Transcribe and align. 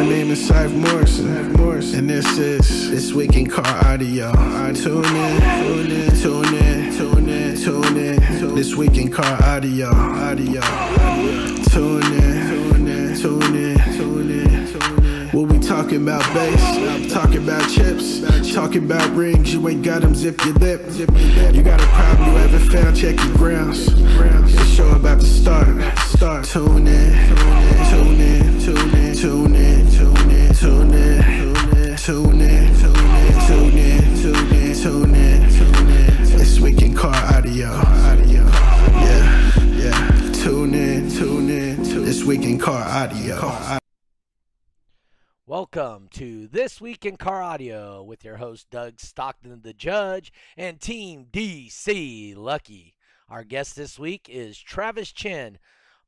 My 0.00 0.08
name 0.08 0.30
is 0.30 0.46
Cypher 0.46 0.70
Morrison, 0.70 1.28
and 1.94 2.08
this 2.08 2.38
is 2.38 2.90
This 2.90 3.12
Week 3.12 3.36
in 3.36 3.46
Car 3.46 3.66
Audio. 3.84 4.32
Tune 4.72 5.04
in, 5.04 5.40
tune 5.62 5.92
in, 5.92 6.16
tune 6.16 6.54
in, 6.54 6.92
tune 6.92 7.28
in, 7.28 7.56
tune 7.56 7.96
in. 7.98 8.54
This 8.54 8.74
Week 8.74 8.96
in 8.96 9.12
Car 9.12 9.36
Audio, 9.42 9.88
audio. 9.88 10.62
Tune 11.68 12.02
in, 12.14 12.48
tune 12.48 12.88
in, 12.88 13.14
tune 13.14 13.54
in, 13.54 13.76
tune 13.92 14.30
in, 14.30 14.72
tune 14.72 15.04
in. 15.04 15.30
We'll 15.34 15.44
be 15.44 15.58
talking 15.58 16.02
about 16.02 16.22
bass, 16.32 17.12
talking 17.12 17.44
about 17.44 17.68
chips, 17.68 18.20
talking 18.54 18.86
about 18.86 19.14
rings. 19.14 19.52
You 19.52 19.68
ain't 19.68 19.82
got 19.82 20.00
them, 20.00 20.14
zip 20.14 20.42
your 20.46 20.54
lip. 20.54 20.80
You 21.54 21.62
got 21.62 21.78
a 21.78 21.86
problem 21.88 22.30
you 22.30 22.36
haven't 22.38 22.70
found, 22.70 22.96
check 22.96 23.22
your 23.22 23.34
grounds. 23.34 23.84
The 23.84 24.64
show 24.64 24.88
about 24.92 25.20
to 25.20 25.26
start, 25.26 25.98
start. 26.08 26.46
Tune 26.46 26.86
in, 26.86 27.36
tune 27.90 28.18
in, 28.18 28.60
tune 28.60 28.94
in, 28.94 29.14
tune 29.14 29.44
in, 29.44 29.49
tune 30.60 30.92
in, 30.92 31.22
tune 31.22 31.78
in, 31.78 31.96
tune 31.96 32.40
in, 32.42 32.76
tune 32.76 32.98
in, 33.08 33.46
tune 33.46 33.78
in, 33.78 34.16
tune 34.20 34.54
in, 34.54 34.74
tune 34.74 35.14
in, 35.14 35.50
tune 35.50 35.88
in. 35.88 36.36
This 36.36 36.60
week 36.60 36.82
in 36.82 36.94
car 36.94 37.14
audio, 37.14 37.68
audio. 37.70 38.44
Yeah, 38.44 39.52
yeah. 39.70 40.32
Tune 40.34 40.74
in, 40.74 41.10
tune 41.10 41.48
in, 41.48 41.82
This 41.82 42.24
week 42.24 42.42
in 42.42 42.58
car 42.58 42.82
audio. 42.82 43.78
Welcome 45.46 46.08
to 46.10 46.46
This 46.48 46.78
Week 46.78 47.06
in 47.06 47.16
Car 47.16 47.42
Audio 47.42 48.02
with 48.02 48.22
your 48.22 48.36
host, 48.36 48.68
Doug 48.70 49.00
Stockton, 49.00 49.62
the 49.62 49.72
judge, 49.72 50.30
and 50.58 50.78
Team 50.78 51.24
DC 51.32 52.36
Lucky. 52.36 52.96
Our 53.30 53.44
guest 53.44 53.76
this 53.76 53.98
week 53.98 54.28
is 54.28 54.58
Travis 54.58 55.10
Chin, 55.10 55.58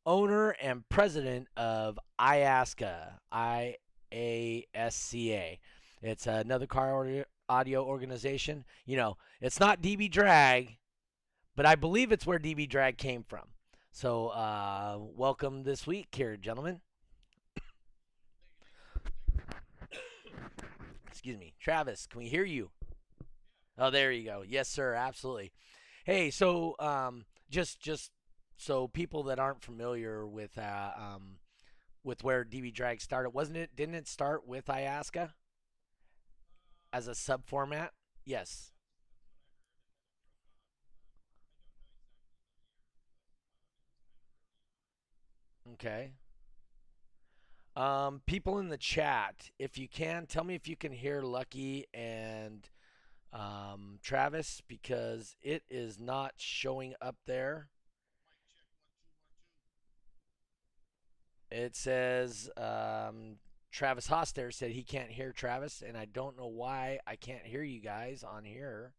owner 0.05 0.51
and 0.61 0.87
president 0.91 1.49
of 1.57 1.99
IASCA, 2.21 3.15
I 3.31 3.77
A 4.13 4.67
S 4.75 4.95
C 4.95 5.33
A. 5.33 5.59
It's 6.03 6.27
another 6.27 6.67
car 6.67 7.25
audio 7.49 7.85
organization. 7.85 8.65
You 8.85 8.97
know, 8.97 9.17
it's 9.41 9.61
not 9.61 9.81
DB 9.81 10.11
Drag, 10.11 10.77
but 11.57 11.67
I 11.67 11.75
believe 11.75 12.13
it's 12.13 12.27
where 12.27 12.39
DB 12.39 12.69
Drag 12.69 12.99
came 12.99 13.23
from. 13.23 13.49
So, 13.93 14.29
uh, 14.29 14.99
welcome 15.01 15.65
this 15.65 15.87
week 15.87 16.09
here, 16.13 16.37
gentlemen. 16.37 16.81
Excuse 21.09 21.39
me. 21.39 21.55
Travis, 21.61 22.07
can 22.07 22.21
we 22.21 22.29
hear 22.29 22.45
you? 22.45 22.71
Oh, 23.79 23.91
there 23.91 24.11
you 24.11 24.25
go. 24.25 24.43
Yes, 24.47 24.69
sir. 24.69 24.95
Absolutely. 24.95 25.53
Hey, 26.05 26.31
so 26.31 26.75
um, 26.79 27.27
just 27.49 27.81
just 27.81 28.11
so 28.57 28.89
people 28.89 29.23
that 29.25 29.39
aren't 29.39 29.63
familiar 29.63 30.27
with 30.27 30.59
uh, 30.59 30.91
um, 30.97 31.37
with 32.05 32.25
where 32.25 32.45
DB 32.45 32.73
Drag 32.73 33.01
started, 33.01 33.31
wasn't 33.31 33.59
it? 33.59 33.77
Didn't 33.77 33.95
it 33.95 34.09
start 34.09 34.47
with 34.47 34.67
IASCA 34.67 35.31
as 36.93 37.09
a 37.09 37.15
sub 37.15 37.47
format? 37.47 37.93
Yes. 38.25 38.73
Okay. 45.75 46.13
Um, 47.75 48.21
people 48.27 48.59
in 48.59 48.69
the 48.69 48.77
chat, 48.77 49.51
if 49.59 49.79
you 49.79 49.89
can, 49.89 50.27
tell 50.27 50.45
me 50.45 50.55
if 50.55 50.69
you 50.69 50.77
can 50.77 50.93
hear 50.93 51.23
Lucky 51.23 51.87
and 51.95 52.69
um, 53.33 53.99
Travis 54.03 54.63
because 54.69 55.37
it 55.41 55.63
is 55.71 55.99
not 55.99 56.35
showing 56.37 56.95
up 57.01 57.17
there. 57.27 57.69
It 61.53 61.77
says 61.77 62.49
um, 62.57 63.37
Travis 63.71 64.09
Hoster 64.09 64.53
said 64.53 64.71
he 64.71 64.83
can't 64.83 65.11
hear 65.11 65.33
Travis, 65.33 65.83
and 65.87 65.99
I 65.99 66.07
don't 66.07 66.39
know 66.39 66.47
why 66.47 66.99
I 67.07 67.17
can't 67.17 67.45
hear 67.45 67.63
you 67.63 67.83
guys 67.83 68.25
on 68.25 68.45
here. 68.45 68.95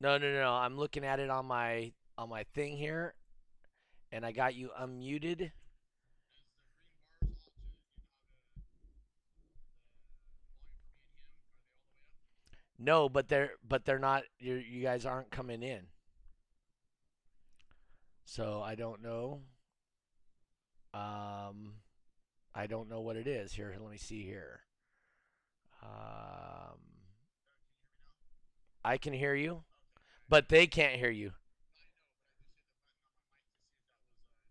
No, 0.00 0.16
no, 0.16 0.32
no. 0.32 0.50
I'm 0.50 0.78
looking 0.78 1.04
at 1.04 1.20
it 1.20 1.28
on 1.28 1.44
my 1.44 1.92
on 2.16 2.30
my 2.30 2.44
thing 2.54 2.78
here, 2.78 3.14
and 4.10 4.24
I 4.24 4.32
got 4.32 4.54
you 4.54 4.70
unmuted. 4.80 5.50
No, 12.78 13.10
but 13.10 13.28
they're 13.28 13.50
but 13.68 13.84
they're 13.84 13.98
not. 13.98 14.22
You 14.38 14.54
you 14.54 14.82
guys 14.82 15.04
aren't 15.04 15.30
coming 15.30 15.62
in. 15.62 15.88
So 18.24 18.62
I 18.64 18.74
don't 18.74 19.02
know. 19.02 19.42
Um, 20.98 21.74
I 22.54 22.66
don't 22.66 22.88
know 22.88 23.00
what 23.00 23.16
it 23.16 23.28
is 23.28 23.52
here. 23.52 23.72
Let 23.80 23.90
me 23.90 23.98
see 23.98 24.24
here. 24.24 24.60
Um, 25.80 26.78
I 28.84 28.96
can 28.98 29.12
hear 29.12 29.34
you, 29.34 29.62
but 30.28 30.48
they 30.48 30.66
can't 30.66 30.96
hear 30.96 31.10
you. 31.10 31.32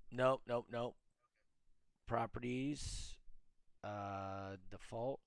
Nope, 0.10 0.42
nope, 0.48 0.68
nope. 0.72 0.96
Properties, 2.08 3.18
uh, 3.84 4.56
default. 4.72 5.20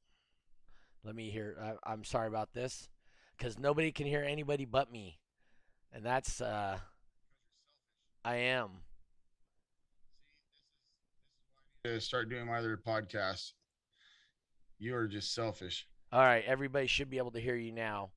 Let 1.05 1.15
me 1.15 1.31
hear. 1.31 1.57
I, 1.61 1.93
I'm 1.93 2.05
sorry 2.05 2.29
about 2.29 2.55
this, 2.55 2.89
because 3.37 3.59
nobody 3.59 3.93
can 3.93 4.07
hear 4.07 4.23
anybody 4.23 4.65
but 4.65 4.91
me, 4.91 5.19
and 5.93 6.03
that's 6.03 6.41
uh, 6.41 6.79
I 8.25 8.37
am. 8.37 8.71
To 11.85 11.99
start 11.99 12.29
doing 12.29 12.47
my 12.47 12.59
other 12.59 12.77
podcast. 12.77 13.53
You 14.79 14.95
are 14.97 15.09
just 15.09 15.35
selfish. 15.35 15.87
All 16.13 16.21
right, 16.21 16.45
everybody 16.47 16.87
should 16.87 17.09
be 17.09 17.17
able 17.17 17.31
to 17.31 17.41
hear 17.41 17.57
you 17.57 17.73
now. 17.73 18.11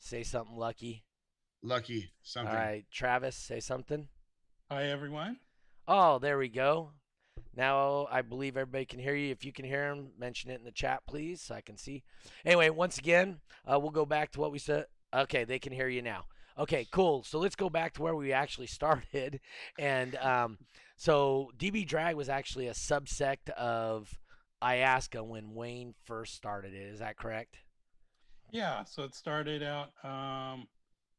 Say 0.00 0.24
something, 0.24 0.56
Lucky. 0.56 1.04
Lucky 1.62 2.10
something. 2.24 2.52
All 2.52 2.60
right, 2.60 2.84
Travis, 2.92 3.36
say 3.36 3.60
something. 3.60 4.08
Hi, 4.68 4.86
everyone. 4.86 5.36
Oh, 5.86 6.18
there 6.18 6.38
we 6.38 6.48
go. 6.48 6.90
Now 7.54 8.08
I 8.10 8.22
believe 8.22 8.56
everybody 8.56 8.84
can 8.84 8.98
hear 8.98 9.14
you. 9.14 9.30
If 9.30 9.44
you 9.44 9.52
can 9.52 9.64
hear 9.64 9.94
them, 9.94 10.08
mention 10.18 10.50
it 10.50 10.58
in 10.58 10.64
the 10.64 10.72
chat, 10.72 11.02
please, 11.06 11.40
so 11.40 11.54
I 11.54 11.60
can 11.60 11.76
see. 11.76 12.02
Anyway, 12.44 12.68
once 12.68 12.98
again, 12.98 13.38
uh, 13.64 13.78
we'll 13.78 13.92
go 13.92 14.06
back 14.06 14.32
to 14.32 14.40
what 14.40 14.50
we 14.50 14.58
said. 14.58 14.86
Okay, 15.14 15.44
they 15.44 15.60
can 15.60 15.72
hear 15.72 15.88
you 15.88 16.02
now. 16.02 16.24
Okay, 16.58 16.86
cool. 16.90 17.22
So 17.22 17.38
let's 17.38 17.54
go 17.54 17.70
back 17.70 17.94
to 17.94 18.02
where 18.02 18.14
we 18.14 18.32
actually 18.32 18.66
started. 18.66 19.40
And 19.78 20.16
um, 20.16 20.58
so 20.96 21.50
DB 21.56 21.86
Drag 21.86 22.16
was 22.16 22.28
actually 22.28 22.66
a 22.66 22.72
subsect 22.72 23.50
of 23.50 24.18
IASCA 24.62 25.24
when 25.24 25.54
Wayne 25.54 25.94
first 26.04 26.34
started 26.34 26.74
it. 26.74 26.82
Is 26.82 26.98
that 26.98 27.16
correct? 27.16 27.58
Yeah. 28.50 28.84
So 28.84 29.04
it 29.04 29.14
started 29.14 29.62
out 29.62 29.90
um, 30.02 30.66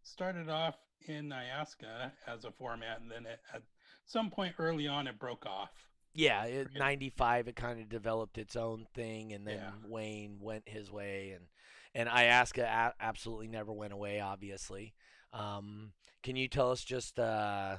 started 0.03 0.49
off 0.49 0.75
in 1.07 1.29
IASCA 1.29 2.11
as 2.27 2.43
a 2.43 2.51
format, 2.51 2.99
and 3.01 3.09
then 3.09 3.25
it, 3.25 3.39
at 3.53 3.61
some 4.05 4.29
point 4.29 4.55
early 4.59 4.87
on 4.87 5.07
it 5.07 5.17
broke 5.19 5.45
off. 5.45 5.71
Yeah, 6.13 6.43
it, 6.45 6.69
95 6.75 7.47
it 7.47 7.55
kind 7.55 7.79
of 7.79 7.87
developed 7.87 8.37
its 8.37 8.55
own 8.55 8.87
thing 8.95 9.31
and 9.31 9.45
then 9.45 9.59
Yeah. 9.59 9.71
Wayne 9.87 10.39
went 10.41 10.67
his 10.67 10.91
way 10.91 11.35
and 11.35 11.45
and 11.93 12.09
IASCA 12.09 12.63
a- 12.63 12.93
absolutely 12.99 13.47
never 13.47 13.71
went 13.71 13.93
away 13.93 14.19
obviously. 14.19 14.95
Um, 15.33 15.91
can 16.23 16.35
you 16.35 16.47
tell 16.47 16.71
us 16.71 16.83
just 16.83 17.19
uh, 17.19 17.77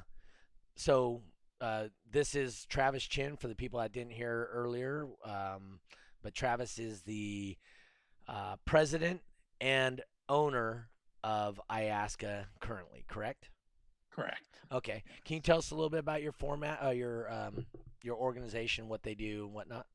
so 0.75 1.21
uh, 1.59 1.85
this 2.09 2.33
is 2.35 2.65
Travis 2.69 3.03
Chin 3.03 3.35
for 3.37 3.47
the 3.47 3.55
people 3.55 3.79
I 3.79 3.87
didn't 3.87 4.13
hear 4.13 4.49
earlier 4.51 5.07
um, 5.25 5.79
but 6.23 6.33
Travis 6.33 6.79
is 6.79 7.01
the 7.01 7.57
uh, 8.27 8.55
president 8.65 9.21
and 9.59 10.01
owner 10.29 10.89
of 11.23 11.59
IASCA 11.69 12.45
currently, 12.59 13.03
correct? 13.07 13.49
Correct. 14.11 14.59
Okay. 14.71 15.03
Can 15.25 15.35
you 15.35 15.41
tell 15.41 15.57
us 15.59 15.71
a 15.71 15.75
little 15.75 15.89
bit 15.89 15.99
about 15.99 16.21
your 16.21 16.31
format, 16.31 16.79
uh, 16.83 16.89
your 16.89 17.31
um, 17.31 17.65
your 18.03 18.15
organization, 18.17 18.87
what 18.87 19.03
they 19.03 19.13
do 19.15 19.45
and 19.45 19.53
whatnot? 19.53 19.85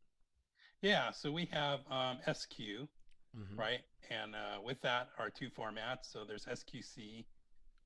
Yeah. 0.83 1.11
So 1.11 1.33
we 1.33 1.47
have 1.53 1.81
um, 1.91 2.19
SQ, 2.33 2.89
Mhm. 3.37 3.57
right? 3.59 3.81
And 4.11 4.35
uh, 4.35 4.61
with 4.65 4.81
that 4.83 5.09
are 5.19 5.31
two 5.31 5.51
formats. 5.51 6.11
So 6.11 6.25
there's 6.25 6.45
SQC, 6.47 7.25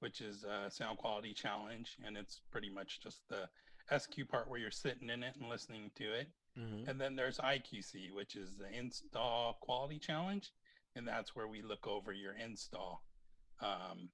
which 0.01 0.21
is 0.21 0.45
a 0.45 0.71
sound 0.71 0.99
quality 0.99 1.33
challenge, 1.33 1.97
and 2.05 2.17
it's 2.17 2.41
pretty 2.51 2.71
much 2.71 3.01
just 3.01 3.21
the 3.29 3.49
SQ 3.97 4.29
part 4.29 4.49
where 4.49 4.59
you're 4.59 4.71
sitting 4.71 5.11
in 5.11 5.23
it 5.23 5.37
and 5.37 5.49
listening 5.49 5.91
to 5.97 6.13
it. 6.13 6.29
Mhm. 6.57 6.89
And 6.89 7.01
then 7.01 7.17
there's 7.17 7.39
IQC, 7.39 8.11
which 8.11 8.35
is 8.35 8.57
the 8.57 8.69
install 8.71 9.55
quality 9.55 9.99
challenge, 9.99 10.53
and 10.95 11.07
that's 11.07 11.35
where 11.35 11.47
we 11.49 11.63
look 11.63 11.87
over 11.87 12.13
your 12.13 12.33
install. 12.35 13.05
Um, 13.61 14.11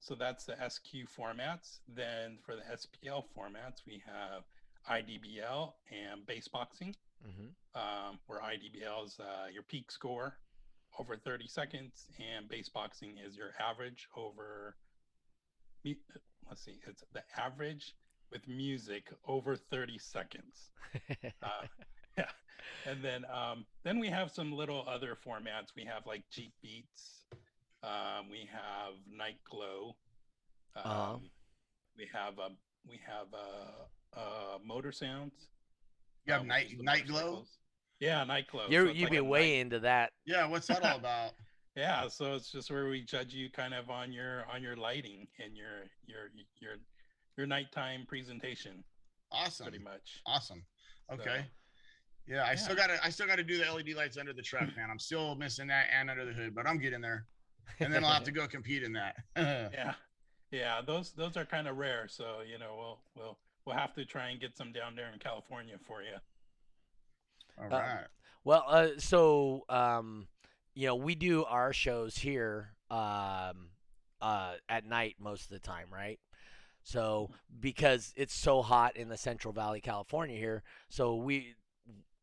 so 0.00 0.14
that's 0.14 0.46
the 0.46 0.60
SQ 0.60 1.06
formats. 1.06 1.80
Then 1.86 2.38
for 2.38 2.56
the 2.56 2.62
SPL 2.62 3.28
formats, 3.36 3.84
we 3.84 3.98
have 4.06 4.44
IDBL 4.88 5.74
and 5.90 6.24
bass 6.26 6.48
boxing, 6.48 6.96
Mhm. 7.22 7.54
um, 7.74 8.20
where 8.26 8.40
IDBL 8.42 9.04
is 9.04 9.20
uh, 9.20 9.48
your 9.52 9.62
peak 9.62 9.90
score 9.90 10.38
over 10.98 11.16
30 11.16 11.46
seconds, 11.46 12.10
and 12.18 12.48
bass 12.48 12.68
boxing 12.70 13.18
is 13.18 13.36
your 13.36 13.54
average 13.60 14.08
over. 14.14 14.76
Me- 15.84 15.96
Let's 16.48 16.64
see, 16.64 16.80
it's 16.86 17.04
the 17.12 17.22
average 17.38 17.94
with 18.32 18.46
music 18.48 19.04
over 19.26 19.56
30 19.56 19.98
seconds. 19.98 20.70
Uh, 21.42 21.66
yeah, 22.18 22.24
and 22.86 23.02
then 23.04 23.24
um, 23.32 23.64
then 23.84 23.98
we 24.00 24.08
have 24.08 24.30
some 24.32 24.52
little 24.52 24.84
other 24.88 25.16
formats. 25.26 25.68
We 25.76 25.84
have 25.84 26.04
like 26.06 26.24
Jeep 26.32 26.52
Beats. 26.62 27.24
Um, 27.84 28.28
we 28.30 28.48
have 28.52 28.94
Night 29.10 29.38
Glow. 29.48 29.94
Um, 30.76 30.82
Uh-huh. 30.84 31.16
We 31.96 32.08
have 32.12 32.38
a 32.38 32.48
we 32.88 32.98
have 33.06 33.26
uh, 33.32 34.18
uh, 34.20 34.58
Motor 34.64 34.90
Sounds. 34.92 35.32
You 36.26 36.32
have 36.32 36.42
which 36.42 36.48
night 36.48 36.66
is 36.72 36.80
night 36.80 37.06
glow. 37.06 37.44
Yeah, 38.00 38.24
Night 38.24 38.46
Glow. 38.50 38.66
You're 38.68 38.86
So 38.86 38.92
you'd 38.92 39.02
like 39.04 39.12
be 39.12 39.20
way 39.20 39.40
night- 39.52 39.60
into 39.60 39.78
that. 39.80 40.12
Yeah, 40.26 40.46
what's 40.46 40.66
that 40.66 40.82
all 40.84 40.96
about? 41.04 41.32
Yeah, 41.76 42.08
so 42.08 42.34
it's 42.34 42.50
just 42.50 42.70
where 42.70 42.88
we 42.88 43.02
judge 43.02 43.32
you 43.32 43.48
kind 43.50 43.74
of 43.74 43.90
on 43.90 44.12
your 44.12 44.44
on 44.52 44.62
your 44.62 44.76
lighting 44.76 45.28
and 45.42 45.56
your 45.56 45.86
your 46.06 46.30
your 46.60 46.72
your 47.36 47.46
nighttime 47.46 48.04
presentation, 48.08 48.82
Awesome. 49.30 49.64
pretty 49.66 49.82
much. 49.82 50.20
Awesome. 50.26 50.64
Okay. 51.12 51.38
So- 51.38 51.44
yeah, 52.26 52.44
I 52.44 52.54
still 52.54 52.76
gotta 52.76 52.98
I 53.04 53.10
still 53.10 53.26
gotta 53.26 53.42
do 53.42 53.58
the 53.58 53.64
LED 53.72 53.94
lights 53.96 54.16
under 54.16 54.32
the 54.32 54.42
truck, 54.42 54.68
man. 54.76 54.88
I'm 54.90 54.98
still 54.98 55.34
missing 55.34 55.66
that 55.68 55.86
and 55.98 56.10
under 56.10 56.24
the 56.24 56.32
hood, 56.32 56.54
but 56.54 56.66
I'm 56.66 56.78
getting 56.78 57.00
there. 57.00 57.26
And 57.80 57.92
then 57.92 58.04
I'll 58.04 58.12
have 58.12 58.24
to 58.24 58.30
go 58.40 58.46
compete 58.46 58.82
in 58.82 58.92
that. 58.92 59.16
Yeah, 59.36 59.94
yeah, 60.52 60.80
those 60.84 61.12
those 61.12 61.36
are 61.36 61.44
kind 61.44 61.66
of 61.68 61.76
rare. 61.76 62.06
So 62.08 62.38
you 62.48 62.58
know, 62.58 62.74
we'll 62.76 63.00
we'll 63.16 63.38
we'll 63.64 63.76
have 63.76 63.94
to 63.94 64.04
try 64.04 64.28
and 64.30 64.40
get 64.40 64.56
some 64.56 64.70
down 64.72 64.94
there 64.96 65.10
in 65.12 65.18
California 65.18 65.76
for 65.86 66.02
you. 66.02 66.14
all 67.60 67.68
right 67.68 68.00
Uh. 68.00 68.06
Well, 68.44 68.64
uh, 68.68 68.88
so 68.98 69.64
um, 69.68 70.26
you 70.74 70.86
know, 70.86 70.94
we 70.94 71.14
do 71.14 71.44
our 71.44 71.72
shows 71.72 72.18
here 72.18 72.70
um, 72.90 73.70
uh, 74.20 74.54
at 74.68 74.86
night 74.86 75.16
most 75.18 75.44
of 75.44 75.50
the 75.50 75.58
time, 75.58 75.86
right? 75.92 76.18
So 76.82 77.30
because 77.58 78.12
it's 78.16 78.34
so 78.34 78.62
hot 78.62 78.96
in 78.96 79.08
the 79.08 79.16
Central 79.16 79.52
Valley, 79.52 79.80
California 79.80 80.38
here, 80.38 80.62
so 80.88 81.16
we 81.16 81.54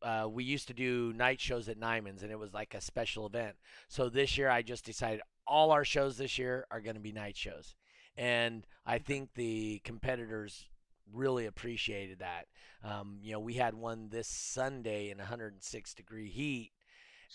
uh, 0.02 0.28
we 0.30 0.44
used 0.44 0.68
to 0.68 0.74
do 0.74 1.12
night 1.16 1.40
shows 1.40 1.68
at 1.68 1.78
Nyman's, 1.78 2.22
and 2.22 2.30
it 2.30 2.38
was 2.38 2.54
like 2.54 2.74
a 2.74 2.80
special 2.80 3.26
event. 3.26 3.56
So 3.88 4.08
this 4.08 4.38
year, 4.38 4.48
I 4.48 4.62
just 4.62 4.84
decided 4.84 5.22
all 5.46 5.72
our 5.72 5.84
shows 5.84 6.16
this 6.16 6.38
year 6.38 6.66
are 6.70 6.80
going 6.80 6.94
to 6.94 7.00
be 7.00 7.12
night 7.12 7.36
shows, 7.36 7.74
and 8.16 8.66
I 8.86 8.98
think 8.98 9.30
the 9.34 9.80
competitors 9.84 10.66
really 11.12 11.46
appreciated 11.46 12.18
that. 12.18 12.46
Um, 12.84 13.18
you 13.22 13.32
know, 13.32 13.40
we 13.40 13.54
had 13.54 13.74
one 13.74 14.08
this 14.10 14.28
Sunday 14.28 15.10
in 15.10 15.18
106 15.18 15.94
degree 15.94 16.28
heat, 16.28 16.72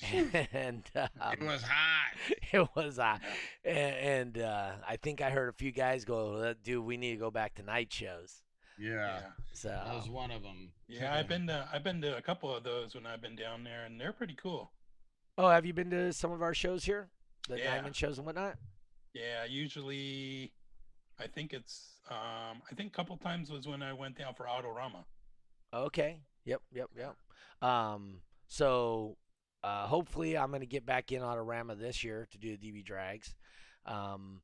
and 0.53 0.83
um, 0.95 1.07
it 1.33 1.41
was 1.43 1.61
hot. 1.61 2.13
it 2.51 2.67
was 2.75 2.97
hot, 2.97 3.21
a- 3.63 3.69
and 3.69 4.37
uh, 4.39 4.71
I 4.87 4.95
think 4.97 5.21
I 5.21 5.29
heard 5.29 5.49
a 5.49 5.53
few 5.53 5.71
guys 5.71 6.03
go, 6.05 6.33
"Uh, 6.35 6.53
"Dude, 6.63 6.83
we 6.83 6.97
need 6.97 7.11
to 7.11 7.17
go 7.17 7.29
back 7.31 7.55
to 7.55 7.63
night 7.63 7.93
shows." 7.93 8.41
Yeah. 8.79 9.21
So 9.53 9.69
That 9.69 9.93
was 9.93 10.09
one 10.09 10.31
of 10.31 10.41
them. 10.41 10.71
yeah, 10.87 11.13
I've 11.13 11.27
been 11.29 11.45
to 11.47 11.67
I've 11.71 11.83
been 11.83 12.01
to 12.01 12.17
a 12.17 12.21
couple 12.21 12.53
of 12.55 12.63
those 12.63 12.95
when 12.95 13.05
I've 13.05 13.21
been 13.21 13.35
down 13.35 13.63
there, 13.63 13.85
and 13.85 13.99
they're 14.01 14.13
pretty 14.13 14.35
cool. 14.41 14.71
Oh, 15.37 15.49
have 15.49 15.65
you 15.65 15.73
been 15.73 15.89
to 15.91 16.11
some 16.13 16.31
of 16.31 16.41
our 16.41 16.53
shows 16.55 16.83
here? 16.85 17.09
The 17.49 17.59
Yeah. 17.59 17.75
diamond 17.75 17.95
shows 17.95 18.17
and 18.17 18.25
whatnot? 18.25 18.57
Yeah, 19.13 19.45
usually, 19.45 20.53
I 21.19 21.27
think 21.27 21.53
it's 21.53 21.99
um 22.09 22.61
I 22.69 22.75
think 22.75 22.91
a 22.91 22.95
couple 22.95 23.15
times 23.17 23.51
was 23.51 23.67
when 23.67 23.83
I 23.83 23.93
went 23.93 24.17
down 24.17 24.33
for 24.33 24.45
Autorama. 24.45 25.03
Okay. 25.73 26.19
Yep, 26.45 26.61
yep, 26.73 26.89
yep. 26.97 27.15
Um, 27.67 28.21
so 28.47 29.17
uh, 29.63 29.87
hopefully 29.87 30.37
I'm 30.37 30.51
gonna 30.51 30.65
get 30.65 30.85
back 30.85 31.11
in 31.11 31.21
Autorama 31.21 31.77
this 31.79 32.03
year 32.03 32.27
to 32.31 32.37
do 32.37 32.57
the 32.57 32.71
DB 32.71 32.83
drags. 32.83 33.33
Um, 33.85 34.41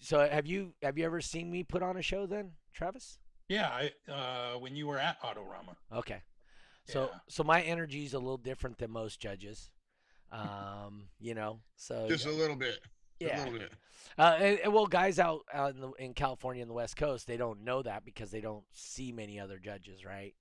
so 0.00 0.28
have 0.28 0.46
you 0.46 0.74
have 0.82 0.98
you 0.98 1.04
ever 1.04 1.20
seen 1.20 1.50
me 1.50 1.62
put 1.62 1.82
on 1.82 1.96
a 1.96 2.02
show 2.02 2.26
then, 2.26 2.52
Travis? 2.74 3.18
Yeah, 3.48 3.68
I 3.68 4.12
uh 4.12 4.58
when 4.58 4.76
you 4.76 4.86
were 4.86 4.98
at 4.98 5.20
Autorama. 5.22 5.76
Okay. 5.92 6.22
So 6.86 7.10
Yeah. 7.12 7.18
so 7.28 7.44
my 7.44 7.62
energy 7.62 8.04
is 8.04 8.14
a 8.14 8.18
little 8.18 8.36
different 8.36 8.78
than 8.78 8.90
most 8.90 9.20
judges. 9.20 9.70
Um, 10.32 11.08
you 11.18 11.34
know, 11.34 11.60
so 11.76 12.06
Just 12.08 12.26
a 12.26 12.30
little 12.30 12.56
bit. 12.56 12.78
Yeah. 13.18 13.36
A 13.36 13.44
little 13.44 13.58
bit. 13.58 13.72
Uh, 14.16 14.36
and, 14.40 14.58
and 14.60 14.72
well, 14.72 14.86
guys 14.86 15.18
out, 15.18 15.40
out 15.52 15.74
in, 15.74 15.80
the, 15.80 15.90
in 15.98 16.14
California 16.14 16.62
and 16.62 16.70
the 16.70 16.74
West 16.74 16.96
Coast, 16.96 17.26
they 17.26 17.36
don't 17.36 17.64
know 17.64 17.82
that 17.82 18.04
because 18.04 18.30
they 18.30 18.40
don't 18.40 18.64
see 18.72 19.12
many 19.12 19.38
other 19.40 19.58
judges, 19.58 20.04
right? 20.04 20.34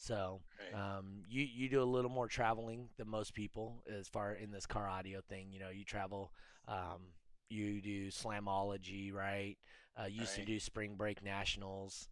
So 0.00 0.42
um, 0.74 1.22
you 1.28 1.42
you 1.44 1.68
do 1.68 1.82
a 1.82 1.84
little 1.84 2.10
more 2.10 2.28
traveling 2.28 2.88
than 2.98 3.08
most 3.08 3.34
people 3.34 3.84
as 3.98 4.08
far 4.08 4.32
in 4.32 4.50
this 4.50 4.66
car 4.66 4.88
audio 4.88 5.20
thing. 5.28 5.52
You 5.52 5.60
know, 5.60 5.70
you 5.70 5.84
travel, 5.84 6.32
um, 6.68 7.12
you 7.50 7.80
do 7.82 8.08
slamology, 8.08 9.12
right? 9.12 9.56
Uh, 10.00 10.06
used 10.06 10.34
to 10.36 10.42
do 10.46 10.58
spring 10.60 10.96
break 10.96 11.22
nationals, 11.22 12.08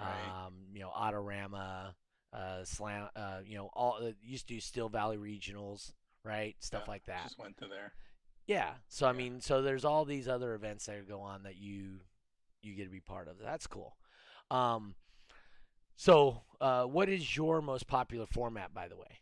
Right. 0.00 0.34
um, 0.46 0.54
you 0.72 0.80
know, 0.80 0.90
Autorama, 0.90 1.94
uh, 2.32 2.64
slam, 2.64 3.08
uh, 3.16 3.40
you 3.44 3.56
know, 3.56 3.70
all 3.74 3.98
uh, 4.02 4.12
used 4.22 4.48
to 4.48 4.54
do 4.54 4.60
Still 4.60 4.88
Valley 4.88 5.18
regionals, 5.18 5.92
right? 6.24 6.56
Stuff 6.60 6.82
Yeah, 6.82 6.92
like 6.92 7.04
that. 7.06 7.22
Just 7.24 7.38
went 7.38 7.56
to 7.58 7.68
there. 7.68 7.92
Yeah. 8.46 8.74
So 8.88 9.06
I 9.06 9.12
mean, 9.12 9.40
so 9.40 9.62
there's 9.62 9.84
all 9.84 10.04
these 10.04 10.28
other 10.28 10.54
events 10.54 10.86
that 10.86 11.08
go 11.08 11.20
on 11.20 11.44
that 11.44 11.56
you 11.56 12.00
you 12.62 12.74
get 12.74 12.84
to 12.84 12.90
be 12.90 13.00
part 13.00 13.28
of. 13.28 13.38
That's 13.38 13.66
cool. 13.66 13.96
Um, 14.50 14.94
so 15.98 16.44
uh, 16.62 16.84
what 16.84 17.10
is 17.10 17.36
your 17.36 17.60
most 17.60 17.86
popular 17.88 18.26
format, 18.26 18.72
by 18.74 18.88
the 18.88 18.96
way? 18.96 19.20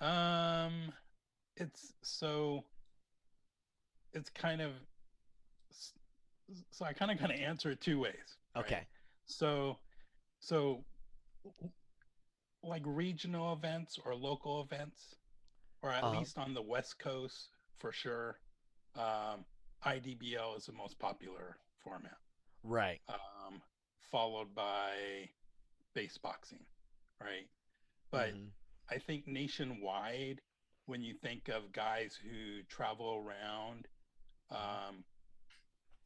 Um, 0.00 0.92
it's 1.56 1.94
so 2.02 2.64
it's 4.12 4.30
kind 4.30 4.60
of 4.60 4.72
so 6.70 6.84
I 6.84 6.92
kind 6.92 7.10
of 7.10 7.18
kind 7.18 7.32
of 7.32 7.38
answer 7.38 7.70
it 7.70 7.80
two 7.80 8.00
ways. 8.00 8.38
right? 8.58 8.66
Okay. 8.66 8.86
So 9.26 9.78
so 10.40 10.84
like 12.62 12.82
regional 12.84 13.52
events 13.52 13.98
or 14.04 14.14
local 14.14 14.62
events, 14.62 15.16
or 15.82 15.90
at 15.92 16.06
Uh-huh. 16.06 16.08
least 16.08 16.38
on 16.38 16.54
the 16.54 16.62
West 16.62 16.98
Coast 16.98 17.50
for 17.78 17.92
sure. 17.92 18.38
Um, 18.96 19.44
IDBL 19.84 20.56
is 20.56 20.66
the 20.66 20.72
most 20.72 20.98
popular 20.98 21.58
format, 21.82 22.18
Right. 22.64 23.00
um, 23.08 23.62
followed 24.10 24.54
by 24.54 25.30
bass 25.94 26.18
boxing, 26.18 26.66
right? 27.20 27.48
But 28.10 28.34
Mhm. 28.34 28.52
I 28.88 28.98
think 28.98 29.26
nationwide, 29.26 30.42
when 30.86 31.02
you 31.02 31.14
think 31.14 31.48
of 31.48 31.72
guys 31.72 32.14
who 32.16 32.62
travel 32.64 33.14
around, 33.16 33.88
um, 34.50 35.04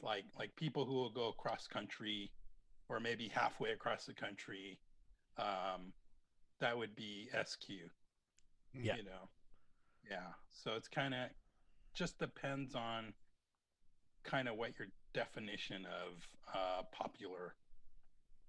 like 0.00 0.24
like 0.36 0.54
people 0.56 0.86
who 0.86 0.94
will 0.94 1.10
go 1.10 1.28
across 1.28 1.66
country, 1.66 2.32
or 2.88 3.00
maybe 3.00 3.28
halfway 3.28 3.72
across 3.72 4.06
the 4.06 4.14
country, 4.14 4.80
um, 5.36 5.92
that 6.60 6.76
would 6.76 6.94
be 6.94 7.28
SQ. 7.32 7.90
Yeah. 8.72 8.96
You 8.96 9.02
know, 9.04 9.30
yeah. 10.08 10.34
So 10.50 10.74
it's 10.76 10.88
kind 10.88 11.14
of 11.14 11.30
just 11.94 12.18
depends 12.18 12.74
on 12.74 13.14
kind 14.24 14.48
of 14.48 14.56
what 14.56 14.78
your 14.78 14.88
definition 15.14 15.86
of 15.86 16.28
uh, 16.54 16.82
popular, 16.92 17.56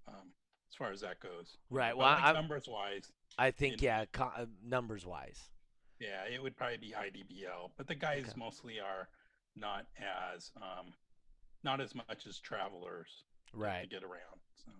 um, 0.07 0.31
as 0.71 0.75
far 0.75 0.91
as 0.91 1.01
that 1.01 1.19
goes. 1.19 1.57
Right. 1.69 1.91
But 1.91 1.97
Well, 1.97 2.19
like 2.21 2.33
numbers 2.33 2.67
wise, 2.67 3.11
I 3.37 3.51
think 3.51 3.81
know. 3.81 3.85
yeah, 3.85 4.05
co- 4.11 4.31
uh, 4.35 4.45
numbers 4.63 5.05
wise. 5.05 5.39
yeah, 5.99 6.23
it 6.31 6.41
would 6.41 6.55
probably 6.55 6.77
be 6.77 6.93
IDBL, 6.97 7.71
but 7.77 7.87
the 7.87 7.95
guys 7.95 8.25
Okay. 8.29 8.33
mostly 8.39 8.79
are 8.79 9.09
not 9.55 9.85
as 10.33 10.51
um, 10.57 10.93
not 11.63 11.81
as 11.81 11.93
much 11.95 12.25
as 12.27 12.39
travelers 12.39 13.23
right 13.53 13.81
to 13.83 13.87
get 13.87 14.03
around. 14.03 14.39
So 14.65 14.71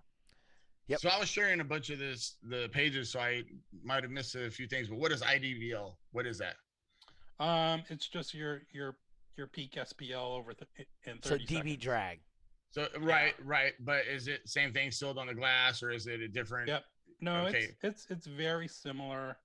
Yep. 0.88 1.00
So 1.02 1.10
I 1.10 1.20
was 1.20 1.30
sharing 1.30 1.60
a 1.60 1.64
bunch 1.64 1.90
of 1.92 2.00
this 2.00 2.38
the 2.44 2.70
pages, 2.72 3.12
so 3.12 3.20
I 3.20 3.44
might 3.84 4.04
have 4.04 4.12
missed 4.12 4.36
a 4.36 4.50
few 4.50 4.68
things. 4.68 4.88
But 4.88 4.98
what 4.98 5.12
is 5.12 5.22
IDBL? 5.22 5.96
What 6.12 6.26
is 6.26 6.38
that? 6.40 6.56
um, 7.40 7.84
it's 7.90 8.08
just 8.08 8.34
your 8.34 8.62
your 8.72 8.96
your 9.38 9.48
peak 9.48 9.74
SPL 9.76 10.38
over 10.38 10.54
th- 10.54 10.88
in 11.06 11.22
So 11.24 11.38
DB 11.38 11.48
seconds. 11.58 11.78
drag. 11.78 12.20
So 12.72 12.88
right, 13.00 13.34
right. 13.44 13.74
But 13.80 14.06
is 14.06 14.28
it 14.28 14.42
same 14.48 14.72
thing 14.74 14.92
sealed 14.92 15.18
on 15.18 15.28
the 15.28 15.34
glass, 15.34 15.82
or 15.82 15.92
is 15.92 16.08
it 16.08 16.22
a 16.22 16.28
different? 16.28 16.68
Yep. 16.68 16.84
No, 17.22 17.48
Okay. 17.48 17.58
it's 17.60 17.74
it's 17.84 18.08
it's 18.10 18.28
very 18.28 18.68
similar, 18.68 19.38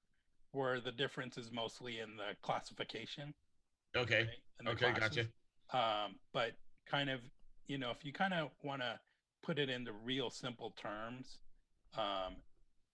where 0.53 0.81
the 0.81 0.93
difference 0.93 1.39
is 1.39 1.51
mostly 1.51 2.01
in 2.01 2.17
the 2.17 2.37
classification. 2.43 3.33
Okay. 3.97 4.29
right, 4.65 4.69
Okay. 4.75 4.93
classes. 4.93 5.29
Gotcha. 5.73 6.05
um, 6.07 6.17
but 6.33 6.53
kind 6.87 7.09
of 7.09 7.21
you 7.67 7.79
know 7.79 7.91
if 7.91 8.05
you 8.05 8.13
kind 8.13 8.35
of 8.35 8.51
want 8.63 8.83
to 8.83 8.99
put 9.43 9.59
it 9.59 9.71
into 9.71 9.93
real 10.05 10.29
simple 10.31 10.71
terms 10.77 11.39
um, 11.97 12.37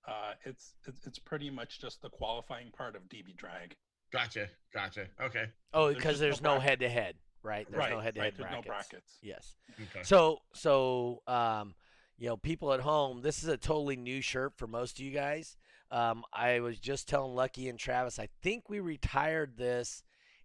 uh, 0.07 0.33
it's, 0.45 0.75
it's 0.87 1.07
it's 1.07 1.19
pretty 1.19 1.51
much 1.51 1.81
just 1.81 2.01
the 2.03 2.09
qualifying 2.11 2.71
part 2.71 2.95
of 2.95 3.03
db 3.09 3.35
drag 3.37 3.75
Gotcha. 4.13 4.49
Gotcha. 4.75 5.07
Okay. 5.23 5.45
Oh, 5.73 5.95
because 5.95 6.19
just 6.19 6.21
no 6.21 6.27
there's 6.27 6.43
no 6.43 6.59
head 6.59 6.81
to 6.81 6.89
head, 6.89 7.15
right? 7.43 7.67
There's 7.71 7.79
right 7.79 7.91
no 7.91 8.01
head 8.01 8.15
to 8.15 8.21
right 8.21 8.27
head 8.27 8.35
there's 8.37 8.51
brackets. 8.51 8.67
no 8.67 8.73
brackets 8.73 9.19
Yes. 9.23 9.57
Okay. 9.81 10.03
So 10.03 10.41
so 10.53 11.23
um, 11.27 11.75
you 12.19 12.29
know, 12.29 12.37
people 12.37 12.73
at 12.73 12.81
home, 12.81 13.23
this 13.23 13.43
is 13.43 13.49
a 13.49 13.57
totally 13.57 13.97
new 13.97 14.21
shirt 14.21 14.53
for 14.57 14.67
most 14.67 14.99
of 14.99 15.05
you 15.05 15.11
guys. 15.11 15.57
Um, 15.91 16.25
I 16.33 16.61
was 16.61 16.79
just 16.79 17.09
telling 17.09 17.35
Lucky 17.35 17.69
and 17.69 17.79
Travis, 17.79 18.19
I 18.19 18.29
think 18.43 18.69
we 18.69 18.79
retired 18.79 19.57
this 19.57 20.05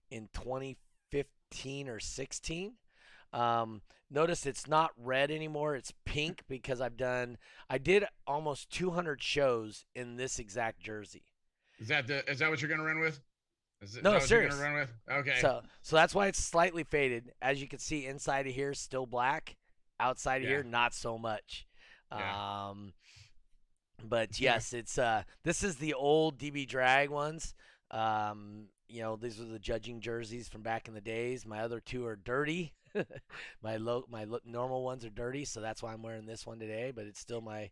in 0.10 0.30
2015 0.34 1.90
or 1.90 2.00
16. 2.00 2.74
Um, 3.34 3.82
notice 4.10 4.46
it's 4.46 4.68
not 4.68 4.92
red 4.98 5.30
anymore; 5.30 5.76
it's 5.76 5.94
pink 6.06 6.44
because 6.48 6.80
I've 6.80 6.98
done. 6.98 7.38
I 7.70 7.78
did 7.78 8.06
almost 8.26 8.72
200 8.72 9.22
shows 9.22 9.86
in 9.94 10.16
this 10.16 10.40
exact 10.40 10.80
jersey. 10.82 11.26
Is 11.80 11.90
that 11.90 12.08
the? 12.08 12.28
Is 12.30 12.40
that 12.40 12.50
what 12.50 12.62
you're 12.62 12.70
gonna 12.70 12.84
run 12.84 13.00
with? 13.00 13.20
Is 13.86 13.96
it, 13.98 14.04
No, 14.04 14.16
is 14.16 14.28
that 14.30 14.36
what 14.36 14.42
you're 14.42 14.52
serious. 14.52 14.56
run 14.56 14.74
with? 14.74 14.94
Okay. 15.10 15.38
So, 15.40 15.62
so 15.82 15.96
that's 15.96 16.14
why 16.16 16.28
it's 16.28 16.44
slightly 16.44 16.84
faded. 16.84 17.32
As 17.42 17.62
you 17.62 17.68
can 17.68 17.80
see, 17.80 18.06
inside 18.06 18.48
of 18.48 18.54
here 18.54 18.74
still 18.74 19.06
black. 19.06 19.56
Outside 20.00 20.38
of 20.38 20.44
Yeah. 20.44 20.50
here, 20.50 20.64
not 20.64 20.94
so 20.94 21.18
much. 21.18 21.66
Yeah. 22.12 22.68
Um, 22.70 22.94
but 24.04 24.40
Yeah. 24.40 24.54
yes, 24.56 24.74
it's 24.74 24.98
uh, 24.98 25.24
this 25.44 25.64
is 25.64 25.78
the 25.78 25.94
old 25.94 26.38
DB 26.38 26.68
Drag 26.68 27.10
ones. 27.10 27.54
Um, 27.92 28.68
you 28.88 29.02
know, 29.02 29.16
these 29.16 29.40
are 29.40 29.46
the 29.46 29.60
judging 29.60 30.02
jerseys 30.02 30.50
from 30.50 30.62
back 30.64 30.88
in 30.88 30.94
the 30.94 31.02
days. 31.02 31.46
My 31.46 31.62
other 31.62 31.80
two 31.80 32.06
are 32.06 32.16
dirty. 32.16 32.74
my 33.62 33.78
low, 33.78 34.06
my 34.10 34.26
lo- 34.26 34.40
normal 34.46 34.84
ones 34.84 35.06
are 35.06 35.10
dirty, 35.10 35.46
so 35.46 35.62
that's 35.62 35.82
why 35.82 35.94
I'm 35.94 36.02
wearing 36.04 36.26
this 36.26 36.46
one 36.46 36.60
today. 36.60 36.92
But 36.94 37.06
it's 37.06 37.20
still 37.20 37.42
my 37.42 37.70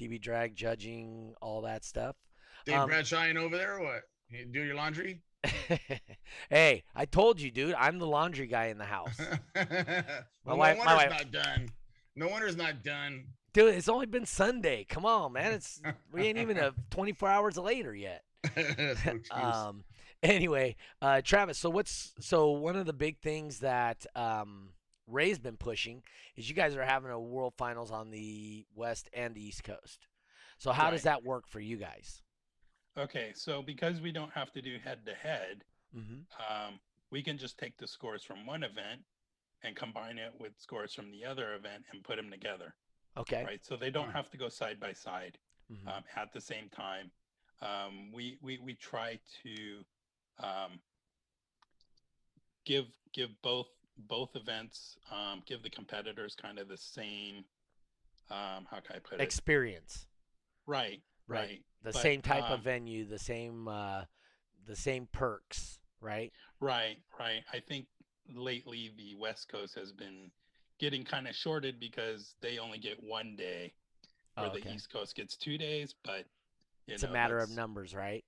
DB 0.00 0.20
Drag 0.20 0.54
judging, 0.56 1.34
all 1.40 1.62
that 1.62 1.84
stuff. 1.84 2.16
Dave 2.64 2.76
um, 2.78 2.88
Bradshaw 2.88 3.22
ain't 3.22 3.38
over 3.38 3.56
there. 3.56 3.80
What? 3.80 4.02
Do 4.52 4.62
your 4.62 4.74
laundry? 4.74 5.20
hey, 6.50 6.82
I 6.94 7.04
told 7.04 7.40
you, 7.40 7.50
dude. 7.50 7.74
I'm 7.74 7.98
the 7.98 8.06
laundry 8.06 8.46
guy 8.46 8.66
in 8.66 8.78
the 8.78 8.84
house. 8.84 9.18
well, 9.54 10.56
wife- 10.56 10.78
no 10.78 10.84
my 10.84 10.94
wonder 10.94 10.94
wife- 10.96 11.12
it's 11.20 11.24
not 11.24 11.30
done. 11.32 11.68
No 12.14 12.28
wonder 12.28 12.46
it's 12.46 12.56
not 12.56 12.82
done. 12.82 13.24
Dude, 13.52 13.74
it's 13.74 13.88
only 13.88 14.06
been 14.06 14.26
Sunday. 14.26 14.84
Come 14.88 15.04
on, 15.04 15.32
man. 15.32 15.52
It's 15.54 15.80
we 16.12 16.22
ain't 16.26 16.38
even 16.38 16.56
a 16.58 16.72
24 16.90 17.28
hours 17.28 17.56
later 17.58 17.94
yet. 17.94 18.22
Um, 19.30 19.84
anyway, 20.22 20.76
uh, 21.00 21.20
Travis. 21.22 21.58
So 21.58 21.70
what's 21.70 22.12
so 22.20 22.50
one 22.52 22.76
of 22.76 22.86
the 22.86 22.92
big 22.92 23.18
things 23.20 23.58
that 23.60 24.06
um, 24.14 24.70
Ray's 25.06 25.38
been 25.38 25.56
pushing 25.56 26.02
is 26.36 26.48
you 26.48 26.54
guys 26.54 26.76
are 26.76 26.84
having 26.84 27.10
a 27.10 27.20
World 27.20 27.54
Finals 27.58 27.90
on 27.90 28.10
the 28.10 28.64
West 28.74 29.08
and 29.12 29.34
the 29.34 29.44
East 29.46 29.64
Coast. 29.64 30.06
So 30.58 30.72
how 30.72 30.90
does 30.90 31.02
that 31.02 31.24
work 31.24 31.46
for 31.48 31.60
you 31.60 31.76
guys? 31.76 32.21
Okay, 32.98 33.32
so 33.34 33.62
because 33.62 34.00
we 34.00 34.12
don't 34.12 34.32
have 34.32 34.52
to 34.52 34.62
do 34.62 34.76
head 34.84 35.04
to 35.06 35.14
head, 35.14 35.64
Mm-hmm. 35.94 36.22
um, 36.66 36.80
we 37.10 37.22
can 37.22 37.36
just 37.36 37.58
take 37.58 37.76
the 37.76 37.86
scores 37.86 38.22
from 38.24 38.46
one 38.46 38.62
event 38.62 39.02
and 39.62 39.76
combine 39.76 40.16
it 40.16 40.32
with 40.40 40.52
scores 40.56 40.94
from 40.94 41.10
the 41.10 41.22
other 41.22 41.54
event 41.54 41.84
and 41.92 42.02
put 42.02 42.16
them 42.16 42.30
together. 42.30 42.74
Okay. 43.18 43.44
Right. 43.44 43.60
So 43.62 43.76
they 43.76 43.90
don't 43.90 44.10
have 44.10 44.30
to 44.30 44.38
go 44.38 44.48
side 44.48 44.80
by 44.80 44.94
side 44.94 45.36
Mhm. 45.70 45.86
um, 45.86 46.04
at 46.16 46.32
the 46.32 46.40
same 46.40 46.70
time. 46.70 47.10
Um, 47.60 48.10
we, 48.10 48.38
we 48.40 48.56
we 48.58 48.74
try 48.74 49.20
to 49.42 49.84
um, 50.38 50.80
give 52.64 52.86
give 53.12 53.30
both 53.42 53.68
both 53.98 54.34
events 54.34 54.96
um, 55.10 55.42
give 55.44 55.62
the 55.62 55.68
competitors 55.70 56.34
kind 56.34 56.58
of 56.58 56.68
the 56.68 56.78
same 56.78 57.44
um, 58.30 58.66
how 58.70 58.80
can 58.80 58.96
I 58.96 58.98
put 58.98 59.20
it 59.20 59.20
Experience. 59.20 60.06
right 60.66 61.02
Right. 61.28 61.62
The 61.82 61.92
but, 61.92 62.02
same 62.02 62.22
type 62.22 62.44
of 62.44 62.58
um, 62.58 62.62
venue, 62.62 63.04
the 63.04 63.18
same 63.18 63.66
uh, 63.68 64.02
the 64.66 64.76
same 64.76 65.08
perks, 65.12 65.78
right? 66.00 66.32
Right, 66.60 66.98
right. 67.18 67.42
I 67.52 67.60
think 67.60 67.86
lately 68.32 68.92
the 68.96 69.16
West 69.16 69.48
Coast 69.48 69.74
has 69.74 69.92
been 69.92 70.30
getting 70.78 71.04
kind 71.04 71.26
of 71.26 71.34
shorted 71.34 71.80
because 71.80 72.34
they 72.40 72.58
only 72.58 72.78
get 72.78 73.02
one 73.02 73.34
day, 73.36 73.72
Oh, 74.36 74.42
where 74.42 74.50
okay. 74.52 74.60
the 74.60 74.74
East 74.74 74.92
Coast 74.92 75.14
gets 75.16 75.36
two 75.36 75.58
days. 75.58 75.94
But 76.04 76.24
you 76.86 76.94
It's 76.94 77.02
a 77.02 77.10
matter 77.10 77.38
of 77.38 77.50
numbers, 77.50 77.94
right? 77.94 78.24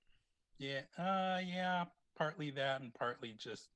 Yeah, 0.57 0.81
uh, 0.97 1.39
yeah. 1.45 1.85
Partly 2.17 2.51
that, 2.51 2.81
and 2.81 2.93
partly 2.93 3.35
just 3.37 3.69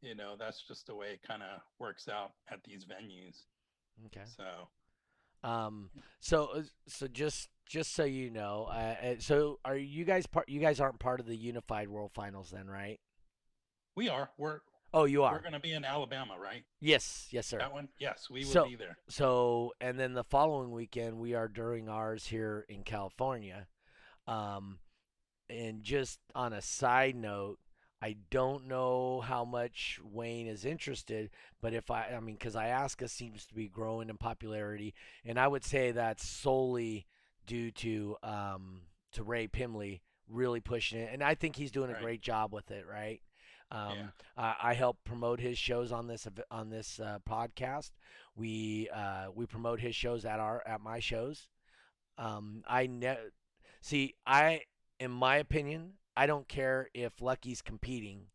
you 0.00 0.14
know 0.14 0.36
that's 0.38 0.62
just 0.62 0.86
the 0.86 0.94
way 0.94 1.08
it 1.12 1.22
kind 1.26 1.42
of 1.42 1.60
works 1.78 2.08
out 2.08 2.32
at 2.50 2.62
these 2.64 2.84
venues. 2.84 3.42
Okay. 4.06 4.24
So 4.36 4.68
Um. 5.44 5.90
So 6.20 6.46
uh, 6.56 6.62
so 6.88 7.06
just 7.06 7.48
just 7.68 7.94
so 7.94 8.04
you 8.04 8.30
know, 8.30 8.66
uh, 8.70 8.94
uh, 9.06 9.14
so 9.18 9.58
are 9.64 9.76
you 9.76 10.04
guys 10.04 10.26
part? 10.26 10.48
You 10.48 10.58
guys 10.60 10.80
aren't 10.80 10.98
part 10.98 11.20
of 11.20 11.26
the 11.26 11.36
Unified 11.36 11.88
World 11.88 12.10
Finals, 12.14 12.50
then, 12.50 12.66
right? 12.66 12.98
we 13.96 14.08
are. 14.08 14.30
We're 14.38 14.60
Oh, 14.92 15.04
you 15.04 15.22
are. 15.24 15.32
we're 15.32 15.40
going 15.40 15.52
to 15.54 15.60
be 15.60 15.72
in 15.72 15.84
Alabama, 15.84 16.34
right? 16.40 16.62
Yes. 16.80 17.26
Yes, 17.32 17.46
sir. 17.48 17.58
That 17.58 17.72
one. 17.72 17.88
Yes, 17.98 18.28
we 18.30 18.40
will 18.44 18.50
So- 18.52 18.66
be 18.66 18.76
there. 18.76 18.96
So, 19.08 19.72
and 19.80 19.98
then 19.98 20.14
the 20.14 20.22
following 20.24 20.70
weekend, 20.70 21.18
we 21.18 21.34
are 21.34 21.48
during 21.48 21.88
ours 21.88 22.26
here 22.26 22.64
in 22.68 22.84
California. 22.84 23.66
Um, 24.28 24.78
and 25.50 25.82
just 25.82 26.20
on 26.34 26.52
a 26.52 26.62
side 26.62 27.16
note, 27.16 27.58
I 28.04 28.16
don't 28.30 28.66
know 28.68 29.20
how 29.22 29.44
much 29.44 29.98
Wayne 30.02 30.46
is 30.46 30.64
interested, 30.64 31.30
but 31.62 31.72
if 31.72 31.90
I, 31.90 32.08
I 32.16 32.20
mean, 32.20 32.36
because 32.36 32.54
Iasca 32.54 33.08
seems 33.08 33.46
to 33.46 33.54
be 33.54 33.68
growing 33.68 34.08
in 34.10 34.16
popularity, 34.18 34.94
and 35.24 35.38
I 35.38 35.48
would 35.48 35.64
say 35.64 35.90
that's 35.92 36.26
solely 36.26 37.06
due 37.46 37.70
to 37.70 38.16
um, 38.22 38.82
to 39.12 39.22
Ray 39.22 39.46
Pimley 39.48 40.02
really 40.28 40.60
pushing 40.60 40.98
it, 41.00 41.10
and 41.12 41.22
I 41.22 41.34
think 41.34 41.56
he's 41.56 41.70
doing 41.70 41.90
a 41.90 41.94
Right. 41.94 42.02
great 42.02 42.20
job 42.22 42.52
with 42.52 42.70
it, 42.70 42.84
right? 42.86 43.20
Um, 43.70 43.96
Yeah. 43.96 44.06
I, 44.36 44.54
I 44.70 44.74
help 44.74 44.98
promote 45.04 45.40
his 45.40 45.56
shows 45.58 45.90
on 45.92 46.06
this 46.06 46.28
on 46.50 46.70
this 46.70 47.00
uh, 47.00 47.18
podcast. 47.28 47.90
We 48.36 48.88
uh, 48.92 49.26
we 49.34 49.46
promote 49.46 49.80
his 49.80 49.94
shows 49.96 50.24
at 50.26 50.40
our 50.40 50.62
at 50.66 50.80
my 50.80 51.00
shows. 51.00 51.48
Um, 52.18 52.62
I 52.68 52.86
ne- 52.86 53.30
see. 53.80 54.14
I, 54.26 54.62
in 55.00 55.10
my 55.10 55.36
opinion, 55.36 55.94
I 56.16 56.26
don't 56.26 56.48
care 56.48 56.88
if 56.94 57.20
Lucky's 57.20 57.62
competing 57.62 58.26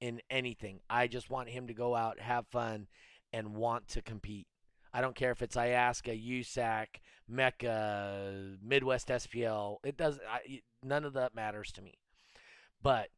in 0.00 0.20
anything. 0.30 0.80
I 0.90 1.06
just 1.06 1.30
want 1.30 1.48
him 1.48 1.66
to 1.68 1.74
go 1.74 1.94
out, 1.94 2.20
have 2.20 2.46
fun, 2.48 2.88
and 3.32 3.54
want 3.54 3.88
to 3.88 4.02
compete. 4.02 4.46
I 4.92 5.00
don't 5.00 5.16
care 5.16 5.30
if 5.30 5.40
it's 5.40 5.56
Iasca, 5.56 6.12
USAC, 6.12 6.86
MECA, 7.30 8.58
Midwest 8.62 9.08
SPL. 9.08 9.78
It 9.84 9.96
does. 9.96 10.18
I, 10.28 10.60
none 10.82 11.04
of 11.04 11.14
that 11.14 11.34
matters 11.34 11.72
to 11.72 11.82
me. 11.82 11.94
But, 12.82 13.08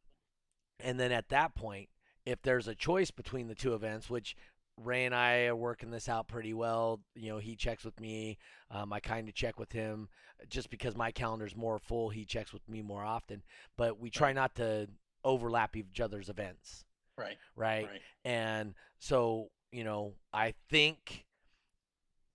and 0.79 0.99
then 0.99 1.11
at 1.11 1.29
that 1.29 1.55
point, 1.55 1.89
if 2.25 2.41
there's 2.41 2.67
a 2.67 2.75
choice 2.75 3.11
between 3.11 3.47
the 3.47 3.55
two 3.55 3.73
events, 3.73 4.09
which 4.09 4.35
Ray 4.77 5.05
and 5.05 5.15
I 5.15 5.45
are 5.45 5.55
working 5.55 5.89
this 5.91 6.09
out 6.09 6.27
pretty 6.27 6.53
well. 6.53 6.99
You 7.15 7.29
know, 7.29 7.37
he 7.37 7.55
checks 7.55 7.83
with 7.85 7.99
me. 7.99 8.37
Um, 8.69 8.91
I 8.91 8.99
kind 8.99 9.27
of 9.29 9.35
check 9.35 9.57
with 9.59 9.71
him 9.71 10.09
just 10.49 10.69
because 10.69 10.95
my 10.95 11.11
calendar's 11.11 11.55
more 11.55 11.79
full. 11.79 12.09
He 12.09 12.25
checks 12.25 12.51
with 12.51 12.67
me 12.67 12.81
more 12.81 13.03
often, 13.03 13.43
but 13.77 13.99
we 13.99 14.09
try 14.09 14.33
not 14.33 14.55
to 14.55 14.87
overlap 15.23 15.75
each 15.75 15.99
other's 16.01 16.29
events, 16.29 16.83
Right. 17.17 17.37
right? 17.55 17.85
Right. 17.87 18.01
And 18.25 18.75
so, 18.99 19.49
you 19.71 19.83
know, 19.83 20.13
I 20.33 20.53
think 20.69 21.25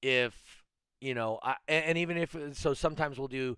if, 0.03 0.35
you 1.01 1.15
know, 1.15 1.39
I, 1.43 1.57
and 1.69 1.99
even 1.99 2.17
if, 2.17 2.35
so 2.55 2.75
sometimes 2.75 3.19
we'll 3.19 3.29
do 3.29 3.57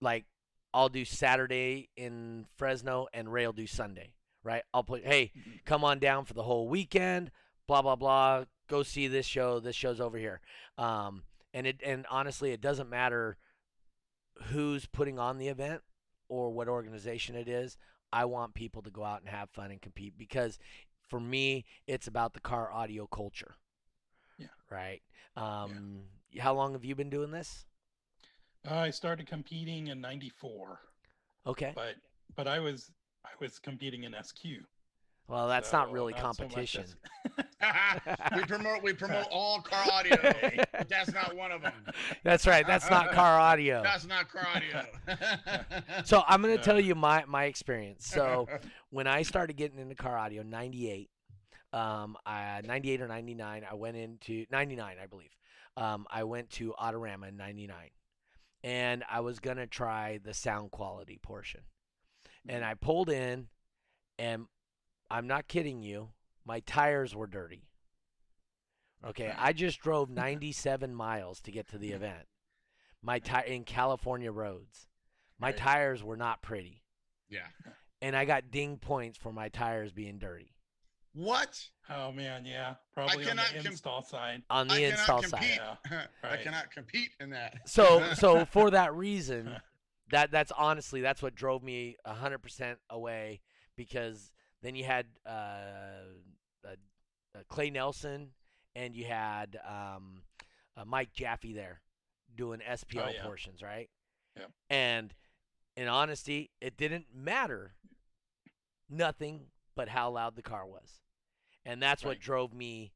like, 0.00 0.24
I'll 0.72 0.88
do 0.88 1.04
Saturday 1.04 1.88
in 1.96 2.46
Fresno 2.56 3.06
and 3.14 3.32
Ray 3.32 3.46
will 3.46 3.52
do 3.52 3.66
Sunday, 3.66 4.12
right? 4.42 4.64
I'll 4.74 4.82
put, 4.82 5.04
hey, 5.04 5.30
Mhm. 5.36 5.64
come 5.64 5.84
on 5.84 6.00
down 6.00 6.24
for 6.24 6.34
the 6.34 6.42
whole 6.42 6.68
weekend, 6.68 7.30
blah 7.66 7.82
blah 7.82 7.96
blah. 7.96 8.44
Go 8.68 8.82
see 8.82 9.08
this 9.08 9.26
show. 9.26 9.60
This 9.60 9.76
show's 9.76 10.00
over 10.00 10.16
here. 10.18 10.40
Um, 10.78 11.22
and 11.52 11.66
it 11.66 11.80
and 11.84 12.06
honestly, 12.10 12.52
it 12.52 12.60
doesn't 12.60 12.88
matter 12.90 13.36
who's 14.44 14.86
putting 14.86 15.18
on 15.18 15.38
the 15.38 15.48
event 15.48 15.82
or 16.28 16.50
what 16.50 16.68
organization 16.68 17.36
it 17.36 17.48
is. 17.48 17.76
I 18.12 18.24
want 18.26 18.54
people 18.54 18.82
to 18.82 18.90
go 18.90 19.04
out 19.04 19.20
and 19.20 19.28
have 19.28 19.50
fun 19.50 19.70
and 19.70 19.80
compete 19.80 20.14
because 20.16 20.58
for 21.08 21.20
me, 21.20 21.64
it's 21.86 22.06
about 22.06 22.32
the 22.32 22.40
car 22.40 22.72
audio 22.72 23.06
culture. 23.06 23.56
Yeah. 24.38 24.46
Right. 24.70 25.02
Um, 25.36 26.02
How 26.38 26.54
long 26.54 26.72
have 26.72 26.84
you 26.84 26.94
been 26.94 27.10
doing 27.10 27.30
this? 27.30 27.66
I 28.68 28.90
started 28.90 29.26
competing 29.26 29.88
in 29.88 30.00
'94, 30.00 30.80
Okay. 31.46 31.72
but 31.74 31.96
but 32.34 32.48
I 32.48 32.60
was 32.60 32.90
I 33.24 33.30
was 33.40 33.58
competing 33.58 34.04
in 34.04 34.14
SQ. 34.22 34.44
Well, 35.28 35.48
that's 35.48 35.72
not 35.72 35.92
really 35.92 36.12
not 36.14 36.22
competition. 36.22 36.84
as- 36.84 37.44
we 38.34 38.42
promote 38.44 38.82
we 38.82 38.92
promote 38.92 39.26
all 39.30 39.60
car 39.60 39.84
audio, 39.92 40.16
but 40.72 40.88
that's 40.88 41.12
not 41.12 41.34
one 41.36 41.52
of 41.52 41.62
them. 41.62 41.72
That's 42.22 42.46
right. 42.46 42.66
That's 42.66 42.88
not 42.90 43.12
car 43.12 43.38
audio. 43.38 43.82
That's 43.82 44.06
not 44.06 44.28
car 44.28 44.46
audio. 44.54 44.84
So 46.04 46.22
I'm 46.26 46.42
going 46.42 46.56
to 46.56 46.62
tell 46.62 46.80
you 46.80 46.94
my 46.94 47.24
my 47.26 47.44
experience. 47.44 48.06
So 48.06 48.48
when 48.90 49.06
I 49.06 49.22
started 49.22 49.56
getting 49.56 49.78
into 49.78 49.94
car 49.94 50.16
audio, 50.16 50.42
98, 50.42 51.10
um, 51.72 52.16
I, 52.26 52.60
98 52.64 53.00
or 53.02 53.08
99, 53.08 53.66
I 53.68 53.74
went 53.74 53.96
into 53.96 54.46
99, 54.50 54.96
I 55.02 55.06
believe. 55.06 55.30
Um, 55.76 56.06
I 56.10 56.24
went 56.24 56.50
to 56.50 56.74
Autorama 56.80 57.28
in 57.28 57.36
99, 57.36 57.76
and 58.62 59.04
I 59.10 59.20
was 59.20 59.40
gonna 59.40 59.66
try 59.66 60.18
the 60.22 60.34
sound 60.34 60.70
quality 60.70 61.18
portion, 61.22 61.60
and 62.48 62.64
I 62.64 62.74
pulled 62.74 63.10
in, 63.10 63.48
and 64.18 64.46
I'm 65.10 65.26
not 65.26 65.48
kidding 65.48 65.82
you, 65.82 66.10
my 66.46 66.60
tires 66.60 67.14
were 67.14 67.26
dirty. 67.26 67.68
Okay, 69.04 69.32
I 69.36 69.52
just 69.52 69.80
drove 69.80 70.08
97 70.10 70.94
miles 70.94 71.40
to 71.42 71.50
get 71.52 71.68
to 71.70 71.78
the 71.78 71.92
event. 71.92 72.26
My 73.02 73.18
tire 73.18 73.44
in 73.44 73.64
California 73.64 74.32
roads. 74.32 74.86
My 75.38 75.48
Right. 75.48 75.56
tires 75.56 76.02
were 76.02 76.16
not 76.16 76.40
pretty 76.42 76.84
yeah. 77.28 77.46
and 78.00 78.14
I 78.16 78.24
got 78.24 78.50
ding 78.52 78.78
points 78.78 79.18
for 79.18 79.32
my 79.32 79.48
tires 79.48 79.92
being 79.92 80.18
dirty. 80.18 80.54
What? 81.12 81.68
Oh 81.90 82.12
man, 82.12 82.44
yeah, 82.46 82.74
probably 82.94 83.24
on 83.24 83.30
cannot 83.30 83.48
the 83.52 83.58
com- 83.58 83.66
install 83.66 84.02
side. 84.02 84.42
on 84.48 84.68
the 84.68 84.74
I 84.74 84.78
install 84.78 85.20
cannot 85.22 85.30
side. 85.30 85.40
compete. 85.40 85.60
Yeah, 85.90 86.06
I 86.30 86.36
cannot 86.38 86.70
compete 86.70 87.10
in 87.20 87.30
that. 87.30 87.68
So 87.68 88.02
so 88.14 88.44
for 88.46 88.70
that 88.70 88.94
reason, 88.94 89.56
that 90.10 90.30
that's 90.30 90.52
honestly 90.52 91.00
that's 91.02 91.20
what 91.20 91.34
drove 91.34 91.62
me 91.62 91.96
hundred 92.06 92.38
percent 92.38 92.78
away 92.88 93.40
because 93.76 94.32
then 94.62 94.74
you 94.76 94.84
had 94.84 95.06
uh, 95.26 96.04
Clay 97.48 97.70
Nelson 97.70 98.30
and 98.76 98.94
you 98.94 99.04
had 99.04 99.58
um, 99.68 100.22
uh, 100.76 100.84
Mike 100.84 101.12
Jaffe 101.12 101.52
there 101.52 101.80
doing 102.36 102.60
SPL 102.60 103.06
Oh, 103.06 103.10
yeah. 103.14 103.22
portions, 103.22 103.62
right? 103.62 103.88
Yep. 104.36 104.50
And 104.70 105.14
in 105.76 105.88
honesty, 105.88 106.50
it 106.60 106.76
didn't 106.76 107.06
matter 107.14 107.74
nothing 108.88 109.46
but 109.76 109.88
how 109.88 110.10
loud 110.10 110.36
the 110.36 110.42
car 110.42 110.66
was, 110.66 111.00
and 111.64 111.82
that's 111.82 112.04
what 112.04 112.20
drove 112.20 112.52
me 112.54 112.92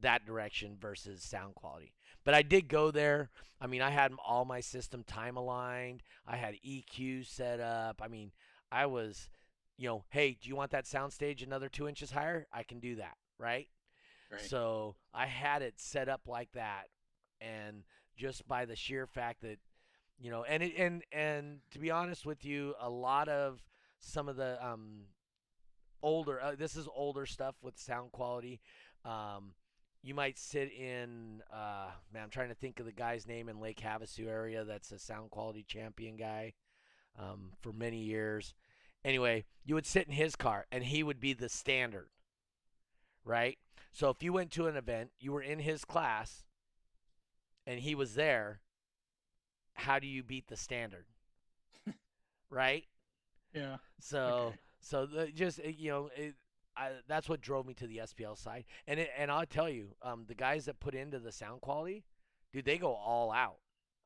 that 0.00 0.24
direction 0.26 0.76
versus 0.80 1.22
sound 1.22 1.54
quality. 1.54 1.92
But 2.24 2.34
I 2.34 2.42
did 2.42 2.68
go 2.68 2.90
there. 2.90 3.30
I 3.60 3.66
mean, 3.66 3.80
I 3.82 3.90
had 3.90 4.12
all 4.26 4.44
my 4.44 4.60
system 4.60 5.02
time 5.04 5.36
aligned. 5.36 6.02
I 6.26 6.36
had 6.36 6.56
EQ 6.66 7.26
set 7.26 7.60
up. 7.60 8.00
I 8.02 8.08
mean, 8.08 8.32
I 8.70 8.86
was, 8.86 9.28
you 9.78 9.88
know, 9.88 10.04
hey, 10.10 10.36
do 10.40 10.48
you 10.48 10.56
want 10.56 10.70
that 10.72 10.86
sound 10.86 11.12
stage 11.12 11.42
another 11.42 11.68
two 11.70 11.88
inches 11.88 12.10
higher? 12.10 12.46
I 12.52 12.62
can 12.62 12.78
do 12.80 12.96
that, 12.96 13.16
right? 13.40 13.68
Right. 14.30 14.40
So 14.40 14.96
I 15.12 15.26
had 15.26 15.62
it 15.62 15.74
set 15.76 16.08
up 16.08 16.22
like 16.26 16.52
that, 16.52 16.84
and 17.40 17.82
just 18.16 18.46
by 18.46 18.64
the 18.64 18.76
sheer 18.76 19.06
fact 19.06 19.42
that, 19.42 19.58
you 20.20 20.30
know, 20.30 20.44
and 20.44 20.62
it, 20.62 20.74
and 20.76 21.02
and 21.10 21.58
to 21.72 21.78
be 21.78 21.90
honest 21.90 22.26
with 22.26 22.44
you, 22.44 22.74
a 22.80 22.90
lot 22.90 23.28
of 23.28 23.62
some 23.98 24.28
of 24.28 24.36
the 24.36 24.64
um 24.64 25.06
older, 26.02 26.40
uh, 26.40 26.54
this 26.56 26.76
is 26.76 26.88
older 26.94 27.26
stuff 27.26 27.56
with 27.62 27.78
sound 27.78 28.12
quality. 28.12 28.60
Um, 29.04 29.54
you 30.02 30.14
might 30.14 30.38
sit 30.38 30.72
in, 30.72 31.42
uh, 31.52 31.90
man, 32.12 32.22
I'm 32.22 32.30
trying 32.30 32.48
to 32.48 32.54
think 32.54 32.80
of 32.80 32.86
the 32.86 32.92
guy's 32.92 33.26
name 33.26 33.48
in 33.48 33.60
Lake 33.60 33.80
Havasu 33.80 34.28
area. 34.28 34.64
That's 34.64 34.92
a 34.92 34.98
sound 34.98 35.30
quality 35.30 35.62
champion 35.66 36.16
guy 36.16 36.54
um, 37.18 37.52
for 37.60 37.72
many 37.72 37.98
years. 37.98 38.54
Anyway, 39.04 39.44
you 39.64 39.74
would 39.74 39.86
sit 39.86 40.06
in 40.06 40.14
his 40.14 40.36
car, 40.36 40.66
and 40.72 40.84
he 40.84 41.02
would 41.02 41.20
be 41.20 41.32
the 41.32 41.48
standard, 41.48 42.08
right? 43.24 43.58
So 43.92 44.10
if 44.10 44.22
you 44.22 44.32
went 44.32 44.50
to 44.52 44.66
an 44.66 44.76
event, 44.76 45.10
you 45.18 45.32
were 45.32 45.42
in 45.42 45.60
his 45.60 45.84
class, 45.84 46.44
and 47.66 47.80
he 47.80 47.94
was 47.94 48.14
there. 48.14 48.60
How 49.74 49.98
do 49.98 50.06
you 50.06 50.22
beat 50.22 50.46
the 50.48 50.56
standard? 50.56 51.06
right? 52.50 52.84
yeah. 53.54 53.76
So 54.00 54.54
Okay. 54.54 54.58
so 54.80 55.06
the, 55.06 55.28
just 55.28 55.60
uh, 55.60 55.68
you 55.68 55.90
know 55.90 56.10
it, 56.16 56.34
I, 56.76 56.90
that's 57.08 57.28
what 57.28 57.40
drove 57.40 57.66
me 57.66 57.74
to 57.74 57.86
the 57.86 57.98
SPL 57.98 58.34
side. 58.34 58.64
And 58.86 59.00
it, 59.00 59.10
and 59.16 59.30
I'll 59.30 59.46
tell 59.46 59.68
you, 59.68 59.94
um, 60.02 60.24
the 60.26 60.34
guys 60.34 60.64
that 60.66 60.80
put 60.80 60.94
into 60.94 61.18
the 61.18 61.32
sound 61.32 61.60
quality, 61.60 62.04
dude, 62.52 62.64
they 62.64 62.78
go 62.78 62.94
all 62.94 63.30
out. 63.32 63.58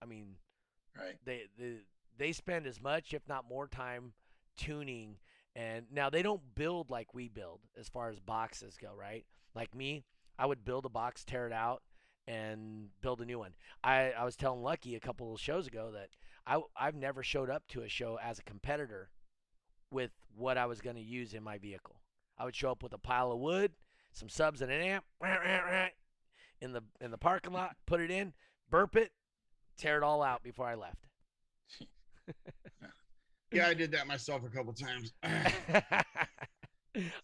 I 0.03 0.07
mean, 0.07 0.37
Right. 0.97 1.19
they 1.25 1.45
they 1.59 1.77
they 2.19 2.33
spend 2.33 2.67
as 2.67 2.81
much, 2.81 3.13
if 3.15 3.27
not 3.29 3.49
more, 3.49 3.67
time 3.69 4.13
tuning. 4.57 5.17
And 5.57 5.87
now 5.93 6.11
they 6.11 6.23
don't 6.23 6.43
build 6.55 6.91
like 6.91 7.15
we 7.15 7.29
build 7.29 7.61
as 7.79 7.89
far 7.89 8.11
as 8.11 8.19
boxes 8.19 8.77
go, 8.81 8.93
right? 8.99 9.25
Like 9.55 9.75
me, 9.75 10.05
I 10.39 10.47
would 10.47 10.65
build 10.65 10.85
a 10.85 10.89
box, 10.89 11.25
tear 11.25 11.47
it 11.47 11.53
out, 11.53 11.83
and 12.27 12.89
build 13.01 13.21
a 13.21 13.25
new 13.25 13.39
one. 13.39 13.55
I, 13.83 14.13
I 14.13 14.25
was 14.25 14.37
telling 14.37 14.63
Lucky 14.63 14.97
a 14.97 15.01
couple 15.01 15.33
of 15.33 15.41
shows 15.41 15.67
ago 15.67 15.93
that 15.93 16.09
I 16.47 16.61
I've 16.77 16.97
never 16.97 17.23
showed 17.23 17.51
up 17.51 17.67
to 17.69 17.83
a 17.83 17.89
show 17.89 18.19
as 18.23 18.39
a 18.39 18.43
competitor 18.43 19.11
with 19.91 20.11
what 20.37 20.59
I 20.59 20.67
was 20.67 20.81
going 20.81 20.97
to 20.97 21.03
use 21.03 21.35
in 21.35 21.43
my 21.43 21.59
vehicle. 21.59 22.01
I 22.37 22.45
would 22.45 22.57
show 22.57 22.73
up 22.73 22.83
with 22.83 22.93
a 22.93 22.99
pile 22.99 23.31
of 23.31 23.39
wood, 23.39 23.73
some 24.13 24.29
subs 24.29 24.61
and 24.61 24.73
an 24.73 24.81
amp, 24.81 25.05
in 26.61 26.73
the 26.73 26.83
in 27.01 27.13
the 27.13 27.19
parking 27.19 27.53
lot, 27.53 27.77
put 27.87 28.01
it 28.01 28.11
in, 28.11 28.33
burp 28.71 28.97
it, 28.97 29.13
tear 29.77 29.99
it 29.99 30.03
all 30.03 30.23
out 30.23 30.43
before 30.43 30.67
I 30.67 30.75
left. 30.75 31.07
Yeah, 33.55 33.69
I 33.69 33.75
did 33.75 33.93
that 33.93 34.07
myself 34.07 34.43
a 34.45 34.49
couple 34.49 34.73
times. 34.73 35.13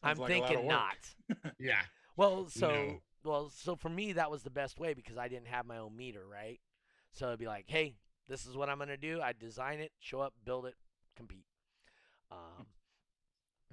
I'm 0.03 0.16
like 0.19 0.19
a 0.19 0.19
lot 0.19 0.23
of 0.23 0.27
thinking 0.29 0.69
not. 0.69 0.97
yeah. 1.59 1.83
Well, 2.16 2.49
so 2.49 2.69
No. 2.69 3.01
well, 3.25 3.51
so 3.55 3.77
for 3.77 3.88
me 3.88 4.12
that 4.12 4.31
was 4.31 4.43
the 4.43 4.51
best 4.51 4.79
way 4.79 4.95
because 4.95 5.16
I 5.16 5.29
didn't 5.29 5.49
have 5.49 5.66
my 5.66 5.79
own 5.79 5.97
meter, 5.97 6.27
right? 6.27 6.61
So 7.12 7.27
it'd 7.29 7.38
be 7.38 7.47
like, 7.47 7.64
hey, 7.66 7.97
this 8.29 8.47
is 8.47 8.57
what 8.57 8.69
I'm 8.69 8.79
gonna 8.79 8.97
do. 8.97 9.21
I 9.21 9.33
design 9.33 9.81
it, 9.81 9.93
show 9.99 10.21
up, 10.21 10.35
build 10.45 10.66
it, 10.66 10.75
compete. 11.16 11.47
Um, 12.31 12.66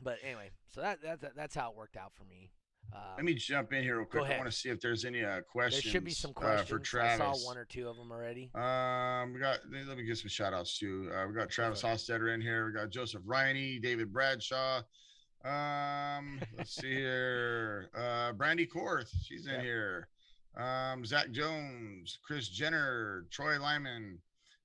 but 0.02 0.18
anyway, 0.24 0.50
so 0.74 0.82
that, 0.82 1.02
that 1.02 1.36
that's 1.36 1.56
how 1.56 1.72
it 1.72 1.78
worked 1.78 1.98
out 1.98 2.14
for 2.16 2.24
me. 2.24 2.52
Uh, 2.96 3.00
Let 3.18 3.26
me 3.26 3.34
jump 3.34 3.74
in 3.74 3.84
here 3.84 3.98
real 3.98 4.06
quick. 4.06 4.24
I 4.24 4.38
want 4.38 4.50
to 4.50 4.56
see 4.56 4.70
if 4.70 4.80
there's 4.80 5.06
any 5.06 5.24
uh, 5.24 5.42
questions. 5.42 5.84
there 5.84 5.92
should 5.92 6.04
be 6.04 6.12
some 6.12 6.32
uh, 6.32 6.40
questions. 6.40 6.70
for 6.70 6.80
Travis. 6.80 7.22
I 7.22 7.34
saw 7.34 7.46
one 7.46 7.58
or 7.58 7.66
two 7.66 7.88
of 7.90 7.98
them 7.98 8.12
already. 8.12 8.50
Um, 8.56 9.34
we 9.34 9.40
got. 9.40 9.60
Let 9.72 9.98
me 9.98 10.04
get 10.04 10.18
some 10.18 10.30
shout 10.30 10.54
outs 10.54 10.78
too. 10.80 11.10
Uh, 11.14 11.28
we 11.28 11.34
got 11.34 11.50
Travis 11.50 11.82
for. 11.82 11.88
Hostetter 11.88 12.34
in 12.34 12.42
here. 12.42 12.66
We 12.68 12.74
got 12.74 12.90
Joseph 12.90 13.22
Riney, 13.26 13.80
David 13.80 14.12
Bradshaw. 14.14 14.82
Um, 15.46 16.42
let's 16.58 16.76
see 16.76 16.94
here. 16.94 17.90
Uh, 17.96 18.34
Brandy 18.34 18.66
Korth, 18.66 19.10
she's 19.24 19.46
in 19.48 19.54
Yep. 19.54 19.62
here. 19.64 20.08
Um, 20.58 21.06
Zach 21.06 21.30
Jones, 21.32 22.18
Chris 22.24 22.50
Jenner, 22.50 23.26
Troy 23.30 23.60
Lyman, 23.60 24.18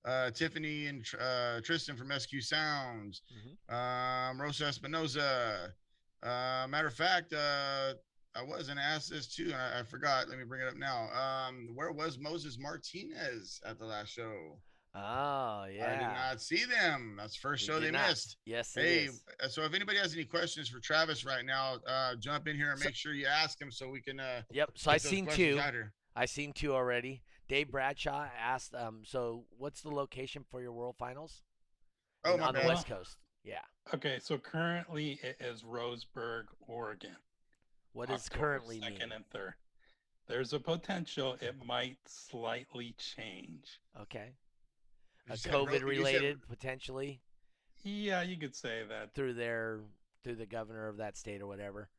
uh, 0.06 0.30
Tiffany 0.30 0.87
and 0.87 1.04
uh, 1.20 1.61
Tristan 1.61 1.96
from 1.96 2.11
SQ 2.18 2.40
Sounds. 2.40 3.22
Mhm. 3.70 3.74
Um, 3.74 4.40
Rosa 4.40 4.64
Espinoza. 4.64 5.72
Uh, 6.22 6.66
matter 6.68 6.87
of 6.87 6.94
fact, 6.94 7.32
uh, 7.32 7.94
I 8.35 8.42
wasn't 8.42 8.79
asked 8.81 9.11
this 9.11 9.27
too, 9.27 9.47
and 9.47 9.55
I, 9.57 9.81
I 9.81 9.83
forgot. 9.83 10.29
Let 10.29 10.38
me 10.38 10.45
bring 10.45 10.62
it 10.62 10.68
up 10.68 10.77
now. 10.77 11.09
Um, 11.12 11.68
where 11.75 11.92
was 11.92 12.18
Moses 12.18 12.59
Martinez 12.59 13.61
at 13.66 13.79
the 13.79 13.85
last 13.85 14.09
show? 14.11 14.59
Oh 14.95 15.64
yeah. 15.75 15.87
I 15.87 15.90
did 15.99 16.14
not 16.31 16.40
see 16.42 16.64
them. 16.64 17.16
That's 17.18 17.35
the 17.35 17.40
first 17.40 17.64
show 17.64 17.81
they 17.81 17.90
not. 17.90 18.09
missed. 18.09 18.37
Yes, 18.45 18.75
Hey, 18.75 19.05
is. 19.05 19.23
uh, 19.42 19.49
so 19.49 19.62
if 19.64 19.73
anybody 19.75 19.99
has 19.99 20.12
any 20.14 20.25
questions 20.25 20.68
for 20.68 20.81
Travis 20.81 21.25
right 21.25 21.45
now, 21.45 21.77
uh, 21.87 22.14
jump 22.16 22.47
in 22.49 22.57
here 22.57 22.71
and 22.71 22.79
So- 22.79 22.87
make 22.87 22.95
sure 22.95 23.12
you 23.14 23.27
ask 23.27 23.61
him 23.61 23.71
so 23.71 23.88
we 23.88 24.01
can. 24.03 24.21
Uh, 24.21 24.42
Yep. 24.51 24.73
So 24.77 24.90
I 24.90 24.99
seen 24.99 25.27
two. 25.27 25.59
out. 25.59 25.75
I 26.14 26.27
seen 26.27 26.53
two 26.53 26.75
already. 26.75 27.23
Dave 27.49 27.71
Bradshaw 27.71 28.29
asked, 28.38 28.75
um, 28.75 29.03
so 29.05 29.45
what's 29.57 29.81
the 29.83 29.90
location 29.90 30.45
for 30.51 30.61
your 30.61 30.73
World 30.73 30.97
Finals? 30.99 31.42
Oh 32.25 32.35
In- 32.35 32.40
my 32.40 32.47
on 32.49 32.55
the. 32.55 32.61
West 32.66 32.87
Coast. 32.87 33.16
Yeah. 33.45 33.61
Okay, 33.95 34.18
so 34.21 34.38
currently 34.38 35.18
it 35.23 35.37
is 35.40 35.62
Roseburg, 35.62 36.45
Oregon. 36.61 37.16
What 37.92 38.09
does 38.09 38.26
October 38.26 38.40
currently 38.40 38.81
mean? 38.81 38.92
second 38.92 39.12
and 39.12 39.26
third. 39.31 39.55
There's 40.28 40.52
a 40.52 40.61
potential 40.61 41.37
it 41.40 41.57
might 41.64 41.98
slightly 42.07 42.94
change. 42.98 43.81
Okay. 44.00 44.33
You 45.26 45.33
Uh, 45.35 45.37
said 45.37 45.52
Ro- 45.52 45.61
you 45.61 45.66
COVID 45.66 45.72
said- 45.72 45.83
related 45.85 46.48
potentially 46.48 47.22
Yeah, 47.85 48.22
you 48.22 48.37
could 48.38 48.55
say 48.55 48.85
that. 48.85 49.14
through 49.14 49.35
their 49.35 49.81
through 50.22 50.37
the 50.37 50.46
governor 50.46 50.87
of 50.88 50.96
that 50.98 51.16
state 51.16 51.40
or 51.40 51.46
whatever. 51.48 51.90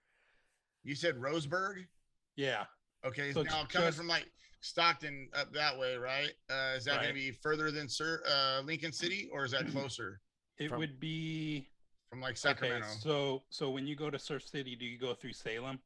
You 0.83 0.95
said 0.95 1.15
Roseburg. 1.15 1.87
Yeah. 2.35 2.65
Okay, 3.03 3.33
So 3.33 3.43
now 3.43 3.65
coming 3.65 3.87
just- 3.89 3.97
from 3.97 4.07
like 4.07 4.31
Stockton 4.61 5.29
up 5.33 5.51
that 5.51 5.77
way, 5.77 5.97
right? 5.97 6.33
Uh, 6.49 6.75
is 6.77 6.85
that 6.85 6.91
going 6.95 6.99
Right. 6.99 7.07
to 7.09 7.13
be 7.13 7.31
further 7.31 7.69
than 7.69 7.89
Sir 7.89 8.23
uh, 8.25 8.61
Lincoln 8.61 8.93
City, 8.93 9.27
or 9.27 9.43
is 9.43 9.51
that 9.51 9.65
closer 9.71 10.21
It 10.57 10.69
From- 10.69 10.79
would 10.79 10.99
be 11.01 11.67
from 12.13 12.21
like 12.21 12.37
Sacramento? 12.37 12.85
Okay, 12.85 12.95
so 12.99 13.41
so 13.49 13.71
when 13.71 13.87
you 13.87 13.95
go 13.95 14.11
to 14.11 14.19
Surf 14.19 14.43
City, 14.47 14.75
do 14.75 14.85
you 14.85 14.99
go 14.99 15.15
through 15.15 15.33
Salem? 15.33 15.79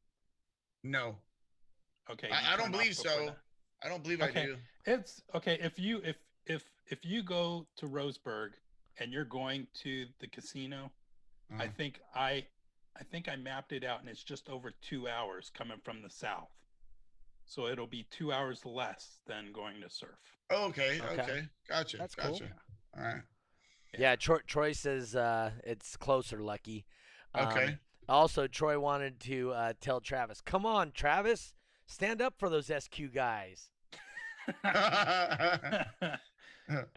no, 0.84 1.16
Okay. 2.10 2.30
I- 2.30 2.52
I 2.52 2.56
don't 2.56 2.70
believe 2.70 2.94
so. 2.94 3.26
that. 3.26 3.38
I 3.82 3.88
don't 3.88 4.02
believe 4.02 4.20
I 4.20 4.28
Okay. 4.28 4.46
do. 4.46 4.58
It's 4.84 5.22
okay 5.34 5.58
if 5.60 5.78
you 5.78 6.02
if 6.04 6.16
if 6.44 6.64
if 6.86 7.02
you 7.04 7.22
go 7.22 7.66
to 7.76 7.86
Roseburg 7.86 8.52
and 8.98 9.10
you're 9.10 9.24
going 9.24 9.66
to 9.84 10.06
the 10.18 10.28
casino, 10.28 10.92
I 11.58 11.66
Uh, 11.66 11.70
think 11.78 12.00
I 12.14 12.46
I 12.96 13.04
think 13.04 13.28
I 13.28 13.36
mapped 13.36 13.72
it 13.72 13.82
out 13.84 14.00
and 14.00 14.08
it's 14.08 14.22
just 14.24 14.48
over 14.50 14.70
2 14.70 15.08
hours 15.08 15.48
coming 15.50 15.80
from 15.80 16.02
the 16.02 16.10
south. 16.10 16.50
So 17.46 17.66
it'll 17.68 17.86
be 17.86 18.04
2 18.04 18.32
hours 18.32 18.66
less 18.66 19.20
than 19.26 19.52
going 19.52 19.80
to 19.80 19.88
surf. 19.88 20.18
okay, 20.50 21.00
Okay. 21.00 21.22
okay, 21.22 21.48
gotcha, 21.68 21.96
That's 21.98 22.14
cool. 22.14 22.32
gotcha. 22.32 22.52
All 22.96 23.02
right, 23.02 23.22
Yeah. 23.94 24.00
Yeah, 24.10 24.16
Troy, 24.16 24.38
Troy 24.46 24.72
says 24.72 25.14
uh, 25.16 25.50
it's 25.64 25.96
closer, 25.96 26.42
Lucky. 26.42 26.84
okay. 27.36 27.64
Um, 27.64 27.78
also, 28.08 28.46
Troy 28.46 28.78
wanted 28.80 29.20
to 29.20 29.52
uh, 29.52 29.72
tell 29.80 30.00
Travis, 30.00 30.40
"Come 30.40 30.64
on, 30.64 30.92
Travis, 30.92 31.52
stand 31.86 32.22
up 32.22 32.34
for 32.38 32.48
those 32.48 32.66
SQ 32.66 33.12
guys." 33.14 33.70
uh, 34.64 35.84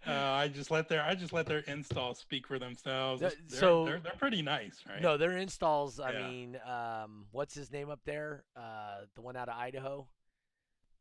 I 0.08 0.49
just 0.54 0.71
let 0.71 0.88
their 0.89 1.01
I 1.04 1.15
just 1.15 1.34
let 1.34 1.45
their 1.45 1.60
installs 1.60 2.19
speak 2.19 2.47
for 2.47 2.60
themselves. 2.60 3.21
They're, 3.21 3.32
so- 3.47 3.86
they're, 3.86 3.99
they're 3.99 4.13
pretty 4.17 4.41
nice, 4.41 4.84
right? 4.89 5.01
No, 5.01 5.17
their 5.17 5.38
installs. 5.38 5.99
I 5.99 6.12
Yeah. 6.13 6.27
mean, 6.27 6.60
um, 6.65 7.25
what's 7.32 7.54
his 7.54 7.71
name 7.71 7.89
up 7.89 7.99
there? 8.06 8.43
Uh, 8.56 9.01
the 9.15 9.21
one 9.21 9.36
out 9.36 9.49
of 9.49 9.56
Idaho 9.58 10.08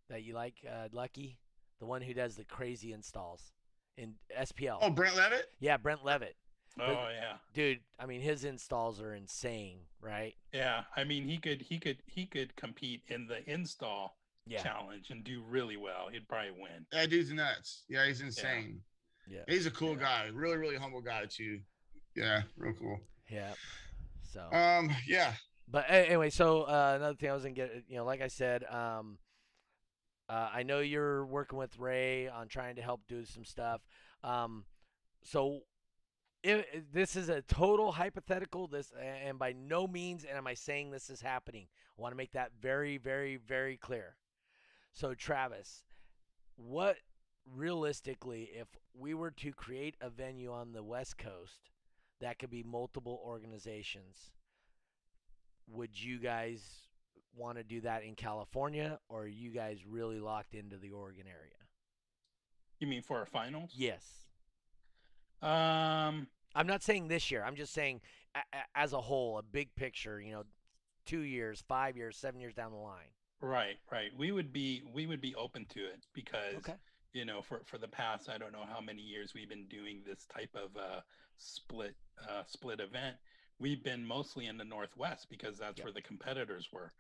that 0.09 0.23
you 0.25 0.35
like, 0.35 0.55
uh, 0.69 0.89
Lucky, 0.93 1.39
the 1.79 1.87
one 1.87 2.03
who 2.03 2.15
does 2.15 2.35
the 2.37 2.45
crazy 2.45 2.93
installs 2.93 3.53
in 3.97 4.15
SPL. 4.39 4.79
oh, 4.81 4.91
Brent 4.91 5.17
Levitt. 5.17 5.47
Yeah, 5.61 5.77
Brent 5.77 6.05
Levitt. 6.05 6.37
Oh 6.79 7.09
yeah. 7.13 7.35
dude. 7.53 7.81
I 7.99 8.07
mean, 8.07 8.21
his 8.21 8.45
installs 8.45 9.01
are 9.01 9.15
insane, 9.15 9.81
right? 10.01 10.35
Yeah. 10.53 10.85
I 10.97 11.05
mean, 11.05 11.25
he 11.29 11.37
could 11.39 11.63
he 11.63 11.79
could 11.79 11.99
he 12.07 12.27
could 12.27 12.55
compete 12.57 13.03
in 13.09 13.27
the 13.27 13.49
install 13.51 14.17
Yeah, 14.47 14.63
challenge 14.63 15.11
and 15.11 15.25
do 15.25 15.43
really 15.49 15.77
well. 15.77 16.09
He'd 16.11 16.29
probably 16.29 16.53
win. 16.53 16.87
That 16.93 17.11
dude's 17.11 17.33
nuts. 17.33 17.85
Yeah, 17.89 18.07
he's 18.07 18.21
insane. 18.21 18.81
yeah, 19.29 19.41
He's 19.49 19.67
a 19.67 19.71
cool 19.71 19.95
Yeah. 19.95 20.01
guy. 20.01 20.31
Really, 20.33 20.57
really 20.57 20.77
humble 20.77 21.01
guy 21.03 21.27
too. 21.29 21.61
Yeah, 22.15 22.43
real 22.57 22.75
cool. 22.75 23.01
yeah. 23.29 23.53
So, 24.33 24.49
Um, 24.53 24.91
yeah. 25.07 25.35
but 25.69 25.87
anyway, 25.89 26.31
so 26.31 26.63
uh, 26.63 26.95
another 26.97 27.17
thing 27.17 27.31
I 27.31 27.35
was 27.35 27.43
gonna 27.43 27.55
get, 27.55 27.85
you 27.89 27.97
know, 27.97 28.05
like 28.05 28.21
I 28.23 28.29
said, 28.29 28.63
um, 28.65 29.19
uh, 30.31 30.49
I 30.55 30.63
know 30.63 30.79
you're 30.79 31.27
working 31.27 31.59
with 31.59 31.77
Ray 31.77 32.29
on 32.29 32.47
trying 32.47 32.77
to 32.77 32.83
help 32.83 33.01
do 33.09 33.25
some 33.25 33.45
stuff. 33.45 33.81
Um, 34.23 34.65
so 35.25 35.63
if, 36.45 36.65
if 36.73 36.93
this 36.93 37.17
is 37.17 37.29
a 37.29 37.43
total 37.43 37.91
hypothetical. 37.91 38.69
This 38.69 38.93
and 39.01 39.39
by 39.39 39.53
no 39.53 39.89
means 39.89 40.25
am 40.25 40.47
I 40.47 40.55
saying 40.55 40.93
this 40.93 41.11
is 41.11 41.21
happening. 41.21 41.67
I 41.99 42.03
want 42.03 42.13
to 42.13 42.17
make 42.17 42.33
that 42.33 42.53
very, 42.63 42.97
very, 42.97 43.37
very 43.37 43.77
clear. 43.77 44.15
So 44.93 45.15
Travis, 45.15 45.83
what 46.57 46.99
realistically, 47.53 48.51
if 48.55 48.69
we 48.95 49.15
were 49.15 49.33
to 49.33 49.53
create 49.53 49.97
a 50.01 50.11
venue 50.11 50.53
on 50.53 50.73
the 50.73 50.85
West 50.85 51.19
Coast 51.19 51.71
that 52.21 52.39
could 52.39 52.51
be 52.51 52.63
multiple 52.63 53.21
organizations, 53.25 54.31
would 55.67 56.01
you 56.01 56.21
guys 56.21 56.90
want 57.35 57.59
to 57.59 57.65
do 57.65 57.81
that 57.83 58.03
in 58.03 58.15
California, 58.15 58.99
or 59.09 59.23
are 59.23 59.27
you 59.29 59.51
guys 59.51 59.79
really 59.87 60.21
locked 60.21 60.55
into 60.55 60.77
the 60.77 60.91
Oregon 60.91 61.25
area? 61.27 61.55
You 62.79 62.87
mean 62.87 63.03
for 63.03 63.23
a 63.23 63.27
finals? 63.27 63.73
Yes. 63.75 64.05
Um. 65.43 66.29
I'm 66.55 66.67
not 66.67 66.83
saying 66.83 67.07
this 67.09 67.31
year. 67.31 67.45
I'm 67.45 67.55
just 67.55 67.73
saying 67.73 68.01
a- 68.35 68.41
a- 68.53 68.65
as 68.79 68.93
a 68.93 69.01
whole, 69.01 69.39
a 69.39 69.43
big 69.43 69.73
picture. 69.77 70.21
You 70.21 70.33
know, 70.33 70.45
two 71.07 71.21
years, 71.21 71.63
five 71.69 71.97
years, 71.97 72.17
seven 72.17 72.41
years 72.41 72.55
down 72.55 72.73
the 72.73 72.79
line. 72.79 73.13
Right. 73.41 73.77
Right. 73.91 74.11
We 74.17 74.33
would 74.33 74.53
be 74.53 74.83
we 74.93 75.07
would 75.07 75.21
be 75.21 75.35
open 75.37 75.65
to 75.67 75.81
it 75.87 76.05
because 76.13 76.57
Okay. 76.57 76.75
you 77.13 77.25
know 77.25 77.41
for 77.41 77.63
for 77.65 77.79
the 77.79 77.89
past 77.89 78.29
I 78.29 78.37
don't 78.37 78.53
know 78.53 78.65
how 78.65 78.81
many 78.81 79.01
years 79.03 79.33
we've 79.33 79.49
been 79.49 79.67
doing 79.69 80.03
this 80.05 80.27
type 80.27 80.55
of 80.55 80.77
uh, 80.77 81.01
split 81.39 81.97
uh, 82.29 82.43
split 82.47 82.81
event. 82.81 83.17
We've 83.59 83.83
been 83.83 84.05
mostly 84.05 84.47
in 84.47 84.57
the 84.59 84.65
Northwest 84.65 85.29
because 85.31 85.57
that's 85.59 85.79
Yep. 85.79 85.85
where 85.85 85.93
the 85.93 86.03
competitors 86.03 86.69
were. 86.73 86.93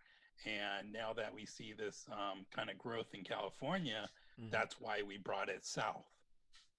And 0.47 0.93
now 0.93 1.13
that 1.15 1.35
we 1.35 1.45
see 1.47 1.73
this 1.73 2.07
um, 2.13 2.47
kind 2.51 2.71
of 2.71 2.79
growth 2.79 3.13
in 3.15 3.23
California, 3.25 4.09
Mhm. 4.39 4.51
that's 4.51 4.81
why 4.81 5.03
we 5.03 5.19
brought 5.19 5.49
it 5.49 5.65
south. 5.67 6.07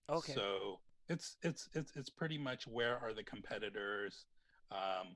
Okay. 0.10 0.34
So 0.34 0.82
it's 1.08 1.38
it's 1.42 1.70
it's 1.74 1.92
it's 1.96 2.10
pretty 2.10 2.38
much 2.38 2.68
where 2.68 2.98
are 3.00 3.14
the 3.14 3.24
competitors? 3.24 4.26
Um, 4.72 5.16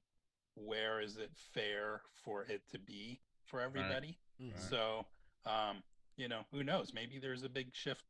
where 0.55 1.01
is 1.01 1.17
it 1.17 1.31
fair 1.53 2.01
for 2.23 2.43
it 2.43 2.61
to 2.69 2.79
be 2.79 3.21
for 3.45 3.61
everybody? 3.61 4.17
Mhm. 4.39 4.59
So 4.59 5.07
um, 5.45 5.83
you 6.17 6.27
know, 6.27 6.45
who 6.51 6.63
knows? 6.63 6.93
Maybe 6.93 7.19
there's 7.19 7.43
a 7.43 7.49
big 7.49 7.75
shift 7.75 8.03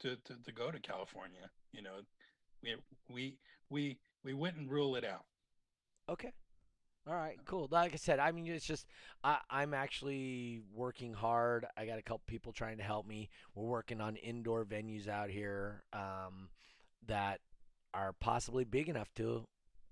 to, 0.00 0.16
to, 0.16 0.36
to 0.42 0.52
go 0.52 0.70
to 0.70 0.80
California. 0.80 1.50
You 1.72 1.82
know, 1.82 2.00
we 2.62 2.76
we 3.08 3.38
we 3.68 4.00
we 4.22 4.32
wouldn't 4.34 4.70
rule 4.70 4.96
it 4.96 5.04
out. 5.04 5.26
Okay. 6.08 6.32
All 7.08 7.14
right, 7.14 7.36
cool. 7.46 7.66
Like 7.68 7.94
I 7.94 7.96
said, 7.96 8.20
I 8.20 8.30
mean, 8.30 8.46
it's 8.46 8.64
just 8.64 8.86
I, 9.24 9.38
I'm 9.50 9.74
actually 9.74 10.60
working 10.72 11.14
hard. 11.14 11.66
I 11.76 11.84
got 11.84 11.98
a 11.98 12.02
couple 12.02 12.22
people 12.28 12.52
trying 12.52 12.76
to 12.76 12.84
help 12.84 13.08
me. 13.08 13.28
We're 13.56 13.66
working 13.66 14.00
on 14.00 14.14
indoor 14.16 14.64
venues 14.64 15.08
out 15.08 15.28
here 15.28 15.82
um, 15.92 16.50
that 17.08 17.40
are 17.92 18.14
possibly 18.20 18.64
big 18.64 18.88
enough 18.88 19.12
to 19.16 19.48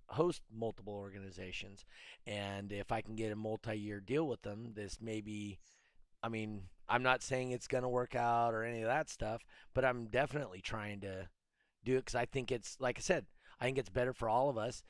host 0.07 0.43
multiple 0.53 0.95
organizations. 0.95 1.85
And 2.29 2.73
if 2.73 2.93
I 2.93 3.01
can 3.01 3.17
get 3.17 3.33
a 3.33 3.37
multi-year 3.37 3.99
deal 3.99 4.29
with 4.29 4.43
them, 4.43 4.73
this 4.77 4.99
may 5.01 5.21
be. 5.21 5.59
I 6.23 6.29
mean, 6.29 6.65
I'm 6.89 7.03
not 7.03 7.23
saying 7.23 7.51
it's 7.51 7.67
going 7.67 7.83
to 7.83 7.89
work 7.89 8.15
out 8.15 8.55
or 8.55 8.63
any 8.63 8.83
of 8.83 8.89
that 8.89 9.09
stuff, 9.09 9.43
but 9.75 9.85
I'm 9.85 10.07
definitely 10.07 10.61
trying 10.61 11.01
to 11.01 11.29
do 11.83 11.95
it 11.95 12.05
because 12.05 12.15
I 12.15 12.27
think 12.27 12.53
it's 12.53 12.77
like 12.79 12.99
I 12.99 13.01
said, 13.01 13.27
I 13.61 13.65
think 13.65 13.79
it's 13.79 13.89
better 13.89 14.13
for 14.13 14.29
all 14.29 14.49
of 14.49 14.57
us. 14.59 14.85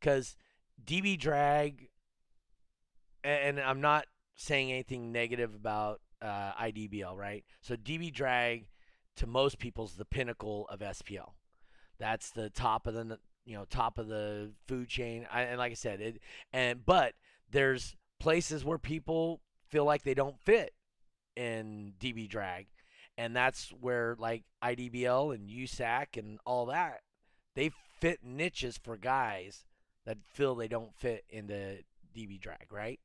Because 0.00 0.36
DB 0.84 1.18
drag, 1.18 1.88
and 3.24 3.60
I'm 3.60 3.80
not 3.80 4.06
saying 4.36 4.70
anything 4.70 5.12
negative 5.12 5.54
about 5.54 6.00
uh, 6.22 6.52
IDBL, 6.60 7.16
right? 7.16 7.44
So 7.60 7.76
DB 7.76 8.12
drag 8.12 8.68
to 9.16 9.26
most 9.26 9.58
people 9.58 9.84
is 9.84 9.94
the 9.94 10.04
pinnacle 10.04 10.66
of 10.68 10.80
SPL. 10.80 11.32
That's 11.98 12.30
the 12.30 12.50
top 12.50 12.86
of 12.86 12.94
the 12.94 13.18
you 13.44 13.56
know 13.56 13.64
top 13.68 13.98
of 13.98 14.08
the 14.08 14.52
food 14.66 14.88
chain. 14.88 15.26
I, 15.32 15.42
and 15.42 15.58
like 15.58 15.72
I 15.72 15.74
said, 15.74 16.00
it 16.00 16.20
and 16.52 16.84
but 16.84 17.14
there's 17.50 17.96
places 18.20 18.64
where 18.64 18.78
people 18.78 19.40
feel 19.68 19.84
like 19.84 20.02
they 20.02 20.14
don't 20.14 20.38
fit 20.40 20.74
in 21.36 21.94
DB 22.00 22.28
drag, 22.28 22.66
and 23.16 23.34
that's 23.34 23.70
where 23.80 24.16
like 24.18 24.44
IDBL 24.62 25.34
and 25.34 25.48
USAC 25.48 26.16
and 26.16 26.38
all 26.46 26.66
that 26.66 27.00
they 27.58 27.72
fit 28.00 28.20
niches 28.22 28.78
for 28.78 28.96
guys 28.96 29.64
that 30.08 30.16
feel 30.32 30.54
they 30.54 30.68
don't 30.68 30.94
fit 30.96 31.22
into 31.28 31.76
DB 32.16 32.40
drag, 32.40 32.72
right? 32.72 32.98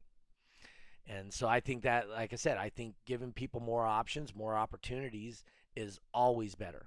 And 1.06 1.34
so 1.34 1.50
I 1.50 1.60
think 1.60 1.84
that, 1.84 2.08
like 2.10 2.32
I 2.32 2.38
said, 2.38 2.58
I 2.58 2.70
think 2.70 2.96
giving 3.06 3.34
people 3.34 3.60
more 3.60 3.86
options, 3.86 4.34
more 4.34 4.56
opportunities 4.56 5.44
is 5.76 6.00
always 6.14 6.56
better, 6.56 6.86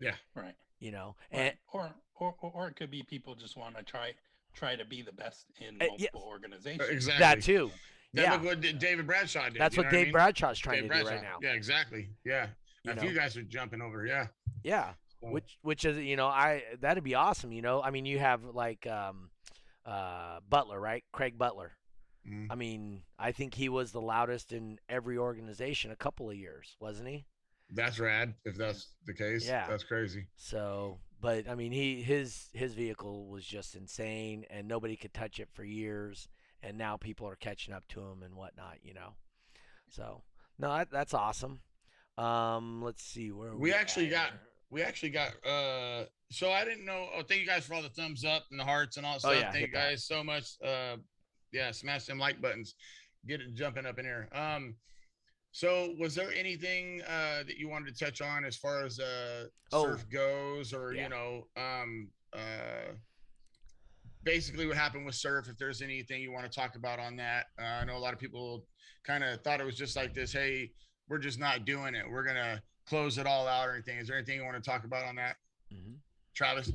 Yeah, 0.00 0.16
Right. 0.34 0.56
you 0.80 0.90
know. 0.90 1.14
Right. 1.32 1.38
And 1.40 1.54
or, 1.72 1.92
or 2.16 2.34
or 2.40 2.50
or 2.52 2.68
it 2.68 2.74
could 2.74 2.90
be 2.90 3.04
people 3.04 3.36
just 3.36 3.56
want 3.56 3.76
to 3.76 3.84
try 3.84 4.14
try 4.54 4.74
to 4.74 4.84
be 4.84 5.02
the 5.02 5.12
best 5.12 5.46
in 5.60 5.76
Uh, 5.80 5.84
yeah. 5.84 5.88
multiple 5.88 6.24
organizations. 6.26 6.88
Exactly. 6.90 7.20
that 7.20 7.42
too. 7.42 7.70
That 8.14 8.22
yeah, 8.22 8.32
look 8.32 8.42
what 8.44 8.60
David 8.80 9.06
Bradshaw 9.06 9.48
did. 9.50 9.60
that's 9.60 9.76
what 9.76 9.84
know 9.84 9.90
Dave 9.92 10.00
I 10.00 10.04
mean? 10.06 10.12
Bradshaw's 10.14 10.58
trying 10.58 10.82
Dave 10.82 10.90
to 10.90 10.98
do 10.98 11.06
right 11.08 11.22
now. 11.22 11.38
Yeah, 11.40 11.52
exactly. 11.52 12.08
Yeah. 12.24 12.48
You 12.82 12.90
a 12.90 12.94
know? 12.96 13.02
few 13.02 13.14
guys 13.14 13.36
are 13.36 13.42
jumping 13.44 13.80
over. 13.80 14.04
Yeah. 14.04 14.26
Yeah, 14.64 14.90
So, 14.90 14.96
which 15.30 15.58
which 15.62 15.84
is 15.84 15.98
you 15.98 16.16
know 16.16 16.26
I 16.26 16.62
that'd 16.80 17.04
be 17.04 17.14
awesome. 17.14 17.52
You 17.52 17.62
know, 17.62 17.82
I 17.82 17.90
mean 17.90 18.06
you 18.06 18.18
have 18.18 18.44
like 18.44 18.86
um, 18.86 19.30
uh, 19.86 20.40
Butler, 20.48 20.80
right? 20.80 21.04
Craig 21.12 21.38
Butler. 21.38 21.72
mhm. 22.28 22.46
I 22.50 22.54
mean, 22.54 23.02
I 23.18 23.32
think 23.32 23.54
he 23.54 23.68
was 23.68 23.92
the 23.92 24.00
loudest 24.00 24.52
in 24.52 24.78
every 24.88 25.18
organization 25.18 25.90
a 25.90 25.96
couple 25.96 26.30
of 26.30 26.36
years, 26.36 26.76
wasn't 26.80 27.08
he? 27.08 27.26
that's 27.74 27.98
rad. 27.98 28.34
If 28.44 28.56
that's 28.58 28.88
the 29.06 29.14
case. 29.14 29.46
Yeah. 29.48 29.66
That's 29.66 29.82
crazy. 29.84 30.26
So, 30.36 30.98
but 31.22 31.48
I 31.48 31.54
mean, 31.54 31.72
he 31.72 32.02
his 32.02 32.48
his 32.52 32.74
vehicle 32.74 33.28
was 33.28 33.46
just 33.46 33.74
insane, 33.74 34.44
and 34.50 34.68
nobody 34.68 34.94
could 34.94 35.14
touch 35.14 35.40
it 35.40 35.48
for 35.54 35.64
years, 35.64 36.28
and 36.62 36.76
now 36.76 36.98
people 36.98 37.26
are 37.26 37.36
catching 37.36 37.72
up 37.72 37.84
to 37.88 38.00
him 38.00 38.22
and 38.22 38.34
whatnot, 38.34 38.76
you 38.82 38.92
know. 38.92 39.14
So, 39.88 40.22
no, 40.58 40.68
that, 40.76 40.90
that's 40.90 41.14
awesome. 41.14 41.60
Um, 42.18 42.82
let's 42.82 43.02
see 43.02 43.30
where 43.32 43.50
are 43.52 43.56
We 43.56 43.72
actually 43.72 44.08
got- 44.10 44.30
here? 44.30 44.40
We 44.72 44.80
actually 44.82 45.10
got 45.10 45.32
uh 45.46 46.04
so 46.30 46.50
I 46.50 46.64
didn't 46.64 46.86
know 46.86 47.08
oh 47.14 47.22
thank 47.28 47.42
you 47.42 47.46
guys 47.46 47.64
for 47.66 47.74
all 47.74 47.82
the 47.82 47.90
thumbs 47.90 48.24
up 48.24 48.46
and 48.50 48.58
the 48.58 48.64
hearts 48.64 48.96
and 48.96 49.04
all 49.04 49.12
that 49.18 49.28
Oh, 49.28 49.32
stuff. 49.32 49.34
yeah, 49.42 49.52
thank 49.52 49.66
you 49.68 49.72
that. 49.74 49.90
guys 49.90 50.06
so 50.06 50.24
much. 50.24 50.46
Uh 50.64 50.96
yeah, 51.52 51.70
smash 51.70 52.06
them 52.06 52.18
like 52.18 52.40
buttons. 52.40 52.74
Get 53.28 53.40
it 53.42 53.54
jumping 53.54 53.84
up 53.86 53.98
in 53.98 54.06
here. 54.06 54.28
Um 54.34 54.74
so 55.52 55.94
was 56.00 56.14
there 56.14 56.32
anything 56.32 57.02
uh 57.02 57.42
that 57.46 57.58
you 57.58 57.68
wanted 57.68 57.94
to 57.94 58.02
touch 58.04 58.22
on 58.22 58.44
as 58.46 58.56
far 58.56 58.84
as 58.84 58.98
uh 58.98 59.44
Oh, 59.72 59.84
surf 59.84 60.06
goes 60.10 60.72
or 60.72 60.94
yeah. 60.94 61.02
you 61.04 61.08
know 61.10 61.46
um 61.58 62.08
uh 62.32 62.92
basically 64.24 64.66
what 64.66 64.76
happened 64.76 65.04
with 65.04 65.14
surf 65.14 65.48
if 65.50 65.58
there's 65.58 65.82
anything 65.82 66.22
you 66.22 66.32
want 66.32 66.50
to 66.50 66.60
talk 66.60 66.76
about 66.76 66.98
on 66.98 67.16
that 67.16 67.46
uh, 67.60 67.64
i 67.64 67.84
know 67.84 67.96
a 67.96 67.98
lot 67.98 68.12
of 68.14 68.20
people 68.20 68.64
kind 69.04 69.24
of 69.24 69.40
thought 69.42 69.60
it 69.60 69.66
was 69.66 69.76
just 69.76 69.96
like 69.96 70.14
this 70.14 70.32
hey 70.32 70.70
we're 71.08 71.18
just 71.18 71.38
not 71.40 71.64
doing 71.64 71.94
it 71.94 72.04
we're 72.08 72.22
gonna 72.24 72.62
close 72.88 73.18
it 73.18 73.26
all 73.26 73.46
out 73.46 73.68
or 73.68 73.72
anything 73.74 73.98
is 73.98 74.08
there 74.08 74.16
anything 74.16 74.36
you 74.38 74.44
want 74.44 74.56
to 74.62 74.70
talk 74.70 74.84
about 74.84 75.04
on 75.04 75.16
that 75.16 75.36
Mhm. 75.72 75.98
travis 76.34 76.70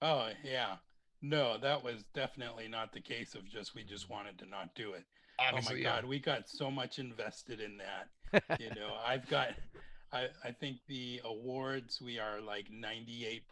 Oh 0.00 0.30
yeah. 0.42 0.78
No, 1.20 1.56
that 1.58 1.84
was 1.84 2.02
definitely 2.12 2.66
not 2.66 2.92
the 2.92 3.00
case 3.00 3.36
of 3.36 3.48
just 3.48 3.72
we 3.76 3.84
just 3.84 4.10
wanted 4.10 4.36
to 4.40 4.46
not 4.46 4.74
do 4.74 4.94
it. 4.94 5.04
obviously 5.38 5.74
oh 5.74 5.76
my 5.76 5.80
yeah. 5.82 6.00
god, 6.00 6.04
we 6.08 6.18
got 6.18 6.48
so 6.48 6.68
much 6.72 6.98
invested 6.98 7.60
in 7.60 7.78
that. 7.78 8.58
you 8.60 8.70
know, 8.74 8.96
I've 9.06 9.28
got 9.28 9.50
I 10.12 10.28
I 10.42 10.50
think 10.50 10.78
the 10.88 11.20
awards 11.24 12.00
we 12.02 12.18
are 12.18 12.40
like 12.40 12.66
98%, 12.72 13.42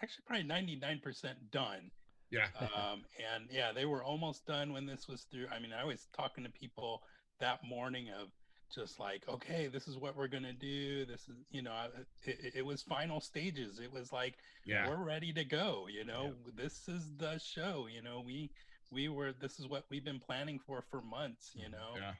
actually 0.00 0.24
probably 0.24 0.44
99% 0.44 1.50
done. 1.50 1.90
yeah 2.30 2.46
Um 2.60 3.04
and 3.34 3.48
yeah, 3.50 3.72
they 3.72 3.84
were 3.86 4.04
almost 4.04 4.46
done 4.46 4.72
when 4.72 4.86
this 4.86 5.08
was 5.08 5.22
through. 5.32 5.48
I 5.50 5.58
mean, 5.58 5.72
I 5.72 5.84
was 5.84 6.06
talking 6.16 6.44
to 6.44 6.50
people 6.50 7.02
that 7.40 7.58
morning 7.64 8.08
of 8.10 8.28
just 8.74 8.98
like, 8.98 9.22
okay, 9.28 9.68
this 9.68 9.86
is 9.88 9.96
what 9.96 10.16
we're 10.16 10.28
going 10.28 10.42
to 10.44 10.52
do. 10.52 11.04
This 11.04 11.28
is, 11.28 11.36
you 11.50 11.62
know, 11.62 11.74
it, 12.24 12.38
it- 12.44 12.52
it 12.56 12.66
was 12.66 12.82
final 12.82 13.20
stages. 13.20 13.78
It 13.80 13.92
was 13.92 14.12
like 14.12 14.38
yeah 14.64 14.88
we're 14.88 15.02
ready 15.04 15.32
to 15.32 15.44
go 15.44 15.88
you 15.90 16.04
know 16.04 16.34
this 16.54 16.88
is 16.88 17.16
the 17.18 17.36
show 17.38 17.88
you 17.92 18.00
know 18.00 18.22
we 18.24 18.48
we 18.92 19.08
were 19.08 19.32
this 19.32 19.58
is 19.58 19.66
what 19.66 19.84
we've 19.90 20.04
been 20.04 20.20
planning 20.20 20.60
for 20.64 20.82
for 20.88 21.02
months 21.02 21.50
you 21.54 21.68
know 21.68 21.94
yeah 21.96 22.12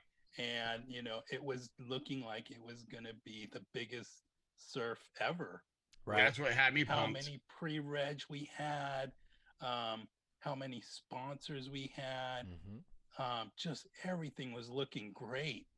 and 0.44 0.82
you 0.88 1.02
know 1.04 1.20
it 1.30 1.44
was 1.44 1.70
looking 1.78 2.20
like 2.24 2.50
it 2.50 2.60
was 2.60 2.82
going 2.90 3.04
to 3.04 3.14
be 3.24 3.48
the 3.52 3.60
biggest 3.72 4.10
surf 4.56 4.98
ever 5.20 5.62
Right. 6.04 6.16
That's 6.24 6.40
what 6.40 6.50
had 6.50 6.74
me 6.74 6.84
how 6.84 7.06
many 7.12 7.40
pre-reg 7.60 8.22
we 8.28 8.50
had, 8.56 9.12
um, 9.60 10.08
how 10.40 10.56
many 10.56 10.80
sponsors 10.80 11.70
we 11.70 11.92
had. 11.94 12.42
Mhm. 12.48 12.82
Um, 13.18 13.52
just 13.56 13.86
everything 14.02 14.52
was 14.52 14.68
looking 14.68 15.12
great. 15.12 15.68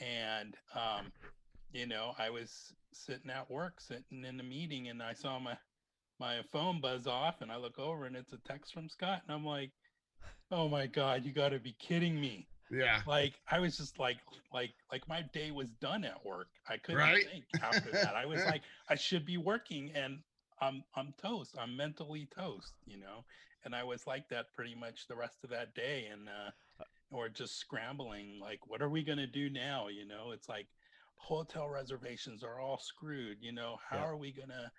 And 0.00 0.56
um, 0.74 1.12
you 1.72 1.86
know, 1.86 2.14
I 2.18 2.30
was 2.30 2.74
sitting 2.92 3.30
at 3.30 3.50
work, 3.50 3.80
sitting 3.80 4.24
in 4.24 4.40
a 4.40 4.44
meeting, 4.44 4.88
and 4.88 5.02
I 5.02 5.14
saw 5.14 5.38
my 5.38 5.56
my 6.18 6.42
phone 6.52 6.80
buzz 6.80 7.06
off, 7.06 7.40
and 7.40 7.50
I 7.50 7.56
look 7.56 7.78
over, 7.78 8.06
and 8.06 8.16
it's 8.16 8.32
a 8.32 8.38
text 8.38 8.72
from 8.72 8.88
Scott, 8.88 9.22
and 9.26 9.34
I'm 9.34 9.44
like, 9.44 9.72
"Oh 10.50 10.68
my 10.68 10.86
God, 10.86 11.24
you 11.24 11.32
got 11.32 11.50
to 11.50 11.58
be 11.58 11.72
kidding 11.72 12.20
me!" 12.20 12.48
Yeah. 12.70 13.02
Like 13.06 13.34
I 13.50 13.60
was 13.60 13.76
just 13.76 13.98
like, 13.98 14.18
like, 14.52 14.74
like 14.90 15.08
my 15.08 15.22
day 15.32 15.50
was 15.50 15.68
done 15.80 16.04
at 16.04 16.24
work. 16.24 16.48
I 16.68 16.76
couldn't 16.78 16.98
Right. 16.98 17.24
think 17.24 17.46
after 17.62 17.92
that. 17.92 18.16
I 18.16 18.26
was 18.26 18.44
like, 18.46 18.62
I 18.88 18.94
should 18.94 19.24
be 19.26 19.36
working, 19.38 19.90
and 19.94 20.20
I'm 20.60 20.84
I'm 20.94 21.14
toast. 21.20 21.56
I'm 21.58 21.76
mentally 21.76 22.28
toast, 22.34 22.74
you 22.86 22.98
know. 22.98 23.24
And 23.64 23.74
I 23.74 23.84
was 23.84 24.06
like 24.06 24.28
that 24.30 24.52
pretty 24.54 24.74
much 24.74 25.06
the 25.08 25.16
rest 25.16 25.44
of 25.44 25.50
that 25.50 25.74
day, 25.74 26.06
and 26.12 26.28
uh, 26.28 26.50
or 27.12 27.28
just 27.28 27.58
scrambling. 27.58 28.38
Like, 28.40 28.66
what 28.66 28.82
are 28.82 28.88
we 28.88 29.02
gonna 29.02 29.26
do 29.26 29.50
now? 29.50 29.88
You 29.88 30.06
know, 30.06 30.32
it's 30.32 30.48
like 30.48 30.66
hotel 31.16 31.68
reservations 31.68 32.42
are 32.42 32.60
all 32.60 32.78
screwed. 32.78 33.38
You 33.40 33.52
know, 33.52 33.78
how 33.88 33.98
Yeah. 33.98 34.04
are 34.06 34.16
we 34.16 34.32
gonna, 34.32 34.72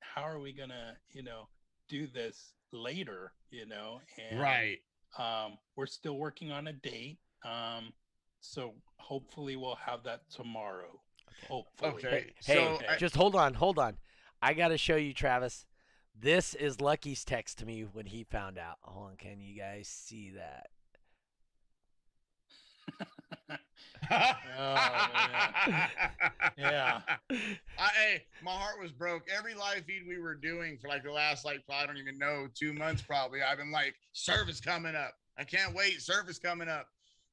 how 0.00 0.22
are 0.22 0.38
we 0.40 0.52
gonna, 0.52 0.96
you 1.10 1.22
know, 1.22 1.48
do 1.88 2.06
this 2.06 2.54
later? 2.72 3.32
You 3.50 3.66
know, 3.66 4.00
and 4.18 4.40
Right. 4.40 4.80
um, 5.18 5.58
we're 5.76 5.86
still 5.86 6.16
working 6.16 6.52
on 6.52 6.68
a 6.68 6.72
date. 6.72 7.18
Um, 7.44 7.92
so 8.40 8.74
hopefully 8.96 9.56
we'll 9.56 9.74
have 9.74 10.04
that 10.04 10.30
tomorrow. 10.30 11.02
Hopefully. 11.48 12.04
Okay. 12.06 12.32
Hey, 12.44 12.54
so 12.54 12.60
okay. 12.76 12.96
Just 12.98 13.16
hold 13.16 13.34
on, 13.34 13.54
hold 13.54 13.78
on. 13.78 13.98
I 14.42 14.54
got 14.54 14.68
to 14.68 14.78
show 14.78 14.96
you, 14.96 15.12
Travis. 15.12 15.66
This 16.14 16.54
is 16.54 16.80
Lucky's 16.80 17.24
text 17.24 17.58
to 17.58 17.66
me 17.66 17.82
when 17.82 18.06
he 18.06 18.24
found 18.24 18.58
out. 18.58 18.76
Hold 18.82 19.10
on, 19.10 19.16
can 19.16 19.40
you 19.40 19.58
guys 19.58 19.88
see 19.88 20.30
that? 20.30 20.70
Yeah. 26.58 27.00
I, 27.78 27.88
hey, 27.94 28.22
my 28.42 28.50
heart 28.50 28.80
was 28.80 28.92
broke. 28.92 29.22
Every 29.36 29.54
live 29.54 29.84
feed 29.84 30.02
we 30.06 30.18
were 30.18 30.34
doing 30.34 30.78
for 30.78 30.88
like 30.88 31.02
the 31.04 31.12
last 31.12 31.44
like 31.44 31.62
I 31.70 31.86
don't 31.86 31.96
even 31.96 32.18
know 32.18 32.48
two 32.54 32.72
months 32.72 33.02
probably. 33.02 33.42
I've 33.42 33.58
been 33.58 33.72
like 33.72 33.94
service 34.12 34.60
coming 34.60 34.94
up. 34.94 35.14
I 35.38 35.44
can't 35.44 35.74
wait. 35.74 36.02
Service 36.02 36.38
coming 36.38 36.68
up. 36.68 36.86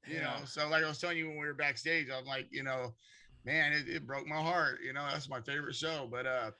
You 0.07 0.21
know. 0.21 0.35
So 0.45 0.67
like 0.69 0.83
I 0.83 0.87
was 0.87 0.99
telling 0.99 1.17
you 1.17 1.27
when 1.27 1.37
we 1.37 1.45
were 1.45 1.53
backstage, 1.53 2.07
I'm 2.15 2.25
like, 2.25 2.47
you 2.51 2.63
know, 2.63 2.93
man, 3.45 3.73
it, 3.73 3.87
it 3.89 4.07
broke 4.07 4.27
my 4.27 4.41
heart. 4.41 4.79
You 4.85 4.93
know, 4.93 5.05
that's 5.11 5.29
my 5.29 5.41
favorite 5.41 5.75
show. 5.75 6.07
But 6.09 6.25
uh, 6.25 6.51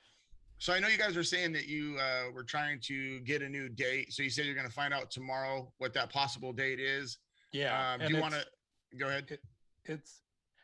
so 0.58 0.72
I 0.72 0.80
know 0.80 0.88
you 0.88 0.98
guys 0.98 1.16
were 1.16 1.22
saying 1.22 1.52
that 1.52 1.66
you 1.66 1.96
uh 1.98 2.32
were 2.34 2.44
trying 2.44 2.80
to 2.82 3.20
get 3.20 3.42
a 3.42 3.48
new 3.48 3.68
date. 3.68 4.12
So 4.12 4.22
you 4.22 4.30
said 4.30 4.44
you're 4.44 4.56
gonna 4.56 4.68
find 4.68 4.92
out 4.92 5.10
tomorrow 5.10 5.72
what 5.78 5.94
that 5.94 6.10
possible 6.10 6.52
date 6.52 6.80
is. 6.80 7.18
Yeah. 7.52 7.94
Um, 7.94 8.06
do 8.06 8.14
you 8.14 8.20
want 8.20 8.34
to 8.34 8.44
go 8.98 9.08
ahead? 9.08 9.38
It's, 9.88 10.22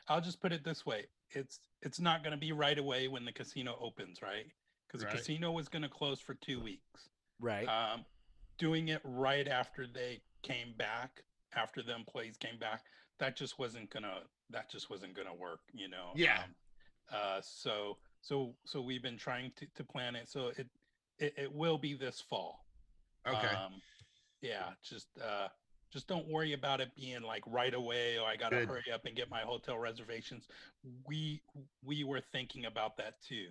I'll 0.08 0.20
just 0.20 0.40
put 0.40 0.52
it 0.52 0.64
this 0.64 0.84
way. 0.84 1.06
It's, 1.30 1.60
it's 1.82 2.00
not 2.00 2.22
going 2.22 2.32
to 2.32 2.38
be 2.38 2.52
right 2.52 2.78
away 2.78 3.08
when 3.08 3.24
the 3.24 3.32
casino 3.32 3.76
opens, 3.80 4.22
right? 4.22 4.46
Because 4.86 5.04
Right. 5.04 5.12
the 5.12 5.18
casino 5.18 5.50
was 5.52 5.68
going 5.68 5.82
to 5.82 5.88
close 5.88 6.20
for 6.20 6.34
two 6.34 6.60
weeks. 6.60 7.08
Right. 7.40 7.66
Um, 7.66 8.04
doing 8.58 8.88
it 8.88 9.00
right 9.04 9.48
after 9.48 9.86
they 9.86 10.20
came 10.42 10.74
back, 10.78 11.22
after 11.56 11.82
the 11.82 11.94
employees 11.94 12.36
came 12.36 12.58
back, 12.58 12.84
that 13.18 13.36
just 13.36 13.58
wasn't 13.58 13.90
gonna. 13.90 14.20
That 14.50 14.70
just 14.70 14.90
wasn't 14.90 15.14
gonna 15.14 15.34
work. 15.34 15.60
You 15.72 15.88
know. 15.88 16.10
Yeah. 16.14 16.42
Um, 16.44 16.54
uh, 17.12 17.40
so 17.42 17.98
so 18.20 18.54
so 18.64 18.80
we've 18.80 19.02
been 19.02 19.16
trying 19.16 19.52
to, 19.56 19.66
to 19.76 19.84
plan 19.84 20.16
it. 20.16 20.28
So 20.28 20.48
it, 20.56 20.68
it 21.18 21.34
it 21.36 21.52
will 21.52 21.78
be 21.78 21.94
this 21.94 22.20
fall. 22.20 22.64
Okay. 23.26 23.46
Um, 23.48 23.80
yeah. 24.40 24.70
Just 24.82 25.08
uh, 25.22 25.48
just 25.94 26.08
don't 26.08 26.26
worry 26.28 26.52
about 26.52 26.80
it 26.80 26.90
being 26.96 27.22
like 27.22 27.44
right 27.46 27.72
away. 27.72 28.16
Oh, 28.20 28.24
I 28.24 28.36
gotta 28.36 28.56
Good. 28.56 28.68
hurry 28.68 28.92
up 28.92 29.06
and 29.06 29.14
get 29.14 29.30
my 29.30 29.40
hotel 29.40 29.78
reservations. 29.78 30.48
We 31.06 31.40
we 31.84 32.02
were 32.04 32.20
thinking 32.32 32.66
about 32.66 32.96
that 32.98 33.14
too. 33.26 33.46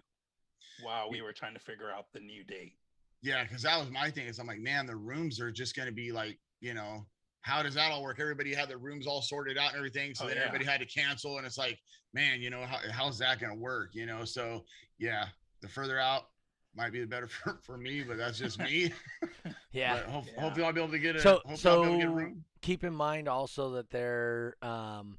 While 0.84 1.10
we 1.10 1.22
were 1.22 1.32
trying 1.34 1.54
to 1.54 1.60
figure 1.60 1.90
out 1.90 2.08
the 2.14 2.20
new 2.20 2.44
date. 2.44 2.74
Yeah, 3.22 3.44
because 3.44 3.62
that 3.62 3.80
was 3.80 3.90
my 3.90 4.10
thing. 4.12 4.28
Is 4.28 4.40
I'm 4.40 4.48
like, 4.48 4.60
man, 4.60 4.86
the 4.86 4.96
rooms 4.96 5.40
are 5.40 5.52
just 5.52 5.76
going 5.76 5.88
to 5.88 5.94
be 5.94 6.12
like, 6.12 6.38
you 6.60 6.74
know, 6.74 7.06
how 7.42 7.64
does 7.64 7.74
that 7.76 7.92
all 7.92 8.04
work? 8.04 8.20
Everybody 8.20 8.54
had 8.54 8.68
their 8.70 8.78
rooms 8.78 9.08
all 9.08 9.22
sorted 9.22 9.58
out 9.58 9.70
and 9.70 9.78
everything, 9.78 10.14
so 10.14 10.26
Oh, 10.26 10.28
then 10.28 10.38
yeah. 10.38 10.44
everybody 10.44 10.66
had 10.70 10.82
to 10.82 10.86
cancel, 10.86 11.38
and 11.38 11.46
it's 11.46 11.58
like, 11.58 11.80
man, 12.14 12.42
you 12.42 12.50
know, 12.50 12.66
how, 12.66 12.80
how's 12.92 13.18
that 13.20 13.40
going 13.40 13.54
to 13.54 13.60
work? 13.60 13.92
You 13.94 14.06
know, 14.06 14.26
so 14.26 14.66
yeah, 14.98 15.28
the 15.62 15.70
further 15.70 16.00
out 16.00 16.24
might 16.76 16.92
be 16.92 17.00
the 17.00 17.08
better 17.08 17.28
for, 17.44 17.60
for 17.62 17.78
me, 17.78 18.04
but 18.04 18.18
that's 18.18 18.38
just 18.38 18.60
me. 18.68 18.92
Yeah. 19.74 20.10
Hope, 20.10 20.26
Yeah. 20.34 20.42
hopefully, 20.42 20.66
I'll 20.66 20.74
be 20.74 20.82
able 20.82 20.92
to 20.92 21.00
get 21.00 21.16
a. 21.16 21.20
So 21.20 21.42
hopefully 21.46 21.74
I'll 21.74 21.82
be 21.82 21.88
able 21.88 21.96
to 21.96 22.00
get 22.00 22.08
a 22.08 22.12
so 22.12 22.16
room. 22.16 22.46
keep 22.62 22.84
in 22.84 22.94
mind 22.94 23.28
also 23.28 23.72
that 23.72 23.90
they're 23.90 24.56
um 24.62 25.18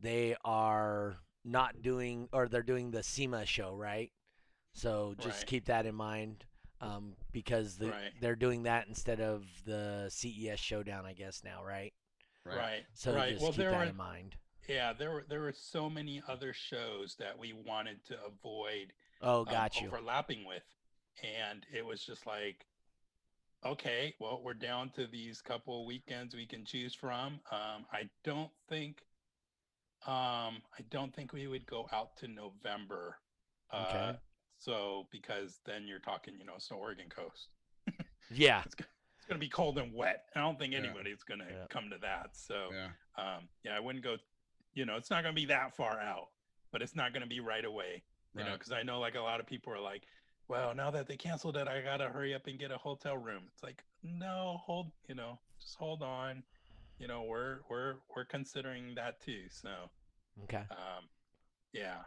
they 0.00 0.34
are 0.44 1.16
not 1.44 1.80
doing 1.82 2.28
or 2.32 2.48
they're 2.48 2.62
doing 2.62 2.90
the 2.90 3.02
SEMA 3.02 3.46
show, 3.46 3.74
right? 3.76 4.10
So 4.74 5.14
just 5.20 5.40
Right. 5.40 5.46
keep 5.46 5.64
that 5.66 5.86
in 5.86 5.94
mind. 5.94 6.44
Um, 6.80 7.14
because 7.30 7.76
the, 7.76 7.90
Right. 7.90 8.12
they're 8.20 8.34
doing 8.34 8.64
that 8.64 8.88
instead 8.88 9.20
of 9.20 9.46
the 9.64 10.08
CES 10.10 10.58
showdown, 10.58 11.06
I 11.06 11.12
guess 11.12 11.44
now, 11.44 11.62
right? 11.64 11.92
Right. 12.44 12.84
So 12.92 13.14
right. 13.14 13.28
just 13.28 13.40
well, 13.42 13.52
keep 13.52 13.58
there 13.58 13.70
that 13.70 13.76
were 13.78 13.84
in 13.84 13.96
mind. 13.96 14.34
yeah, 14.68 14.92
there 14.92 15.12
were 15.12 15.24
there 15.28 15.40
were 15.42 15.52
so 15.52 15.88
many 15.88 16.20
other 16.26 16.52
shows 16.52 17.14
that 17.20 17.38
we 17.38 17.52
wanted 17.52 18.04
to 18.06 18.16
avoid 18.24 18.92
Oh, 19.20 19.40
um, 19.40 19.44
got 19.44 19.80
you. 19.80 19.86
overlapping 19.86 20.44
with, 20.44 20.64
and 21.22 21.64
it 21.72 21.84
was 21.86 22.04
just 22.04 22.26
like, 22.26 22.66
okay, 23.64 24.14
well, 24.20 24.40
we're 24.44 24.54
down 24.54 24.90
to 24.90 25.06
these 25.06 25.40
couple 25.40 25.86
weekends 25.86 26.34
we 26.34 26.46
can 26.46 26.64
choose 26.64 26.94
from. 26.94 27.40
Um, 27.50 27.86
I 27.92 28.08
don't 28.24 28.50
think, 28.68 28.98
um, 30.06 30.62
I 30.78 30.82
don't 30.90 31.14
think 31.14 31.32
we 31.32 31.46
would 31.46 31.66
go 31.66 31.86
out 31.92 32.16
to 32.18 32.28
November. 32.28 33.18
Uh, 33.70 33.86
Okay. 33.88 34.18
So 34.58 35.08
because 35.10 35.58
then 35.66 35.86
you're 35.88 35.98
talking, 35.98 36.34
you 36.38 36.44
know, 36.44 36.52
it's 36.56 36.68
the 36.68 36.74
Oregon 36.74 37.06
coast. 37.08 37.48
Yeah. 38.30 38.62
It's, 38.64 38.74
it's 38.76 39.26
going 39.28 39.38
to 39.38 39.44
be 39.44 39.48
cold 39.50 39.76
and 39.78 39.92
wet. 39.92 40.24
I 40.34 40.40
don't 40.40 40.58
think 40.58 40.72
Yeah. 40.72 40.78
anybody's 40.78 41.22
going 41.22 41.40
to 41.40 41.46
Yeah. 41.46 41.66
come 41.68 41.90
to 41.90 41.98
that. 41.98 42.30
So 42.36 42.70
Yeah. 42.72 42.88
um, 43.18 43.48
yeah, 43.64 43.76
I 43.76 43.80
wouldn't 43.80 44.02
go. 44.04 44.16
You 44.74 44.86
know, 44.86 44.96
it's 44.96 45.10
not 45.10 45.22
going 45.22 45.34
to 45.34 45.40
be 45.40 45.46
that 45.46 45.76
far 45.76 46.00
out, 46.00 46.28
but 46.70 46.80
it's 46.80 46.94
not 46.96 47.12
going 47.12 47.22
to 47.22 47.28
be 47.28 47.40
right 47.40 47.64
away. 47.64 48.04
You 48.34 48.44
know, 48.44 48.52
because 48.54 48.72
I 48.72 48.82
know 48.82 48.98
like 49.00 49.16
a 49.16 49.20
lot 49.20 49.38
of 49.40 49.46
people 49.46 49.70
are 49.74 49.80
like, 49.80 50.04
well, 50.48 50.74
now 50.74 50.90
that 50.90 51.06
they 51.06 51.16
canceled 51.16 51.56
it, 51.56 51.68
I 51.68 51.80
gotta 51.80 52.08
hurry 52.08 52.34
up 52.34 52.46
and 52.46 52.58
get 52.58 52.70
a 52.70 52.78
hotel 52.78 53.16
room. 53.16 53.44
It's 53.52 53.62
like, 53.62 53.82
no, 54.02 54.58
hold, 54.64 54.90
you 55.08 55.14
know, 55.14 55.38
just 55.60 55.76
hold 55.76 56.02
on. 56.02 56.42
You 56.98 57.08
know, 57.08 57.22
we're 57.22 57.60
we're 57.68 57.94
we're 58.14 58.24
considering 58.24 58.94
that 58.96 59.20
too. 59.20 59.42
So, 59.50 59.70
Okay. 60.44 60.64
um, 60.70 61.08
yeah. 61.72 61.98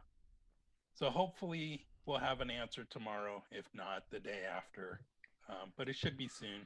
So 0.93 1.10
hopefully 1.10 1.86
we'll 2.06 2.19
have 2.19 2.39
an 2.41 2.50
answer 2.50 2.86
tomorrow. 2.89 3.43
If 3.52 3.65
not, 3.74 4.04
the 4.12 4.19
day 4.19 4.41
after. 4.50 5.02
Um, 5.50 5.74
but 5.78 5.89
it 5.89 5.95
should 5.95 6.17
be 6.17 6.28
soon. 6.28 6.65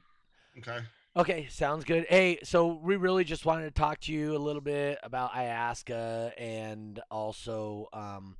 Okay. 0.58 0.78
Okay, 1.16 1.48
sounds 1.50 1.84
good. 1.84 2.06
Hey, 2.08 2.38
so 2.44 2.68
we 2.82 2.94
really 2.96 3.24
just 3.24 3.44
wanted 3.44 3.64
to 3.64 3.70
talk 3.72 4.00
to 4.02 4.12
you 4.12 4.36
a 4.36 4.38
little 4.38 4.62
bit 4.62 4.98
about 5.02 5.32
IASCA 5.32 6.32
and 6.38 7.00
also, 7.10 7.88
um, 7.92 8.36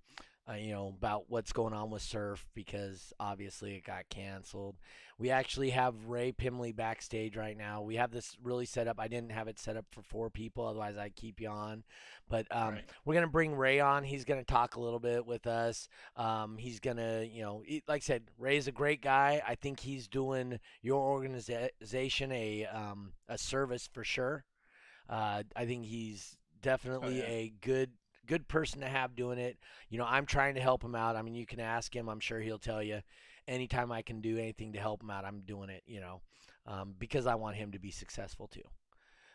uh, 0.51 0.55
you 0.55 0.73
know, 0.73 0.89
about 0.89 1.25
what's 1.29 1.53
going 1.53 1.75
on 1.75 1.91
with 1.91 2.03
Surf 2.03 2.47
because 2.55 3.13
obviously 3.21 3.75
it 3.75 3.85
got 3.85 4.09
canceled. 4.09 4.77
We 5.19 5.31
actually 5.31 5.71
have 5.71 6.07
Ray 6.07 6.33
Pimley 6.33 6.73
backstage 6.73 7.37
right 7.37 7.57
now. 7.57 7.83
We 7.83 7.97
have 7.97 8.11
this 8.11 8.37
really 8.43 8.65
set 8.65 8.89
up. 8.89 8.99
I 8.99 9.07
didn't 9.07 9.33
have 9.33 9.49
it 9.49 9.59
set 9.59 9.77
up 9.77 9.85
for 9.91 10.03
four 10.03 10.31
people, 10.31 10.67
otherwise 10.67 10.97
I'd 10.97 11.15
keep 11.15 11.41
you 11.41 11.49
on. 11.49 11.85
But 12.29 12.47
um, 12.51 12.75
Right. 12.75 12.85
we're 13.05 13.15
gonna 13.15 13.27
bring 13.27 13.55
Ray 13.55 13.81
on. 13.81 14.03
He's 14.03 14.25
gonna 14.25 14.45
talk 14.45 14.77
a 14.77 14.81
little 14.81 14.99
bit 14.99 15.27
with 15.27 15.47
us. 15.47 15.89
Um, 16.17 16.57
he's 16.57 16.81
gonna, 16.81 17.23
you 17.23 17.43
know, 17.43 17.63
like 17.87 18.03
I 18.03 18.05
said, 18.05 18.23
Ray's 18.39 18.67
a 18.67 18.73
great 18.73 19.03
guy. 19.03 19.43
I 19.47 19.57
think 19.57 19.81
he's 19.81 20.09
doing 20.09 20.59
your 20.81 21.01
organization 21.03 22.33
a 22.33 22.67
um, 22.67 23.13
a 23.29 23.37
service 23.37 23.89
for 23.93 24.05
sure. 24.05 24.45
Uh, 25.09 25.43
I 25.55 25.67
think 25.67 25.85
he's 25.85 26.37
definitely 26.63 27.19
yeah. 27.19 27.25
a 27.25 27.53
good 27.61 27.91
good 28.31 28.47
person 28.49 28.81
to 28.81 28.87
have 28.88 29.16
doing 29.16 29.38
it. 29.38 29.59
You 29.88 29.99
know, 29.99 30.07
I'm 30.07 30.25
trying 30.25 30.55
to 30.55 30.61
help 30.61 30.85
him 30.85 30.95
out. 30.95 31.16
I 31.16 31.23
mean, 31.23 31.35
you 31.35 31.47
can 31.47 31.59
ask 31.61 31.95
him. 31.95 32.09
I'm 32.09 32.21
sure 32.21 32.40
he'll 32.40 32.59
tell 32.59 32.83
you. 32.83 33.01
Anytime 33.49 33.90
I 33.90 34.03
can 34.03 34.21
do 34.21 34.38
anything 34.38 34.73
to 34.75 34.79
help 34.79 35.03
him 35.03 35.11
out, 35.11 35.25
I'm 35.25 35.40
doing 35.40 35.71
it. 35.71 35.83
You 35.87 36.01
know, 36.01 36.21
um, 36.66 36.95
because 36.99 37.27
I 37.27 37.35
want 37.35 37.57
him 37.57 37.73
to 37.73 37.81
be 37.81 37.90
successful 37.90 38.47
too. 38.47 38.62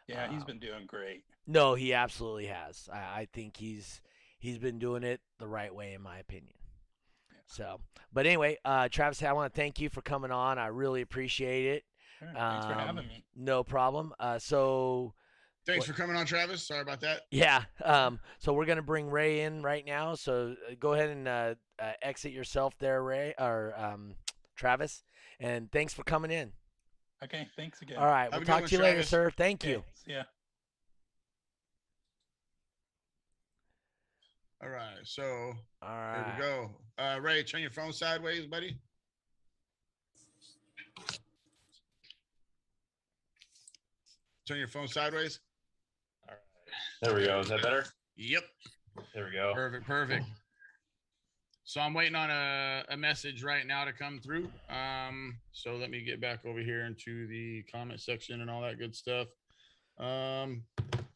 Yeah, 0.08 0.28
he's 0.30 0.42
Um, 0.42 0.48
been 0.48 0.60
doing 0.60 0.86
great. 0.86 1.24
No, 1.46 1.74
he 1.76 1.94
absolutely 1.94 2.46
has. 2.46 2.88
I, 2.94 3.22
I 3.22 3.28
think 3.34 3.58
he's 3.58 4.02
he's 4.40 4.58
been 4.58 4.80
doing 4.80 5.04
it 5.04 5.20
the 5.40 5.48
right 5.48 5.74
way, 5.74 5.94
in 5.94 6.02
my 6.02 6.20
opinion. 6.20 6.54
So, 7.48 7.82
but 8.14 8.26
anyway, 8.26 8.58
uh, 8.64 8.88
Travis, 8.90 9.22
I 9.22 9.34
want 9.34 9.54
to 9.54 9.60
thank 9.62 9.80
you 9.80 9.90
for 9.90 10.02
coming 10.02 10.32
on. 10.32 10.58
I 10.58 10.68
really 10.68 11.02
appreciate 11.02 11.66
it. 11.76 11.84
Thanks 12.20 12.66
for 12.66 12.74
Um, 12.74 12.80
having 12.80 13.08
me. 13.08 13.24
No 13.36 13.64
problem. 13.64 14.14
Uh, 14.20 14.40
so 14.40 15.14
Thanks 15.66 15.88
What- 15.88 15.96
for 15.96 16.02
coming 16.02 16.16
on, 16.16 16.26
Travis. 16.26 16.66
Sorry 16.68 16.82
about 16.82 17.02
that. 17.02 17.24
Yeah. 17.32 17.64
Um, 17.84 18.20
so 18.38 18.54
we're 18.54 18.66
gonna 18.66 18.82
bring 18.84 19.10
Ray 19.10 19.42
in 19.42 19.64
right 19.64 19.84
now. 19.86 20.14
So 20.16 20.56
uh, 20.70 20.76
go 20.80 20.94
ahead 20.94 21.10
and 21.10 21.28
uh, 21.28 21.56
uh, 21.80 21.94
exit 22.02 22.32
yourself 22.32 22.78
there, 22.78 23.02
Ray 23.04 23.34
or 23.40 23.74
um, 23.78 24.16
Travis. 24.56 25.04
And 25.40 25.72
thanks 25.72 25.94
for 25.94 26.04
coming 26.04 26.30
in. 26.32 26.52
Okay, 27.24 27.48
thanks 27.56 27.82
again. 27.82 27.98
All 27.98 28.06
right. 28.06 28.32
Have 28.32 28.34
We'll 28.34 28.46
talk 28.46 28.62
one, 28.62 28.70
to 28.70 28.76
you 28.76 28.82
later, 28.82 29.02
sir. 29.02 29.32
Thank 29.32 29.64
Okay, 29.64 29.72
you. 29.72 29.84
see 29.94 30.14
ya. 30.14 30.24
All 34.62 34.70
right. 34.70 34.98
So 35.04 35.54
All 35.82 36.14
here 36.14 36.34
we 36.38 36.42
go. 36.44 36.72
Uh, 36.98 37.20
Ray, 37.22 37.44
turn 37.44 37.62
your 37.62 37.72
phone 37.72 37.92
sideways, 37.92 38.46
buddy. 38.46 38.78
Turn 44.48 44.58
your 44.60 44.68
phone 44.68 44.88
sideways. 44.88 45.40
There 47.02 47.14
we 47.16 47.26
go. 47.26 47.40
Is 47.40 47.50
that 47.50 47.62
better? 47.62 47.86
Yep. 48.18 48.44
There 49.14 49.26
we 49.26 49.32
go. 49.32 49.54
Perfect. 49.54 49.86
Perfect. 49.86 50.26
So 51.64 51.82
I'm 51.82 51.94
waiting 51.94 52.16
on 52.16 52.30
a, 52.30 52.84
a 52.90 52.98
message 52.98 53.44
right 53.44 53.66
now 53.66 53.86
to 53.86 53.92
come 53.94 54.20
through. 54.20 54.50
Um, 54.70 55.38
so 55.52 55.76
let 55.76 55.90
me 55.90 56.04
get 56.04 56.22
back 56.22 56.46
over 56.46 56.60
here 56.60 56.86
into 56.86 57.28
the 57.28 57.64
comment 57.72 58.00
section 58.00 58.42
and 58.42 58.50
all 58.52 58.62
that 58.62 58.78
good 58.78 58.96
stuff. 58.96 59.28
Um, 59.98 60.64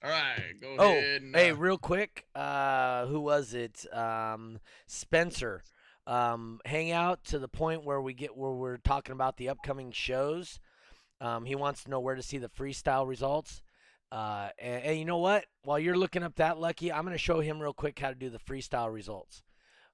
all 0.04 0.10
right, 0.10 0.54
go 0.60 0.76
Oh, 0.80 0.92
ahead. 0.92 1.22
And, 1.22 1.36
Hey, 1.36 1.52
uh, 1.52 1.56
real 1.56 1.78
quick, 1.78 2.26
uh, 2.34 3.06
who 3.08 3.20
was 3.20 3.54
it? 3.54 3.86
Um, 3.94 4.60
Spencer. 4.88 5.64
Um, 6.08 6.60
hang 6.66 6.92
out 6.92 7.24
to 7.26 7.38
the 7.38 7.48
point 7.50 7.84
where 7.86 8.02
we 8.02 8.14
get 8.16 8.36
where 8.36 8.52
we're 8.54 8.78
talking 8.78 9.14
about 9.14 9.38
the 9.38 9.50
upcoming 9.50 9.92
shows. 9.92 10.60
Um, 11.22 11.46
he 11.46 11.54
wants 11.54 11.84
to 11.84 11.92
know 11.92 12.00
where 12.00 12.16
to 12.16 12.24
see 12.24 12.38
the 12.40 12.50
freestyle 12.50 13.06
results. 13.08 13.62
Uh, 14.12 14.50
and, 14.58 14.84
and 14.84 15.00
you 15.00 15.06
know 15.06 15.18
what? 15.18 15.46
While 15.64 15.80
you're 15.80 15.98
looking 15.98 16.24
up 16.24 16.36
that, 16.36 16.60
Lucky, 16.60 16.92
I'm 16.92 17.04
going 17.04 17.14
to 17.14 17.18
show 17.18 17.40
him 17.40 17.62
real 17.62 17.74
quick 17.74 18.00
how 18.00 18.10
to 18.10 18.16
do 18.16 18.30
the 18.30 18.40
freestyle 18.40 18.92
results. 18.92 19.44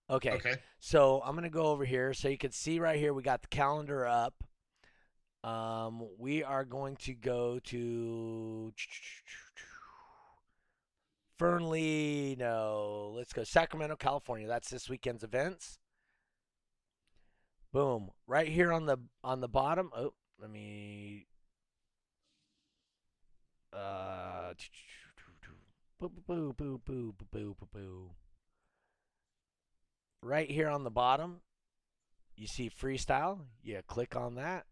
Okay. 0.09 0.31
okay. 0.31 0.55
So 0.79 1.21
I'm 1.25 1.35
gonna 1.35 1.49
go 1.49 1.67
over 1.67 1.83
here 1.83 2.13
so 2.13 2.27
you 2.27 2.37
can 2.37 2.51
see 2.51 2.79
right 2.79 2.99
here 2.99 3.13
we 3.13 3.23
got 3.23 3.41
the 3.41 3.47
calendar 3.47 4.05
up. 4.05 4.35
Um, 5.43 6.07
we 6.17 6.43
are 6.43 6.65
going 6.65 6.95
to 6.97 7.13
go 7.13 7.59
to 7.65 8.73
Fernley. 11.39 12.35
No, 12.37 13.13
let's 13.15 13.33
go 13.33 13.43
Sacramento, 13.43 13.95
California. 13.95 14.47
That's 14.47 14.69
this 14.69 14.89
weekend's 14.89 15.23
events. 15.23 15.79
Boom! 17.73 18.11
Right 18.27 18.47
here 18.47 18.71
on 18.71 18.85
the 18.85 18.97
on 19.23 19.41
the 19.41 19.49
bottom. 19.49 19.91
Oh, 19.95 20.13
let 20.39 20.49
me. 20.49 21.27
Right 30.21 30.49
here 30.49 30.69
on 30.69 30.83
the 30.83 30.91
bottom, 30.91 31.41
you 32.35 32.47
see 32.47 32.69
freestyle. 32.69 33.39
You 33.63 33.81
click 33.87 34.15
on 34.15 34.35
that. 34.35 34.65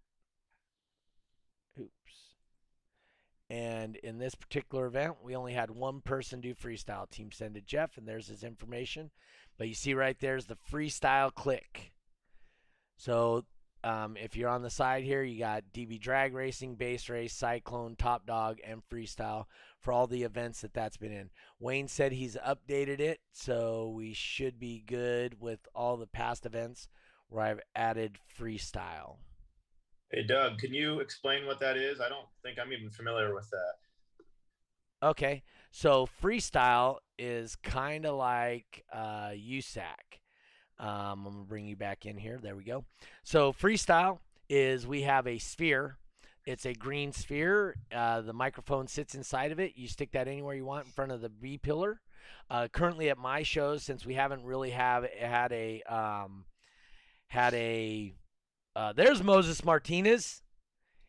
Oops. 1.80 1.92
And 3.50 3.98
in 3.98 4.18
this 4.18 4.36
particular 4.36 4.88
event, 4.88 5.18
we 5.24 5.36
only 5.36 5.54
had 5.54 5.70
one 5.70 6.02
person 6.02 6.42
do 6.42 6.56
freestyle. 6.56 7.10
Team 7.10 7.32
send 7.32 7.56
it 7.56 7.68
Jeff, 7.68 7.98
and 7.98 8.08
there's 8.08 8.28
his 8.28 8.44
information. 8.44 9.12
But 9.58 9.68
you 9.68 9.76
see 9.76 9.94
right 9.94 10.18
there's 10.20 10.46
the 10.46 10.58
freestyle 10.72 11.34
click. 11.34 11.94
So 12.98 13.46
um, 13.84 14.16
if 14.16 14.38
you're 14.38 14.50
on 14.50 14.62
the 14.62 14.70
side 14.70 15.04
here, 15.04 15.24
you 15.24 15.40
got 15.40 15.64
DB 15.74 16.00
Drag 16.00 16.34
Racing, 16.34 16.76
Bass 16.76 17.10
Race, 17.10 17.34
Cyclone, 17.34 17.96
Top 17.98 18.26
Dog, 18.26 18.60
and 18.66 18.82
Freestyle 18.90 19.46
for 19.80 19.92
all 19.92 20.08
the 20.08 20.24
events 20.24 20.62
that 20.62 20.74
that's 20.74 20.98
been 20.98 21.12
in. 21.12 21.30
Wayne 21.60 21.90
said 21.90 22.14
he's 22.14 22.38
updated 22.38 23.00
it, 23.00 23.20
so 23.34 23.90
we 23.90 24.14
should 24.14 24.60
be 24.60 24.84
good 24.86 25.42
with 25.42 25.60
all 25.76 25.98
the 25.98 26.08
past 26.08 26.46
events 26.46 26.88
where 27.28 27.44
I've 27.44 27.60
added 27.76 28.18
freestyle. 28.40 29.18
Hey, 30.12 30.24
Doug, 30.24 30.60
can 30.60 30.74
you 30.74 31.00
explain 31.00 31.46
what 31.46 31.60
that 31.60 31.76
is? 31.76 32.00
I 32.00 32.08
don't 32.08 32.28
think 32.44 32.60
I'm 32.60 32.72
even 32.72 32.90
familiar 32.90 33.34
with 33.34 33.50
that. 33.50 35.08
Okay, 35.10 35.44
so 35.72 36.08
freestyle 36.22 36.98
is 37.20 37.58
kind 37.58 38.06
of 38.06 38.16
like 38.16 38.86
uh, 38.94 39.32
USAC. 39.32 40.22
Um, 40.80 41.26
I'm 41.26 41.34
gonna 41.34 41.46
bring 41.46 41.66
you 41.66 41.76
back 41.76 42.06
in 42.06 42.18
here. 42.18 42.40
There 42.42 42.56
we 42.56 42.64
go. 42.64 42.86
So 43.24 43.54
freestyle 43.54 44.20
is 44.50 44.86
we 44.88 45.04
have 45.04 45.28
a 45.28 45.38
sphere. 45.38 45.98
It's 46.46 46.66
a 46.66 46.74
green 46.74 47.14
sphere. 47.14 47.76
Uh, 47.94 48.22
the 48.22 48.34
microphone 48.34 48.88
sits 48.88 49.16
inside 49.16 49.52
of 49.52 49.60
it. 49.60 49.74
You 49.76 49.88
stick 49.88 50.12
that 50.12 50.28
anywhere 50.28 50.56
you 50.56 50.66
want 50.66 50.86
in 50.86 50.92
front 50.92 51.12
of 51.12 51.22
the 51.22 51.30
B 51.30 51.58
pillar. 51.58 52.02
Uh, 52.50 52.68
currently 52.68 53.10
at 53.10 53.18
my 53.18 53.44
shows, 53.44 53.84
since 53.84 54.06
we 54.06 54.16
haven't 54.16 54.44
really 54.44 54.72
have 54.72 55.06
had 55.18 55.52
a 55.52 55.82
um, 55.84 56.46
had 57.28 57.54
a 57.54 58.14
uh, 58.76 58.94
there's 58.94 59.24
Moses 59.24 59.64
Martinez. 59.64 60.42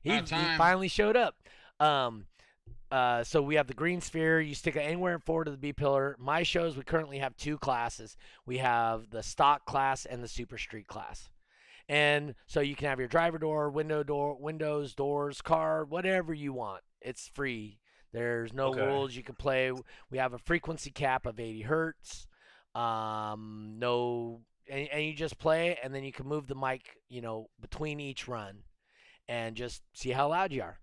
He, 0.03 0.11
he 0.11 0.57
finally 0.59 0.88
showed 0.88 1.16
up. 1.16 1.35
Um, 1.81 2.27
uh, 2.95 3.25
so 3.25 3.43
we 3.43 3.57
have 3.57 3.67
the 3.67 3.75
green 3.75 4.01
sphere. 4.01 4.41
You 4.41 4.55
stick 4.55 4.77
it 4.77 4.81
anywhere 4.81 5.19
forward 5.19 5.47
to 5.47 5.51
the 5.51 5.57
B 5.57 5.73
pillar. 5.73 6.17
My 6.19 6.43
shows, 6.45 6.77
we 6.77 6.85
currently 6.85 7.19
have 7.19 7.37
two 7.37 7.59
classes. 7.59 8.17
We 8.47 8.59
have 8.59 9.11
the 9.11 9.23
stock 9.23 9.65
class 9.67 10.05
and 10.07 10.23
the 10.23 10.29
super 10.29 10.59
street 10.59 10.87
class. 10.87 11.29
And 11.89 12.35
so 12.47 12.61
you 12.61 12.77
can 12.77 12.89
have 12.89 12.99
your 13.01 13.09
driver 13.09 13.39
door, 13.39 13.69
window 13.71 14.03
door, 14.05 14.37
windows, 14.41 14.95
doors, 14.95 15.43
car, 15.43 15.85
whatever 15.85 16.33
you 16.33 16.53
want. 16.53 16.83
It's 17.01 17.29
free. 17.29 17.79
There's 18.13 18.53
no 18.53 18.69
Okay. 18.69 18.87
rules. 18.87 19.17
You 19.17 19.25
can 19.25 19.35
play. 19.35 19.73
We 20.11 20.19
have 20.19 20.33
a 20.33 20.39
frequency 20.39 20.91
cap 20.93 21.27
of 21.27 21.41
80 21.41 21.63
hertz. 21.63 22.27
Um, 22.77 23.75
no, 23.79 24.41
and, 24.71 24.89
and 24.89 25.05
you 25.05 25.15
just 25.15 25.39
play, 25.39 25.77
and 25.83 25.95
then 25.95 26.05
you 26.05 26.13
can 26.13 26.27
move 26.27 26.47
the 26.47 26.55
mic, 26.55 26.83
you 27.09 27.21
know, 27.21 27.49
between 27.61 27.99
each 28.01 28.29
run, 28.29 28.59
and 29.29 29.57
just 29.57 29.83
see 29.95 30.11
how 30.11 30.29
loud 30.29 30.53
you 30.53 30.63
are. 30.63 30.79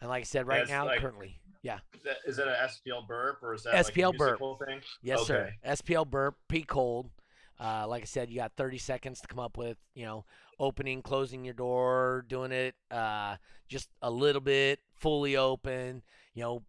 And 0.00 0.08
like 0.08 0.22
I 0.22 0.24
said, 0.24 0.46
right 0.46 0.60
That's 0.60 0.70
now, 0.70 0.86
like- 0.86 1.00
currently, 1.00 1.38
yeah. 1.62 1.78
Is 1.94 2.02
that, 2.02 2.16
is 2.26 2.36
that 2.36 2.48
an 2.48 2.54
SPL 2.68 3.06
burp 3.06 3.42
or 3.42 3.54
is 3.54 3.64
that 3.64 3.74
SPL 3.74 4.06
like 4.06 4.14
a 4.14 4.18
burp. 4.18 4.40
thing? 4.66 4.80
Yes, 5.02 5.26
sir. 5.26 5.52
SPL 5.66 6.08
burp, 6.08 6.36
P 6.48 6.62
cold. 6.62 7.10
Uh, 7.58 7.86
like 7.86 8.02
I 8.02 8.06
said, 8.06 8.30
you 8.30 8.36
got 8.36 8.52
30 8.56 8.78
seconds 8.78 9.20
to 9.20 9.28
come 9.28 9.38
up 9.38 9.58
with, 9.58 9.76
you 9.94 10.06
know, 10.06 10.24
opening, 10.58 11.02
closing 11.02 11.44
your 11.44 11.52
door, 11.52 12.24
doing 12.26 12.52
it 12.52 12.74
uh, 12.90 13.36
just 13.68 13.90
a 14.00 14.10
little 14.10 14.40
bit, 14.40 14.80
fully 14.94 15.36
open, 15.36 16.02
you 16.34 16.42
know, 16.42 16.62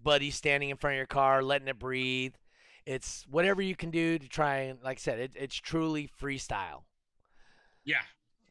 buddy 0.00 0.30
standing 0.30 0.70
in 0.70 0.76
front 0.76 0.94
of 0.94 0.98
your 0.98 1.06
car, 1.06 1.42
letting 1.42 1.66
it 1.66 1.78
breathe. 1.78 2.34
It's 2.86 3.26
whatever 3.28 3.60
you 3.60 3.74
can 3.74 3.90
do 3.90 4.18
to 4.18 4.28
try 4.28 4.58
and, 4.58 4.78
like 4.82 4.98
I 4.98 5.00
said, 5.00 5.18
it, 5.18 5.32
it's 5.34 5.56
truly 5.56 6.08
freestyle. 6.20 6.82
Yeah. 7.84 8.02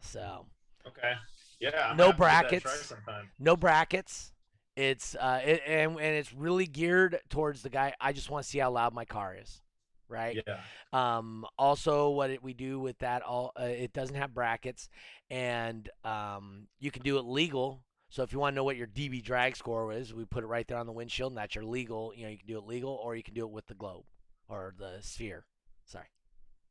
So 0.02 0.48
Okay. 0.88 1.14
Yeah. 1.60 1.90
I'm 1.90 1.98
No 1.98 2.12
gonna 2.12 2.30
have 2.30 2.48
to 2.48 2.56
give 2.56 2.64
that 2.64 2.92
a 2.92 2.96
brackets. 2.96 3.34
No 3.40 3.56
brackets. 3.56 4.34
It's 4.78 5.16
uh, 5.16 5.42
it, 5.44 5.64
and 5.66 5.94
and 5.94 6.16
it's 6.16 6.32
really 6.32 6.68
geared 6.68 7.20
towards 7.30 7.64
the 7.64 7.70
guy. 7.70 7.96
I 8.00 8.14
just 8.14 8.30
want 8.30 8.44
to 8.44 8.50
see 8.50 8.60
how 8.60 8.70
loud 8.70 8.94
my 8.94 9.06
car 9.06 9.36
is, 9.36 9.60
right? 10.08 10.38
Yeah. 10.46 10.60
Um, 10.94 11.48
also, 11.58 12.12
what 12.12 12.30
it, 12.30 12.44
we 12.44 12.54
do 12.54 12.80
with 12.80 13.00
that, 13.00 13.24
all 13.24 13.54
uh, 13.60 13.64
it 13.64 13.92
doesn't 13.92 14.16
have 14.16 14.36
brackets, 14.36 14.88
and 15.32 15.90
um, 16.06 16.68
you 16.80 16.92
can 16.92 17.02
do 17.02 17.18
it 17.18 17.26
legal. 17.26 17.82
So 18.10 18.22
if 18.22 18.32
you 18.32 18.38
want 18.38 18.54
to 18.54 18.56
know 18.56 18.64
what 18.64 18.78
your 18.78 18.86
DB 18.86 19.24
drag 19.24 19.56
score 19.56 19.92
is, 19.92 20.14
we 20.14 20.26
put 20.26 20.44
it 20.44 20.48
right 20.48 20.68
there 20.68 20.78
on 20.78 20.86
the 20.86 20.94
windshield, 20.94 21.32
and 21.32 21.38
that's 21.38 21.56
your 21.56 21.66
legal. 21.66 22.14
You 22.16 22.26
know, 22.26 22.30
you 22.30 22.38
can 22.38 22.48
do 22.48 22.60
it 22.60 22.66
legal, 22.66 23.02
or 23.04 23.16
you 23.16 23.24
can 23.24 23.34
do 23.34 23.46
it 23.46 23.52
with 23.52 23.66
the 23.66 23.74
globe 23.74 24.06
or 24.48 24.76
the 24.78 25.00
sphere. 25.02 25.46
Sorry. 25.86 26.06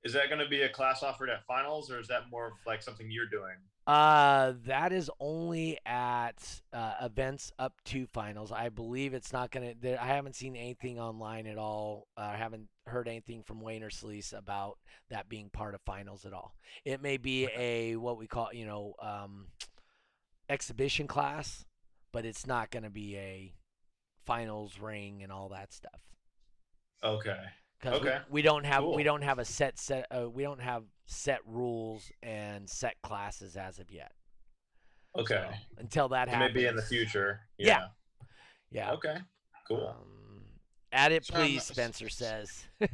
Is 0.07 0.13
that 0.13 0.29
going 0.29 0.39
to 0.39 0.49
be 0.49 0.63
a 0.63 0.69
class 0.69 1.03
offered 1.03 1.31
at 1.31 1.45
finals 1.47 1.91
or 1.91 1.99
is 1.99 2.07
that 2.07 2.31
more 2.31 2.47
of 2.47 2.53
like 2.65 2.81
something 2.81 3.11
you're 3.11 3.27
doing? 3.27 3.57
Uh, 3.89 4.53
that 4.65 4.93
is 4.93 5.11
only 5.19 5.79
at 5.85 6.61
uh, 6.73 6.95
events 7.03 7.51
up 7.59 7.75
to 7.87 8.07
finals. 8.07 8.53
I 8.53 8.69
believe 8.69 9.15
it's 9.15 9.33
not 9.33 9.51
gonna. 9.51 9.75
There, 9.81 10.01
I 10.01 10.07
haven't 10.07 10.37
seen 10.37 10.55
anything 10.55 11.01
online 11.01 11.49
at 11.49 11.59
all. 11.59 12.07
Uh, 12.17 12.31
I 12.35 12.37
haven't 12.37 12.69
heard 12.87 13.09
anything 13.09 13.43
from 13.43 13.61
Wayne 13.61 13.83
or 13.83 13.91
Sleece 13.91 14.33
about 14.33 14.79
that 15.11 15.29
being 15.29 15.51
part 15.51 15.75
of 15.75 15.81
finals 15.85 16.25
at 16.25 16.33
all. 16.33 16.55
It 16.85 17.03
may 17.03 17.17
be 17.17 17.49
a 17.57 17.97
what 17.97 18.17
we 18.17 18.29
call, 18.29 18.51
you 18.53 18.65
know, 18.65 18.95
um, 19.03 19.47
exhibition 20.49 21.09
class, 21.09 21.65
but 22.13 22.25
it's 22.25 22.47
not 22.47 22.71
gonna 22.71 22.91
be 22.91 23.17
a 23.17 23.55
finals 24.25 24.79
ring 24.79 25.25
and 25.25 25.33
all 25.33 25.49
that 25.49 25.73
stuff. 25.73 26.01
Okay. 27.03 27.43
Because 27.81 28.01
Okay. 28.01 28.19
we, 28.31 28.35
we 28.35 28.43
don't 28.43 28.65
have 28.65 28.85
we 28.85 29.03
don't 29.03 29.23
have 29.23 29.39
a 29.39 29.45
set 29.45 29.79
set 29.79 30.07
uh, 30.11 30.29
we 30.29 30.43
don't 30.43 30.61
have 30.61 30.85
set 31.07 31.41
rules 31.47 32.11
and 32.23 32.69
set 32.69 32.95
classes 33.03 33.57
as 33.57 33.79
of 33.79 33.91
yet. 33.91 34.13
Okay. 35.17 35.47
So, 35.49 35.55
until 35.79 36.09
that 36.09 36.29
So 36.29 36.35
happens. 36.35 36.55
maybe 36.55 36.67
in 36.67 36.77
the 36.77 36.83
future. 36.83 37.41
Yeah. 37.59 37.87
Yeah. 38.71 38.93
Okay. 38.93 39.17
Cool. 39.69 39.87
Um, 39.89 40.43
add 40.93 41.13
it, 41.13 41.25
So 41.25 41.35
please. 41.35 41.65
Spencer 41.65 42.09
says. 42.09 42.65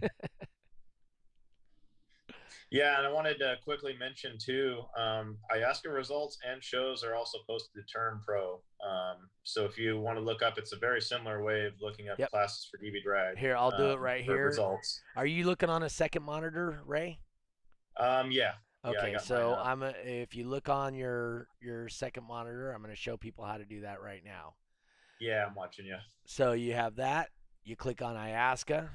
Yeah, 2.73 2.97
and 2.97 3.07
I 3.07 3.13
wanted 3.13 3.39
to 3.41 3.57
quickly 3.63 3.95
mention 4.01 4.39
too. 4.39 4.81
Um, 4.97 5.37
IASCA 5.55 5.93
results 5.95 6.39
and 6.51 6.65
shows 6.65 7.05
are 7.05 7.15
also 7.15 7.39
posted 7.47 7.75
to 7.75 7.93
Turn 7.93 8.21
Pro. 8.27 8.63
Um, 8.83 9.29
so 9.43 9.67
if 9.67 9.77
you 9.77 10.01
want 10.01 10.17
to 10.17 10.25
look 10.25 10.43
up, 10.43 10.57
it's 10.57 10.73
a 10.73 10.79
very 10.79 11.03
similar 11.03 11.45
way 11.45 11.67
of 11.67 11.75
looking 11.83 12.09
up 12.09 12.19
Yep. 12.19 12.31
classes 12.31 12.67
for 12.71 12.79
DB 12.79 13.03
drag. 13.03 13.37
Here, 13.37 13.55
I'll 13.55 13.77
do 13.77 13.91
it 13.91 13.95
um, 13.97 14.01
right 14.01 14.25
here. 14.25 14.47
Results. 14.47 15.03
Are 15.17 15.27
you 15.27 15.45
looking 15.45 15.69
on 15.69 15.83
a 15.83 15.91
second 15.91 16.23
monitor, 16.23 16.81
Ray? 16.87 17.19
Um, 17.99 18.31
yeah. 18.33 18.53
Yeah, 18.85 18.91
Okay, 18.91 19.13
got 19.13 19.23
so. 19.23 19.55
I'm 19.63 19.83
a, 19.83 19.93
if 20.05 20.35
you 20.35 20.49
look 20.49 20.69
on 20.69 20.95
your 20.95 21.47
your 21.61 21.89
second 21.89 22.27
monitor, 22.27 22.73
I'm 22.73 22.83
going 22.83 22.93
to 22.93 23.01
show 23.01 23.17
people 23.19 23.45
how 23.45 23.59
to 23.59 23.65
do 23.65 23.83
that 23.83 24.01
right 24.01 24.23
now. 24.25 24.55
Yeah, 25.21 25.45
I'm 25.47 25.55
watching 25.55 25.85
you. 25.87 25.97
So 26.25 26.53
you 26.53 26.73
have 26.73 26.97
that. 26.97 27.29
You 27.65 27.77
click 27.77 28.03
on 28.03 28.17
IASCA. 28.17 28.89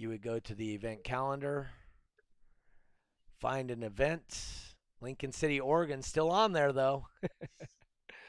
You 0.00 0.08
would 0.08 0.22
go 0.22 0.38
to 0.38 0.54
the 0.54 0.72
event 0.74 1.04
calendar, 1.04 1.68
find 3.38 3.70
an 3.70 3.82
event. 3.82 4.40
Lincoln 5.02 5.30
City, 5.30 5.60
Oregon, 5.60 6.00
still 6.00 6.30
on 6.30 6.52
there 6.52 6.72
though. 6.72 7.06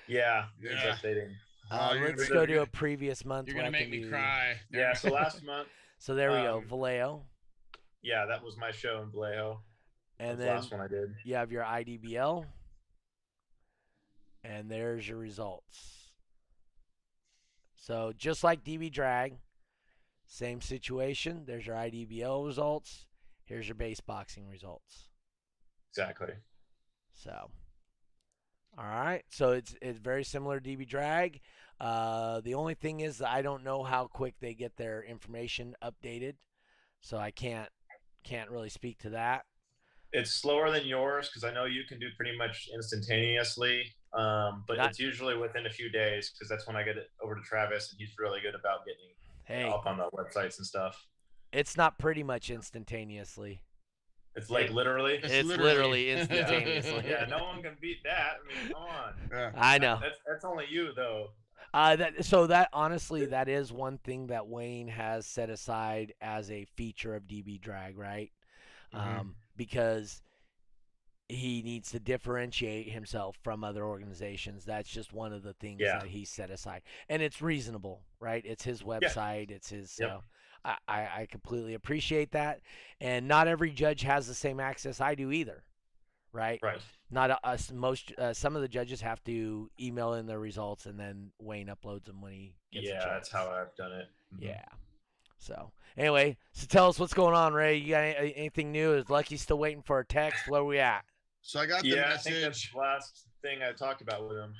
Yeah, 0.08 0.48
Yeah. 0.62 0.72
it's 0.72 1.02
updating. 1.02 1.32
Oh, 1.72 1.78
Uh, 1.78 1.94
you're 1.94 2.10
let's 2.10 2.28
go 2.28 2.46
to 2.46 2.64
a 2.64 2.66
previous 2.66 3.24
month. 3.24 3.48
You're 3.48 3.56
gonna 3.56 3.72
make 3.72 3.90
me 3.90 4.02
do- 4.02 4.10
cry. 4.10 4.58
Yeah, 4.72 4.92
so 4.94 5.10
last 5.12 5.42
month, 5.46 5.70
So 6.00 6.14
there 6.16 6.32
we 6.32 6.38
go, 6.40 6.58
Um, 6.58 6.68
Vallejo, 6.68 7.24
yeah, 8.02 8.26
that 8.26 8.44
was 8.44 8.58
my 8.58 8.72
show 8.72 9.02
in 9.04 9.12
Vallejo. 9.12 9.62
and 10.20 10.32
That's 10.32 10.40
the 10.40 10.44
then 10.44 10.56
last 10.56 10.72
one 10.74 10.82
I 10.82 10.88
did. 10.90 11.16
you 11.24 11.36
have 11.36 11.54
your 11.54 11.64
IDBL, 11.64 12.46
and 14.44 14.70
there's 14.70 15.08
your 15.08 15.20
results. 15.20 16.10
So 17.76 18.12
just 18.18 18.44
like 18.44 18.66
DB 18.66 18.92
Drag, 18.92 19.36
same 20.32 20.62
situation. 20.62 21.44
There's 21.46 21.68
your 21.68 21.76
IDBL 21.76 22.46
results. 22.46 23.06
Here's 23.44 23.68
your 23.68 23.76
bass 23.76 24.00
boxing 24.00 24.48
results. 24.48 25.10
Exactly. 25.92 26.34
So, 27.12 27.50
all 28.78 28.86
right. 28.86 29.24
So 29.30 29.52
it's 29.52 29.76
it's 29.82 30.00
very 30.00 30.24
similar 30.24 30.62
to 30.62 30.70
DB 30.70 30.88
Drag. 30.88 31.42
Uh, 31.82 32.40
the 32.42 32.54
only 32.54 32.76
thing 32.76 33.02
is 33.02 33.18
that 33.18 33.28
I 33.30 33.42
don't 33.42 33.66
know 33.66 33.84
how 33.84 34.08
quick 34.08 34.36
they 34.40 34.54
get 34.54 34.78
their 34.78 35.04
information 35.04 35.76
updated, 35.84 36.36
so 37.02 37.18
I 37.18 37.32
can't 37.32 37.70
can't 38.24 38.50
really 38.50 38.70
speak 38.70 39.00
to 39.00 39.10
that. 39.10 39.44
It's 40.14 40.32
slower 40.32 40.72
than 40.72 40.86
yours 40.86 41.28
because 41.28 41.44
I 41.44 41.54
know 41.54 41.66
you 41.66 41.84
can 41.90 42.00
do 42.00 42.08
pretty 42.16 42.38
much 42.38 42.70
instantaneously. 42.74 43.84
Um, 44.14 44.64
but 44.66 44.78
Not- 44.78 44.92
it's 44.92 45.00
usually 45.00 45.36
within 45.36 45.66
a 45.66 45.70
few 45.70 45.90
days 45.90 46.32
because 46.32 46.48
that's 46.48 46.68
when 46.68 46.78
I 46.78 46.84
get 46.84 46.96
it 46.96 47.10
over 47.22 47.36
to 47.36 47.42
Travis, 47.42 47.92
and 47.92 48.00
he's 48.00 48.14
really 48.18 48.40
good 48.40 48.56
about 48.56 48.86
getting 48.86 49.10
Hey, 49.46 49.64
up 49.70 49.86
on 49.86 49.98
the 49.98 50.10
websites 50.14 50.58
and 50.58 50.66
stuff. 50.68 51.06
it's 51.52 51.76
not 51.78 51.98
pretty 52.00 52.24
much 52.24 52.50
instantaneously. 52.50 53.62
It's 54.36 54.50
like 54.50 54.70
literally. 54.72 55.16
It's 55.16 55.34
It's 55.34 55.48
literally- 55.48 55.70
literally 55.74 56.12
instantaneously. 56.20 57.04
Yeah, 57.10 57.26
no 57.26 57.44
one 57.44 57.62
can 57.62 57.76
beat 57.82 58.02
that. 58.04 58.36
I 58.44 58.64
mean, 58.64 58.74
come 58.74 58.84
on. 58.84 59.14
Yeah. 59.32 59.52
I 59.58 59.78
know. 59.78 60.00
That's 60.02 60.20
that's 60.28 60.46
only 60.46 60.66
you 60.70 60.92
though. 60.96 61.30
Uh, 61.74 61.96
that 61.98 62.24
so 62.26 62.48
that 62.48 62.70
honestly, 62.74 63.26
that 63.26 63.50
is 63.50 63.72
one 63.74 63.98
thing 63.98 64.28
that 64.28 64.48
Wayne 64.48 64.88
has 64.88 65.26
set 65.26 65.50
aside 65.50 66.14
as 66.22 66.50
a 66.52 66.66
feature 66.76 67.16
of 67.16 67.24
DB 67.24 67.60
Drag, 67.60 67.98
right? 67.98 68.32
Mhm. 68.94 69.20
Um, 69.20 69.36
because 69.58 70.22
he 71.32 71.62
needs 71.62 71.92
to 71.92 72.00
differentiate 72.00 72.90
himself 72.90 73.38
from 73.44 73.64
other 73.64 73.86
organizations. 73.86 74.66
That's 74.66 74.90
just 74.90 75.14
one 75.14 75.34
of 75.34 75.44
the 75.44 75.54
things 75.54 75.80
Yeah. 75.82 76.00
that 76.00 76.08
he 76.08 76.26
set 76.26 76.50
aside, 76.50 76.82
and 77.10 77.22
it's 77.22 77.42
reasonable, 77.42 78.02
right? 78.20 78.44
It's 78.46 78.64
his 78.64 78.84
website. 78.84 79.52
It's 79.52 79.70
his. 79.70 79.96
Yep. 80.00 80.10
So 80.10 80.24
I, 80.64 80.78
I 81.22 81.28
completely 81.30 81.74
appreciate 81.74 82.32
that, 82.34 82.62
and 83.00 83.28
not 83.28 83.48
every 83.48 83.72
judge 83.72 84.02
has 84.02 84.28
the 84.28 84.36
same 84.36 84.60
access 84.60 85.02
I 85.02 85.16
do 85.16 85.32
either, 85.32 85.64
right? 86.34 86.60
Right. 86.62 86.82
Not 87.10 87.40
us. 87.44 87.72
Most 87.72 88.14
uh, 88.18 88.34
some 88.34 88.56
of 88.56 88.62
the 88.62 88.68
judges 88.68 89.02
have 89.02 89.24
to 89.24 89.72
email 89.80 90.14
in 90.14 90.28
their 90.28 90.40
results, 90.40 90.86
and 90.86 91.00
then 91.00 91.32
Wayne 91.40 91.68
uploads 91.68 92.06
them 92.06 92.22
when 92.22 92.34
he 92.34 92.56
gets 92.72 92.88
a 92.88 92.90
Yeah, 92.90 93.06
that's 93.06 93.32
how 93.32 93.50
I've 93.50 93.76
done 93.76 93.92
it. 93.94 94.08
Mhm. 94.36 94.44
Yeah. 94.44 94.66
So 95.38 95.72
anyway, 95.98 96.38
so 96.52 96.68
tell 96.68 96.88
us 96.88 97.00
what's 97.00 97.16
going 97.16 97.34
on, 97.34 97.54
Ray. 97.54 97.78
You 97.78 97.90
got 97.90 98.04
any, 98.04 98.36
anything 98.36 98.72
new? 98.72 98.94
Is 98.94 99.10
Lucky 99.10 99.38
still 99.38 99.58
waiting 99.58 99.82
for 99.82 100.00
a 100.00 100.06
text? 100.06 100.48
Where 100.48 100.64
we 100.64 100.78
at? 100.78 101.04
So 101.42 101.60
I 101.60 101.66
got 101.66 101.82
the 101.82 101.90
Yeah, 101.90 102.12
I 102.14 102.18
think 102.18 102.42
that's 102.42 102.72
the 102.72 102.78
last 102.78 103.26
thing 103.42 103.60
I 103.62 103.72
talked 103.72 104.02
about 104.02 104.28
with 104.28 104.38
him. 104.38 104.54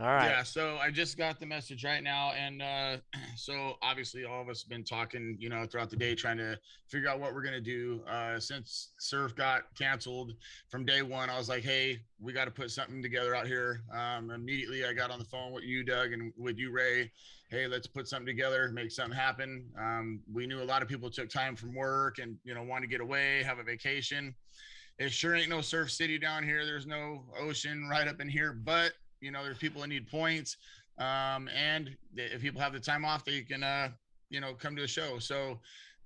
All 0.00 0.06
right. 0.06 0.26
Yeah, 0.26 0.42
so 0.44 0.76
I 0.76 0.92
just 0.92 1.18
got 1.18 1.40
the 1.40 1.46
message 1.46 1.84
right 1.84 2.04
now, 2.04 2.30
and 2.30 2.62
uh, 2.62 2.98
so 3.36 3.74
obviously 3.82 4.24
all 4.24 4.40
of 4.40 4.48
us 4.48 4.62
have 4.62 4.68
been 4.68 4.84
talking, 4.84 5.36
you 5.40 5.48
know, 5.48 5.66
throughout 5.66 5.90
the 5.90 5.96
day, 5.96 6.14
trying 6.14 6.38
to 6.38 6.56
figure 6.86 7.08
out 7.08 7.18
what 7.18 7.34
we're 7.34 7.42
gonna 7.42 7.60
do. 7.60 8.00
Uh, 8.08 8.38
since 8.38 8.92
surf 9.00 9.34
got 9.34 9.62
canceled 9.76 10.34
from 10.68 10.84
day 10.84 11.02
one, 11.02 11.30
I 11.30 11.36
was 11.36 11.48
like, 11.48 11.64
hey, 11.64 11.98
we 12.20 12.32
got 12.32 12.44
to 12.44 12.52
put 12.52 12.70
something 12.70 13.02
together 13.02 13.34
out 13.34 13.48
here. 13.48 13.82
Um, 13.92 14.30
immediately, 14.30 14.84
I 14.84 14.92
got 14.92 15.10
on 15.10 15.18
the 15.18 15.24
phone 15.24 15.50
with 15.52 15.64
you, 15.64 15.82
Doug, 15.82 16.12
and 16.12 16.32
with 16.36 16.58
you, 16.58 16.70
Ray. 16.70 17.10
Hey, 17.50 17.66
let's 17.66 17.88
put 17.88 18.06
something 18.06 18.26
together, 18.26 18.70
make 18.72 18.92
something 18.92 19.16
happen. 19.16 19.64
Um, 19.76 20.20
we 20.32 20.46
knew 20.46 20.62
a 20.62 20.64
lot 20.64 20.82
of 20.82 20.86
people 20.86 21.10
took 21.10 21.28
time 21.28 21.56
from 21.56 21.74
work 21.74 22.18
and 22.18 22.36
you 22.44 22.54
know 22.54 22.62
wanted 22.62 22.82
to 22.82 22.88
get 22.88 23.00
away, 23.00 23.42
have 23.42 23.58
a 23.58 23.64
vacation. 23.64 24.32
It 24.98 25.12
sure 25.12 25.36
ain't 25.36 25.48
no 25.48 25.60
surf 25.60 25.90
city 25.90 26.18
down 26.18 26.42
here. 26.42 26.64
There's 26.64 26.86
no 26.86 27.24
ocean 27.38 27.88
right 27.88 28.08
up 28.08 28.20
in 28.20 28.28
here, 28.28 28.52
but 28.52 28.92
you 29.20 29.30
know, 29.30 29.42
there's 29.42 29.58
people 29.58 29.80
that 29.82 29.88
need 29.88 30.08
points. 30.08 30.56
Um, 30.98 31.48
and 31.54 31.96
if 32.16 32.40
people 32.40 32.60
have 32.60 32.72
the 32.72 32.80
time 32.80 33.04
off, 33.04 33.24
they 33.24 33.42
can, 33.42 33.62
uh, 33.62 33.90
you 34.30 34.40
know, 34.40 34.54
come 34.54 34.74
to 34.76 34.82
the 34.82 34.88
show. 34.88 35.18
So, 35.18 35.60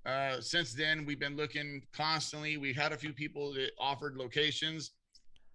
uh, 0.05 0.40
since 0.40 0.74
then, 0.74 1.07
we've 1.07 1.20
been 1.20 1.36
looking 1.36 1.82
constantly. 1.93 2.57
We've 2.57 2.76
had 2.76 2.93
a 2.93 2.97
few 2.97 3.12
people 3.12 3.53
that 3.55 3.70
offered 3.78 4.16
locations. 4.16 4.93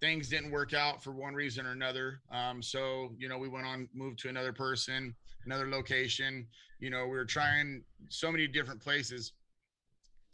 Things 0.00 0.28
didn't 0.28 0.50
work 0.50 0.74
out 0.74 1.02
for 1.02 1.12
one 1.12 1.34
reason 1.34 1.66
or 1.66 1.72
another. 1.72 2.20
Um, 2.32 2.62
so, 2.62 3.12
you 3.18 3.28
know, 3.28 3.38
we 3.38 3.48
went 3.48 3.66
on, 3.66 3.88
moved 3.94 4.18
to 4.20 4.28
another 4.28 4.52
person, 4.52 5.14
another 5.44 5.68
location. 5.68 6.46
You 6.80 6.90
know, 6.90 7.04
we 7.04 7.16
were 7.16 7.24
trying 7.24 7.84
so 8.08 8.32
many 8.32 8.46
different 8.46 8.80
places. 8.80 9.32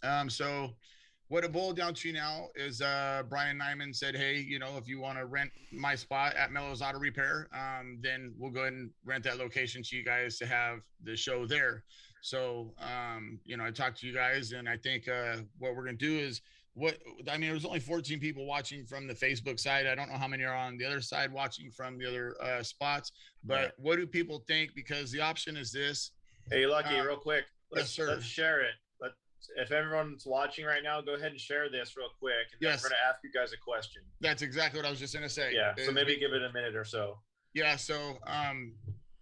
Um, 0.03 0.31
so, 0.31 0.71
what 1.29 1.45
it 1.45 1.53
boiled 1.53 1.77
down 1.77 1.95
to 1.95 2.13
now 2.13 2.49
is 2.55 2.81
uh, 2.81 3.23
Brian 3.29 3.59
Nyman 3.59 3.95
said, 3.95 4.15
"Hey, 4.15 4.39
you 4.39 4.59
know, 4.59 4.77
if 4.77 4.87
you 4.87 5.01
want 5.01 5.19
to 5.19 5.27
rent 5.27 5.51
my 5.73 5.95
spot 5.95 6.35
at 6.35 6.53
Mellows 6.53 6.83
Auto 6.83 6.99
Repair, 6.99 7.49
um, 7.55 7.99
then 8.03 8.35
we'll 8.39 8.51
go 8.51 8.61
ahead 8.61 8.75
and 8.75 8.91
rent 9.05 9.25
that 9.25 9.39
location 9.39 9.83
to 9.83 9.97
you 9.97 10.05
guys 10.05 10.37
to 10.39 10.47
have 10.47 10.81
the 11.03 11.17
show 11.17 11.47
there." 11.47 11.85
So, 12.23 12.75
um, 12.79 13.39
you 13.45 13.57
know, 13.57 13.65
I 13.65 13.71
talked 13.71 14.01
to 14.01 14.07
you 14.07 14.15
guys, 14.15 14.53
and 14.53 14.69
I 14.69 14.77
think 14.77 15.09
uh, 15.09 15.37
what 15.59 15.75
we're 15.75 15.85
gonna 15.85 15.97
do 15.97 16.19
is 16.19 16.41
what 16.75 16.99
I 17.29 17.33
mean. 17.33 17.49
There 17.49 17.55
was 17.55 17.65
only 17.65 17.81
14 17.81 18.19
people 18.21 18.47
watching 18.47 18.85
from 18.85 19.07
the 19.07 19.15
Facebook 19.15 19.59
side. 19.59 19.87
I 19.87 19.95
don't 19.95 20.11
know 20.11 20.19
how 20.19 20.29
many 20.29 20.45
are 20.45 20.55
on 20.55 20.77
the 20.77 20.85
other 20.85 21.01
side 21.01 21.33
watching 21.33 21.71
from 21.71 21.99
the 21.99 22.07
other 22.07 22.35
uh, 22.43 22.63
spots, 22.63 23.13
but 23.45 23.75
what 23.79 23.97
do 23.97 24.07
people 24.07 24.45
think? 24.47 24.75
Because 24.75 25.11
the 25.11 25.21
option 25.21 25.57
is 25.57 25.73
this. 25.73 26.11
Hey, 26.51 26.67
Lucky, 26.67 26.99
Uh, 26.99 27.05
real 27.05 27.17
quick. 27.17 27.45
Let's, 27.71 27.91
sir. 27.91 28.09
let's 28.09 28.25
share 28.25 28.61
it. 28.61 28.75
If 29.57 29.73
everyone's 29.73 30.25
watching 30.27 30.65
right 30.65 30.83
now, 30.83 31.01
go 31.01 31.15
ahead 31.15 31.33
and 31.33 31.41
share 31.41 31.69
this 31.71 31.97
real 31.97 32.09
quick, 32.19 32.47
and 32.53 32.61
Yes. 32.61 32.83
we're 32.83 32.91
gonna 32.91 33.01
ask 33.09 33.19
you 33.25 33.31
guys 33.33 33.53
a 33.53 33.57
question. 33.57 34.03
That's 34.21 34.43
exactly 34.43 34.79
what 34.79 34.87
I 34.87 34.91
was 34.91 34.99
just 34.99 35.15
gonna 35.15 35.29
say. 35.29 35.55
Yeah. 35.55 35.75
So 35.85 35.93
maybe 35.93 36.17
give 36.17 36.33
it 36.33 36.43
a 36.43 36.53
minute 36.53 36.75
or 36.77 36.85
so. 36.85 37.21
Yeah, 37.53 37.77
so 37.77 38.19
um, 38.27 38.75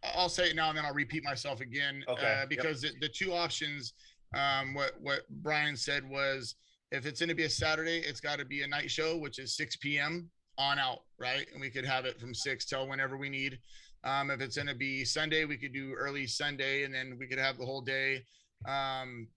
I'll 0.03 0.29
say 0.29 0.51
it 0.51 0.57
now 0.57 0.68
and 0.70 0.79
then 0.79 0.85
I'll 0.85 0.95
repeat 0.95 1.23
myself 1.23 1.61
again. 1.61 2.05
Okay, 2.09 2.27
Uh, 2.27 2.39
yep. 2.41 2.49
because 2.49 2.81
the, 2.81 2.93
the 3.01 3.09
two 3.09 3.33
options, 3.35 3.93
um, 4.35 4.75
what 4.75 4.99
what 5.01 5.29
Brian 5.29 5.77
said 5.77 6.09
was, 6.09 6.55
if 6.91 7.07
it's 7.07 7.20
going 7.20 7.29
to 7.29 7.35
be 7.35 7.45
a 7.45 7.51
Saturday, 7.51 7.99
it's 7.99 8.20
got 8.20 8.39
to 8.39 8.45
be 8.45 8.62
a 8.62 8.66
night 8.66 8.91
show, 8.91 9.16
which 9.16 9.39
is 9.39 9.55
6 9.57 9.77
p.m. 9.77 10.31
on 10.59 10.79
out, 10.79 11.01
right? 11.18 11.47
And 11.53 11.61
we 11.61 11.70
could 11.70 11.85
have 11.87 12.05
it 12.05 12.18
from 12.20 12.35
six 12.35 12.64
till 12.66 12.87
whenever 12.89 13.16
we 13.16 13.29
need. 13.31 13.59
Um, 14.05 14.31
if 14.31 14.41
it's 14.41 14.57
going 14.57 14.66
to 14.68 14.75
be 14.75 15.05
Sunday, 15.05 15.45
we 15.45 15.57
could 15.57 15.73
do 15.73 15.95
early 15.95 16.27
Sunday, 16.27 16.85
and 16.85 16.93
then 16.95 17.16
we 17.18 17.27
could 17.27 17.39
have 17.39 17.57
the 17.57 17.64
whole 17.64 17.81
day. 17.81 18.25
Um, 18.66 19.29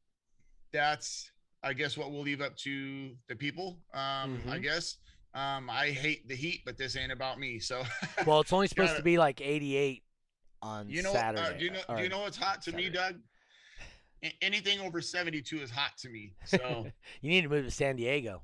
that's, 0.76 1.32
I 1.64 1.74
guess, 1.74 1.98
what 1.98 2.12
we'll 2.12 2.22
leave 2.22 2.42
up 2.42 2.56
to 2.58 3.12
the 3.30 3.36
people. 3.36 3.80
Um, 3.94 4.42
I 4.48 4.58
Mhm. 4.58 4.62
guess. 4.64 4.98
Um, 5.34 5.70
I 5.70 5.90
hate 5.92 6.28
the 6.28 6.36
heat, 6.36 6.62
but 6.66 6.78
this 6.78 6.96
ain't 6.96 7.12
about 7.12 7.40
me. 7.40 7.60
So. 7.60 7.84
Well, 8.28 8.42
it's 8.42 8.54
only 8.54 8.68
supposed 8.68 8.90
Gotta- 8.90 9.00
to 9.00 9.04
be 9.04 9.18
like 9.18 9.42
88 9.42 10.04
on 10.62 10.90
You 10.90 11.02
know, 11.04 11.14
Saturday. 11.14 11.42
uh, 11.44 11.54
do 11.54 11.66
you 11.66 11.72
know? 11.72 11.82
Do 11.96 12.04
you 12.04 12.10
know 12.10 12.22
what's 12.22 12.38
hot 12.38 12.62
to 12.64 12.72
me, 12.74 12.90
Doug? 12.90 13.20
A- 14.24 14.36
anything 14.42 14.80
over 14.80 15.02
seventy-two 15.02 15.62
is 15.62 15.70
hot 15.70 15.92
to 16.00 16.10
me. 16.10 16.34
So, 16.46 16.88
you 17.22 17.30
need 17.30 17.42
to 17.42 17.50
move 17.50 17.66
to 17.66 17.72
San 17.72 17.96
Diego. 17.98 18.42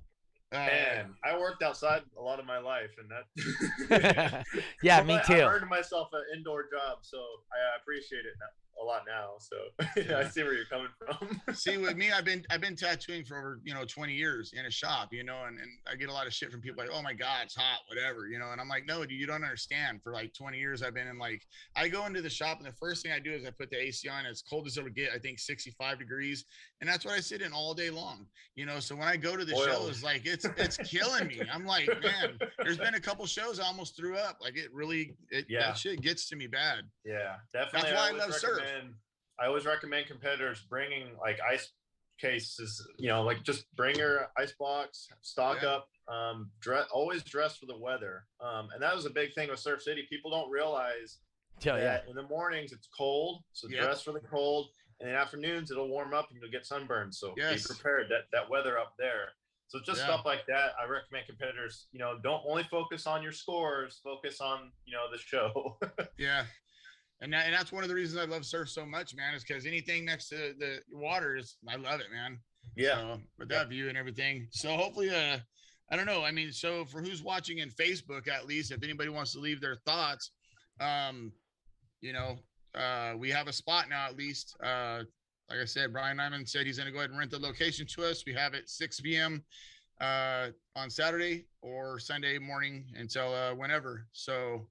uh, 0.51 0.55
Man, 0.57 1.15
I 1.23 1.37
worked 1.39 1.63
outside 1.63 2.03
a 2.17 2.21
lot 2.21 2.39
of 2.39 2.45
my 2.45 2.59
life, 2.59 2.91
and 2.99 3.09
that. 3.09 4.45
yeah, 4.83 5.01
me 5.03 5.15
But 5.17 5.25
too. 5.25 5.33
I 5.35 5.41
earned 5.53 5.69
myself 5.69 6.09
an 6.13 6.23
indoor 6.35 6.63
job, 6.69 6.99
so 7.01 7.17
I 7.51 7.79
appreciate 7.81 8.25
it 8.25 8.33
now, 8.39 8.47
a 8.81 8.85
lot 8.85 9.03
now, 9.07 9.31
so 9.39 9.55
yeah, 10.09 10.19
I 10.19 10.27
see 10.27 10.43
where 10.43 10.53
you're 10.53 10.65
coming 10.65 10.87
from. 10.97 11.41
See, 11.55 11.77
with 11.77 11.95
me, 11.97 12.11
I've 12.11 12.25
been 12.25 12.43
I've 12.49 12.61
been 12.61 12.75
tattooing 12.75 13.23
for 13.23 13.37
over 13.37 13.59
you 13.63 13.73
know 13.73 13.85
20 13.85 14.13
years 14.13 14.53
in 14.57 14.65
a 14.65 14.71
shop, 14.71 15.09
you 15.11 15.23
know, 15.23 15.43
and, 15.47 15.57
and 15.59 15.69
I 15.91 15.95
get 15.95 16.09
a 16.09 16.13
lot 16.13 16.27
of 16.27 16.33
shit 16.33 16.51
from 16.51 16.61
people 16.61 16.83
like, 16.83 16.93
oh 16.93 17.01
my 17.01 17.13
god, 17.13 17.43
it's 17.45 17.55
hot, 17.55 17.79
whatever, 17.87 18.27
you 18.27 18.39
know, 18.39 18.51
and 18.51 18.59
I'm 18.59 18.67
like, 18.67 18.85
no, 18.87 19.01
dude, 19.01 19.11
you 19.11 19.27
don't 19.27 19.43
understand. 19.43 20.01
For 20.03 20.13
like 20.13 20.33
20 20.33 20.57
years, 20.57 20.81
I've 20.83 20.93
been 20.93 21.07
in 21.07 21.17
like, 21.19 21.41
I 21.75 21.87
go 21.87 22.05
into 22.05 22.21
the 22.21 22.29
shop 22.29 22.57
and 22.57 22.67
the 22.67 22.73
first 22.73 23.03
thing 23.03 23.11
I 23.11 23.19
do 23.19 23.31
is 23.31 23.45
I 23.45 23.51
put 23.51 23.69
the 23.69 23.77
AC 23.81 24.07
on. 24.09 24.25
It's 24.25 24.41
cold 24.41 24.67
as 24.67 24.77
it 24.77 24.83
would 24.83 24.95
get, 24.95 25.09
I 25.13 25.19
think 25.19 25.39
65 25.39 25.99
degrees, 25.99 26.45
and 26.81 26.89
that's 26.89 27.05
what 27.05 27.13
I 27.13 27.19
sit 27.19 27.41
in 27.41 27.53
all 27.53 27.73
day 27.73 27.89
long, 27.89 28.25
you 28.55 28.65
know. 28.65 28.79
So 28.79 28.95
when 28.95 29.07
I 29.07 29.17
go 29.17 29.35
to 29.37 29.45
the 29.45 29.55
Oil. 29.55 29.65
shows, 29.65 30.03
like 30.03 30.25
it's 30.25 30.45
it's 30.57 30.77
killing 30.77 31.27
me. 31.27 31.41
I'm 31.51 31.65
like, 31.65 31.87
man, 32.01 32.37
there's 32.63 32.77
been 32.77 32.95
a 32.95 32.99
couple 32.99 33.25
shows 33.25 33.59
I 33.59 33.65
almost 33.65 33.95
threw 33.97 34.15
up. 34.17 34.37
Like 34.41 34.57
it 34.57 34.73
really, 34.73 35.15
it 35.29 35.45
Yeah. 35.49 35.67
that 35.67 35.77
shit 35.77 36.01
gets 36.01 36.27
to 36.29 36.35
me 36.35 36.47
bad. 36.47 36.85
Yeah, 37.05 37.35
definitely. 37.53 37.91
That's 37.91 37.93
why 37.99 38.05
I 38.05 38.07
always 38.09 38.21
love 38.23 38.33
surf. 38.35 38.59
Recommend- 38.71 38.95
I 39.39 39.47
always 39.47 39.65
recommend 39.65 40.07
competitors 40.07 40.61
bringing 40.69 41.17
like 41.17 41.39
ice 41.41 41.71
cases. 42.19 42.85
You 42.97 43.09
know, 43.09 43.23
like 43.23 43.43
just 43.43 43.73
bring 43.75 43.95
your 43.97 44.31
ice 44.37 44.53
box, 44.53 45.07
stock 45.21 45.61
Yeah. 45.61 45.69
up. 45.69 45.89
Um, 46.07 46.51
dress 46.59 46.87
always 46.91 47.23
dress 47.23 47.57
for 47.57 47.65
the 47.65 47.77
weather. 47.77 48.27
Um, 48.39 48.69
and 48.73 48.81
that 48.83 48.95
was 48.95 49.05
a 49.05 49.09
big 49.09 49.33
thing 49.33 49.49
with 49.49 49.59
Surf 49.59 49.81
City. 49.81 50.05
People 50.09 50.29
don't 50.31 50.49
realize 50.51 51.19
yeah. 51.61 51.77
that 51.77 52.07
in 52.07 52.15
the 52.15 52.23
mornings 52.23 52.71
it's 52.71 52.87
cold, 52.95 53.43
so 53.53 53.67
dress 53.67 54.03
for 54.03 54.11
the 54.11 54.19
cold. 54.19 54.69
And 54.99 55.09
in 55.09 55.15
the 55.15 55.19
afternoons 55.19 55.71
it'll 55.71 55.87
warm 55.89 56.13
up 56.13 56.29
and 56.29 56.39
you'll 56.39 56.51
get 56.51 56.65
sunburned. 56.65 57.15
So 57.15 57.33
Yes. 57.37 57.67
be 57.67 57.73
prepared. 57.73 58.09
That 58.09 58.25
that 58.31 58.49
weather 58.49 58.77
up 58.77 58.95
there. 58.97 59.33
So 59.67 59.79
just 59.79 60.01
stuff 60.01 60.25
like 60.25 60.45
that. 60.47 60.73
I 60.77 60.83
recommend 60.85 61.27
competitors. 61.27 61.87
You 61.93 61.99
know, 61.99 62.19
don't 62.19 62.43
only 62.45 62.63
focus 62.65 63.07
on 63.07 63.23
your 63.23 63.31
scores. 63.31 63.99
Focus 64.03 64.41
on 64.41 64.71
you 64.85 64.93
know 64.93 65.09
the 65.11 65.17
show. 65.17 65.79
Yeah. 66.17 66.45
And, 67.21 67.31
that, 67.33 67.45
and 67.45 67.53
that's 67.53 67.71
one 67.71 67.83
of 67.83 67.89
the 67.89 67.95
reasons 67.95 68.19
I 68.19 68.25
love 68.25 68.45
surf 68.45 68.69
so 68.69 68.85
much, 68.85 69.15
man, 69.15 69.35
is 69.35 69.43
because 69.43 69.65
anything 69.65 70.05
next 70.05 70.29
to 70.29 70.53
the 70.57 70.79
water 70.91 71.37
is, 71.37 71.57
I 71.67 71.75
love 71.75 71.99
it, 71.99 72.07
man. 72.11 72.39
yeah. 72.75 72.95
So, 72.95 73.21
with 73.37 73.49
that 73.49 73.69
view 73.69 73.89
and 73.89 73.97
everything. 73.97 74.47
So 74.51 74.75
hopefully, 74.75 75.09
uh, 75.11 75.37
I 75.91 75.95
don't 75.95 76.07
know. 76.07 76.23
I 76.23 76.31
mean, 76.31 76.51
so 76.51 76.85
for 76.85 77.01
who's 77.01 77.21
watching 77.21 77.59
in 77.59 77.69
Facebook, 77.69 78.27
at 78.27 78.47
least, 78.47 78.71
if 78.71 78.83
anybody 78.83 79.09
wants 79.09 79.33
to 79.33 79.39
leave 79.39 79.61
their 79.61 79.75
thoughts, 79.85 80.31
um, 80.79 81.31
you 82.01 82.13
know, 82.13 82.37
uh, 82.73 83.13
we 83.17 83.29
have 83.29 83.47
a 83.47 83.53
spot 83.53 83.89
now, 83.89 84.07
at 84.07 84.15
least. 84.17 84.55
Uh, 84.63 85.03
like 85.49 85.59
I 85.59 85.65
said, 85.65 85.91
Brian 85.91 86.17
Nyman 86.17 86.47
said 86.47 86.65
he's 86.65 86.77
going 86.77 86.87
to 86.87 86.93
go 86.93 86.99
ahead 86.99 87.09
and 87.09 87.19
rent 87.19 87.29
the 87.29 87.39
location 87.39 87.85
to 87.95 88.05
us. 88.05 88.23
We 88.25 88.33
have 88.33 88.53
it 88.53 88.69
6 88.69 89.01
p.m. 89.01 89.43
Uh, 89.99 90.47
on 90.75 90.89
Saturday 90.89 91.45
or 91.61 91.99
Sunday 91.99 92.39
morning 92.39 92.85
until 92.95 93.33
uh, 93.33 93.53
whenever. 93.53 94.07
So 94.13 94.67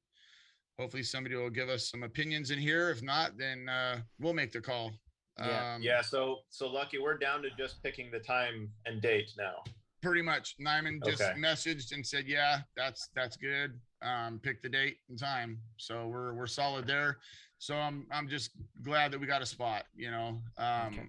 hopefully 0.80 1.02
somebody 1.02 1.36
will 1.36 1.50
give 1.50 1.68
us 1.68 1.90
some 1.90 2.02
opinions 2.02 2.50
in 2.50 2.58
here. 2.58 2.88
If 2.90 3.02
not, 3.02 3.36
then 3.36 3.68
uh, 3.68 4.00
we'll 4.18 4.32
make 4.32 4.50
the 4.50 4.60
call. 4.62 4.92
Yeah. 5.38 5.74
Um, 5.74 5.82
Yeah, 5.82 6.00
so 6.00 6.38
so 6.48 6.66
lucky 6.68 6.98
we're 6.98 7.18
down 7.18 7.42
to 7.42 7.50
just 7.58 7.82
picking 7.82 8.10
the 8.10 8.18
time 8.18 8.70
and 8.86 9.00
date 9.02 9.30
now. 9.38 9.62
pretty 10.02 10.22
much 10.22 10.56
Nyman 10.58 11.04
just 11.04 11.20
Okay. 11.20 11.38
messaged 11.38 11.92
and 11.92 12.04
said, 12.06 12.24
yeah, 12.26 12.60
that's 12.74 13.10
that's 13.14 13.36
good. 13.36 13.78
Um, 14.00 14.40
pick 14.42 14.62
the 14.62 14.68
date 14.70 14.96
and 15.10 15.18
time. 15.18 15.60
So 15.76 16.08
we're 16.08 16.32
we're 16.32 16.46
solid 16.46 16.86
there. 16.86 17.18
So 17.58 17.74
I'm 17.76 18.06
I'm 18.10 18.26
just 18.28 18.52
glad 18.82 19.12
that 19.12 19.20
we 19.20 19.26
got 19.26 19.42
a 19.42 19.46
spot, 19.46 19.84
you 19.94 20.10
know. 20.10 20.40
Um 20.56 20.86
Okay. 20.94 21.06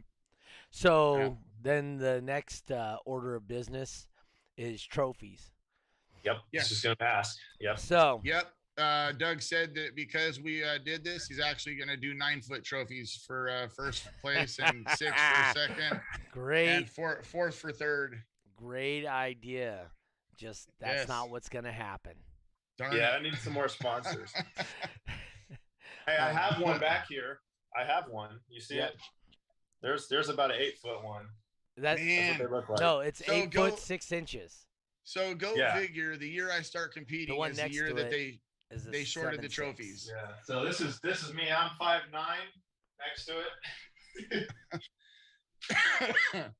So 0.72 1.38
then 1.62 1.98
the 1.98 2.22
next 2.22 2.72
uh, 2.72 2.98
order 3.06 3.36
of 3.36 3.48
business 3.48 4.08
is 4.58 4.84
trophies. 4.86 5.52
Yep. 6.26 6.38
Yes. 6.52 6.70
Just 6.70 6.84
gonna 6.84 6.96
pass. 6.96 7.38
Yep. 7.62 7.80
So 7.80 8.22
yep. 8.26 8.52
Uh, 8.82 9.12
Doug 9.14 9.42
said 9.42 9.76
that 9.76 9.96
because 9.96 10.42
we 10.42 10.64
uh, 10.64 10.80
did 10.84 11.04
this, 11.04 11.28
he's 11.28 11.40
actually 11.40 11.76
going 11.76 11.90
to 11.90 11.98
do 11.98 12.14
nine 12.16 12.42
foot 12.42 12.64
trophies 12.64 13.24
for 13.28 13.50
uh, 13.50 13.68
first 13.68 14.08
place 14.22 14.60
and 14.60 14.88
six 14.96 15.12
for 15.22 15.60
second 15.60 16.02
great, 16.32 16.68
and 16.68 16.90
four, 16.90 17.22
fourth 17.24 17.54
for 17.56 17.72
third. 17.72 18.22
great 18.58 19.06
idea. 19.06 19.82
Just 20.36 20.68
that's 20.80 21.02
Yes. 21.02 21.08
not 21.08 21.30
what's 21.30 21.50
gonna 21.50 21.72
happen. 21.72 22.14
Darn 22.80 22.96
Yeah, 22.96 23.12
I 23.12 23.22
need 23.22 23.36
some 23.36 23.54
more 23.54 23.68
sponsors. 23.68 24.32
Hey, 26.08 26.18
I 26.18 26.34
have 26.34 26.60
one 26.60 26.80
back 26.80 27.06
here. 27.08 27.42
I 27.80 27.84
have 27.86 28.06
one. 28.10 28.40
You 28.50 28.60
see 28.60 28.78
Yeah. 28.78 28.88
it? 28.88 28.96
There's 29.84 30.08
there's 30.08 30.30
about 30.30 30.50
an 30.50 30.58
eight 30.60 30.80
foot 30.80 31.04
one. 31.04 31.28
That 31.78 31.98
That's 31.98 32.00
what 32.00 32.50
they 32.50 32.56
look 32.56 32.70
like. 32.70 32.80
no, 32.80 33.00
it's 33.02 33.24
So 33.24 33.32
eight 33.32 33.52
go- 33.52 33.70
foot 33.70 33.78
six 33.80 34.12
inches. 34.12 34.66
So 35.04 35.36
go 35.36 35.54
Yeah. 35.54 35.78
figure. 35.78 36.18
The 36.18 36.28
year 36.28 36.52
I 36.52 36.64
start 36.64 36.92
competing 36.92 37.38
one 37.38 37.52
is 37.52 37.58
the 37.58 37.72
year 37.72 37.94
that 37.94 38.08
it. 38.08 38.10
they 38.10 38.40
Is 38.72 38.88
a 38.88 38.90
They 38.90 39.04
shorted 39.04 39.42
the 39.42 39.48
7'6". 39.48 39.52
trophies. 39.54 40.10
Yeah. 40.12 40.34
So 40.46 40.64
this 40.66 40.80
is 40.82 41.00
this 41.02 41.24
is 41.24 41.34
me. 41.34 41.44
I'm 41.52 41.72
five 41.78 42.02
nine. 42.12 42.48
Next 43.06 43.26
to 43.26 43.34
it. 44.32 44.48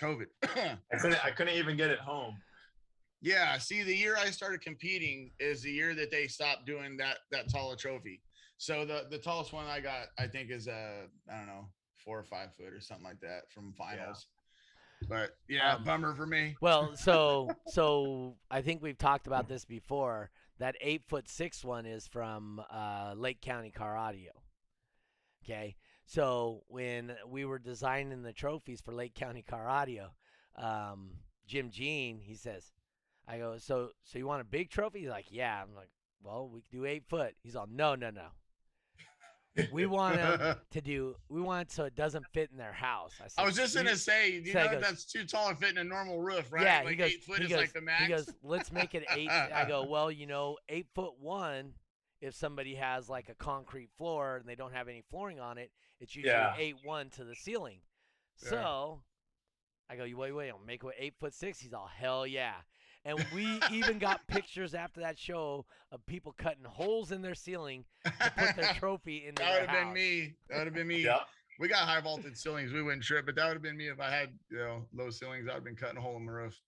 COVID. 0.00 0.26
I 0.42 0.96
couldn't 0.98 1.24
I 1.24 1.30
couldn't 1.30 1.54
even 1.54 1.76
get 1.76 1.90
it 1.90 1.98
home. 1.98 2.36
yeah. 3.20 3.58
See, 3.58 3.82
the 3.82 3.94
year 3.94 4.16
I 4.18 4.30
started 4.30 4.60
competing 4.62 5.30
is 5.38 5.62
the 5.62 5.70
year 5.70 5.94
that 5.94 6.10
they 6.10 6.26
stopped 6.26 6.66
doing 6.66 6.96
that 6.98 7.18
that 7.32 7.50
taller 7.50 7.76
trophy. 7.76 8.20
So 8.58 8.84
the 8.84 9.06
the 9.10 9.18
tallest 9.18 9.52
one 9.52 9.66
I 9.66 9.80
got, 9.80 10.06
I 10.18 10.26
think, 10.26 10.50
is 10.50 10.68
uh 10.68 11.06
I 11.32 11.36
don't 11.36 11.46
know 11.46 11.68
four 12.04 12.18
or 12.18 12.24
five 12.24 12.54
foot 12.54 12.72
or 12.72 12.80
something 12.80 13.04
like 13.04 13.20
that 13.20 13.50
from 13.52 13.72
finals. 13.76 14.26
But 15.08 15.30
yeah, 15.48 15.74
Um, 15.76 15.84
bummer 15.84 16.14
for 16.14 16.26
me. 16.26 16.56
Well, 16.60 16.94
so 16.96 17.50
so 17.68 18.36
I 18.50 18.62
think 18.62 18.82
we've 18.82 18.98
talked 18.98 19.26
about 19.26 19.48
this 19.48 19.64
before. 19.64 20.30
That 20.60 20.76
eight 20.82 21.02
foot 21.08 21.26
six 21.26 21.64
one 21.64 21.86
is 21.86 22.06
from 22.06 22.62
uh, 22.70 23.14
Lake 23.16 23.40
County 23.40 23.70
Car 23.70 23.96
Audio. 23.96 24.32
Okay, 25.42 25.74
so 26.04 26.64
when 26.68 27.12
we 27.26 27.46
were 27.46 27.58
designing 27.58 28.22
the 28.22 28.34
trophies 28.34 28.82
for 28.82 28.92
Lake 28.92 29.14
County 29.14 29.40
Car 29.40 29.66
Audio, 29.66 30.10
um, 30.56 31.12
Jim 31.46 31.70
Jean 31.70 32.20
he 32.20 32.34
says, 32.34 32.72
"I 33.26 33.38
go 33.38 33.56
so 33.56 33.92
so 34.04 34.18
you 34.18 34.26
want 34.26 34.42
a 34.42 34.44
big 34.44 34.68
trophy?" 34.68 35.00
He's 35.00 35.08
like, 35.08 35.28
"Yeah." 35.30 35.62
I'm 35.62 35.74
like, 35.74 35.88
"Well, 36.22 36.50
we 36.50 36.60
can 36.60 36.78
do 36.78 36.84
eight 36.84 37.04
foot." 37.08 37.36
He's 37.42 37.56
all, 37.56 37.66
"No, 37.66 37.94
no, 37.94 38.10
no. 38.10 38.28
We 39.72 39.84
want 39.86 40.18
'em 40.18 40.56
to 40.70 40.80
do. 40.80 41.16
We 41.28 41.40
want 41.40 41.68
it 41.68 41.72
so 41.72 41.84
it 41.84 41.94
doesn't 41.94 42.24
fit 42.32 42.50
in 42.52 42.56
their 42.56 42.72
house." 42.72 43.12
I, 43.20 43.42
I 43.42 43.44
was 43.44 43.56
just 43.56 43.74
gonna 43.74 43.96
say, 43.96 44.32
you 44.32 44.52
so 44.52 44.64
know, 44.64 44.70
goes- 44.72 44.80
that's 44.82 45.04
too 45.04 45.24
tall 45.24 45.50
to 45.50 45.56
fit 45.56 45.70
in 45.70 45.78
a 45.78 45.84
normal 45.84 46.20
roof, 46.20 46.52
right? 46.52 46.62
Yeah, 46.62 46.78
like 46.84 46.90
he 46.90 46.96
goes. 46.96 47.10
eight 47.10 47.24
foot 47.24 47.40
is 47.42 47.48
goes, 47.48 47.58
like 47.58 47.72
the 47.72 47.80
max. 47.80 48.02
He 48.02 48.08
goes, 48.08 48.30
let's 48.42 48.70
make 48.72 48.94
it 48.94 49.04
eight. 49.14 49.28
I 49.30 49.64
go, 49.68 49.84
well, 49.84 50.10
you 50.10 50.26
know, 50.26 50.56
eight 50.68 50.86
foot 50.94 51.14
one. 51.18 51.74
If 52.20 52.34
somebody 52.34 52.74
has 52.74 53.08
like 53.08 53.30
a 53.30 53.34
concrete 53.34 53.88
floor 53.96 54.36
and 54.36 54.46
they 54.46 54.54
don't 54.54 54.74
have 54.74 54.88
any 54.88 55.02
flooring 55.10 55.40
on 55.40 55.56
it, 55.56 55.70
it's 56.00 56.14
usually 56.14 56.32
Yeah. 56.34 56.54
eight 56.58 56.76
one 56.84 57.08
to 57.10 57.24
the 57.24 57.34
ceiling. 57.34 57.80
Yeah. 58.42 58.50
So, 58.50 59.02
I 59.88 59.96
go, 59.96 60.04
you 60.04 60.18
wait, 60.18 60.32
wait, 60.32 60.50
I'll 60.50 60.58
make 60.58 60.84
it 60.84 60.90
eight 60.98 61.14
foot 61.18 61.32
six. 61.34 61.58
He's 61.58 61.72
all 61.72 61.88
hell 61.92 62.26
yeah. 62.26 62.52
And 63.04 63.24
we 63.34 63.60
even 63.72 63.98
got 63.98 64.26
pictures 64.26 64.74
after 64.74 65.00
that 65.00 65.18
show 65.18 65.64
of 65.90 66.04
people 66.06 66.34
cutting 66.36 66.64
holes 66.64 67.12
in 67.12 67.22
their 67.22 67.34
ceiling 67.34 67.84
to 68.04 68.32
put 68.36 68.56
their 68.56 68.72
trophy 68.78 69.24
into 69.26 69.42
that 69.42 69.60
would 69.60 69.70
have 69.70 69.84
been 69.84 69.92
me. 69.94 70.34
That 70.48 70.58
would 70.58 70.66
have 70.66 70.74
been 70.74 70.88
me. 70.88 71.04
Yep. 71.04 71.20
We 71.58 71.68
got 71.68 71.80
high 71.80 72.00
vaulted 72.00 72.36
ceilings. 72.36 72.72
We 72.72 72.82
wouldn't 72.82 73.02
trip, 73.02 73.26
but 73.26 73.34
that 73.36 73.46
would 73.46 73.54
have 73.54 73.62
been 73.62 73.76
me 73.76 73.88
if 73.88 74.00
I 74.00 74.10
had, 74.10 74.30
you 74.50 74.58
know, 74.58 74.84
low 74.94 75.10
ceilings. 75.10 75.48
I'd 75.48 75.54
have 75.54 75.64
been 75.64 75.76
cutting 75.76 75.98
a 75.98 76.00
hole 76.00 76.16
in 76.16 76.26
the 76.26 76.32
roof. 76.32 76.60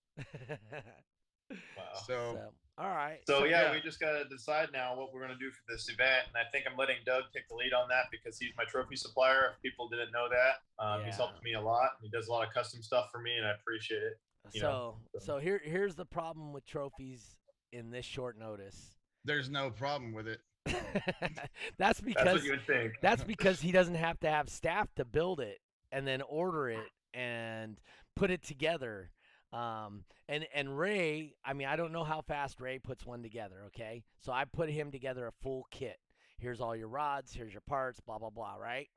Wow. 1.77 1.83
So, 2.07 2.13
so, 2.33 2.39
all 2.77 2.89
right. 2.89 3.19
So 3.27 3.45
yeah, 3.45 3.63
yeah. 3.63 3.71
we 3.71 3.81
just 3.81 3.99
gotta 3.99 4.25
decide 4.25 4.69
now 4.73 4.95
what 4.97 5.13
we're 5.13 5.21
gonna 5.21 5.37
do 5.39 5.51
for 5.51 5.61
this 5.69 5.89
event, 5.89 6.25
and 6.27 6.35
I 6.35 6.49
think 6.51 6.65
I'm 6.69 6.77
letting 6.77 6.97
Doug 7.05 7.23
take 7.33 7.47
the 7.47 7.55
lead 7.55 7.73
on 7.73 7.87
that 7.89 8.05
because 8.11 8.39
he's 8.39 8.51
my 8.57 8.63
trophy 8.63 8.95
supplier. 8.95 9.53
If 9.53 9.61
people 9.61 9.87
didn't 9.89 10.11
know 10.11 10.27
that, 10.29 10.83
um, 10.83 11.05
he's 11.05 11.17
helped 11.17 11.43
me 11.43 11.53
a 11.53 11.61
lot. 11.61 12.01
He 12.01 12.09
does 12.09 12.27
a 12.27 12.31
lot 12.31 12.47
of 12.47 12.53
custom 12.53 12.81
stuff 12.81 13.09
for 13.11 13.19
me, 13.19 13.37
and 13.37 13.45
I 13.45 13.51
appreciate 13.51 14.01
it. 14.01 14.19
You 14.51 14.61
So, 14.61 14.67
know, 14.67 14.95
so- 15.13 15.25
so 15.25 15.37
here, 15.39 15.61
here's 15.63 15.95
the 15.95 16.05
problem 16.05 16.53
with 16.53 16.65
trophies 16.65 17.35
in 17.71 17.89
this 17.91 18.05
short 18.05 18.37
notice. 18.37 18.95
there's 19.25 19.49
no 19.49 19.69
problem 19.71 20.11
with 20.13 20.27
it. 20.27 20.41
that's 20.65 21.49
That's 21.77 22.01
because 22.01 22.33
what 22.41 22.43
you 22.43 22.57
think. 22.67 22.93
that's 23.01 23.23
because 23.23 23.61
he 23.61 23.71
doesn't 23.71 23.95
have 23.95 24.19
to 24.21 24.29
have 24.29 24.49
staff 24.49 24.93
to 24.95 25.05
build 25.05 25.39
it 25.39 25.59
and 25.91 26.05
then 26.07 26.21
order 26.23 26.69
it 26.69 26.87
and 27.13 27.79
put 28.15 28.31
it 28.31 28.43
together. 28.43 29.11
Um, 29.51 30.03
and 30.27 30.45
and 30.53 30.77
Ray, 30.77 31.35
I 31.45 31.53
mean, 31.53 31.67
I 31.67 31.75
don't 31.75 31.91
know 31.91 32.03
how 32.03 32.21
fast 32.21 32.59
Ray 32.59 32.79
puts 32.79 33.05
one 33.05 33.21
together. 33.23 33.63
Okay, 33.67 34.03
so 34.19 34.31
I 34.31 34.45
put 34.45 34.69
him 34.69 34.91
together 34.91 35.27
a 35.27 35.31
full 35.43 35.67
kit. 35.71 35.97
Here's 36.37 36.59
all 36.61 36.75
your 36.75 36.87
rods. 36.89 37.33
Here's 37.33 37.53
your 37.53 37.61
parts. 37.61 37.99
Blah 37.99 38.19
blah 38.19 38.29
blah. 38.29 38.55
Right? 38.55 38.87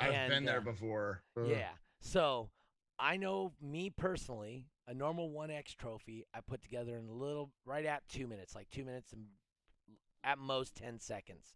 I've 0.00 0.12
And, 0.12 0.30
been 0.30 0.44
there 0.44 0.58
uh, 0.58 0.62
before. 0.62 1.22
Ugh. 1.36 1.46
Yeah. 1.48 1.70
So 2.00 2.50
I 2.98 3.16
know 3.16 3.52
me 3.62 3.90
personally, 3.90 4.66
a 4.86 4.94
normal 4.94 5.30
1X 5.30 5.76
trophy, 5.76 6.24
I 6.34 6.40
put 6.40 6.62
together 6.62 6.96
in 6.96 7.08
a 7.08 7.12
little, 7.12 7.50
right 7.64 7.84
at 7.84 8.02
two 8.08 8.26
minutes, 8.26 8.54
like 8.54 8.68
two 8.70 8.84
minutes 8.84 9.12
and 9.12 9.26
at 10.24 10.38
most 10.38 10.74
10 10.74 10.98
seconds. 11.00 11.54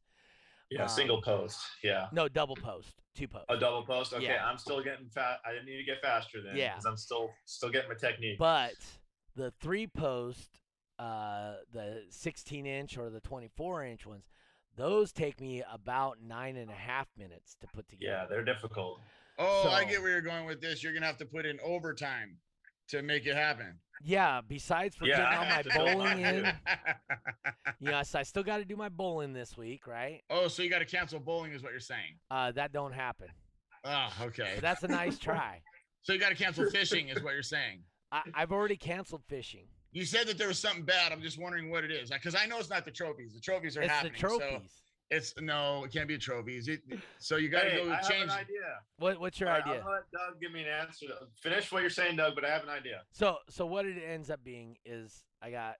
Yeah, 0.70 0.84
um, 0.84 0.88
single 0.88 1.20
post. 1.20 1.58
Yeah. 1.82 2.06
No, 2.12 2.28
double 2.28 2.56
post, 2.56 3.02
two 3.14 3.28
posts. 3.28 3.46
A 3.50 3.58
double 3.58 3.82
post. 3.84 4.14
Okay, 4.14 4.24
Yeah. 4.24 4.46
I'm 4.46 4.56
still 4.56 4.82
getting 4.82 5.08
fat. 5.08 5.40
I 5.44 5.52
didn't 5.52 5.66
need 5.66 5.76
to 5.76 5.84
get 5.84 6.00
faster 6.00 6.40
then. 6.42 6.56
Yeah. 6.56 6.70
Because 6.74 6.86
I'm 6.86 6.96
still 6.96 7.30
still 7.44 7.68
getting 7.68 7.90
my 7.90 7.96
technique. 7.96 8.38
But 8.38 8.74
the 9.34 9.50
three 9.60 9.86
post, 9.86 10.60
uh, 10.98 11.56
the 11.72 12.04
16 12.08 12.64
inch 12.64 12.96
or 12.96 13.10
the 13.10 13.20
24 13.20 13.84
inch 13.84 14.06
ones, 14.06 14.30
Those 14.74 15.12
take 15.12 15.38
me 15.38 15.62
about 15.70 16.22
nine 16.22 16.56
and 16.56 16.70
a 16.70 16.74
half 16.74 17.06
minutes 17.18 17.56
to 17.60 17.66
put 17.66 17.88
together. 17.88 18.10
Yeah, 18.10 18.26
they're 18.26 18.42
difficult. 18.44 19.00
Oh, 19.42 19.70
I 19.70 19.84
get 19.84 20.00
where 20.00 20.10
you're 20.10 20.20
going 20.20 20.46
with 20.46 20.60
this. 20.60 20.82
You're 20.82 20.92
gonna 20.92 21.06
have 21.06 21.18
to 21.18 21.26
put 21.26 21.44
in 21.46 21.58
overtime 21.64 22.36
to 22.88 23.02
make 23.02 23.26
it 23.26 23.34
happen. 23.36 23.78
Yeah, 24.04 24.40
besides 24.46 24.96
for 24.96 25.06
Yeah, 25.06 25.16
getting 25.18 25.32
I 25.32 25.36
all 25.36 25.44
my 25.44 25.50
have 25.50 25.64
to 25.64 25.72
build 25.72 25.92
bowling 25.92 26.18
in. 26.20 26.52
Yes, 27.80 28.14
I 28.14 28.22
still 28.24 28.42
got 28.42 28.58
to 28.58 28.64
do 28.64 28.76
my 28.76 28.88
bowling 28.88 29.32
this 29.32 29.56
week, 29.56 29.86
right? 29.86 30.22
oh, 30.30 30.48
so 30.48 30.62
you 30.62 30.70
got 30.70 30.80
to 30.80 30.84
cancel 30.84 31.20
bowling, 31.20 31.52
is 31.52 31.62
what 31.62 31.70
you're 31.72 31.80
saying? 31.80 32.18
Uh, 32.30 32.50
that 32.52 32.72
don't 32.72 32.92
happen. 32.92 33.28
Oh, 33.84 34.08
okay. 34.22 34.52
But 34.56 34.62
that's 34.62 34.82
a 34.82 34.88
nice 34.88 35.18
try. 35.18 35.60
So 36.04 36.12
you 36.12 36.18
got 36.18 36.30
to 36.30 36.34
cancel 36.34 36.68
fishing, 36.68 37.10
is 37.10 37.22
what 37.22 37.32
you're 37.34 37.44
saying. 37.44 37.84
I, 38.10 38.22
I've 38.34 38.50
already 38.50 38.74
canceled 38.74 39.22
fishing. 39.28 39.66
You 39.92 40.04
said 40.04 40.26
that 40.26 40.36
there 40.36 40.48
was 40.48 40.58
something 40.58 40.82
bad. 40.84 41.12
I'm 41.12 41.22
just 41.22 41.38
wondering 41.40 41.70
what 41.70 41.84
it 41.84 41.92
is, 41.92 42.10
because 42.10 42.34
I 42.34 42.44
know 42.46 42.58
it's 42.58 42.68
not 42.70 42.84
the 42.84 42.90
trophies. 42.90 43.34
The 43.34 43.40
trophies 43.40 43.76
are 43.76 43.82
It's 43.82 43.88
the 43.90 43.94
happening. 43.94 44.14
trophies. 44.18 44.40
So 44.40 44.82
it's 45.12 45.34
no, 45.40 45.84
it 45.84 45.92
can't 45.92 46.08
be 46.08 46.16
trophies. 46.16 46.68
It, 46.68 46.80
so 47.18 47.36
you 47.36 47.48
got 47.50 47.62
to 47.64 47.70
Hey, 47.70 47.84
go 47.84 47.92
I 47.92 47.96
have 47.96 48.08
change. 48.08 48.24
an 48.24 48.30
idea. 48.30 48.80
What, 48.98 49.20
what's 49.20 49.38
your 49.38 49.50
All 49.50 49.56
right, 49.56 49.66
idea? 49.66 49.80
I'm 49.80 49.92
let 49.92 50.10
Doug 50.10 50.40
give 50.40 50.52
me 50.52 50.62
an 50.62 50.68
answer. 50.68 51.06
Finish 51.40 51.70
what 51.70 51.82
you're 51.82 51.90
saying, 51.90 52.16
Doug, 52.16 52.34
but 52.34 52.44
I 52.44 52.48
have 52.48 52.62
an 52.62 52.70
idea. 52.70 53.02
So 53.12 53.36
so 53.48 53.66
what 53.66 53.84
it 53.84 53.96
ends 54.02 54.30
up 54.30 54.42
being 54.42 54.76
is 54.86 55.24
I 55.42 55.50
got 55.50 55.76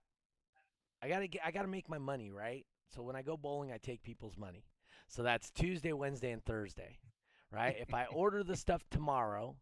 I 1.03 1.09
gotta 1.09 1.27
get 1.27 1.41
I 1.45 1.51
gotta 1.51 1.69
make 1.69 1.89
my 1.89 1.99
money, 1.99 2.31
right? 2.31 2.67
So 2.95 3.03
when 3.03 3.17
I 3.17 3.23
go 3.23 3.37
bowling 3.37 3.73
I 3.73 3.79
take 3.79 4.03
people's 4.03 4.37
money. 4.37 4.67
So 5.09 5.23
that's 5.23 5.51
Tuesday, 5.51 5.93
Wednesday, 5.93 6.31
and 6.31 6.45
Thursday. 6.45 6.99
Right? 7.51 7.77
if 7.79 7.93
I 7.93 8.07
order 8.07 8.43
the 8.43 8.57
stuff 8.57 8.83
tomorrow, 8.91 9.57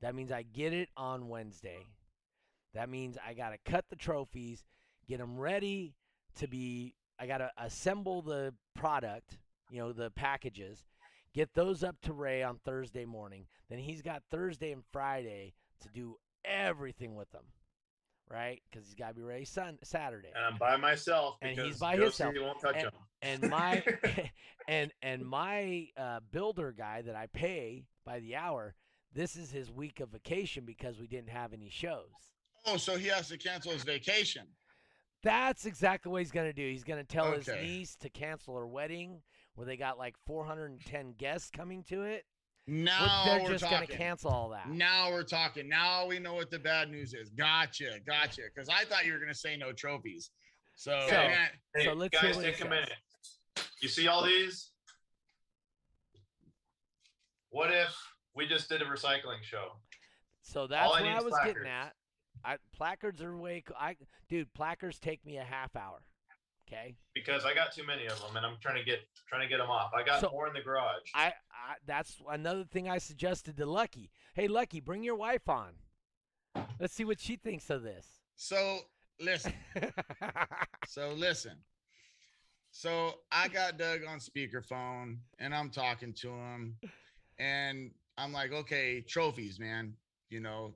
that 0.00 0.14
means 0.14 0.30
I 0.30 0.42
get 0.42 0.72
it 0.72 0.90
on 0.96 1.28
Wednesday. 1.28 1.86
That 2.74 2.88
means 2.88 3.18
I 3.26 3.34
gotta 3.34 3.56
cut 3.64 3.84
the 3.90 3.96
trophies, 3.96 4.64
get 5.08 5.18
them 5.18 5.36
ready 5.38 5.94
to 6.36 6.46
be 6.46 6.94
I 7.20 7.26
gotta 7.26 7.50
assemble 7.58 8.22
the 8.22 8.54
product, 8.74 9.36
you 9.70 9.78
know, 9.78 9.92
the 9.92 10.10
packages, 10.10 10.84
get 11.34 11.52
those 11.54 11.84
up 11.84 11.96
to 12.02 12.12
Ray 12.14 12.42
on 12.42 12.58
Thursday 12.64 13.04
morning. 13.04 13.46
Then 13.68 13.78
he's 13.78 14.00
got 14.02 14.22
Thursday 14.30 14.72
and 14.72 14.82
Friday 14.92 15.52
to 15.82 15.88
do 15.90 16.16
everything 16.44 17.14
with 17.16 17.30
them, 17.30 17.44
right? 18.30 18.62
Because 18.70 18.86
he's 18.86 18.94
got 18.94 19.08
to 19.08 19.14
be 19.14 19.22
ready 19.22 19.44
sun 19.44 19.78
Saturday. 19.84 20.30
And 20.34 20.44
I'm 20.44 20.56
by 20.58 20.76
myself 20.78 21.36
And 21.42 21.58
he's 21.58 21.78
by 21.78 21.96
Josie 21.96 22.24
himself. 22.24 22.34
won't 22.46 22.60
touch 22.60 22.76
And- 22.76 22.84
him. 22.84 22.92
And 23.22 23.50
my 23.50 23.84
and 24.68 24.90
and 25.02 25.22
my 25.26 25.88
uh, 25.98 26.20
builder 26.32 26.72
guy 26.72 27.02
that 27.02 27.14
I 27.14 27.26
pay 27.26 27.84
by 28.06 28.20
the 28.20 28.36
hour, 28.36 28.74
this 29.12 29.36
is 29.36 29.50
his 29.50 29.70
week 29.70 30.00
of 30.00 30.08
vacation 30.08 30.64
because 30.64 30.98
we 30.98 31.06
didn't 31.06 31.28
have 31.28 31.52
any 31.52 31.68
shows. 31.68 32.08
Oh, 32.64 32.78
so 32.78 32.96
he 32.96 33.08
has 33.08 33.28
to 33.28 33.36
cancel 33.36 33.72
his 33.72 33.82
vacation. 33.82 34.46
That's 35.22 35.66
exactly 35.66 36.10
what 36.10 36.18
he's 36.22 36.30
gonna 36.30 36.52
do. 36.52 36.62
He's 36.68 36.84
gonna 36.84 37.04
tell 37.04 37.32
his 37.32 37.46
niece 37.48 37.96
to 37.96 38.08
cancel 38.08 38.56
her 38.56 38.66
wedding, 38.66 39.20
where 39.54 39.66
they 39.66 39.76
got 39.76 39.98
like 39.98 40.14
410 40.26 41.12
guests 41.18 41.50
coming 41.50 41.82
to 41.84 42.02
it. 42.02 42.24
Which 42.66 42.76
Now 42.84 43.24
they're 43.26 43.42
we're 43.42 43.48
just 43.50 43.64
talking. 43.64 43.86
gonna 43.88 43.98
cancel 43.98 44.30
all 44.30 44.48
that. 44.50 44.68
Now 44.68 45.10
we're 45.10 45.24
talking. 45.24 45.68
Now 45.68 46.06
we 46.06 46.18
know 46.18 46.34
what 46.34 46.50
the 46.50 46.58
bad 46.58 46.90
news 46.90 47.12
is. 47.14 47.30
Gotcha, 47.30 47.98
gotcha. 48.06 48.42
Because 48.54 48.68
I 48.68 48.84
thought 48.84 49.04
you 49.06 49.12
were 49.12 49.18
gonna 49.18 49.34
say 49.34 49.56
no 49.56 49.72
trophies. 49.72 50.30
So, 50.76 51.04
So- 51.08 51.14
man, 51.16 51.48
Hey, 51.74 51.84
So 51.84 51.92
let's 51.92 52.18
guys, 52.18 52.36
take 52.38 52.54
a 52.54 52.58
says. 52.58 52.68
minute. 52.68 52.92
You 53.82 53.88
see 53.88 54.08
all 54.08 54.24
these? 54.24 54.70
What 57.50 57.72
if 57.72 57.94
we 58.34 58.46
just 58.46 58.68
did 58.68 58.80
a 58.82 58.84
recycling 58.84 59.42
show? 59.42 59.72
So 60.42 60.66
that's 60.66 60.84
I 60.86 60.88
what 60.88 61.02
I 61.02 61.18
is 61.18 61.24
was 61.24 61.34
getting 61.44 61.62
placards. 61.62 61.88
at. 61.88 61.94
I, 62.44 62.56
placards 62.72 63.22
are 63.22 63.36
way. 63.36 63.62
co- 63.66 63.74
I 63.78 63.96
dude, 64.28 64.52
placards 64.54 64.98
take 64.98 65.24
me 65.24 65.36
a 65.38 65.44
half 65.44 65.74
hour. 65.76 66.00
Okay. 66.68 66.94
Because 67.14 67.44
I 67.44 67.52
got 67.52 67.72
too 67.72 67.84
many 67.84 68.06
of 68.06 68.20
them, 68.20 68.36
and 68.36 68.46
I'm 68.46 68.56
trying 68.60 68.76
to 68.76 68.84
get 68.84 69.00
trying 69.28 69.42
to 69.42 69.48
get 69.48 69.58
them 69.58 69.70
off. 69.70 69.90
I 69.94 70.02
got 70.04 70.20
So- 70.20 70.30
more 70.30 70.46
in 70.46 70.52
the 70.54 70.60
garage. 70.60 71.10
I, 71.14 71.26
I 71.50 71.74
that's 71.86 72.16
another 72.30 72.64
thing 72.64 72.88
I 72.88 72.98
suggested 72.98 73.56
to 73.56 73.66
Lucky. 73.66 74.10
Hey, 74.34 74.46
Lucky, 74.48 74.80
bring 74.80 75.02
your 75.02 75.16
wife 75.16 75.48
on. 75.48 75.72
Let's 76.78 76.94
see 76.94 77.04
what 77.04 77.20
she 77.20 77.36
thinks 77.36 77.70
of 77.70 77.82
this. 77.82 78.06
so 78.36 78.80
listen. 79.20 79.52
So 80.88 81.12
listen. 81.16 81.56
So 82.72 83.14
I 83.30 83.48
got 83.48 83.78
Doug 83.78 84.00
on 84.08 84.18
speakerphone 84.18 85.18
and 85.38 85.54
I'm 85.54 85.70
talking 85.70 86.12
to 86.14 86.28
him 86.30 86.76
and 87.38 87.90
I'm 88.16 88.32
like, 88.32 88.52
okay, 88.52 89.00
trophies, 89.00 89.58
man. 89.58 89.94
You 90.30 90.40
know, 90.40 90.74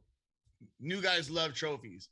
new 0.81 1.01
guys 1.01 1.31
love 1.31 1.55
trophies. 1.55 2.09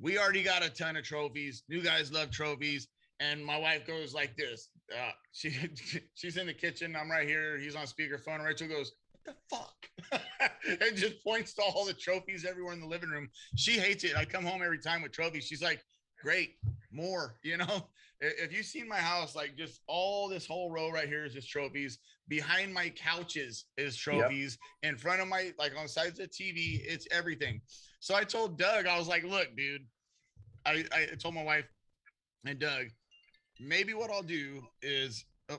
We 0.00 0.18
already 0.18 0.42
got 0.42 0.64
a 0.64 0.70
ton 0.70 0.96
of 0.96 1.04
trophies. 1.04 1.62
New 1.68 1.82
guys 1.82 2.12
love 2.12 2.30
trophies. 2.30 2.88
And 3.18 3.44
my 3.44 3.56
wife 3.56 3.86
goes 3.86 4.12
like 4.12 4.36
this. 4.36 4.68
Uh, 4.92 5.10
she 5.32 5.56
she's 6.14 6.36
in 6.36 6.46
the 6.46 6.54
kitchen. 6.54 6.94
I'm 6.96 7.10
right 7.10 7.26
here. 7.26 7.58
He's 7.58 7.76
on 7.76 7.86
speakerphone. 7.86 8.44
Rachel 8.44 8.68
goes, 8.68 8.92
"What 9.12 9.24
the 9.24 9.56
fuck?" 9.56 10.50
and 10.82 10.96
just 10.96 11.22
points 11.24 11.54
to 11.54 11.62
all 11.62 11.84
the 11.84 11.94
trophies 11.94 12.44
everywhere 12.44 12.74
in 12.74 12.80
the 12.80 12.86
living 12.86 13.08
room. 13.08 13.28
She 13.56 13.78
hates 13.78 14.04
it. 14.04 14.16
I 14.16 14.24
come 14.24 14.44
home 14.44 14.62
every 14.62 14.78
time 14.78 15.02
with 15.02 15.12
trophies. 15.12 15.44
She's 15.44 15.62
like, 15.62 15.82
"Great, 16.20 16.56
more." 16.90 17.36
You 17.42 17.58
know, 17.58 17.88
if 18.20 18.52
you've 18.52 18.66
seen 18.66 18.88
my 18.88 18.98
house, 18.98 19.36
like 19.36 19.56
just 19.56 19.80
all 19.86 20.28
this 20.28 20.46
whole 20.46 20.70
row 20.70 20.90
right 20.90 21.08
here 21.08 21.24
is 21.24 21.34
just 21.34 21.50
trophies. 21.50 21.98
Behind 22.28 22.72
my 22.72 22.88
couches 22.90 23.66
is 23.76 23.96
trophies. 23.96 24.58
In 24.82 24.96
front 24.96 25.20
of 25.20 25.28
my 25.28 25.52
like 25.58 25.72
on 25.78 25.86
sides 25.86 26.18
of 26.18 26.28
the 26.28 26.28
TV, 26.28 26.80
it's 26.84 27.06
everything. 27.10 27.60
So 28.00 28.14
I 28.14 28.24
told 28.24 28.58
Doug, 28.58 28.86
I 28.86 28.98
was 28.98 29.08
like, 29.08 29.24
"Look, 29.24 29.56
dude." 29.56 29.86
I, 30.66 30.84
I 30.92 31.14
told 31.14 31.34
my 31.34 31.44
wife 31.44 31.64
and 32.44 32.58
Doug, 32.58 32.86
maybe 33.60 33.94
what 33.94 34.10
I'll 34.10 34.22
do 34.22 34.62
is 34.82 35.24
oh, 35.48 35.58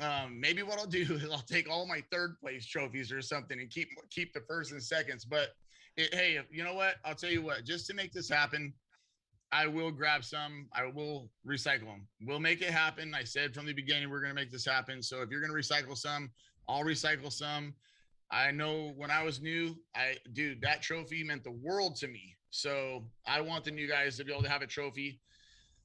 um, 0.00 0.40
maybe 0.40 0.62
what 0.62 0.78
I'll 0.78 0.86
do 0.86 1.02
is 1.10 1.30
I'll 1.30 1.38
take 1.38 1.70
all 1.70 1.86
my 1.86 2.02
third 2.10 2.36
place 2.40 2.66
trophies 2.66 3.12
or 3.12 3.22
something 3.22 3.60
and 3.60 3.70
keep 3.70 3.88
keep 4.10 4.32
the 4.32 4.42
first 4.48 4.72
and 4.72 4.82
seconds. 4.82 5.24
But 5.24 5.50
it, 5.96 6.14
hey, 6.14 6.40
you 6.50 6.64
know 6.64 6.74
what? 6.74 6.96
I'll 7.04 7.14
tell 7.14 7.30
you 7.30 7.42
what. 7.42 7.64
Just 7.64 7.86
to 7.88 7.94
make 7.94 8.12
this 8.12 8.28
happen, 8.28 8.72
I 9.52 9.66
will 9.66 9.90
grab 9.90 10.24
some. 10.24 10.66
I 10.72 10.86
will 10.86 11.30
recycle 11.46 11.86
them. 11.86 12.08
We'll 12.22 12.40
make 12.40 12.62
it 12.62 12.70
happen. 12.70 13.14
I 13.14 13.24
said 13.24 13.54
from 13.54 13.66
the 13.66 13.74
beginning 13.74 14.10
we're 14.10 14.22
gonna 14.22 14.34
make 14.34 14.50
this 14.50 14.64
happen. 14.64 15.02
So 15.02 15.20
if 15.20 15.30
you're 15.30 15.42
gonna 15.42 15.52
recycle 15.52 15.96
some, 15.96 16.30
I'll 16.68 16.84
recycle 16.84 17.30
some. 17.30 17.74
I 18.30 18.50
know 18.50 18.94
when 18.96 19.10
I 19.10 19.22
was 19.22 19.42
new, 19.42 19.76
I 19.94 20.16
dude, 20.32 20.62
that 20.62 20.80
trophy 20.80 21.22
meant 21.22 21.44
the 21.44 21.50
world 21.50 21.96
to 21.96 22.08
me. 22.08 22.34
So 22.48 23.04
I 23.26 23.42
want 23.42 23.64
the 23.64 23.70
new 23.70 23.86
guys 23.86 24.16
to 24.16 24.24
be 24.24 24.32
able 24.32 24.42
to 24.42 24.48
have 24.48 24.62
a 24.62 24.66
trophy. 24.66 25.20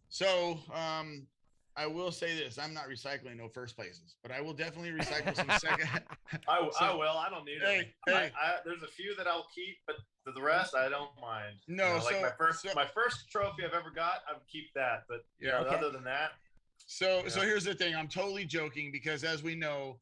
So 0.09 0.59
um 0.73 1.27
I 1.77 1.85
will 1.85 2.11
say 2.11 2.35
this: 2.35 2.57
I'm 2.57 2.73
not 2.73 2.85
recycling 2.89 3.37
no 3.37 3.47
first 3.47 3.75
places, 3.75 4.15
but 4.23 4.31
I 4.31 4.41
will 4.41 4.53
definitely 4.53 4.89
recycle 4.99 5.35
some 5.35 5.49
second. 5.59 5.87
I, 6.47 6.69
I 6.81 6.93
will. 6.95 7.03
I 7.17 7.29
don't 7.29 7.45
need 7.45 7.59
Hey, 7.61 7.77
them. 8.07 8.15
hey. 8.15 8.31
I, 8.41 8.45
I, 8.47 8.55
there's 8.65 8.81
a 8.83 8.87
few 8.87 9.15
that 9.15 9.27
I'll 9.27 9.45
keep, 9.53 9.77
but 9.85 9.95
the, 10.25 10.31
the 10.31 10.41
rest 10.41 10.75
I 10.75 10.89
don't 10.89 11.11
mind. 11.21 11.55
You 11.67 11.75
No, 11.75 11.97
know, 11.99 12.03
like 12.03 12.15
so- 12.15 12.21
my 12.21 12.31
first 12.37 12.61
so- 12.63 12.69
my 12.75 12.87
first 12.93 13.29
trophy 13.31 13.63
I've 13.63 13.73
ever 13.73 13.91
got, 13.91 14.21
I 14.29 14.33
would 14.33 14.47
keep 14.51 14.73
that. 14.73 15.03
But 15.07 15.23
you 15.39 15.47
Yeah. 15.49 15.61
know, 15.61 15.67
Okay. 15.67 15.75
other 15.75 15.91
than 15.91 16.03
that, 16.05 16.31
So 16.87 17.27
so 17.27 17.41
here's 17.41 17.63
the 17.63 17.75
thing. 17.75 17.95
I'm 17.95 18.07
totally 18.07 18.45
joking 18.45 18.91
because 18.91 19.23
as 19.23 19.43
we 19.43 19.53
know, 19.55 19.99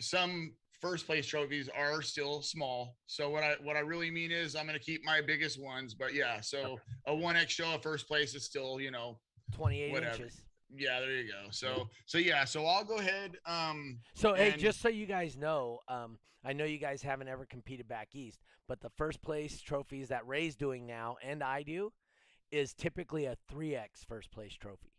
some 0.00 0.52
first 0.80 1.06
place 1.06 1.26
trophies 1.26 1.68
are 1.76 2.02
still 2.02 2.42
small. 2.42 2.96
So 3.06 3.30
what 3.30 3.44
I 3.44 3.54
what 3.62 3.76
I 3.76 3.80
really 3.80 4.10
mean 4.10 4.32
is 4.32 4.56
I'm 4.56 4.66
gonna 4.66 4.78
keep 4.80 5.04
my 5.04 5.20
biggest 5.20 5.60
ones. 5.62 5.94
But 5.94 6.12
yeah, 6.12 6.40
so 6.40 6.78
a 7.06 7.14
one 7.14 7.36
X 7.36 7.52
show 7.52 7.74
of 7.74 7.82
first 7.84 8.08
place 8.08 8.34
is 8.34 8.44
still, 8.44 8.80
you 8.80 8.90
know, 8.90 9.20
28 9.54 9.92
Whatever. 9.92 10.22
inches. 10.24 10.42
Yeah, 10.76 11.00
there 11.00 11.10
you 11.12 11.30
go. 11.30 11.48
So 11.50 11.88
so 12.06 12.18
yeah, 12.18 12.44
so 12.44 12.66
I'll 12.66 12.84
go 12.84 12.98
ahead. 12.98 13.36
Um 13.46 14.00
So 14.14 14.34
hey, 14.34 14.52
just 14.56 14.80
so 14.80 14.88
you 14.88 15.06
guys 15.06 15.36
know, 15.36 15.80
um, 15.88 16.18
I 16.44 16.52
know 16.52 16.64
you 16.64 16.78
guys 16.78 17.02
haven't 17.02 17.28
ever 17.28 17.46
competed 17.46 17.88
back 17.88 18.14
east, 18.14 18.40
but 18.66 18.80
the 18.80 18.90
first 18.90 19.22
place 19.22 19.60
trophies 19.60 20.08
that 20.08 20.26
Ray's 20.26 20.56
doing 20.56 20.86
now 20.86 21.16
and 21.22 21.42
I 21.42 21.62
do 21.62 21.92
is 22.50 22.72
typically 22.74 23.26
a 23.26 23.36
3x 23.52 24.06
first 24.06 24.30
place 24.30 24.54
trophy. 24.54 24.92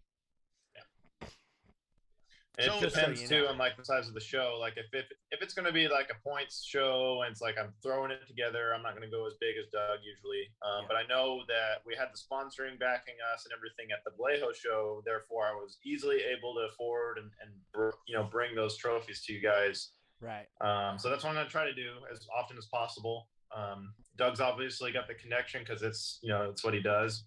It 2.58 2.66
So- 2.66 2.80
Just 2.82 2.96
so 2.96 3.02
depends 3.02 3.22
you 3.22 3.28
too 3.28 3.48
on 3.48 3.58
like 3.58 3.78
the 3.78 3.86
size 3.86 4.08
of 4.08 4.14
the 4.14 4.20
show. 4.20 4.58
Like 4.60 4.74
if, 4.78 4.88
if 4.94 5.06
if 5.32 5.42
it's 5.42 5.54
gonna 5.54 5.72
be 5.72 5.88
like 5.88 6.10
a 6.10 6.20
points 6.28 6.64
show 6.66 7.22
and 7.22 7.32
it's 7.32 7.42
like 7.42 7.58
I'm 7.58 7.74
throwing 7.82 8.12
it 8.12 8.26
together, 8.28 8.74
I'm 8.74 8.82
not 8.82 8.96
gonna 8.96 9.10
go 9.10 9.26
as 9.28 9.34
big 9.40 9.56
as 9.58 9.70
Doug 9.72 10.00
usually. 10.04 10.50
Um, 10.62 10.82
Yeah. 10.84 10.88
But 10.88 10.98
I 10.98 11.04
know 11.08 11.44
that 11.48 11.82
we 11.86 11.96
had 11.96 12.10
the 12.12 12.18
sponsoring 12.18 12.78
backing 12.80 13.16
us 13.34 13.46
and 13.46 13.54
everything 13.54 13.92
at 13.92 14.04
the 14.04 14.12
Vallejo 14.18 14.52
show. 14.54 15.02
Therefore, 15.06 15.46
I 15.48 15.52
was 15.54 15.78
easily 15.86 16.22
able 16.24 16.54
to 16.56 16.62
afford 16.62 17.20
and 17.20 17.32
and 17.42 17.94
you 18.08 18.16
know 18.16 18.24
bring 18.24 18.56
those 18.56 18.76
trophies 18.78 19.24
to 19.26 19.34
you 19.34 19.40
guys. 19.42 19.92
Right. 20.20 20.48
Um, 20.60 21.00
so 21.00 21.10
that's 21.10 21.24
what 21.24 21.30
I'm 21.30 21.36
gonna 21.36 21.50
try 21.50 21.66
to 21.66 21.74
do 21.74 21.94
as 22.12 22.28
often 22.36 22.58
as 22.58 22.66
possible. 22.66 23.30
Um, 23.56 23.94
Doug's 24.18 24.42
obviously 24.42 24.92
got 24.92 25.08
the 25.08 25.14
connection 25.16 25.64
because 25.64 25.82
it's 25.82 26.20
you 26.22 26.30
know 26.30 26.50
it's 26.50 26.64
what 26.64 26.74
he 26.74 26.82
does. 26.82 27.24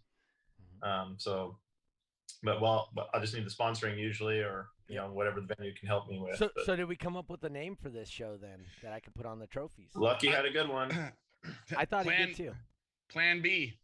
Mhm. 0.60 0.86
Um, 0.86 1.16
so, 1.18 1.58
but 2.42 2.60
well, 2.60 2.90
but 2.94 3.08
I 3.14 3.18
just 3.20 3.34
need 3.34 3.46
the 3.46 3.50
sponsoring 3.50 3.96
usually, 3.98 4.40
or 4.40 4.68
you 4.88 4.96
know 4.96 5.12
whatever 5.12 5.40
the 5.40 5.54
venue 5.54 5.74
can 5.74 5.88
help 5.88 6.08
me 6.08 6.18
with. 6.18 6.36
So, 6.36 6.50
but 6.54 6.64
so 6.66 6.76
did 6.76 6.86
we 6.88 6.96
come 6.96 7.16
up 7.16 7.30
with 7.30 7.42
a 7.44 7.48
name 7.50 7.76
for 7.80 7.88
this 7.88 8.08
show 8.08 8.36
then 8.40 8.64
that 8.82 8.92
I 8.92 9.00
could 9.00 9.14
put 9.14 9.26
on 9.26 9.38
the 9.38 9.46
trophies? 9.46 9.90
Lucky 9.94 10.28
had 10.28 10.44
a 10.44 10.50
good 10.50 10.68
one. 10.68 10.90
I 11.76 11.84
thought 11.84 12.04
he 12.04 12.26
did 12.26 12.36
too. 12.36 12.52
plan 13.10 13.42
B. 13.42 13.78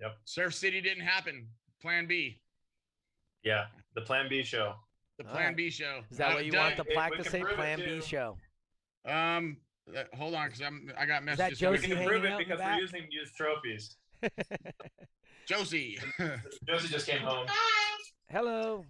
Yep. 0.00 0.16
Surf 0.24 0.54
City 0.54 0.80
didn't 0.80 1.04
happen. 1.04 1.46
Plan 1.80 2.06
B. 2.06 2.40
Yeah, 3.44 3.66
the 3.94 4.00
Plan 4.02 4.28
B 4.28 4.42
show. 4.42 4.74
The 5.18 5.24
Plan 5.24 5.48
right. 5.48 5.56
B 5.56 5.70
show. 5.70 6.00
Is 6.10 6.18
that 6.18 6.30
Uh, 6.30 6.34
what 6.34 6.44
you 6.44 6.52
Doug, 6.52 6.60
want 6.60 6.76
the 6.76 6.84
plaque 6.84 7.16
to 7.16 7.24
say? 7.24 7.42
Plan 7.42 7.78
B 7.78 8.00
show. 8.00 8.36
Um, 9.04 9.56
uh, 9.96 10.04
hold 10.14 10.34
on, 10.34 10.46
because 10.46 10.62
I'm 10.62 10.92
I 10.96 11.06
got 11.06 11.24
that 11.24 11.24
messages. 11.24 11.58
Josie 11.58 11.70
We 11.70 11.76
coming 11.82 11.88
can 11.88 11.96
hanging 11.96 12.08
prove 12.08 12.24
out 12.32 12.40
it 12.40 12.46
because 12.48 12.60
we're 12.60 12.80
using 12.80 13.06
used 13.10 13.34
trophies. 13.34 13.96
Josie. 15.48 15.98
Josie 16.68 16.88
just 16.88 17.06
came 17.06 17.20
home. 17.20 17.46
Hello. 18.30 18.84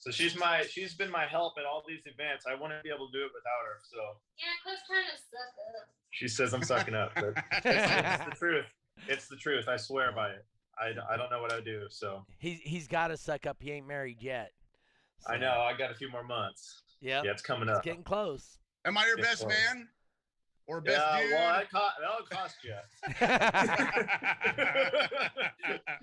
So 0.00 0.10
she's 0.10 0.36
my 0.36 0.62
she's 0.68 0.94
been 0.94 1.10
my 1.10 1.26
help 1.26 1.54
at 1.58 1.64
all 1.64 1.82
these 1.86 2.02
events. 2.06 2.44
I 2.50 2.54
wouldn't 2.60 2.82
be 2.82 2.90
able 2.90 3.06
to 3.06 3.12
do 3.12 3.24
it 3.24 3.30
without 3.34 3.64
her. 3.66 3.78
So 3.82 4.16
Yeah, 4.38 4.46
Cliff's 4.64 4.82
trying 4.86 5.04
to 5.04 5.12
suck 5.16 5.54
up. 5.80 5.88
she 6.10 6.26
says 6.28 6.52
I'm 6.52 6.62
sucking 6.64 6.94
up, 6.94 7.12
but 7.14 7.34
it's 7.64 8.24
the 8.24 8.32
truth. 8.36 8.66
It's 9.06 9.28
the 9.28 9.36
truth. 9.36 9.68
I 9.68 9.76
swear 9.76 10.10
by 10.12 10.30
it. 10.30 10.44
I, 10.78 10.92
I 11.12 11.16
don't 11.16 11.30
know 11.30 11.40
what 11.40 11.52
I 11.52 11.60
do. 11.60 11.86
So 11.90 12.24
He's 12.38 12.58
he's 12.60 12.88
got 12.88 13.08
to 13.08 13.16
suck 13.16 13.46
up. 13.46 13.58
He 13.60 13.70
ain't 13.70 13.86
married 13.86 14.20
yet. 14.22 14.50
I 15.28 15.36
know 15.36 15.60
I 15.60 15.76
got 15.76 15.92
a 15.92 15.94
few 15.94 16.10
more 16.10 16.24
months. 16.24 16.82
Yeah, 17.00 17.22
Yeah, 17.24 17.30
it's 17.30 17.42
coming 17.42 17.68
up. 17.68 17.74
It's 17.74 17.78
up. 17.78 17.84
getting 17.84 18.02
close. 18.02 18.58
Am 18.84 18.98
I 18.98 19.06
your 19.06 19.18
It's 19.18 19.28
best 19.28 19.42
close. 19.42 19.52
man? 19.52 19.88
Or 20.66 20.80
best 20.80 21.00
Yeah, 21.14 21.20
dude? 21.22 21.32
well, 21.32 21.52
that 21.52 21.70
cost 21.70 21.94
that'll 22.00 22.26
cost 22.26 22.56
you. 22.64 22.74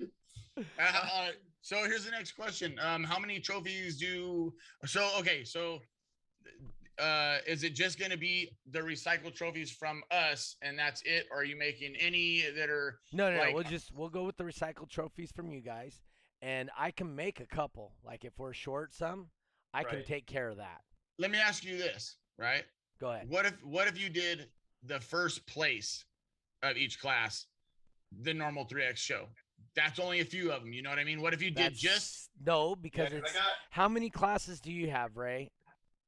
Uh, 0.78 1.08
all 1.12 1.22
right. 1.24 1.34
So 1.62 1.76
here's 1.84 2.04
the 2.04 2.10
next 2.10 2.32
question. 2.32 2.78
Um, 2.80 3.04
how 3.04 3.18
many 3.18 3.38
trophies 3.40 3.98
do 3.98 4.52
so 4.86 5.08
okay, 5.18 5.44
so 5.44 5.80
uh 6.98 7.38
is 7.46 7.64
it 7.64 7.74
just 7.74 7.98
gonna 7.98 8.16
be 8.16 8.50
the 8.70 8.78
recycled 8.80 9.34
trophies 9.34 9.70
from 9.70 10.02
us 10.10 10.56
and 10.62 10.78
that's 10.78 11.02
it? 11.02 11.26
Or 11.30 11.38
are 11.38 11.44
you 11.44 11.56
making 11.56 11.96
any 11.98 12.44
that 12.56 12.68
are 12.70 12.98
no, 13.12 13.30
no, 13.30 13.44
no. 13.44 13.54
We'll 13.54 13.64
just 13.64 13.92
we'll 13.94 14.08
go 14.08 14.24
with 14.24 14.36
the 14.36 14.44
recycled 14.44 14.90
trophies 14.90 15.30
from 15.32 15.50
you 15.50 15.60
guys, 15.60 16.00
and 16.42 16.70
I 16.78 16.90
can 16.90 17.14
make 17.14 17.40
a 17.40 17.46
couple. 17.46 17.92
Like 18.04 18.24
if 18.24 18.32
we're 18.38 18.52
short 18.52 18.94
some, 18.94 19.28
I 19.72 19.84
can 19.84 20.04
take 20.04 20.26
care 20.26 20.48
of 20.48 20.56
that. 20.58 20.80
let 21.18 21.30
me 21.30 21.38
ask 21.38 21.64
you 21.64 21.76
this, 21.78 22.16
right? 22.38 22.64
Go 23.00 23.10
ahead. 23.12 23.28
What 23.28 23.46
if 23.46 23.54
what 23.64 23.86
if 23.86 23.98
you 24.00 24.08
did 24.10 24.48
the 24.82 25.00
first 25.00 25.46
place 25.46 26.04
of 26.62 26.76
each 26.76 26.98
class, 27.00 27.46
the 28.22 28.34
normal 28.34 28.66
3x 28.66 28.96
show? 28.96 29.26
That's 29.76 29.98
only 29.98 30.20
a 30.20 30.24
few 30.24 30.50
of 30.52 30.62
them, 30.62 30.72
you 30.72 30.82
know 30.82 30.90
what 30.90 30.98
I 30.98 31.04
mean? 31.04 31.20
What 31.22 31.32
if 31.32 31.40
you 31.42 31.50
did 31.50 31.56
That's- 31.58 31.78
just 31.78 32.30
no 32.44 32.70
Yeah, 32.70 32.74
because 32.82 33.08
'cause 33.10 33.18
it's 33.18 33.30
I 33.30 33.34
got 33.34 33.46
how 33.70 33.88
many 33.88 34.10
classes 34.10 34.60
do 34.60 34.72
you 34.72 34.90
have, 34.90 35.16
Ray? 35.16 35.50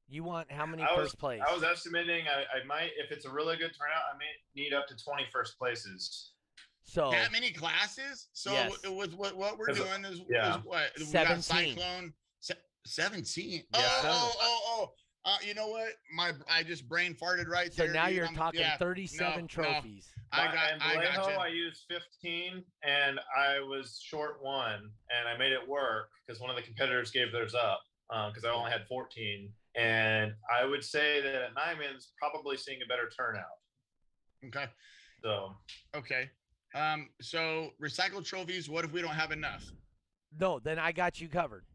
You 0.09 0.23
want 0.23 0.51
how 0.51 0.65
many 0.65 0.83
I 0.83 0.87
first 0.95 1.13
was, 1.13 1.15
place? 1.15 1.41
I 1.47 1.53
was 1.53 1.63
estimating 1.63 2.25
I, 2.27 2.41
I 2.61 2.63
might 2.65 2.91
if 2.97 3.11
it's 3.11 3.25
a 3.25 3.29
really 3.31 3.55
good 3.57 3.71
turnout, 3.77 4.03
I 4.13 4.17
may 4.17 4.25
need 4.61 4.73
up 4.73 4.87
to 4.87 4.95
20 4.97 5.25
first 5.31 5.57
places. 5.57 6.31
so 6.83 7.09
that 7.11 7.31
many 7.31 7.51
classes? 7.51 8.27
So 8.33 8.51
Yes. 8.51 8.73
w- 8.81 8.99
with 8.99 9.13
what 9.13 9.35
what 9.37 9.57
we're 9.57 9.67
'Cause, 9.67 9.77
doing 9.77 10.03
is, 10.05 10.19
yeah. 10.29 10.57
is 10.59 10.65
what 10.65 10.91
we 10.97 11.05
got 11.05 11.09
17. 11.41 11.75
cyclone 11.75 12.13
se- 12.41 12.55
17. 12.85 13.65
Yeah. 13.73 13.79
Oh, 14.03 14.03
oh, 14.03 14.35
oh, 14.41 14.61
oh. 14.89 14.93
Uh, 15.25 15.37
you 15.41 15.53
know 15.53 15.69
what? 15.69 15.93
My 16.13 16.33
I 16.49 16.63
just 16.63 16.87
brain 16.89 17.15
farted 17.15 17.47
right 17.47 17.71
so 17.73 17.83
there. 17.83 17.93
So 17.93 17.93
now 17.93 18.07
dude. 18.07 18.15
you're 18.17 18.25
I'm- 18.25 18.35
talking 18.35 18.59
yeah, 18.59 18.75
37 18.77 19.41
no. 19.43 19.47
trophies. 19.47 20.11
I 20.33 20.45
My- 20.47 20.53
got 20.53 20.71
and 20.71 20.81
I 20.83 20.95
got 20.95 21.15
Vallejo, 21.15 21.39
I 21.39 21.47
used 21.47 21.85
15 21.89 22.63
and 22.83 23.19
I 23.37 23.59
was 23.59 23.99
short 24.03 24.41
one 24.43 24.89
and 25.09 25.27
I 25.27 25.37
made 25.37 25.51
it 25.51 25.65
work 25.67 26.09
because 26.25 26.41
one 26.41 26.49
of 26.49 26.55
the 26.55 26.63
competitors 26.63 27.11
gave 27.11 27.31
theirs 27.31 27.53
up 27.53 27.81
because 28.29 28.43
I 28.43 28.49
only 28.49 28.71
had 28.71 28.87
14. 28.87 29.51
And 29.75 30.33
I 30.51 30.65
would 30.65 30.83
say 30.83 31.21
that 31.21 31.33
at 31.35 31.55
Nyman's 31.55 32.11
probably 32.19 32.57
seeing 32.57 32.79
a 32.83 32.87
better 32.87 33.09
turnout. 33.15 33.45
Okay. 34.47 34.65
So 35.23 35.55
Okay. 35.95 36.29
Um, 36.75 37.09
so 37.21 37.69
recycled 37.81 38.25
trophies, 38.25 38.67
what 38.69 38.83
if 38.83 38.91
we 38.91 39.01
don't 39.01 39.13
have 39.13 39.31
enough? 39.31 39.63
No, 40.39 40.59
then 40.59 40.79
I 40.79 40.91
got 40.91 41.21
you 41.21 41.29
covered. 41.29 41.65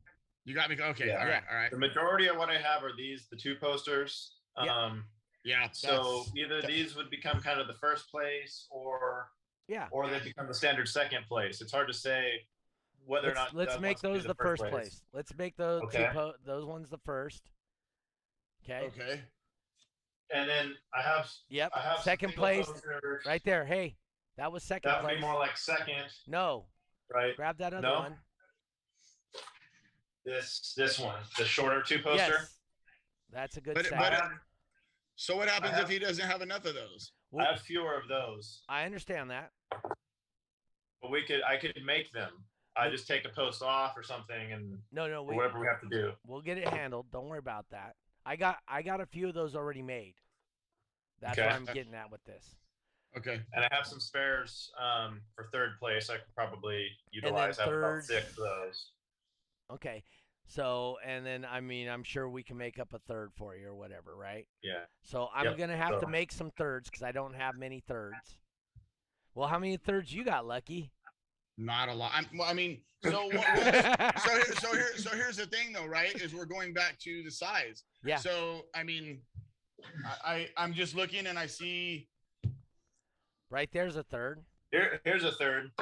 You 0.44 0.54
got 0.54 0.68
me. 0.68 0.76
Okay. 0.80 1.06
Yeah. 1.08 1.20
all 1.20 1.26
right. 1.28 1.42
All 1.48 1.56
right. 1.56 1.70
the 1.70 1.78
majority 1.78 2.26
of 2.26 2.36
what 2.36 2.48
I 2.50 2.58
have 2.58 2.82
are 2.82 2.92
these, 2.96 3.28
the 3.30 3.36
two 3.36 3.54
posters. 3.54 4.38
Yeah. 4.62 4.74
Um, 4.74 5.04
Yeah. 5.48 5.68
so 5.72 6.24
either 6.36 6.60
these 6.62 6.94
would 6.94 7.08
become 7.10 7.40
kind 7.40 7.60
of 7.60 7.66
the 7.66 7.74
first 7.74 8.10
place 8.10 8.66
or 8.70 9.30
Yeah. 9.66 9.88
or 9.90 10.08
they 10.08 10.20
become 10.20 10.46
the 10.46 10.54
standard 10.54 10.88
second 10.88 11.24
place. 11.26 11.60
It's 11.60 11.72
hard 11.72 11.88
to 11.88 11.94
say 11.94 12.46
whether 13.06 13.28
Let's, 13.28 13.38
or 13.38 13.42
not 13.44 13.54
let's 13.54 13.72
Doug 13.74 13.80
make 13.82 13.88
wants 13.88 14.02
to 14.02 14.08
be 14.08 14.14
those 14.14 14.24
the 14.24 14.34
first 14.34 14.62
place. 14.64 15.02
Let's 15.12 15.34
make 15.36 15.56
those 15.56 15.80
two 15.82 15.86
Okay. 15.88 16.10
po- 16.12 16.34
those 16.44 16.64
ones 16.66 16.90
the 16.90 16.98
first. 16.98 17.50
Okay. 18.64 18.86
Okay. 18.88 19.22
And 20.30 20.48
then 20.50 20.76
I 20.92 21.00
have 21.00 21.30
Yep. 21.48 21.72
I 21.74 21.80
have 21.80 22.00
Second 22.00 22.34
place 22.34 22.66
posters. 22.66 23.24
right 23.24 23.42
there. 23.44 23.64
Hey, 23.64 23.96
that 24.36 24.52
was 24.52 24.62
second 24.62 24.90
That 24.90 25.02
would 25.02 25.08
place. 25.08 25.16
be 25.16 25.22
more 25.22 25.38
like 25.38 25.56
second, 25.56 26.04
no, 26.26 26.66
right? 27.08 27.34
grab 27.34 27.56
that 27.58 27.72
other 27.72 27.80
No? 27.88 28.00
one. 28.00 28.18
This 30.24 30.74
this 30.76 30.98
one, 30.98 31.18
the 31.38 31.44
shorter 31.46 31.82
two 31.82 32.00
poster. 32.00 32.16
Yes. 32.38 32.54
That's 33.30 33.56
a 33.56 33.60
good 33.62 33.74
But- 33.74 33.90
but, 33.90 34.12
uh, 34.12 34.20
have, 34.22 34.40
So 35.20 35.36
what 35.36 35.48
happens 35.48 35.72
have- 35.72 35.82
if 35.82 35.88
he 35.90 35.98
doesn't 35.98 36.24
have 36.24 36.42
enough 36.42 36.64
of 36.64 36.74
those? 36.74 37.10
I 37.38 37.44
have 37.44 37.60
fewer 37.60 37.94
of 37.98 38.06
those, 38.06 38.62
I 38.68 38.84
understand 38.84 39.30
that. 39.32 39.52
but 41.02 41.10
we 41.10 41.22
could 41.24 41.42
I 41.42 41.56
could 41.58 41.76
make 41.84 42.10
them. 42.12 42.44
I 42.76 42.88
just 42.88 43.08
take 43.08 43.24
a 43.24 43.28
post 43.30 43.60
off 43.60 43.96
or 43.96 44.04
something, 44.04 44.52
and 44.52 44.80
No, 44.92 45.08
no, 45.08 45.24
we, 45.24 45.34
whatever 45.34 45.58
we 45.58 45.66
have 45.66 45.80
to 45.80 45.88
do. 45.88 46.12
we'll 46.24 46.40
get 46.40 46.56
it 46.56 46.68
handled. 46.68 47.10
Don't 47.10 47.26
worry 47.28 47.40
about 47.40 47.68
that. 47.70 47.96
I 48.24 48.36
got 48.36 48.62
I 48.68 48.82
got 48.82 49.00
a 49.00 49.06
few 49.06 49.26
of 49.28 49.34
those 49.34 49.56
already 49.56 49.82
made. 49.82 50.14
That's 51.20 51.36
Okay. 51.36 51.46
what 51.48 51.56
I'm 51.56 51.64
getting 51.66 51.94
at 51.94 52.10
with 52.12 52.22
this. 52.24 52.56
Okay. 53.16 53.42
And 53.52 53.64
I 53.64 53.68
have 53.74 53.86
some 53.86 53.98
spares 53.98 54.70
um, 54.78 55.20
for 55.34 55.48
third 55.52 55.78
place. 55.80 56.10
I 56.10 56.18
could 56.18 56.32
probably 56.36 56.96
utilize. 57.10 57.58
I 57.58 57.62
have 57.64 57.72
third- 57.72 57.82
about 57.84 58.04
six 58.04 58.30
of 58.30 58.36
those. 58.36 58.92
Okay. 59.72 60.04
So, 60.58 60.96
and 61.04 61.26
then 61.26 61.44
I 61.44 61.60
mean, 61.60 61.88
I'm 61.88 62.02
sure 62.02 62.26
we 62.28 62.42
can 62.42 62.56
make 62.56 62.78
up 62.78 62.94
a 62.94 62.98
third 63.00 63.32
for 63.36 63.54
you 63.54 63.68
or 63.68 63.74
whatever, 63.74 64.16
right? 64.16 64.46
Yeah. 64.62 64.84
So 65.02 65.28
I'm 65.34 65.44
Yep, 65.44 65.58
gonna 65.58 65.76
have 65.76 66.00
to 66.00 66.06
make 66.08 66.32
some 66.32 66.50
thirds 66.56 66.88
because 66.88 67.02
I 67.02 67.12
don't 67.12 67.34
have 67.34 67.54
many 67.56 67.80
thirds. 67.86 68.38
Well, 69.34 69.46
how 69.46 69.58
many 69.58 69.76
thirds 69.76 70.12
you 70.12 70.24
got, 70.24 70.46
Lucky? 70.46 70.90
Not 71.58 71.90
a 71.90 71.94
lot. 71.94 72.12
I'm, 72.14 72.26
well, 72.36 72.48
I 72.48 72.54
mean, 72.54 72.80
so 73.04 73.26
what, 73.26 73.34
what- 73.34 74.18
so 74.20 74.30
here, 74.32 74.54
so 74.60 74.72
here, 74.72 74.96
so 74.96 75.10
here's 75.10 75.36
the 75.36 75.46
thing, 75.46 75.72
though, 75.74 75.86
right? 75.86 76.14
Is 76.20 76.34
we're 76.34 76.46
going 76.46 76.72
back 76.72 76.98
to 77.00 77.22
the 77.22 77.30
size. 77.30 77.84
Yeah. 78.02 78.16
So 78.16 78.62
I 78.74 78.84
mean, 78.84 79.20
I, 80.24 80.32
I 80.32 80.48
I'm 80.56 80.72
just 80.72 80.94
looking 80.96 81.26
and 81.26 81.38
I 81.38 81.44
see. 81.46 82.08
right 83.50 83.68
there's 83.70 83.96
a 83.96 84.02
third. 84.02 84.40
Here, 84.72 85.00
here's 85.04 85.24
a 85.24 85.32
third. 85.32 85.72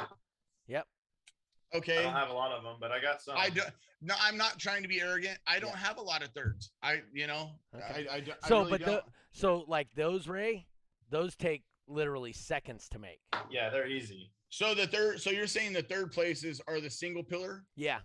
I 1.75 1.79
Okay. 1.79 2.03
don't 2.03 2.13
have 2.13 2.31
a 2.31 2.33
lot 2.33 2.53
of 2.53 2.63
them, 2.63 2.77
but 2.81 2.93
I 2.93 3.01
got 3.01 3.21
some. 3.23 3.35
I 3.37 3.51
don't. 3.51 3.69
No, 4.03 4.15
I'm 4.21 4.37
not 4.37 4.59
trying 4.59 4.83
to 4.83 4.89
be 4.89 5.01
arrogant. 5.01 5.39
I 5.47 5.59
don't 5.59 5.75
have 5.75 5.97
a 5.99 6.03
lot 6.03 6.23
of 6.23 6.29
thirds. 6.31 6.71
I, 6.83 7.03
you 7.13 7.27
know, 7.27 7.51
Okay. 7.75 8.07
I, 8.11 8.17
I, 8.17 8.21
do- 8.21 8.33
I 8.43 8.49
So, 8.49 8.59
really 8.59 8.71
but 8.71 8.81
the 8.81 8.87
don't. 8.87 9.05
so 9.33 9.65
like 9.67 9.89
those 9.95 10.29
Ray, 10.29 10.67
those 11.11 11.35
take 11.35 11.65
literally 11.89 12.33
seconds 12.33 12.89
to 12.91 12.99
make. 12.99 13.21
Yeah, 13.51 13.71
they're 13.71 13.87
easy. 13.89 14.31
So 14.51 14.75
the 14.75 14.87
third. 14.87 15.21
So 15.21 15.31
you're 15.31 15.47
saying 15.47 15.73
the 15.73 15.83
third 15.83 16.13
places 16.13 16.61
are 16.69 16.81
the 16.81 16.91
single 16.91 17.23
pillar? 17.25 17.65
Yeah. 17.75 17.99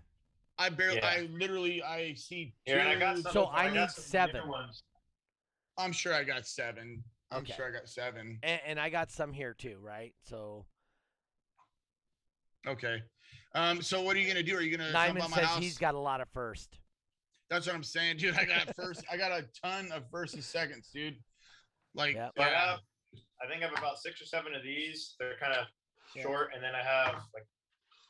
I 0.57 0.69
barely. 0.69 0.97
Yeah. 0.97 1.07
I 1.07 1.29
literally. 1.31 1.83
I 1.83 2.13
see. 2.15 2.53
Here, 2.65 2.79
and 2.79 2.89
I 2.89 2.95
got 2.95 3.17
some. 3.19 3.31
So 3.33 3.43
of- 3.45 3.53
I 3.53 3.65
got 3.65 3.73
need 3.73 3.89
some 3.91 4.03
seven. 4.03 4.47
Ones. 4.47 4.83
I'm 5.77 5.91
sure 5.91 6.13
I 6.13 6.23
got 6.23 6.45
seven. 6.47 7.03
I'm 7.31 7.43
Okay. 7.43 7.53
sure 7.53 7.67
I 7.67 7.71
got 7.71 7.87
seven. 7.87 8.39
And, 8.43 8.61
and 8.65 8.79
I 8.79 8.89
got 8.89 9.09
some 9.11 9.31
here 9.33 9.53
too, 9.53 9.77
right? 9.81 10.13
So 10.23 10.65
Okay. 12.67 13.01
Um. 13.53 13.81
So 13.81 14.01
what 14.01 14.15
are 14.15 14.19
you 14.19 14.27
gonna 14.27 14.43
do? 14.43 14.55
Are 14.55 14.61
you 14.61 14.75
gonna 14.77 14.91
jump 14.91 15.17
Nyman 15.17 15.23
on 15.23 15.29
my 15.31 15.37
says 15.37 15.45
house? 15.45 15.59
he's 15.59 15.77
got 15.77 15.93
a 15.95 15.99
lot 15.99 16.21
of 16.21 16.27
first. 16.33 16.77
That's 17.49 17.67
what 17.67 17.75
I'm 17.75 17.83
saying, 17.83 18.17
dude. 18.17 18.35
I 18.37 18.45
got 18.45 18.73
first. 18.75 19.03
I 19.11 19.17
got 19.17 19.31
a 19.31 19.45
ton 19.61 19.91
of 19.91 20.03
first 20.09 20.35
and 20.35 20.43
seconds, 20.43 20.89
dude. 20.93 21.17
Like, 21.93 22.15
Yep. 22.15 22.31
I 22.39 22.43
have, 22.43 22.79
I 23.43 23.47
think 23.49 23.61
I 23.61 23.67
have 23.67 23.77
about 23.77 23.97
six 23.99 24.21
or 24.21 24.25
seven 24.25 24.55
of 24.55 24.63
these. 24.63 25.15
They're 25.19 25.35
kind 25.37 25.51
of 25.53 25.65
Yeah. 26.15 26.23
short, 26.23 26.51
and 26.53 26.63
then 26.63 26.73
I 26.75 26.81
have 26.81 27.15
like 27.33 27.45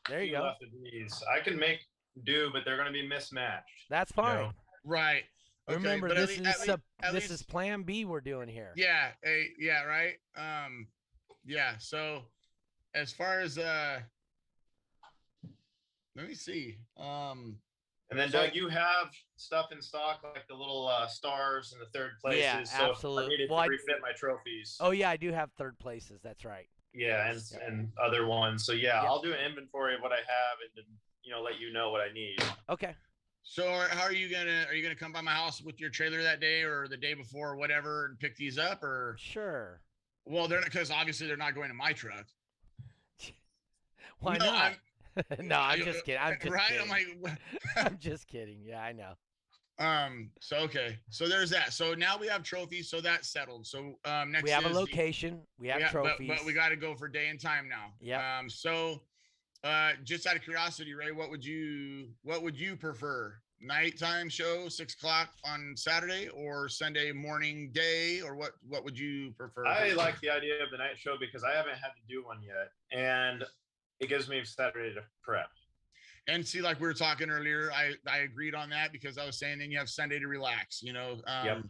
There 0.07 0.21
you 0.23 0.33
go. 0.33 0.43
left 0.43 0.61
of 0.61 0.69
these. 0.83 1.23
I 1.35 1.39
can 1.39 1.57
make 1.57 1.79
do, 2.23 2.51
but 2.53 2.63
they're 2.65 2.75
going 2.75 2.85
to 2.87 2.93
be 2.93 3.07
mismatched. 3.07 3.87
That's 3.89 4.11
you 4.15 4.21
know? 4.21 4.27
fine. 4.45 4.53
right. 4.83 5.23
Okay, 5.69 5.77
Remember, 5.77 6.07
but 6.09 6.17
this 6.17 6.37
lea- 6.37 6.43
is 6.43 6.47
at 6.47 6.59
lea- 6.59 6.65
sub- 6.65 6.81
at 7.01 7.13
this 7.13 7.31
is 7.31 7.41
Plan 7.41 7.81
B 7.83 8.05
we're 8.05 8.21
doing 8.21 8.47
here. 8.49 8.73
Yeah. 8.75 9.11
Hey, 9.23 9.47
yeah. 9.57 9.83
Right. 9.83 10.15
Um. 10.35 10.87
Yeah. 11.45 11.77
So, 11.79 12.23
as 12.93 13.11
far 13.11 13.39
as 13.39 13.57
uh, 13.57 14.01
let 16.15 16.27
me 16.27 16.33
see. 16.35 16.77
Um. 16.97 17.57
And 18.09 18.19
then, 18.19 18.29
Doug, 18.29 18.49
you 18.53 18.67
have 18.67 19.07
stuff 19.37 19.67
in 19.71 19.81
stock 19.81 20.19
like 20.35 20.45
the 20.49 20.53
little 20.53 20.85
uh, 20.85 21.07
stars 21.07 21.71
in 21.73 21.79
the 21.79 21.85
third 21.97 22.19
places. 22.21 22.41
Yeah, 22.41 22.63
so 22.63 22.83
if 22.83 22.91
absolute- 22.91 23.23
I 23.23 23.27
needed 23.29 23.49
well, 23.49 23.63
to 23.63 23.69
refit 23.69 23.95
my 24.01 24.11
trophies. 24.17 24.75
Oh 24.81 24.91
yeah, 24.91 25.09
I 25.09 25.15
do 25.15 25.31
have 25.31 25.49
third 25.57 25.79
places. 25.79 26.19
That's 26.21 26.43
right. 26.43 26.67
yeah, 26.93 27.29
and 27.31 27.41
Yeah. 27.53 27.57
and 27.67 27.91
other 28.03 28.25
ones. 28.27 28.65
So 28.65 28.73
yeah, 28.73 29.01
Yeah. 29.01 29.07
I'll 29.09 29.21
do 29.21 29.31
an 29.31 29.39
inventory 29.39 29.95
of 29.95 30.01
what 30.01 30.11
I 30.11 30.17
have 30.17 30.57
and 30.61 30.71
then, 30.75 30.83
you 31.23 31.31
know 31.31 31.41
let 31.41 31.57
you 31.61 31.71
know 31.71 31.89
what 31.91 32.01
I 32.01 32.11
need. 32.11 32.35
Okay. 32.69 32.93
So, 33.43 33.69
are, 33.69 33.87
how 33.87 34.03
are 34.03 34.13
you 34.13 34.29
gonna? 34.29 34.65
Are 34.67 34.73
you 34.73 34.83
gonna 34.83 34.93
come 34.93 35.13
by 35.13 35.21
my 35.21 35.31
house 35.31 35.61
with 35.61 35.79
your 35.79 35.89
trailer 35.89 36.21
that 36.21 36.41
day 36.41 36.63
or 36.63 36.87
the 36.89 36.97
day 36.97 37.13
before 37.13 37.51
or 37.51 37.55
whatever 37.55 38.07
and 38.07 38.19
pick 38.19 38.35
these 38.35 38.57
up 38.57 38.83
or? 38.83 39.15
Sure. 39.17 39.79
Well, 40.25 40.49
they're 40.49 40.59
not 40.59 40.65
because 40.65 40.91
obviously 40.91 41.27
they're 41.27 41.37
not 41.37 41.55
going 41.55 41.69
to 41.69 41.73
my 41.73 41.93
truck. 41.93 42.25
Why 44.19 44.37
No, 44.37 44.45
not? 44.47 44.55
I'm- 44.63 44.75
no, 45.39 45.59
I'm 45.59 45.79
You- 45.79 45.85
just 45.85 46.05
kidding. 46.05 46.21
I'm 46.21 46.37
just 46.41 46.53
right? 46.53 46.67
kidding. 46.69 46.83
I'm 46.83 46.89
like. 46.89 47.39
I'm 47.77 47.97
just 47.99 48.27
kidding. 48.27 48.59
Yeah, 48.65 48.81
I 48.81 48.91
know. 48.93 49.13
um. 49.79 50.29
So 50.39 50.57
okay. 50.59 50.97
So 51.09 51.27
there's 51.27 51.49
that. 51.51 51.73
So 51.73 51.93
now 51.93 52.17
we 52.17 52.27
have 52.27 52.43
trophies. 52.43 52.89
So 52.89 53.01
that's 53.01 53.29
settled. 53.29 53.65
So 53.67 53.97
um, 54.05 54.31
next 54.31 54.43
we 54.43 54.49
have 54.51 54.63
a 54.65 54.67
is 54.69 54.73
the- 54.73 54.79
location. 54.79 55.41
We 55.59 55.67
have 55.69 55.77
we 55.77 55.83
ha- 55.83 55.89
but- 55.93 56.01
trophies. 56.03 56.27
But, 56.29 56.45
we 56.45 56.53
got 56.53 56.69
to 56.69 56.75
go 56.75 56.95
for 56.95 57.07
day 57.07 57.27
and 57.29 57.39
time 57.39 57.67
now. 57.69 57.93
Yeah. 57.99 58.39
Um. 58.39 58.49
So, 58.49 59.01
uh, 59.63 59.91
just 60.03 60.25
out 60.27 60.35
of 60.35 60.41
curiosity, 60.43 60.93
Ray, 60.93 61.11
what 61.11 61.29
would 61.29 61.43
you 61.45 62.09
what 62.23 62.41
would 62.43 62.57
you 62.59 62.75
prefer? 62.75 63.35
Nighttime 63.63 64.27
show, 64.27 64.67
six 64.69 64.95
o'clock 64.95 65.29
on 65.45 65.73
Saturday, 65.75 66.29
or 66.29 66.67
Sunday 66.67 67.11
morning 67.11 67.69
day, 67.75 68.19
or 68.19 68.33
what? 68.35 68.53
What 68.67 68.83
would 68.83 68.97
you 68.97 69.35
prefer? 69.37 69.67
I 69.67 69.91
like 69.93 70.19
the 70.19 70.31
idea 70.31 70.63
of 70.63 70.71
the 70.71 70.79
night 70.79 70.97
show 70.97 71.15
because 71.19 71.43
I 71.43 71.51
haven't 71.53 71.75
had 71.75 71.89
to 71.89 72.01
do 72.09 72.25
one 72.25 72.39
yet, 72.41 72.71
and 72.91 73.43
it 74.01 74.09
gives 74.09 74.27
me 74.27 74.41
Saturday 74.43 74.93
to 74.95 75.01
prep. 75.23 75.47
And 76.27 76.45
see, 76.45 76.61
like 76.61 76.79
we 76.79 76.87
were 76.87 76.93
talking 76.93 77.29
earlier, 77.29 77.71
I 77.73 77.93
I 78.07 78.19
agreed 78.19 78.53
on 78.53 78.69
that 78.71 78.91
because 78.91 79.17
I 79.17 79.25
was 79.25 79.39
saying 79.39 79.59
then 79.59 79.71
you 79.71 79.77
have 79.77 79.89
Sunday 79.89 80.19
to 80.19 80.27
relax. 80.27 80.83
You 80.83 80.93
know. 80.93 81.13
Um, 81.25 81.45
Yep. 81.45 81.63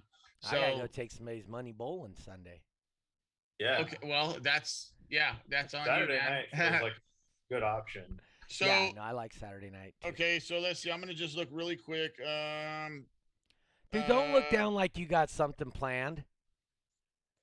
I 0.44 0.56
gotta 0.56 0.72
So 0.74 0.82
go 0.82 0.88
take 0.88 1.12
somebody's 1.12 1.48
money 1.48 1.72
bowling 1.72 2.16
Sunday. 2.18 2.62
Yeah, 3.60 3.82
okay, 3.82 3.98
well 4.04 4.38
that's 4.42 4.92
yeah, 5.10 5.34
that's 5.50 5.74
on 5.76 5.86
Saturday 5.86 6.16
you, 6.16 6.20
man. 6.20 6.32
night 6.32 6.46
feels 6.72 6.82
like 6.82 6.92
a 6.94 7.54
good 7.54 7.64
option. 7.64 8.20
so 8.48 8.66
yeah, 8.66 8.90
no, 8.96 9.02
I 9.02 9.12
like 9.12 9.34
Saturday 9.34 9.70
night. 9.70 9.94
too. 10.02 10.10
okay, 10.10 10.40
so 10.40 10.58
let's 10.58 10.80
see. 10.82 10.92
I'm 10.92 11.00
gonna 11.00 11.14
just 11.14 11.38
look 11.38 11.50
really 11.52 11.76
quick. 11.76 12.14
Um, 12.26 13.06
Dude, 13.92 14.08
don't 14.08 14.32
look 14.34 14.46
uh, 14.46 14.52
down 14.52 14.74
like 14.74 14.98
you 14.98 15.06
got 15.06 15.30
something 15.30 15.70
planned. 15.70 16.24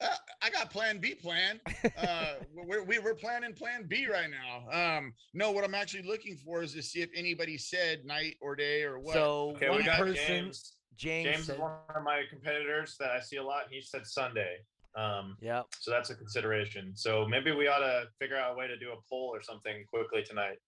Uh, 0.00 0.06
I 0.42 0.50
got 0.50 0.70
Plan 0.70 0.98
B 0.98 1.14
planned. 1.14 1.60
Uh, 1.96 2.34
we're 2.54 2.84
we- 2.84 2.98
we're 3.00 3.14
planning 3.14 3.52
Plan 3.52 3.84
B 3.88 4.06
right 4.06 4.28
now. 4.30 4.70
Um, 4.98 5.12
no, 5.34 5.50
what 5.50 5.64
I'm 5.64 5.74
actually 5.74 6.02
looking 6.04 6.36
for 6.36 6.62
is 6.62 6.72
to 6.74 6.82
see 6.82 7.00
if 7.02 7.10
anybody 7.14 7.58
said 7.58 8.04
night 8.04 8.36
or 8.40 8.54
day 8.54 8.82
or 8.84 8.98
what. 9.00 9.14
So 9.14 9.52
Okay, 9.56 9.68
one 9.68 9.78
we 9.78 9.84
got 9.84 9.98
person, 9.98 10.14
James. 10.26 10.74
James, 10.96 11.24
James 11.26 11.46
said, 11.46 11.54
is 11.56 11.60
one 11.60 11.72
of 11.94 12.02
my 12.02 12.22
competitors 12.30 12.96
that 12.98 13.10
I 13.10 13.20
see 13.20 13.36
a 13.36 13.42
lot. 13.42 13.64
He 13.70 13.80
said 13.80 14.06
Sunday. 14.06 14.56
Um, 14.96 15.36
Yep. 15.40 15.66
so 15.78 15.90
that's 15.92 16.10
a 16.10 16.14
consideration. 16.16 16.92
So 16.96 17.24
maybe 17.26 17.52
we 17.52 17.68
ought 17.68 17.78
to 17.80 18.04
figure 18.18 18.36
out 18.36 18.54
a 18.54 18.56
way 18.58 18.66
to 18.66 18.76
do 18.76 18.90
a 18.90 18.96
poll 19.08 19.30
or 19.32 19.40
something 19.42 19.84
quickly 19.88 20.22
tonight. 20.24 20.58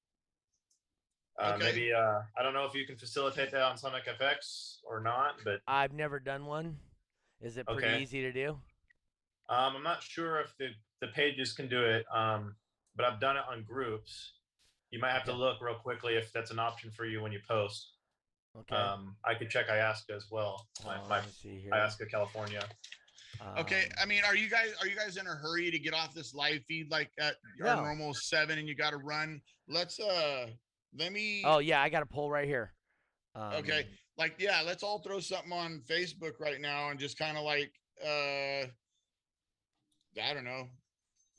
Uh, 1.41 1.55
Okay. 1.57 1.65
Maybe 1.65 1.93
uh, 1.93 2.21
I 2.39 2.43
don't 2.43 2.53
know 2.55 2.65
if 2.65 2.75
you 2.75 2.87
can 2.87 2.97
facilitate 2.97 3.51
that 3.53 3.63
on 3.63 3.77
Sonic 3.77 4.05
FX 4.07 4.77
or 4.85 5.01
not, 5.01 5.37
but 5.45 5.61
I've 5.67 5.93
never 5.93 6.21
done 6.21 6.47
one. 6.47 6.77
Is 7.41 7.57
it 7.57 7.67
pretty 7.67 7.87
Okay. 7.89 8.01
easy 8.03 8.21
to 8.23 8.33
do? 8.33 8.61
Um, 9.51 9.75
I'm 9.77 9.83
not 9.83 10.03
sure 10.03 10.41
if 10.41 10.55
the, 10.59 10.69
the 11.01 11.09
pages 11.09 11.53
can 11.53 11.69
do 11.69 11.83
it. 11.85 12.05
Um, 12.15 12.55
but 12.97 13.05
I've 13.05 13.21
done 13.21 13.37
it 13.37 13.43
on 13.51 13.65
groups. 13.65 14.35
You 14.91 15.01
might 15.01 15.13
have 15.13 15.25
to 15.25 15.33
look 15.33 15.61
real 15.61 15.75
quickly 15.75 16.15
if 16.15 16.33
that's 16.33 16.51
an 16.51 16.59
option 16.59 16.91
for 16.91 17.05
you 17.05 17.21
when 17.23 17.33
you 17.33 17.41
post. 17.47 17.93
Okay. 18.59 18.75
Um, 18.75 19.17
I 19.25 19.35
could 19.35 19.51
check 19.51 19.69
IASCA 19.69 20.17
as 20.17 20.27
well. 20.31 20.67
My, 20.85 20.97
Uh, 20.97 21.09
my 21.09 21.17
let 21.17 21.27
me 21.27 21.33
see 21.33 21.61
here. 21.61 21.73
IASCA, 21.73 22.11
California. 22.11 22.63
okay, 23.59 23.85
Um, 23.85 23.91
I 24.03 24.07
mean, 24.07 24.23
are 24.25 24.35
you 24.35 24.49
guys 24.51 24.73
are 24.81 24.87
you 24.89 24.97
guys 24.97 25.17
in 25.17 25.27
a 25.27 25.35
hurry 25.35 25.71
to 25.71 25.79
get 25.79 25.95
off 25.95 26.15
this 26.15 26.35
live 26.35 26.65
feed 26.67 26.91
like 26.91 27.11
at 27.21 27.37
No. 27.59 27.69
our 27.69 27.77
normal 27.77 28.13
seven 28.15 28.59
and 28.59 28.67
you 28.69 28.75
got 28.75 28.91
to 28.91 28.97
run? 28.99 29.41
Let's 29.69 30.01
uh, 30.01 30.49
let 30.95 31.13
me. 31.13 31.43
oh 31.45 31.59
yeah, 31.59 31.81
I 31.81 31.89
got 31.89 32.03
a 32.03 32.07
poll 32.07 32.31
right 32.31 32.47
here. 32.49 32.73
Um, 33.37 33.53
Okay. 33.55 33.87
like 34.17 34.35
yeah 34.39 34.61
let's 34.67 34.83
all 34.83 34.99
throw 34.99 35.19
something 35.21 35.53
on 35.53 35.81
facebook 35.89 36.33
right 36.41 36.61
now 36.61 36.91
and 36.91 36.99
just 37.01 37.17
kind 37.17 37.39
of 37.39 37.45
like 37.45 37.73
uh 38.05 38.67
i 40.23 40.35
don't 40.35 40.45
know 40.45 40.69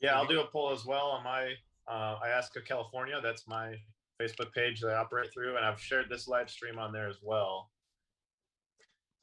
Yeah, 0.00 0.16
I'll 0.16 0.26
do 0.26 0.40
a 0.40 0.46
poll 0.46 0.72
as 0.72 0.84
well 0.84 1.06
on 1.06 1.22
my 1.24 1.52
uh, 1.88 2.18
IASCA, 2.24 2.64
California. 2.66 3.20
That's 3.22 3.46
my 3.48 3.74
Facebook 4.20 4.52
page 4.52 4.80
that 4.80 4.88
I 4.90 4.94
operate 4.96 5.32
through, 5.32 5.56
and 5.56 5.64
I've 5.64 5.80
shared 5.80 6.06
this 6.08 6.26
live 6.28 6.48
stream 6.50 6.78
on 6.78 6.92
there 6.92 7.08
as 7.08 7.18
well. 7.22 7.70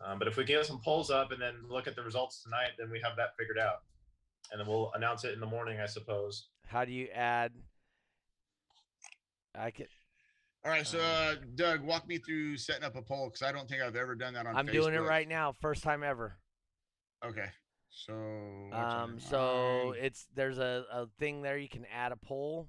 Um, 0.05 0.19
but 0.19 0.27
if 0.27 0.37
we 0.37 0.43
get 0.45 0.65
some 0.65 0.79
polls 0.83 1.09
up 1.09 1.31
and 1.31 1.41
then 1.41 1.55
look 1.69 1.87
at 1.87 1.95
the 1.95 2.03
results 2.03 2.43
tonight, 2.43 2.71
then 2.77 2.89
we 2.89 2.99
have 3.01 3.15
that 3.17 3.29
figured 3.37 3.57
out, 3.59 3.79
and 4.51 4.59
then 4.59 4.67
we'll 4.67 4.91
announce 4.93 5.23
it 5.25 5.33
in 5.33 5.39
the 5.41 5.45
morning, 5.45 5.79
I 5.79 5.85
suppose. 5.85 6.47
How 6.67 6.85
do 6.85 6.91
you 6.91 7.07
add? 7.13 7.51
I 9.55 9.71
could. 9.71 9.87
all 10.63 10.71
right 10.71 10.85
so 10.87 10.99
Um, 10.99 11.05
uh 11.05 11.35
doug 11.55 11.81
walk 11.81 12.07
me 12.07 12.17
through 12.19 12.57
setting 12.57 12.83
up 12.83 12.95
a 12.95 13.01
poll 13.01 13.27
because 13.29 13.41
i 13.41 13.51
don't 13.51 13.67
think 13.67 13.81
i've 13.81 13.95
ever 13.95 14.13
done 14.15 14.33
that 14.35 14.45
on 14.45 14.55
I'm 14.55 14.65
doing 14.67 14.93
it 14.93 14.99
right 14.99 15.27
now, 15.27 15.53
first 15.59 15.81
time 15.83 16.03
ever. 16.03 16.37
okay 17.25 17.47
so 17.89 18.13
Um, 18.71 19.19
so 19.19 19.89
um, 19.89 19.95
it's 19.97 20.27
there's 20.35 20.59
a, 20.59 20.85
a 20.91 21.07
thing 21.19 21.41
there 21.41 21.57
you 21.57 21.69
can 21.69 21.85
add 21.93 22.11
a 22.11 22.15
poll, 22.15 22.67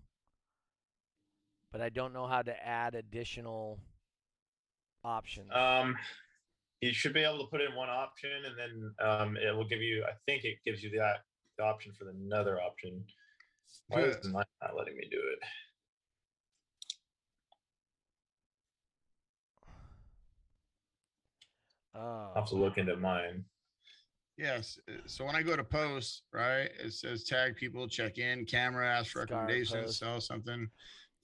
but 1.73 1.81
I 1.81 1.89
don't 1.89 2.13
know 2.13 2.27
how 2.27 2.43
to 2.43 2.67
add 2.67 2.95
additional 2.95 3.79
options. 5.05 5.51
Um, 5.53 5.97
you 6.81 6.93
should 6.93 7.13
be 7.13 7.21
able 7.23 7.39
to 7.39 7.51
put 7.51 7.61
in 7.61 7.75
one 7.75 7.91
option, 7.91 8.31
and 8.47 8.57
then 8.59 8.95
um, 9.07 9.37
it 9.37 9.55
will 9.55 9.69
give 9.69 9.83
you. 9.83 10.05
I 10.05 10.13
think 10.27 10.45
it 10.45 10.59
gives 10.65 10.83
you 10.83 10.91
that 10.99 11.25
the 11.59 11.65
option 11.65 11.93
for 11.99 12.09
another 12.09 12.61
option. 12.61 13.05
Why 13.89 14.03
is 14.03 14.17
it 14.17 14.27
not 14.27 14.49
not 14.63 14.77
letting 14.77 14.97
me 14.97 15.07
do 15.11 15.19
it? 15.19 15.39
oh, 21.95 22.01
I'll 22.01 22.33
have 22.37 22.49
to 22.49 22.57
look 22.57 22.79
into 22.79 22.97
mine. 22.97 23.45
Yes 24.41 24.79
uh, 24.89 24.93
so 25.07 25.25
when 25.25 25.37
i 25.37 25.43
go 25.43 25.55
to 25.55 25.63
post 25.65 26.23
right 26.33 26.71
it 26.83 26.93
says 26.93 27.25
tag 27.25 27.55
people 27.57 27.87
check 27.87 28.19
in 28.19 28.45
camera 28.47 28.87
ask 28.87 29.13
for 29.13 29.21
recommendations 29.21 29.85
post. 29.87 29.99
sell 29.99 30.21
something 30.21 30.69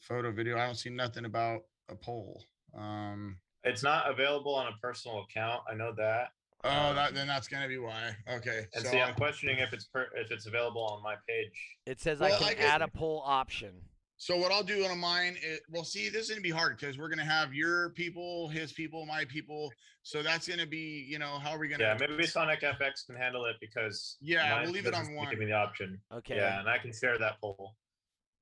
photo 0.00 0.30
video 0.30 0.58
i 0.58 0.66
don't 0.66 0.74
see 0.76 0.90
nothing 0.90 1.24
about 1.24 1.60
a 1.88 1.94
poll 1.94 2.44
um 2.76 3.38
It's 3.64 3.82
not 3.82 4.10
available 4.10 4.54
on 4.54 4.66
a 4.68 4.76
personal 4.82 5.22
account. 5.24 5.62
I 5.70 5.74
know 5.74 5.92
that. 5.96 6.32
oh 6.64 6.94
that 6.94 7.08
Um, 7.10 7.14
then 7.14 7.26
that's 7.26 7.48
gonna 7.48 7.68
be 7.68 7.78
why 7.78 8.14
okay 8.28 8.66
And 8.74 8.84
so 8.84 8.90
see, 8.90 8.98
I- 9.00 9.06
I'm 9.08 9.14
questioning 9.14 9.58
if 9.58 9.72
it's 9.72 9.86
per, 9.86 10.08
if 10.14 10.30
it's 10.30 10.46
available 10.46 10.82
on 10.84 11.02
my 11.02 11.14
page. 11.28 11.58
it 11.86 11.98
says 12.00 12.20
well, 12.20 12.32
I 12.34 12.38
can 12.54 12.62
I 12.62 12.68
add 12.68 12.82
a 12.82 12.88
poll 12.88 13.22
option. 13.24 13.72
So 14.18 14.36
what 14.36 14.50
I'll 14.50 14.62
do 14.62 14.84
on 14.86 14.98
mine, 14.98 15.36
is, 15.42 15.60
well, 15.68 15.84
see, 15.84 16.08
this 16.08 16.24
is 16.24 16.30
gonna 16.30 16.40
be 16.40 16.50
hard 16.50 16.78
because 16.78 16.98
we're 16.98 17.08
gonna 17.08 17.24
have 17.24 17.52
your 17.52 17.90
people, 17.90 18.48
his 18.48 18.72
people, 18.72 19.04
my 19.04 19.26
people. 19.26 19.70
So 20.02 20.22
that's 20.22 20.48
gonna 20.48 20.66
be, 20.66 21.06
you 21.08 21.18
know, 21.18 21.38
how 21.38 21.50
are 21.50 21.58
we 21.58 21.68
gonna? 21.68 21.84
Yeah, 21.84 21.96
maybe 22.00 22.26
Sonic 22.26 22.62
FX 22.62 23.06
can 23.06 23.14
handle 23.14 23.44
it 23.44 23.56
because 23.60 24.16
Yeah, 24.20 24.50
mine 24.50 24.62
we'll 24.64 24.72
leave 24.72 24.86
it 24.86 24.94
on 24.94 25.14
one. 25.14 25.28
Give 25.30 25.38
me 25.38 25.46
the 25.46 25.52
option. 25.52 26.00
Okay. 26.12 26.36
Yeah, 26.36 26.60
and 26.60 26.68
I 26.68 26.78
can 26.78 26.92
share 26.92 27.18
that 27.18 27.40
poll. 27.40 27.74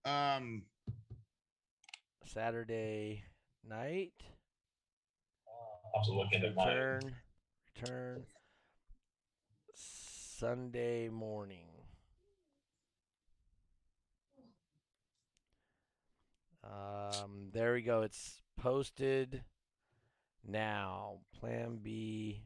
Um, 0.05 0.63
Saturday 2.25 3.25
night. 3.69 4.13
I'll 5.95 6.03
have 6.03 6.07
to 6.07 6.13
look 6.13 6.33
into 6.33 6.53
mine. 6.53 6.69
Return. 6.69 7.15
Return. 7.77 8.27
Sunday 9.75 11.09
morning. 11.09 11.74
Um, 16.65 17.51
there 17.53 17.75
we 17.75 17.83
go. 17.83 18.03
It's 18.03 18.43
posted 18.57 19.43
now. 20.47 21.19
Plan 21.39 21.79
B 21.83 22.43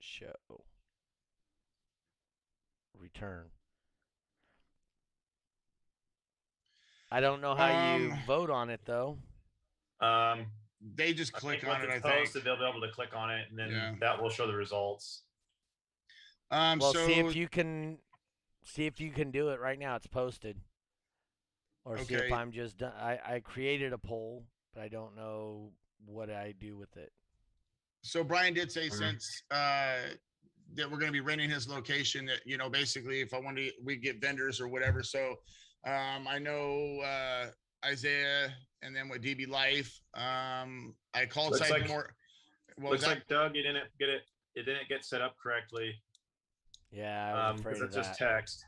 show. 0.00 0.64
Return. 2.98 3.46
I 7.10 7.20
don't 7.20 7.40
know 7.40 7.54
how 7.54 7.96
you 7.96 8.12
Um, 8.12 8.18
vote 8.26 8.50
on 8.50 8.70
it 8.70 8.80
though. 8.84 9.18
Um, 10.00 10.46
they 10.80 11.12
just 11.12 11.34
I 11.36 11.38
click 11.38 11.60
think 11.60 11.72
on 11.72 11.80
once 11.80 11.84
it. 11.84 11.90
I 11.92 11.96
it's 11.96 12.02
think. 12.06 12.16
posted, 12.26 12.44
they'll 12.44 12.56
be 12.56 12.64
able 12.68 12.80
to 12.80 12.90
click 12.92 13.14
on 13.14 13.30
it, 13.30 13.48
and 13.50 13.58
then 13.58 13.70
Yeah. 13.70 13.94
that 14.00 14.20
will 14.20 14.30
show 14.30 14.46
the 14.46 14.54
results. 14.56 15.22
Um, 16.50 16.78
Well, 16.80 16.92
so 16.92 17.06
see 17.06 17.14
if 17.20 17.36
you 17.36 17.48
can 17.48 17.98
see 18.64 18.86
if 18.86 19.00
you 19.00 19.10
can 19.12 19.30
do 19.30 19.50
it 19.50 19.60
right 19.60 19.78
now. 19.78 19.96
It's 19.96 20.06
posted. 20.06 20.60
Or 21.84 21.98
see 21.98 22.14
if 22.14 22.32
I'm 22.32 22.52
just 22.52 22.78
done. 22.78 22.92
I 22.98 23.18
I 23.24 23.40
created 23.40 23.92
a 23.92 23.98
poll, 23.98 24.44
but 24.74 24.82
I 24.82 24.88
don't 24.88 25.16
know 25.16 25.72
what 26.04 26.30
I 26.30 26.54
do 26.60 26.76
with 26.76 26.96
it. 26.96 27.12
so 28.02 28.22
Brian 28.24 28.54
did 28.54 28.70
say 28.70 28.88
since 28.88 29.42
uh 29.50 29.96
that 30.74 30.90
we're 30.90 30.98
gonna 30.98 31.12
be 31.12 31.20
renting 31.20 31.50
his 31.50 31.68
location 31.68 32.24
that 32.26 32.40
you 32.46 32.56
know 32.56 32.68
basically 32.70 33.20
if 33.20 33.34
I 33.34 33.38
want 33.40 33.56
to 33.58 33.70
we 33.84 33.96
get 33.96 34.20
vendors 34.20 34.60
or 34.60 34.68
whatever. 34.68 35.02
So 35.02 35.36
um 35.86 36.26
I 36.28 36.38
know 36.38 37.00
uh 37.04 37.46
Isaiah 37.84 38.54
and 38.82 38.94
then 38.94 39.08
with 39.08 39.22
DB 39.22 39.48
Life. 39.48 40.00
Um 40.14 40.94
I 41.14 41.26
called 41.26 41.52
Looks 41.52 41.68
Site 41.68 41.80
like- 41.80 41.88
more. 41.88 42.14
What 42.76 42.92
was 42.92 43.02
Looks 43.02 43.14
like 43.16 43.28
Doug, 43.28 43.54
you 43.54 43.62
didn't 43.62 43.84
get 43.98 44.08
it. 44.08 44.22
It 44.54 44.62
didn't 44.64 44.88
get 44.88 45.04
set 45.04 45.20
up 45.20 45.34
correctly 45.42 45.94
Yeah, 46.90 47.28
I 47.28 47.32
was 47.32 47.54
um, 47.54 47.60
afraid 47.60 47.72
because 47.74 47.80
of 47.82 47.88
it's 47.88 47.96
just 48.08 48.18
text. 48.18 48.64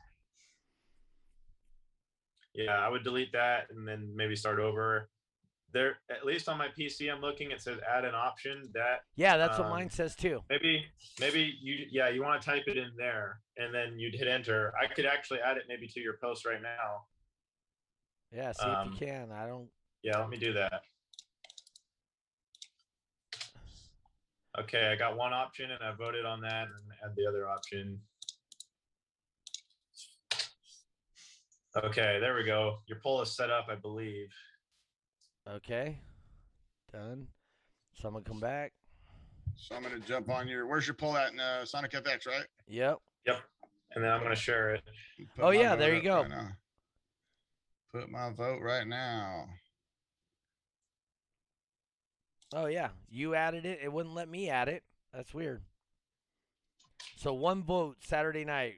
Yeah, 2.55 2.77
I 2.77 2.89
would 2.89 3.03
delete 3.03 3.31
that 3.33 3.67
and 3.69 3.87
then 3.87 4.11
maybe 4.15 4.35
start 4.35 4.59
over. 4.59 5.09
There, 5.73 5.97
at 6.09 6.25
least 6.25 6.47
on 6.47 6.57
my 6.57 6.67
PC, 6.67 7.11
I'm 7.11 7.19
looking. 7.19 7.51
It 7.51 7.61
says 7.61 7.79
add 7.89 8.05
an 8.05 8.15
option. 8.15 8.69
That 8.73 8.99
yeah, 9.17 9.35
that's 9.35 9.57
what 9.57 9.65
um, 9.65 9.71
mine 9.71 9.89
says 9.89 10.15
too. 10.15 10.41
maybe, 10.49 10.85
maybe 11.19 11.53
you, 11.61 11.85
yeah, 11.91 12.07
you 12.07 12.23
want 12.23 12.41
to 12.41 12.45
type 12.45 12.63
it 12.67 12.77
in 12.77 12.91
there, 12.97 13.39
and 13.57 13.75
then 13.75 13.99
you'd 13.99 14.15
hit 14.15 14.29
enter. 14.29 14.71
I 14.81 14.87
could 14.87 15.05
actually 15.05 15.39
add 15.41 15.57
it 15.57 15.63
maybe 15.67 15.87
to 15.87 15.99
your 15.99 16.15
post 16.23 16.45
right 16.45 16.61
now. 16.61 17.03
Yeah, 18.31 18.53
see 18.53 18.63
um, 18.63 18.93
if 18.93 19.01
you 19.01 19.07
can. 19.07 19.31
I 19.33 19.47
don't. 19.47 19.67
Yeah, 20.01 20.19
let 20.19 20.29
me 20.29 20.37
do 20.37 20.53
that. 20.53 20.81
Okay, 24.57 24.87
I 24.87 24.95
got 24.95 25.17
one 25.17 25.33
option 25.33 25.71
and 25.71 25.83
I 25.83 25.91
voted 25.91 26.25
on 26.25 26.39
that 26.41 26.63
and 26.63 26.93
add 27.03 27.15
the 27.17 27.27
other 27.27 27.49
option. 27.49 27.99
Okay, 31.77 32.19
there 32.21 32.35
we 32.35 32.43
go. 32.45 32.79
Your 32.87 32.99
poll 32.99 33.21
is 33.21 33.35
set 33.35 33.49
up, 33.49 33.67
I 33.69 33.75
believe. 33.75 34.29
Okay. 35.49 35.99
Done. 36.91 37.27
So 37.93 38.07
I'm 38.07 38.13
gonna 38.13 38.23
come 38.25 38.39
back. 38.39 38.71
So 39.57 39.75
I'm 39.75 39.83
gonna 39.83 39.99
jump 39.99 40.29
on 40.29 40.47
your. 40.47 40.67
Where's 40.67 40.87
your 40.87 40.93
poll 40.95 41.17
at 41.17 41.33
in 41.33 41.39
uh, 41.39 41.65
Sonic 41.65 41.91
FX, 41.91 42.27
right? 42.27 42.45
Yep. 42.67 42.99
Yep. 43.25 43.41
And 43.91 44.03
then 44.03 44.11
I'm 44.11 44.21
gonna 44.23 44.35
share 44.35 44.75
it. 44.75 44.83
Put 45.35 45.43
Oh, 45.43 45.49
yeah, 45.51 45.75
there 45.75 45.93
you 45.95 46.01
go. 46.01 46.21
right. 46.23 46.51
Put 47.91 48.09
my 48.09 48.31
vote 48.31 48.61
right 48.61 48.87
now. 48.87 49.45
Oh 52.53 52.67
yeah. 52.67 52.89
You 53.09 53.35
added 53.35 53.65
it. 53.65 53.79
It 53.83 53.91
wouldn't 53.91 54.15
let 54.15 54.29
me 54.29 54.49
add 54.49 54.69
it. 54.69 54.83
That's 55.13 55.33
weird. 55.33 55.61
So 57.17 57.33
one 57.33 57.63
vote 57.63 57.97
Saturday 58.01 58.45
night. 58.45 58.75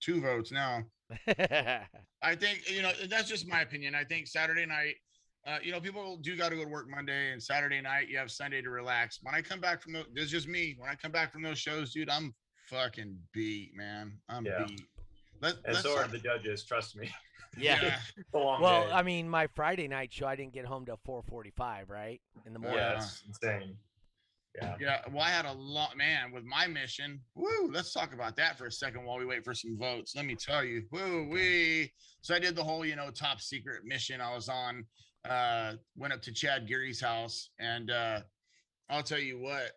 Two 0.00 0.20
votes 0.20 0.52
now. 0.52 0.84
I 2.22 2.34
think 2.34 2.68
you 2.68 2.82
know 2.82 2.92
that's 3.08 3.28
just 3.28 3.46
my 3.46 3.60
opinion. 3.62 3.94
I 3.94 4.04
think 4.04 4.26
Saturday 4.26 4.66
night, 4.66 4.94
uh, 5.46 5.58
you 5.62 5.72
know, 5.72 5.80
people 5.80 6.16
do 6.18 6.36
got 6.36 6.50
to 6.50 6.56
go 6.56 6.64
to 6.64 6.70
work 6.70 6.86
Monday 6.88 7.32
and 7.32 7.42
Saturday 7.42 7.80
night. 7.80 8.08
You 8.08 8.18
have 8.18 8.30
Sunday 8.30 8.62
to 8.62 8.70
relax. 8.70 9.18
When 9.22 9.34
I 9.34 9.42
come 9.42 9.60
back 9.60 9.82
from 9.82 9.92
those, 9.92 10.06
this 10.14 10.24
is 10.24 10.30
just 10.30 10.48
me. 10.48 10.74
When 10.78 10.88
I 10.90 10.94
come 10.94 11.12
back 11.12 11.32
from 11.32 11.42
those 11.42 11.58
shows, 11.58 11.92
dude, 11.92 12.08
I'm 12.10 12.34
fucking 12.68 13.18
beat, 13.32 13.72
man. 13.76 14.18
I'm 14.28 14.46
Yeah. 14.46 14.64
beat. 14.66 14.80
Let, 15.40 15.56
And 15.66 15.76
so 15.76 15.96
are 15.98 16.06
the 16.08 16.18
judges, 16.18 16.64
trust 16.64 16.96
me. 16.96 17.10
yeah. 17.58 17.98
It's 18.16 18.28
a 18.34 18.38
long 18.38 18.62
Well, 18.62 18.86
day. 18.86 18.92
I 18.92 19.02
mean, 19.02 19.28
my 19.28 19.46
Friday 19.48 19.88
night 19.88 20.12
show, 20.12 20.26
I 20.26 20.36
didn't 20.36 20.54
get 20.54 20.64
home 20.64 20.86
till 20.86 20.98
4:45, 21.06 21.90
right 21.90 22.20
in 22.46 22.52
the 22.54 22.58
morning. 22.58 22.78
yeah, 22.78 22.94
it's 22.94 23.22
insane. 23.26 23.76
Yeah. 24.54 24.76
Yeah, 24.80 25.00
well, 25.12 25.22
I 25.22 25.30
had 25.30 25.46
a 25.46 25.52
lot, 25.52 25.96
man, 25.96 26.30
with 26.32 26.44
my 26.44 26.66
mission. 26.66 27.20
Woo, 27.34 27.70
let's 27.72 27.92
talk 27.92 28.14
about 28.14 28.36
that 28.36 28.56
for 28.56 28.66
a 28.66 28.72
second 28.72 29.04
while 29.04 29.18
we 29.18 29.26
wait 29.26 29.44
for 29.44 29.54
some 29.54 29.76
votes. 29.76 30.14
Let 30.14 30.26
me 30.26 30.36
tell 30.36 30.62
you, 30.62 30.84
woo, 30.92 31.28
we. 31.28 31.92
So 32.20 32.34
I 32.34 32.38
did 32.38 32.54
the 32.54 32.62
whole, 32.62 32.84
you 32.84 32.94
know, 32.94 33.10
top 33.10 33.40
secret 33.40 33.84
mission 33.84 34.20
I 34.20 34.34
was 34.34 34.48
on. 34.48 34.84
Uh, 35.28 35.74
went 35.96 36.12
up 36.12 36.22
to 36.22 36.32
Chad 36.32 36.68
Geary's 36.68 37.00
house, 37.00 37.50
and 37.58 37.90
uh, 37.90 38.20
I'll 38.90 39.02
tell 39.02 39.18
you 39.18 39.40
what, 39.40 39.72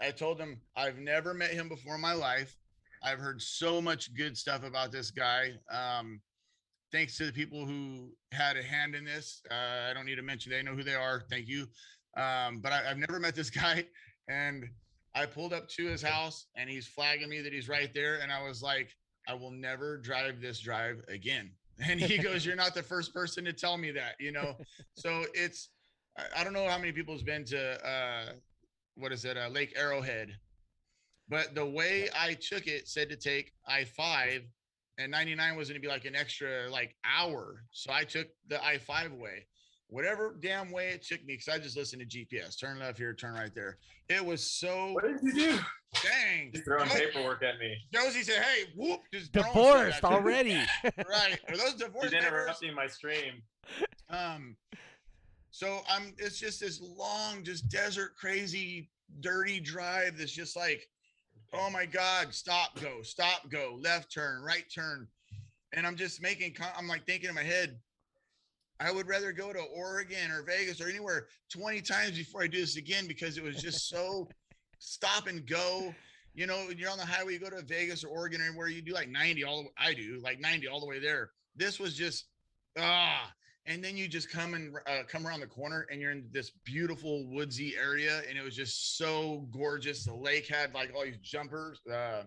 I 0.00 0.10
told 0.10 0.38
him 0.38 0.60
I've 0.76 0.98
never 0.98 1.34
met 1.34 1.50
him 1.50 1.68
before 1.68 1.96
in 1.96 2.00
my 2.00 2.14
life. 2.14 2.56
I've 3.02 3.18
heard 3.18 3.42
so 3.42 3.82
much 3.82 4.14
good 4.14 4.38
stuff 4.38 4.64
about 4.64 4.90
this 4.90 5.10
guy. 5.10 5.52
Um, 5.70 6.20
thanks 6.92 7.18
to 7.18 7.26
the 7.26 7.32
people 7.32 7.66
who 7.66 8.12
had 8.32 8.56
a 8.56 8.62
hand 8.62 8.94
in 8.94 9.04
this. 9.04 9.42
Uh, 9.50 9.90
I 9.90 9.92
don't 9.92 10.06
need 10.06 10.14
to 10.16 10.22
mention; 10.22 10.50
they 10.50 10.62
know 10.62 10.74
who 10.74 10.84
they 10.84 10.94
are. 10.94 11.24
Thank 11.28 11.48
you. 11.48 11.66
Um, 12.16 12.60
but 12.60 12.72
I, 12.72 12.90
I've 12.90 12.98
never 12.98 13.20
met 13.20 13.34
this 13.34 13.50
guy 13.50 13.84
and 14.28 14.64
I 15.14 15.26
pulled 15.26 15.52
up 15.52 15.68
to 15.70 15.86
his 15.86 16.02
house 16.02 16.46
and 16.56 16.68
he's 16.68 16.86
flagging 16.86 17.28
me 17.28 17.40
that 17.40 17.52
he's 17.52 17.68
right 17.68 17.92
there. 17.94 18.20
And 18.20 18.32
I 18.32 18.42
was 18.42 18.62
like, 18.62 18.90
I 19.28 19.34
will 19.34 19.50
never 19.50 19.96
drive 19.98 20.40
this 20.40 20.60
drive 20.60 21.02
again. 21.08 21.50
And 21.84 22.00
he 22.00 22.18
goes, 22.18 22.46
You're 22.46 22.54
not 22.54 22.72
the 22.72 22.84
first 22.84 23.12
person 23.12 23.44
to 23.46 23.52
tell 23.52 23.76
me 23.76 23.90
that, 23.90 24.14
you 24.20 24.30
know? 24.30 24.56
So 24.94 25.24
it's, 25.34 25.70
I- 26.36 26.44
don't 26.44 26.52
know 26.52 26.68
how 26.68 26.78
many 26.78 26.92
people 26.92 27.14
has 27.14 27.24
been 27.24 27.44
to, 27.46 27.84
uh, 27.84 28.32
what 28.94 29.10
is 29.10 29.24
it, 29.24 29.36
uh, 29.36 29.48
Lake 29.48 29.72
Arrowhead. 29.76 30.36
But 31.28 31.56
the 31.56 31.66
way 31.66 32.08
I 32.16 32.34
took 32.34 32.68
it 32.68 32.86
said 32.86 33.08
to 33.08 33.16
take 33.16 33.50
I 33.66 33.84
5 33.86 34.42
and 34.98 35.10
99 35.10 35.56
was 35.56 35.68
going 35.68 35.80
to 35.80 35.84
be 35.84 35.92
like 35.92 36.04
an 36.04 36.14
extra 36.14 36.70
like 36.70 36.94
hour. 37.04 37.64
So 37.72 37.92
I 37.92 38.04
took 38.04 38.28
the 38.48 38.64
I 38.64 38.78
5 38.78 39.12
way 39.14 39.46
whatever 39.88 40.36
damn 40.40 40.70
way 40.70 40.88
it 40.88 41.02
took 41.02 41.20
me, 41.24 41.34
because 41.34 41.48
I 41.48 41.58
just 41.58 41.76
listened 41.76 42.08
to 42.08 42.18
GPS. 42.18 42.58
Turn 42.58 42.78
left 42.78 42.98
here, 42.98 43.14
turn 43.14 43.34
right 43.34 43.54
there. 43.54 43.78
It 44.08 44.24
was 44.24 44.44
so 44.50 44.92
What 44.92 45.04
did 45.04 45.16
you 45.22 45.32
do? 45.34 45.58
dang. 46.02 46.50
He's 46.52 46.62
throwing 46.62 46.88
Jo- 46.88 46.94
paperwork 46.94 47.42
at 47.42 47.58
me. 47.58 47.76
Josie 47.92 48.22
said, 48.22 48.42
"Hey, 48.42 48.64
whoop, 48.76 49.00
just 49.12 49.32
Divorced 49.32 50.04
already. 50.04 50.60
right? 51.08 51.38
Are 51.48 51.56
those 51.56 51.74
divorce 51.74 52.04
He's 52.10 52.12
papers? 52.14 52.26
interrupting 52.28 52.74
my 52.74 52.86
stream. 52.86 53.42
Um, 54.10 54.56
so 55.50 55.80
I'm. 55.88 56.14
It's 56.18 56.38
just 56.38 56.60
this 56.60 56.80
long, 56.80 57.44
just 57.44 57.68
desert, 57.68 58.16
crazy, 58.16 58.90
dirty 59.20 59.60
drive. 59.60 60.18
That's 60.18 60.32
just 60.32 60.56
like, 60.56 60.86
oh 61.52 61.70
my 61.70 61.86
god, 61.86 62.34
stop, 62.34 62.78
go, 62.80 63.02
stop, 63.02 63.48
go, 63.50 63.78
left 63.80 64.12
turn, 64.12 64.42
right 64.42 64.64
turn, 64.74 65.06
and 65.72 65.86
I'm 65.86 65.96
just 65.96 66.20
making. 66.20 66.56
I'm 66.76 66.88
like 66.88 67.06
thinking 67.06 67.28
in 67.28 67.34
my 67.34 67.42
head. 67.44 67.78
I 68.80 68.90
would 68.90 69.08
rather 69.08 69.32
go 69.32 69.52
to 69.52 69.60
Oregon 69.60 70.30
or 70.30 70.42
Vegas 70.42 70.80
or 70.80 70.88
anywhere 70.88 71.26
20 71.52 71.80
times 71.80 72.18
before 72.18 72.42
I 72.42 72.46
do 72.46 72.60
this 72.60 72.76
again 72.76 73.06
because 73.06 73.38
it 73.38 73.44
was 73.44 73.62
just 73.62 73.88
so 73.88 74.28
stop 74.78 75.26
and 75.26 75.46
go. 75.46 75.94
You 76.34 76.46
know, 76.46 76.56
when 76.66 76.78
you're 76.78 76.90
on 76.90 76.98
the 76.98 77.06
highway, 77.06 77.34
you 77.34 77.38
go 77.38 77.50
to 77.50 77.62
Vegas 77.62 78.02
or 78.02 78.08
Oregon 78.08 78.40
or 78.40 78.44
anywhere, 78.44 78.68
you 78.68 78.82
do 78.82 78.92
like 78.92 79.08
90 79.08 79.44
all 79.44 79.62
the 79.62 79.68
I 79.78 79.94
do 79.94 80.20
like 80.22 80.40
90 80.40 80.66
all 80.68 80.80
the 80.80 80.86
way 80.86 80.98
there. 80.98 81.30
This 81.54 81.78
was 81.78 81.94
just 81.94 82.26
ah, 82.78 83.32
and 83.66 83.82
then 83.82 83.96
you 83.96 84.08
just 84.08 84.30
come 84.30 84.54
and 84.54 84.74
uh, 84.86 85.04
come 85.08 85.26
around 85.26 85.40
the 85.40 85.46
corner 85.46 85.86
and 85.90 86.00
you're 86.00 86.10
in 86.10 86.26
this 86.32 86.50
beautiful 86.64 87.26
woodsy 87.28 87.74
area 87.80 88.22
and 88.28 88.36
it 88.36 88.42
was 88.42 88.56
just 88.56 88.98
so 88.98 89.46
gorgeous. 89.52 90.04
The 90.04 90.14
lake 90.14 90.48
had 90.48 90.74
like 90.74 90.92
all 90.94 91.04
these 91.04 91.18
jumpers, 91.18 91.80
uh, 91.86 92.24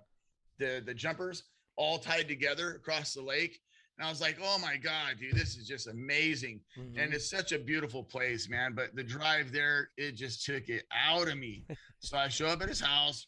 the 0.58 0.82
the 0.86 0.94
jumpers 0.94 1.44
all 1.76 2.00
tied 2.00 2.28
together 2.28 2.76
across 2.76 3.14
the 3.14 3.22
lake. 3.22 3.60
And 3.98 4.06
I 4.06 4.10
was 4.12 4.22
like, 4.22 4.38
oh 4.44 4.60
my 4.60 4.78
God, 4.78 5.16
dude, 5.20 5.36
this 5.36 5.58
is 5.58 5.68
just 5.68 5.88
amazing. 5.88 6.62
Mhm. 6.78 7.00
And 7.04 7.14
it's 7.14 7.30
such 7.30 7.52
a 7.52 7.58
beautiful 7.60 8.04
place, 8.04 8.48
man. 8.48 8.74
But 8.74 8.96
the 8.96 9.04
drive 9.04 9.52
there, 9.52 9.90
it 9.98 10.12
just 10.14 10.46
took 10.46 10.70
it 10.70 10.86
out 10.96 11.28
of 11.28 11.38
me. 11.38 11.66
so 12.00 12.18
I 12.18 12.28
show 12.28 12.48
up 12.48 12.62
at 12.62 12.70
his 12.70 12.80
house. 12.80 13.26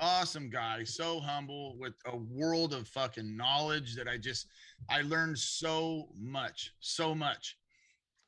Awesome 0.00 0.50
guy, 0.50 0.82
so 0.82 1.20
humble 1.20 1.76
with 1.78 1.94
a 2.06 2.16
world 2.16 2.74
of 2.74 2.88
fucking 2.88 3.36
knowledge 3.36 3.94
that 3.94 4.08
I 4.08 4.16
just 4.18 4.48
I 4.90 5.02
learned 5.02 5.38
so 5.38 6.08
much, 6.18 6.72
so 6.80 7.14
much. 7.14 7.56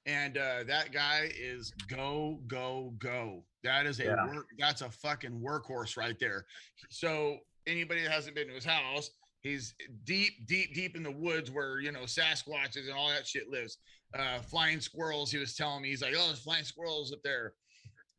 And 0.07 0.39
uh 0.39 0.63
that 0.69 0.93
guy 0.93 1.33
is 1.37 1.73
go, 1.89 2.39
go, 2.47 2.95
go. 2.99 3.43
That 3.65 3.87
is 3.87 3.99
a 3.99 4.05
Yeah. 4.05 4.25
work, 4.29 4.47
that's 4.57 4.83
a 4.83 4.91
fucking 4.91 5.41
workhorse 5.41 5.97
right 5.97 6.17
there. 6.21 6.47
So 6.91 7.39
anybody 7.67 8.03
that 8.03 8.13
hasn't 8.13 8.37
been 8.37 8.47
to 8.49 8.55
his 8.55 8.65
house, 8.65 9.11
he's 9.45 9.75
deep, 10.05 10.47
deep, 10.49 10.75
deep 10.75 10.97
in 10.97 11.05
the 11.05 11.11
woods 11.11 11.51
where 11.53 11.79
you 11.79 11.93
know 11.93 12.01
Sasquatches 12.03 12.89
and 12.89 12.93
all 12.93 13.09
that 13.09 13.27
shit 13.27 13.49
lives. 13.49 13.79
Uh 14.19 14.41
flying 14.41 14.81
squirrels, 14.81 15.31
he 15.31 15.39
was 15.39 15.55
telling 15.55 15.83
me, 15.83 15.91
he's 15.91 16.03
like, 16.03 16.15
Oh, 16.17 16.27
there's 16.27 16.41
flying 16.43 16.65
squirrels 16.65 17.13
up 17.13 17.21
there. 17.23 17.53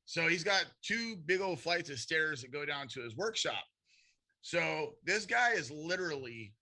So 0.05 0.27
he's 0.27 0.43
got 0.43 0.65
two 0.81 1.17
big 1.25 1.41
old 1.41 1.59
flights 1.59 1.89
of 1.89 1.99
stairs 1.99 2.41
that 2.41 2.53
go 2.53 2.65
down 2.65 2.87
to 2.89 3.01
his 3.01 3.17
workshop. 3.17 3.63
So 4.41 4.93
this 5.03 5.25
guy 5.25 5.51
is 5.53 5.71
literally 5.71 6.53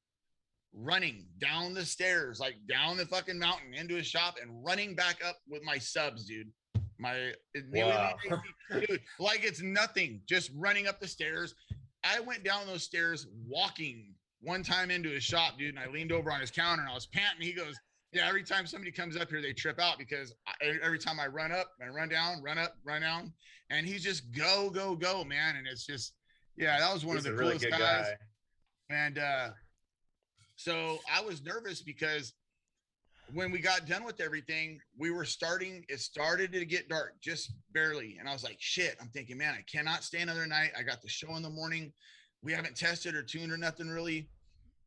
running 0.73 1.27
down 1.39 1.73
the 1.73 1.85
stairs, 1.85 2.39
like 2.39 2.55
down 2.69 2.95
the 2.97 3.05
fucking 3.05 3.37
mountain 3.37 3.73
into 3.73 3.95
his 3.95 4.07
shop 4.07 4.35
and 4.41 4.63
running 4.65 4.95
back 4.95 5.17
up 5.25 5.37
with 5.47 5.61
my 5.63 5.77
subs, 5.77 6.25
dude. 6.25 6.47
My 6.99 7.33
Wow. 7.73 8.13
dude, 8.71 9.01
like 9.19 9.43
it's 9.43 9.61
nothing, 9.61 10.21
just 10.27 10.51
running 10.55 10.87
up 10.87 11.01
the 11.01 11.07
stairs. 11.07 11.53
I 12.03 12.21
went 12.21 12.43
down 12.43 12.65
those 12.65 12.83
stairs 12.83 13.27
walking 13.45 14.13
one 14.43 14.63
time 14.63 14.91
into 14.91 15.09
his 15.09 15.23
shop, 15.23 15.57
dude, 15.57 15.75
and 15.75 15.79
I 15.79 15.87
leaned 15.91 16.11
over 16.11 16.31
on 16.31 16.41
his 16.41 16.51
counter 16.51 16.81
and 16.81 16.91
I 16.91 16.93
was 16.93 17.07
panting. 17.07 17.47
He 17.47 17.53
goes, 17.53 17.75
Yeah, 18.11 18.27
every 18.27 18.43
time 18.43 18.67
somebody 18.67 18.91
comes 18.91 19.15
up 19.17 19.29
here, 19.29 19.41
they 19.41 19.53
trip 19.53 19.79
out 19.79 19.97
because 19.97 20.35
I, 20.47 20.77
every 20.83 20.99
time 20.99 21.19
I 21.19 21.27
run 21.27 21.51
up 21.51 21.71
and 21.79 21.93
run 21.93 22.09
down, 22.09 22.41
run 22.43 22.57
up, 22.57 22.75
run 22.85 23.01
down, 23.01 23.33
and 23.69 23.87
he's 23.87 24.03
just 24.03 24.31
go, 24.31 24.69
go, 24.69 24.95
go, 24.95 25.23
man. 25.23 25.55
And 25.55 25.67
it's 25.67 25.85
just, 25.85 26.13
yeah, 26.57 26.79
that 26.79 26.93
was 26.93 27.05
one 27.05 27.15
He's 27.15 27.25
of 27.25 27.31
the 27.31 27.37
really 27.37 27.51
coolest 27.57 27.65
good 27.65 27.71
guys. 27.71 28.05
guy. 28.89 28.95
And 28.95 29.17
uh, 29.17 29.49
so 30.55 30.99
I 31.11 31.21
was 31.21 31.43
nervous 31.43 31.81
because 31.81 32.33
when 33.33 33.51
we 33.51 33.59
got 33.59 33.87
done 33.87 34.03
with 34.03 34.19
everything, 34.21 34.79
we 34.99 35.09
were 35.09 35.25
starting, 35.25 35.85
it 35.89 35.99
started 35.99 36.51
to 36.51 36.65
get 36.65 36.89
dark 36.89 37.13
just 37.21 37.51
barely. 37.73 38.17
And 38.19 38.29
I 38.29 38.33
was 38.33 38.43
like, 38.43 38.57
shit, 38.59 38.95
I'm 39.01 39.07
thinking, 39.07 39.37
man, 39.37 39.55
I 39.57 39.63
cannot 39.71 40.03
stay 40.03 40.21
another 40.21 40.45
night. 40.45 40.71
I 40.77 40.83
got 40.83 41.01
the 41.01 41.09
show 41.09 41.35
in 41.35 41.41
the 41.41 41.49
morning. 41.49 41.93
We 42.43 42.51
haven't 42.53 42.75
tested 42.75 43.15
or 43.15 43.23
tuned 43.23 43.51
or 43.51 43.57
nothing 43.57 43.89
really. 43.89 44.27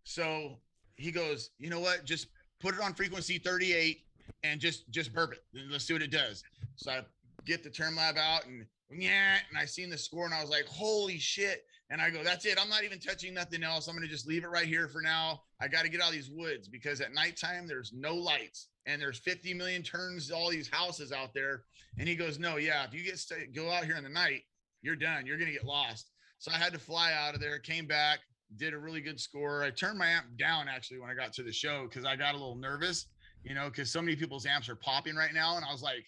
So 0.05 0.59
he 0.97 1.11
goes, 1.11 1.51
you 1.59 1.71
know 1.71 1.81
what? 1.81 2.05
Just 2.05 2.29
put 2.61 2.75
it 2.75 2.81
on 2.81 2.95
frequency 2.95 3.39
38 3.39 4.01
and 4.45 4.61
just 4.61 4.91
just 4.91 5.13
burp 5.13 5.33
it. 5.33 5.43
Let's 5.71 5.85
see 5.85 5.93
what 5.95 6.03
it 6.03 6.11
does. 6.11 6.45
So 6.77 6.93
I 6.93 7.01
get 7.45 7.63
the 7.63 7.71
TermLab 7.71 8.19
out 8.19 8.47
and 8.47 8.67
yeah, 8.91 9.37
and 9.49 9.59
I 9.59 9.65
seen 9.65 9.91
the 9.91 9.99
score 9.99 10.27
and 10.27 10.35
I 10.35 10.41
was 10.41 10.51
like, 10.51 10.67
holy 10.67 11.19
shit. 11.19 11.65
And 11.91 12.01
I 12.01 12.11
go, 12.11 12.25
that's 12.25 12.45
it. 12.47 12.59
I'm 12.61 12.69
not 12.69 12.83
even 12.85 12.99
touching 12.99 13.35
nothing 13.35 13.63
else. 13.63 13.87
I'm 13.87 13.95
gonna 13.95 14.07
just 14.09 14.27
leave 14.27 14.45
it 14.45 14.49
right 14.49 14.67
here 14.67 14.89
for 14.89 15.01
now. 15.01 15.43
I 15.61 15.69
got 15.69 15.83
to 15.83 15.89
get 15.89 16.01
out 16.01 16.09
of 16.09 16.15
these 16.15 16.31
woods 16.31 16.69
because 16.69 17.01
at 17.01 17.15
nighttime 17.15 17.67
there's 17.67 17.93
no 17.95 18.15
lights 18.15 18.69
and 18.85 19.01
there's 19.01 19.19
50 19.19 19.55
million 19.55 19.83
turns, 19.83 20.31
all 20.31 20.51
these 20.51 20.69
houses 20.69 21.13
out 21.13 21.33
there. 21.33 21.63
And 21.99 22.09
he 22.09 22.15
goes, 22.15 22.39
no, 22.39 22.57
yeah, 22.57 22.85
if 22.85 22.93
you 22.93 23.03
get 23.03 23.19
st- 23.19 23.55
go 23.55 23.71
out 23.71 23.85
here 23.85 23.97
in 23.97 24.05
the 24.05 24.11
night, 24.11 24.43
you're 24.83 24.97
done. 24.97 25.27
You're 25.27 25.39
gonna 25.39 25.53
get 25.53 25.65
lost. 25.65 26.11
So 26.39 26.53
I 26.53 26.57
had 26.57 26.73
to 26.73 26.79
fly 26.79 27.13
out 27.13 27.35
of 27.35 27.41
there. 27.41 27.59
Came 27.59 27.87
back, 27.87 28.21
did 28.57 28.75
a 28.75 28.79
really 28.79 29.01
good 29.01 29.19
score. 29.21 29.63
I 29.63 29.71
turned 29.71 29.99
my 29.99 30.07
amp 30.09 30.27
down 30.39 30.69
actually 30.69 30.99
when 31.01 31.11
I 31.11 31.15
got 31.15 31.33
to 31.35 31.43
the 31.43 31.53
show 31.53 31.87
because 31.89 32.05
I 32.05 32.17
got 32.17 32.35
a 32.35 32.39
little 32.39 32.57
nervous. 32.57 33.07
you 33.43 33.55
know, 33.55 33.67
because 33.69 33.91
so 33.93 34.03
many 34.03 34.17
people's 34.17 34.45
amps 34.47 34.69
are 34.69 34.75
popping 34.77 35.15
right 35.15 35.33
now. 35.33 35.57
And 35.57 35.65
I 35.65 35.71
was 35.73 35.83
like, 35.83 36.05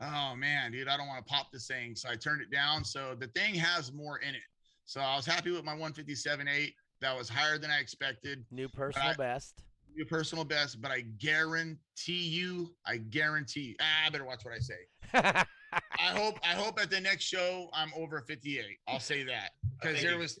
oh 0.00 0.34
man, 0.36 0.72
dude, 0.72 0.88
I 0.88 0.96
don't 0.96 1.06
want 1.06 1.24
to 1.26 1.30
pop 1.32 1.48
this 1.52 1.66
thing. 1.66 1.94
So 1.94 2.08
I 2.08 2.16
turned 2.16 2.40
it 2.40 2.50
down. 2.50 2.82
So 2.84 3.14
the 3.18 3.26
thing 3.28 3.54
has 3.54 3.92
more 3.92 4.18
in 4.18 4.34
it. 4.34 4.42
So 4.86 5.00
I 5.00 5.16
was 5.16 5.26
happy 5.26 5.50
with 5.50 5.64
my 5.64 5.74
157.8. 5.74 6.72
That 7.00 7.16
was 7.16 7.28
higher 7.28 7.58
than 7.58 7.70
I 7.70 7.78
expected. 7.78 8.44
New 8.50 8.68
personal 8.68 9.08
I- 9.10 9.14
best. 9.14 9.62
Your 9.94 10.06
personal 10.06 10.44
best, 10.44 10.80
but 10.80 10.92
I 10.92 11.00
guarantee 11.18 11.78
you, 12.22 12.72
I 12.86 12.98
guarantee 12.98 13.60
you, 13.70 13.74
ah, 13.80 14.06
I 14.06 14.10
better 14.10 14.24
watch 14.24 14.44
what 14.44 14.54
I 14.54 14.60
say. 14.60 15.44
I 15.72 15.80
hope, 16.12 16.38
I 16.42 16.54
hope 16.54 16.80
at 16.80 16.90
the 16.90 17.00
next 17.00 17.24
show 17.24 17.68
I'm 17.72 17.92
over 17.96 18.20
58. 18.20 18.64
I'll 18.86 19.00
say 19.00 19.22
that 19.24 19.50
because 19.80 20.02
there 20.02 20.18
was 20.18 20.38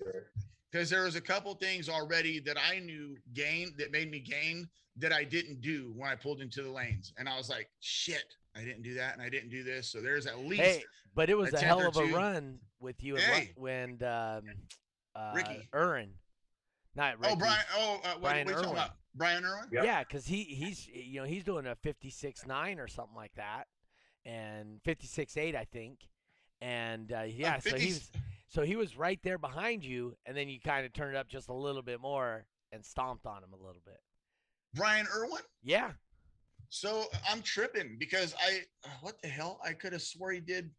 because 0.70 0.90
there 0.90 1.04
was 1.04 1.16
a 1.16 1.20
couple 1.20 1.54
things 1.54 1.88
already 1.88 2.40
that 2.40 2.56
I 2.58 2.78
knew 2.78 3.16
gain 3.34 3.74
that 3.78 3.90
made 3.90 4.10
me 4.10 4.20
gain 4.20 4.68
that 4.98 5.12
I 5.12 5.24
didn't 5.24 5.60
do 5.60 5.92
when 5.96 6.10
I 6.10 6.14
pulled 6.14 6.40
into 6.40 6.62
the 6.62 6.70
lanes, 6.70 7.12
and 7.18 7.28
I 7.28 7.36
was 7.36 7.48
like, 7.48 7.68
shit, 7.80 8.34
I 8.56 8.60
didn't 8.60 8.82
do 8.82 8.94
that, 8.94 9.14
and 9.14 9.22
I 9.22 9.28
didn't 9.28 9.50
do 9.50 9.62
this. 9.62 9.90
So 9.90 10.00
there's 10.00 10.26
at 10.26 10.38
least 10.40 10.62
hey, 10.62 10.82
but 11.14 11.30
it 11.30 11.36
was 11.36 11.52
a 11.52 11.56
a 11.56 11.60
hell 11.60 11.86
of 11.86 11.96
a 11.96 12.04
run 12.06 12.58
with 12.80 13.02
you 13.02 13.16
and 13.16 13.24
Hey. 13.24 13.50
Lu- 13.56 13.62
when 13.62 13.90
um, 14.02 14.42
uh, 15.14 15.32
Ricky. 15.34 15.68
Aaron, 15.74 16.10
not 16.96 17.18
Ricky. 17.20 17.32
oh 17.32 17.36
Brian, 17.36 17.64
oh 17.76 18.00
uh, 18.04 18.08
what, 18.08 18.20
Brian 18.20 18.46
what 18.46 18.54
are 18.54 18.58
you 18.58 18.62
talking 18.64 18.64
Irwin. 18.64 18.72
about? 18.76 18.90
Brian 19.14 19.44
Irwin. 19.44 19.68
Yep. 19.72 19.84
Yeah, 19.84 20.04
because 20.04 20.26
he 20.26 20.44
he's 20.44 20.86
you 20.88 21.20
know 21.20 21.26
he's 21.26 21.44
doing 21.44 21.66
a 21.66 21.76
56-9 21.76 22.78
or 22.78 22.88
something 22.88 23.16
like 23.16 23.32
that, 23.36 23.64
and 24.28 24.80
56.8 24.86 25.56
I 25.56 25.64
think, 25.64 25.98
and 26.60 27.10
uh, 27.12 27.22
yeah, 27.22 27.58
so 27.58 27.70
50 27.70 27.84
he's 27.84 28.10
so 28.48 28.62
he 28.62 28.76
was 28.76 28.96
right 28.96 29.18
there 29.22 29.38
behind 29.38 29.84
you, 29.84 30.16
and 30.26 30.36
then 30.36 30.48
you 30.48 30.60
kind 30.60 30.86
of 30.86 30.92
turned 30.92 31.14
it 31.14 31.18
up 31.18 31.28
just 31.28 31.48
a 31.48 31.54
little 31.54 31.82
bit 31.82 32.00
more 32.00 32.46
and 32.72 32.84
stomped 32.84 33.26
on 33.26 33.42
him 33.42 33.52
a 33.52 33.56
little 33.56 33.82
bit. 33.84 34.00
Brian 34.74 35.06
Irwin. 35.14 35.42
Yeah, 35.62 35.92
So 36.68 37.06
I'm 37.30 37.42
tripping 37.42 37.96
because 37.98 38.34
I 38.44 38.60
uh, 38.84 38.90
what 39.00 39.20
the 39.22 39.28
hell? 39.28 39.60
I 39.64 39.72
could 39.72 39.92
have 39.92 40.02
swore 40.02 40.32
he 40.32 40.40
did. 40.40 40.70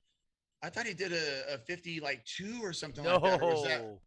I 0.62 0.70
thought 0.70 0.86
he 0.86 0.94
did 0.94 1.14
a, 1.14 1.54
a 1.54 1.58
50 1.58 2.00
like 2.02 2.24
two 2.26 2.60
or 2.62 2.74
something 2.74 3.04
no, 3.04 3.18
like 3.18 3.40
that. 3.40 3.40
That 3.40 3.98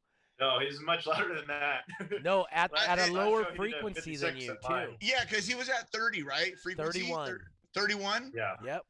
No, 0.40 0.58
he's 0.60 0.80
much 0.80 1.06
louder 1.06 1.34
than 1.34 1.46
that. 1.48 2.22
no, 2.22 2.46
at 2.52 2.70
at 2.86 2.98
a 2.98 3.12
lower 3.12 3.44
show 3.44 3.44
he 3.44 3.44
did 3.44 3.52
a 3.52 3.56
frequency 3.56 4.16
than 4.16 4.36
you 4.36 4.56
too. 4.66 4.96
yeah, 5.00 5.24
because 5.28 5.46
he 5.46 5.54
was 5.54 5.68
at 5.68 5.88
30, 5.90 6.22
right? 6.22 6.52
Frequency 6.62 7.00
31. 7.00 7.26
Thir- 7.26 7.40
31. 7.74 8.32
yeah. 8.34 8.54
Yep, 8.64 8.82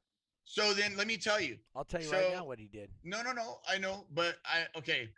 So 0.44 0.72
then 0.74 0.96
let 0.96 1.06
me 1.06 1.16
tell 1.16 1.40
you. 1.40 1.56
I'll 1.74 1.84
tell 1.84 2.02
you 2.02 2.10
right 2.10 2.32
now 2.32 2.44
what 2.44 2.58
he 2.58 2.66
did. 2.66 2.90
No, 3.04 3.22
no, 3.22 3.32
no. 3.32 3.58
I 3.68 3.78
know, 3.78 4.06
but 4.12 4.36
I 4.44 4.66
okay. 4.76 5.08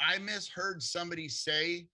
I 0.00 0.18
misheard 0.18 0.82
somebody 0.82 1.28
say 1.28 1.88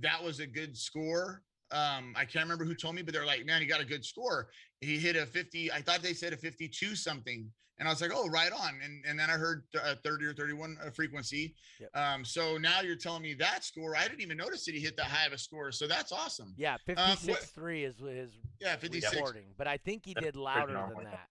that 0.00 0.22
was 0.22 0.40
a 0.40 0.46
good 0.46 0.76
score. 0.76 1.42
Um, 1.72 2.14
I 2.16 2.24
can't 2.24 2.44
remember 2.44 2.64
who 2.64 2.74
told 2.74 2.94
me, 2.94 3.02
but 3.02 3.12
they're 3.12 3.26
like, 3.26 3.44
man, 3.44 3.60
he 3.60 3.66
got 3.66 3.80
a 3.80 3.84
good 3.84 4.04
score. 4.04 4.48
He 4.80 4.98
hit 4.98 5.16
a 5.16 5.26
50. 5.26 5.72
I 5.72 5.80
thought 5.80 6.02
they 6.02 6.12
said 6.12 6.32
a 6.32 6.36
52 6.36 6.94
something. 6.94 7.50
And 7.78 7.86
I 7.86 7.90
was 7.92 8.00
like, 8.00 8.12
oh, 8.14 8.26
right 8.28 8.52
on. 8.52 8.78
And, 8.82 9.04
and 9.06 9.18
then 9.18 9.28
I 9.28 9.34
heard 9.34 9.64
uh, 9.84 9.96
30 10.02 10.24
or 10.26 10.32
31 10.32 10.78
uh, 10.82 10.90
frequency. 10.90 11.54
Yep. 11.78 11.90
Um, 11.94 12.24
so 12.24 12.56
now 12.56 12.80
you're 12.80 12.96
telling 12.96 13.22
me 13.22 13.34
that 13.34 13.64
score. 13.64 13.94
I 13.94 14.04
didn't 14.04 14.22
even 14.22 14.38
notice 14.38 14.64
that 14.64 14.74
he 14.74 14.80
hit 14.80 14.96
that 14.96 15.06
high 15.06 15.26
of 15.26 15.32
a 15.32 15.38
score. 15.38 15.70
So 15.72 15.86
that's 15.86 16.10
awesome. 16.10 16.54
Yeah, 16.56 16.74
Um, 16.74 16.94
what- 16.96 17.18
56.3 17.18 17.84
is 17.84 17.98
his 17.98 18.30
Yeah, 18.60 18.76
56. 18.76 19.14
recording, 19.14 19.48
but 19.58 19.66
I 19.66 19.76
think 19.76 20.06
he 20.06 20.14
did 20.14 20.36
louder 20.36 20.72
than 20.94 21.04
that. 21.04 21.28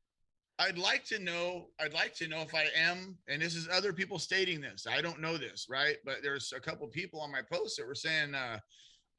I'd 0.59 0.77
like 0.77 1.03
to 1.05 1.19
know. 1.19 1.67
I'd 1.81 1.93
like 1.93 2.13
to 2.15 2.27
know 2.29 2.41
if 2.41 2.53
I 2.55 2.67
am, 2.77 3.17
and 3.27 3.41
this 3.41 3.55
is 3.55 3.67
other 3.69 3.91
people 3.91 4.19
stating 4.19 4.61
this. 4.61 4.88
I 4.88 5.01
don't 5.01 5.19
know 5.19 5.36
this, 5.38 5.65
right? 5.69 5.97
But 6.05 6.17
there's 6.23 6.53
a 6.55 6.61
couple 6.61 6.88
people 6.88 7.19
on 7.19 7.29
my 7.31 7.41
post 7.41 7.75
that 7.77 7.86
were 7.86 7.95
saying 7.95 8.33
uh, 8.36 8.59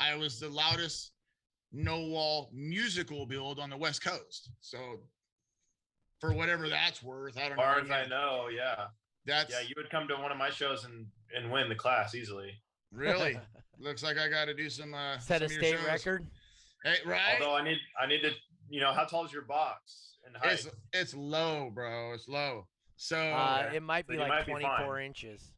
I 0.01 0.15
was 0.17 0.39
the 0.41 0.49
loudest 0.49 1.13
no 1.73 2.01
wall 2.01 2.51
musical 2.53 3.27
build 3.27 3.59
on 3.59 3.71
the 3.71 3.77
West 3.77 4.03
Coast. 4.05 4.51
So, 4.61 4.79
for 6.21 6.33
whatever 6.33 6.69
that's 6.69 7.03
worth, 7.03 7.37
I 7.39 7.49
don't 7.49 7.57
know. 7.59 7.63
As 7.65 7.87
far 7.89 7.97
as. 8.01 8.07
I 8.07 8.09
know, 8.09 8.49
yeah. 8.55 8.87
That's 9.27 9.53
Yeah, 9.53 9.61
you 9.61 9.75
would 9.77 9.91
come 9.91 10.07
to 10.09 10.15
one 10.17 10.31
of 10.33 10.39
my 10.39 10.51
shows 10.51 10.85
and 10.85 11.07
and 11.35 11.51
win 11.51 11.69
the 11.69 11.75
class 11.75 12.15
easily. 12.15 12.53
really 12.93 13.39
looks 13.79 14.03
like 14.03 14.17
I 14.19 14.29
got 14.29 14.45
to 14.47 14.55
do 14.55 14.71
some 14.71 14.95
uh, 14.95 15.19
Set 15.19 15.43
a 15.43 15.49
some 15.49 15.57
of 15.59 15.65
state 15.65 15.77
shows. 15.79 15.87
record. 15.87 16.27
Hey, 16.85 16.97
right? 17.05 17.41
Although 17.41 17.57
I 17.57 17.65
need 17.65 17.79
I 18.01 18.07
need 18.07 18.21
to 18.23 18.31
you 18.71 18.81
know 18.81 18.93
how 18.93 19.05
tall 19.05 19.25
is 19.25 19.33
your 19.33 19.43
box 19.43 20.17
and 20.25 20.37
height? 20.37 20.53
it's 20.53 20.69
it's 20.93 21.15
low, 21.15 21.71
bro. 21.75 22.13
It's 22.15 22.29
low. 22.29 22.67
So 22.97 23.19
Uh, 23.19 23.71
it 23.75 23.83
might 23.83 24.07
be 24.07 24.17
like 24.17 24.29
might 24.29 24.47
be 24.47 24.53
24 24.53 25.01
inches. 25.01 25.53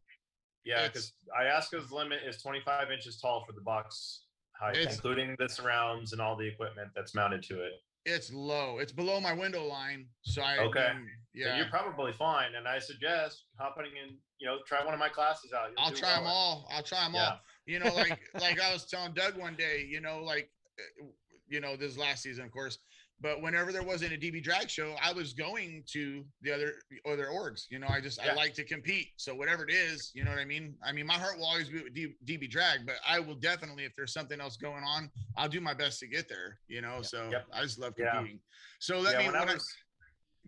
yeah, 0.64 0.84
it's- 0.86 1.12
because 1.39 1.70
IASCA's 1.80 1.93
limit 1.93 2.20
is 2.26 2.43
25 2.43 2.91
inches 2.91 3.20
tall 3.20 3.45
for 3.47 3.53
the 3.53 3.61
box 3.61 4.22
height, 4.59 4.76
It's- 4.76 4.94
including 4.96 5.34
the 5.38 5.48
surrounds 5.48 6.12
and 6.12 6.20
all 6.20 6.36
the 6.36 6.46
equipment 6.46 6.90
that's 6.94 7.14
mounted 7.14 7.42
to 7.44 7.62
it. 7.64 7.72
it's 8.04 8.32
low. 8.32 8.78
It's 8.78 8.92
below 8.92 9.20
my 9.20 9.34
window 9.34 9.64
line. 9.66 10.09
So 10.22 10.40
I 10.40 10.59
Okay. 10.59 10.92
So 10.94 10.98
yeah. 11.34 11.56
you're 11.59 11.66
probably 11.68 12.12
fine. 12.12 12.54
And 12.54 12.66
I 12.66 12.78
suggest 12.78 13.44
hopping 13.59 13.84
in, 14.02 14.16
you 14.38 14.46
know, 14.46 14.61
try 14.66 14.82
one 14.82 14.94
of 14.94 15.00
my 15.00 15.11
classes 15.11 15.52
out. 15.52 15.68
You'll 15.70 15.80
I'll 15.80 15.90
do 15.90 15.96
try 15.96 16.14
them 16.16 16.26
all. 16.26 16.66
I'll 16.72 16.82
try 16.82 17.04
them 17.04 17.14
Yeah. 17.14 17.30
all. 17.32 17.40
You 17.66 17.80
know, 17.80 17.94
like 17.94 18.18
like 18.40 18.61
I 18.61 18.72
was 18.72 18.86
telling 18.86 19.12
Doug 19.12 19.36
one 19.36 19.56
day. 19.56 19.84
You 19.86 20.00
know, 20.00 20.22
like 20.22 20.50
uh, 20.78 21.04
you 21.48 21.61
know 21.61 21.76
this 21.76 21.98
last 21.98 22.22
season, 22.22 22.44
of 22.46 22.50
course. 22.50 22.78
But 23.21 23.43
whenever 23.43 23.73
there 23.73 23.83
wasn't 23.83 24.12
a 24.12 24.16
DB 24.16 24.41
drag 24.41 24.71
show, 24.71 24.95
I 25.03 25.12
was 25.12 25.33
going 25.33 25.83
to 25.89 26.25
the 26.41 26.53
other 26.53 26.75
other 27.11 27.27
orgs. 27.27 27.64
You 27.69 27.81
know, 27.81 27.89
I 27.89 28.01
just 28.01 28.21
I 28.21 28.33
like 28.35 28.55
to 28.55 28.64
compete. 28.64 29.09
So 29.16 29.35
whatever 29.35 29.64
it 29.64 29.73
is, 29.73 30.12
you 30.14 30.25
know 30.25 30.31
what 30.31 30.39
I 30.39 30.45
mean. 30.45 30.75
I 30.85 30.93
mean, 30.93 31.05
my 31.07 31.14
heart 31.14 31.37
will 31.37 31.47
always 31.47 31.69
be 31.69 31.83
with 31.83 31.95
D- 31.95 32.14
DB 32.25 32.49
drag, 32.49 32.87
but 32.87 32.95
I 33.07 33.19
will 33.19 33.35
definitely, 33.35 33.85
if 33.85 33.93
there's 33.97 34.12
something 34.12 34.41
else 34.41 34.57
going 34.57 34.85
on, 34.85 35.11
I'll 35.37 35.49
do 35.49 35.61
my 35.61 35.75
best 35.75 35.99
to 36.01 36.07
get 36.07 36.29
there. 36.29 36.61
You 36.69 36.81
know, 36.81 37.03
so 37.03 37.29
Yep. 37.33 37.47
I 37.53 37.62
just 37.62 37.79
love 37.81 37.95
Yeah. 37.99 38.12
competing. 38.12 38.41
So 38.79 39.01
let 39.01 39.14
yeah, 39.14 39.19
me. 39.19 39.27
when 39.27 39.35
I 39.37 39.41
when 39.41 39.49
I- 39.49 39.55
was, 39.55 39.75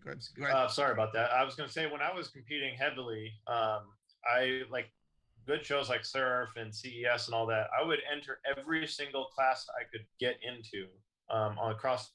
go 0.05 0.11
ahead. 0.11 0.23
Go 0.37 0.43
ahead. 0.45 0.55
uh, 0.55 0.67
sorry 0.69 0.93
about 0.93 1.11
that. 1.13 1.31
I 1.33 1.43
was 1.43 1.55
going 1.55 1.67
to 1.67 1.73
say 1.73 1.87
when 1.91 2.01
I 2.01 2.13
was 2.13 2.29
competing 2.29 2.75
heavily, 2.77 3.33
um, 3.47 3.81
I 4.25 4.61
like 4.69 4.89
good 5.45 5.65
shows 5.65 5.89
like 5.89 6.05
Surf 6.05 6.51
and 6.55 6.73
CES 6.73 7.25
and 7.27 7.35
all 7.35 7.45
that. 7.47 7.67
I 7.77 7.83
would 7.85 7.99
enter 8.09 8.39
every 8.57 8.87
single 8.87 9.25
class 9.25 9.67
I 9.77 9.83
could 9.91 10.05
get 10.21 10.37
into 10.41 10.87
um, 11.29 11.57
on 11.59 11.71
across 11.73 12.11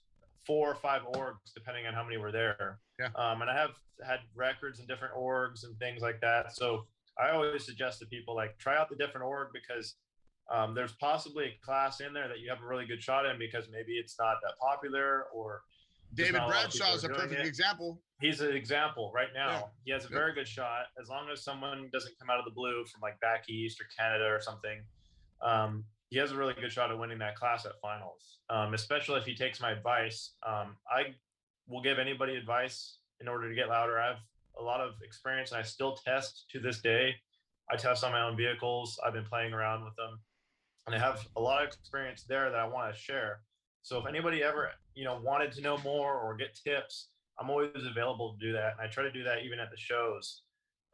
four 0.46 0.70
or 0.70 0.74
five 0.76 1.02
orgs, 1.14 1.52
depending 1.54 1.86
on 1.86 1.94
how 1.94 2.04
many 2.04 2.16
were 2.16 2.32
there. 2.32 2.78
Yeah. 2.98 3.08
Um, 3.16 3.42
and 3.42 3.50
I 3.50 3.56
have 3.56 3.72
had 4.06 4.20
records 4.34 4.80
in 4.80 4.86
different 4.86 5.14
orgs 5.14 5.64
and 5.64 5.76
things 5.78 6.02
like 6.02 6.20
that. 6.20 6.54
So 6.54 6.86
I 7.18 7.30
always 7.30 7.64
suggest 7.64 7.98
to 8.00 8.06
people 8.06 8.34
like 8.34 8.56
try 8.58 8.76
out 8.76 8.88
the 8.88 8.96
different 8.96 9.26
org 9.26 9.48
because 9.52 9.96
um, 10.52 10.74
there's 10.74 10.92
possibly 10.92 11.44
a 11.46 11.64
class 11.64 12.00
in 12.00 12.12
there 12.12 12.28
that 12.28 12.38
you 12.38 12.48
have 12.50 12.62
a 12.62 12.66
really 12.66 12.86
good 12.86 13.02
shot 13.02 13.26
in 13.26 13.38
because 13.38 13.66
maybe 13.72 13.92
it's 13.92 14.16
not 14.18 14.36
that 14.42 14.52
popular 14.60 15.24
or 15.34 15.62
David 16.14 16.34
not 16.34 16.42
a 16.42 16.46
lot 16.46 16.64
of 16.66 16.72
people 16.72 16.86
Bradshaw 16.86 16.96
is 16.96 17.04
a 17.04 17.08
perfect 17.08 17.40
it. 17.40 17.46
example. 17.46 18.00
he's 18.20 18.40
an 18.40 18.54
example 18.54 19.10
right 19.14 19.28
now. 19.34 19.50
Yeah. 19.50 19.62
He 19.84 19.92
has 19.92 20.04
a 20.04 20.08
very 20.08 20.34
good 20.34 20.46
shot 20.46 20.86
as 21.00 21.08
long 21.08 21.28
as 21.32 21.42
someone 21.42 21.88
doesn't 21.92 22.14
come 22.18 22.30
out 22.30 22.38
of 22.38 22.44
the 22.44 22.52
blue 22.52 22.84
from 22.86 23.00
like 23.02 23.18
back 23.20 23.48
east 23.48 23.80
or 23.80 23.86
Canada 23.98 24.24
or 24.26 24.40
something. 24.40 24.82
Um, 25.42 25.84
he 26.10 26.18
has 26.18 26.32
a 26.32 26.36
really 26.36 26.54
good 26.54 26.72
shot 26.72 26.90
at 26.90 26.98
winning 26.98 27.18
that 27.18 27.36
class 27.36 27.66
at 27.66 27.72
finals, 27.80 28.38
um, 28.50 28.74
especially 28.74 29.18
if 29.18 29.26
he 29.26 29.34
takes 29.34 29.60
my 29.60 29.72
advice. 29.72 30.34
Um, 30.46 30.76
I 30.90 31.14
will 31.68 31.82
give 31.82 31.98
anybody 31.98 32.36
advice 32.36 32.98
in 33.20 33.28
order 33.28 33.48
to 33.48 33.54
get 33.54 33.68
louder. 33.68 33.98
I 33.98 34.08
have 34.08 34.18
a 34.58 34.62
lot 34.62 34.80
of 34.80 34.94
experience 35.04 35.50
and 35.50 35.60
I 35.60 35.62
still 35.62 35.96
test 35.96 36.46
to 36.50 36.60
this 36.60 36.80
day. 36.80 37.14
I 37.70 37.76
test 37.76 38.04
on 38.04 38.12
my 38.12 38.22
own 38.22 38.36
vehicles. 38.36 38.98
I've 39.04 39.12
been 39.12 39.24
playing 39.24 39.52
around 39.52 39.84
with 39.84 39.96
them 39.96 40.20
and 40.86 40.94
I 40.94 40.98
have 40.98 41.26
a 41.36 41.40
lot 41.40 41.62
of 41.62 41.68
experience 41.68 42.24
there 42.28 42.50
that 42.50 42.58
I 42.58 42.66
want 42.66 42.94
to 42.94 42.98
share. 42.98 43.40
So 43.82 43.98
if 43.98 44.06
anybody 44.06 44.42
ever, 44.42 44.70
you 44.94 45.04
know, 45.04 45.20
wanted 45.22 45.52
to 45.52 45.60
know 45.60 45.78
more 45.78 46.14
or 46.14 46.36
get 46.36 46.54
tips, 46.54 47.08
I'm 47.38 47.50
always 47.50 47.70
available 47.74 48.34
to 48.34 48.46
do 48.46 48.52
that. 48.52 48.72
And 48.72 48.80
I 48.80 48.86
try 48.86 49.02
to 49.02 49.12
do 49.12 49.24
that 49.24 49.44
even 49.44 49.58
at 49.58 49.70
the 49.70 49.76
shows. 49.76 50.42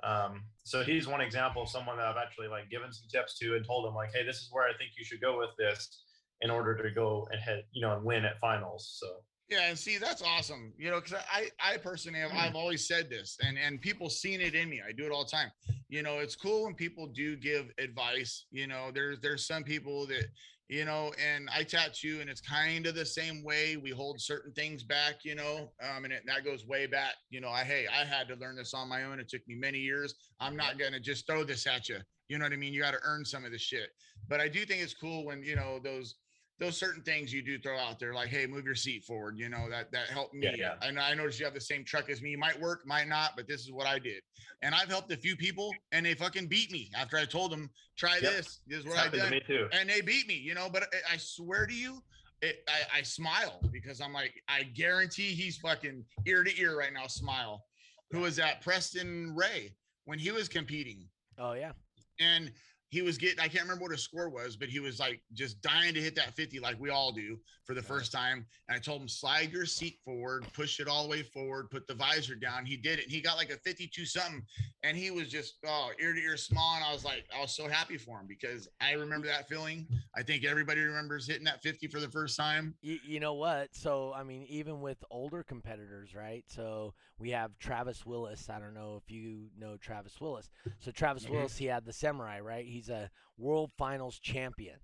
Um, 0.03 0.45
so 0.65 0.83
he's 0.83 1.07
one 1.07 1.21
example 1.21 1.63
of 1.63 1.69
someone 1.69 1.97
that 1.97 2.07
I've 2.07 2.17
actually 2.17 2.49
like 2.49 2.71
given 2.71 2.93
some 2.93 3.07
tips 3.09 3.39
to 3.39 3.57
and 3.57 3.65
told 3.65 3.87
him 3.87 3.95
like, 3.95 4.11
hey, 4.15 4.25
this 4.25 4.37
is 4.37 4.49
where 4.51 4.65
I 4.65 4.73
think 4.79 4.93
you 4.97 5.05
should 5.05 5.21
go 5.21 5.39
with 5.39 5.51
this 5.59 6.03
in 6.41 6.51
order 6.51 6.77
to 6.77 6.91
go 6.91 7.27
and 7.31 7.41
head, 7.41 7.65
you 7.73 7.83
know, 7.83 7.95
and 7.95 8.05
win 8.05 8.25
at 8.25 8.39
finals. 8.41 8.97
So 8.99 9.07
Yeah, 9.49 9.69
and 9.69 9.79
see 9.79 9.99
that's 9.99 10.23
awesome. 10.23 10.73
You 10.77 10.91
know, 10.91 11.01
because 11.01 11.19
I 11.31 11.49
I 11.61 11.77
personally 11.77 12.21
have 12.21 12.33
I've 12.33 12.57
always 12.57 12.87
said 12.87 13.11
this, 13.11 13.37
and 13.41 13.57
and 13.59 13.81
people 13.81 14.11
seen 14.11 14.41
it 14.41 14.55
in 14.55 14.69
me. 14.69 14.81
I 14.87 14.93
do 14.93 15.05
it 15.05 15.13
all 15.13 15.25
the 15.25 15.31
time. 15.31 15.51
You 15.89 16.03
know, 16.03 16.19
it's 16.19 16.37
cool 16.37 16.65
when 16.65 16.75
people 16.75 17.07
do 17.07 17.37
give 17.37 17.67
advice. 17.79 18.47
You 18.51 18.67
know, 18.67 18.91
there's 18.93 19.21
there's 19.21 19.47
some 19.47 19.63
people 19.63 20.07
that 20.07 20.27
you 20.73 20.87
know, 20.87 21.13
and 21.23 21.51
I 21.55 21.65
tattoo, 21.65 22.21
and 22.23 22.31
it's 22.31 22.41
kind 22.41 22.87
of 22.87 22.95
the 22.95 23.05
same 23.05 23.45
way. 23.45 23.77
We 23.77 23.91
hold 23.91 24.19
certain 24.19 24.53
things 24.53 24.83
back, 24.83 25.17
you 25.23 25.35
know, 25.35 25.71
um, 25.83 26.05
and 26.05 26.15
it, 26.15 26.23
that 26.27 26.47
goes 26.47 26.67
way 26.67 26.87
back. 26.87 27.13
You 27.29 27.43
know, 27.43 27.51
I 27.51 27.63
hey, 27.63 27.87
I 27.93 28.07
had 28.07 28.27
to 28.29 28.37
learn 28.37 28.57
this 28.57 28.73
on 28.73 28.89
my 28.89 29.05
own. 29.05 29.21
It 29.21 29.29
took 29.29 29.47
me 29.47 29.55
many 29.55 29.77
years. 29.77 30.15
I'm 30.41 30.57
not 30.57 30.79
gonna 30.79 30.99
just 30.99 31.27
throw 31.27 31.45
this 31.45 31.67
at 31.67 31.91
you. 31.91 31.99
You 32.29 32.39
know 32.39 32.47
what 32.47 32.55
I 32.55 32.57
mean? 32.57 32.73
You 32.73 32.81
got 32.81 32.93
to 32.93 33.01
earn 33.05 33.27
some 33.27 33.45
of 33.45 33.53
the 33.53 33.59
shit. 33.59 33.91
But 34.29 34.41
I 34.41 34.49
do 34.49 34.65
think 34.65 34.81
it's 34.81 34.95
cool 34.95 35.27
when 35.27 35.43
you 35.43 35.57
know 35.57 35.79
those 35.79 36.15
those 36.59 36.77
certain 36.77 37.03
things 37.03 37.33
you 37.33 37.43
do 37.43 37.59
throw 37.59 37.79
out 37.79 37.99
there, 37.99 38.15
like, 38.15 38.29
hey, 38.29 38.47
move 38.47 38.65
your 38.65 38.75
seat 38.75 39.05
forward. 39.05 39.37
You 39.37 39.49
know, 39.49 39.69
that 39.71 39.91
that 39.93 40.09
helped 40.09 40.35
me. 40.35 40.47
Yeah, 40.47 40.55
yeah. 40.81 40.87
And 40.89 40.99
I 40.99 41.15
noticed 41.15 41.39
you 41.41 41.45
have 41.45 41.55
the 41.55 41.61
same 41.61 41.85
truck 41.85 42.09
as 42.11 42.23
me. 42.23 42.31
You 42.31 42.39
Might 42.39 42.61
work, 42.61 42.83
might 42.87 43.09
not, 43.09 43.33
but 43.37 43.49
this 43.49 43.63
is 43.63 43.73
what 43.73 43.87
I 43.87 43.99
did. 43.99 44.23
And 44.63 44.75
I've 44.75 44.89
helped 44.89 45.11
a 45.13 45.17
few 45.17 45.35
people 45.37 45.75
and 45.91 46.07
they 46.07 46.15
fucking 46.15 46.47
beat 46.47 46.71
me 46.71 46.91
after 46.97 47.17
I 47.17 47.25
told 47.25 47.51
them, 47.51 47.69
try 47.97 48.19
Yep. 48.23 48.33
this. 48.33 48.61
This 48.67 48.79
is 48.81 48.85
it's 48.85 48.95
what 48.95 48.99
I 48.99 49.05
happened 49.05 49.23
to 49.23 49.31
me 49.31 49.41
too. 49.47 49.69
And 49.73 49.89
they 49.89 50.01
beat 50.03 50.29
me, 50.29 50.35
you 50.35 50.55
know, 50.55 50.69
but 50.73 50.85
I, 50.85 51.15
I 51.15 51.17
swear 51.17 51.67
to 51.67 51.75
you, 51.75 52.01
it, 52.43 52.63
I, 52.69 52.99
I 52.99 53.03
smile 53.03 53.61
because 53.73 54.01
I'm 54.01 54.13
like, 54.13 54.35
I 54.49 54.63
guarantee 54.65 55.31
he's 55.35 55.57
fucking 55.59 56.05
ear 56.27 56.45
to 56.45 56.61
ear 56.61 56.77
right 56.79 56.93
now. 56.93 57.07
Smile. 57.09 57.65
Who 58.13 58.21
was 58.21 58.37
that? 58.37 58.61
Preston 58.61 59.35
Ray 59.35 59.75
when 60.05 60.19
he 60.19 60.31
was 60.33 60.49
competing, 60.49 61.09
Oh 61.39 61.55
yeah. 61.55 61.73
and 62.21 62.53
he 62.93 63.01
was 63.01 63.17
getting. 63.17 63.41
I 63.41 63.49
can't 63.49 63.63
remember 63.63 63.85
what 63.85 63.93
his 63.93 64.05
score 64.05 64.29
was, 64.29 64.55
but 64.55 64.69
he 64.69 64.79
was 64.79 65.01
like 65.01 65.23
just 65.33 65.63
dying 65.63 65.95
to 65.95 66.01
hit 66.01 66.15
that 66.17 66.35
50, 66.35 66.61
like 66.61 66.79
we 66.79 66.91
all 66.91 67.11
do 67.11 67.39
for 67.65 67.73
the 67.75 67.81
first 67.81 68.13
time. 68.13 68.45
And 68.69 68.77
I 68.77 68.79
told 68.79 69.01
him, 69.01 69.09
slide 69.09 69.51
your 69.51 69.65
seat 69.65 69.99
forward, 70.05 70.45
push 70.53 70.79
it 70.79 70.89
all 70.89 71.05
the 71.05 71.09
way 71.09 71.23
forward, 71.23 71.71
put 71.71 71.87
the 71.87 71.95
visor 71.95 72.35
down. 72.35 72.67
He 72.67 72.77
did 72.77 72.99
it. 72.99 73.05
And 73.05 73.11
he 73.13 73.23
got 73.23 73.39
like 73.39 73.51
a 73.51 73.57
52 73.57 74.05
something, 74.05 74.43
and 74.83 74.95
he 74.95 75.11
was 75.11 75.29
just 75.29 75.55
oh 75.67 75.89
ear 76.03 76.13
to 76.13 76.21
ear 76.21 76.37
smile. 76.37 76.75
And 76.77 76.85
I 76.85 76.93
was 76.93 77.03
like, 77.03 77.25
I 77.35 77.41
was 77.41 77.57
so 77.57 77.67
happy 77.67 77.97
for 77.97 78.21
him 78.21 78.27
because 78.29 78.69
I 78.83 78.93
remember 78.93 79.27
that 79.27 79.49
feeling. 79.49 79.87
I 80.15 80.23
think 80.23 80.45
everybody 80.45 80.83
remembers 80.83 81.27
hitting 81.27 81.45
that 81.45 81.63
50 81.63 81.87
for 81.87 81.99
the 81.99 82.11
first 82.11 82.37
time. 82.37 82.75
You, 82.83 82.99
you 83.03 83.21
know 83.21 83.33
what? 83.33 83.69
So 83.75 84.13
I 84.15 84.23
mean, 84.23 84.45
even 84.51 84.83
with 84.83 85.03
older 85.11 85.43
competitors, 85.43 86.15
right? 86.15 86.45
So 86.47 86.93
we 87.19 87.31
have 87.31 87.59
Travis 87.59 88.05
Willis. 88.05 88.51
I 88.51 88.59
don't 88.59 88.75
know 88.75 89.01
if 89.03 89.11
you 89.11 89.47
know 89.59 89.79
Travis 89.79 90.21
Willis. 90.21 90.51
So 90.81 90.91
Travis 90.91 91.25
Mhm. 91.25 91.31
Willis, 91.31 91.57
he 91.57 91.65
had 91.65 91.87
the 91.87 91.93
Samurai, 91.93 92.41
right? 92.41 92.67
He's 92.67 92.82
a 92.89 93.11
World 93.39 93.71
Finals 93.77 94.19
champion. 94.19 94.77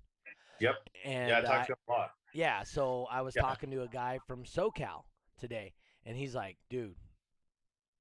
Yep. 0.61 0.77
And 1.05 1.29
yeah, 1.29 1.39
I 1.39 1.41
talked 1.43 1.66
to 1.66 1.73
him 1.73 1.79
a 1.89 1.93
lot. 1.93 2.11
Yeah, 2.33 2.62
so 2.65 3.07
I 3.11 3.23
was 3.23 3.35
Yeah. 3.35 3.43
talking 3.43 3.70
to 3.70 3.83
a 3.83 3.89
guy 3.89 4.19
from 4.27 4.45
SoCal 4.45 5.05
today, 5.39 5.75
and 6.05 6.16
he's 6.16 6.35
like, 6.35 6.59
"Dude, 6.69 6.97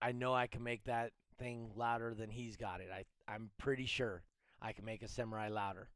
I 0.02 0.12
know 0.12 0.34
I 0.34 0.48
can 0.48 0.64
make 0.64 0.84
that 0.86 1.12
thing 1.38 1.72
louder 1.76 2.14
than 2.14 2.30
he's 2.30 2.58
got 2.58 2.82
it. 2.82 2.90
I 2.92 3.06
I'm 3.32 3.52
pretty 3.58 3.86
sure 3.86 4.24
I 4.62 4.74
can 4.74 4.86
make 4.86 5.02
a 5.02 5.08
samurai 5.08 5.50
louder." 5.50 5.90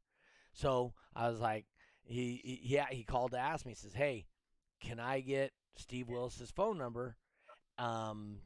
So 0.52 0.94
I 1.14 1.28
was 1.28 1.40
like, 1.40 1.66
he 2.04 2.40
he 2.44 2.60
yeah, 2.62 2.86
he 2.90 3.04
called 3.04 3.32
to 3.32 3.38
ask 3.38 3.64
me. 3.66 3.72
He 3.72 3.76
says, 3.76 3.94
"Hey, 3.94 4.26
can 4.80 4.98
I 5.00 5.20
get 5.20 5.52
Steve 5.76 6.08
Willis's 6.08 6.50
phone 6.50 6.78
number? 6.78 7.16
Um, 7.78 8.38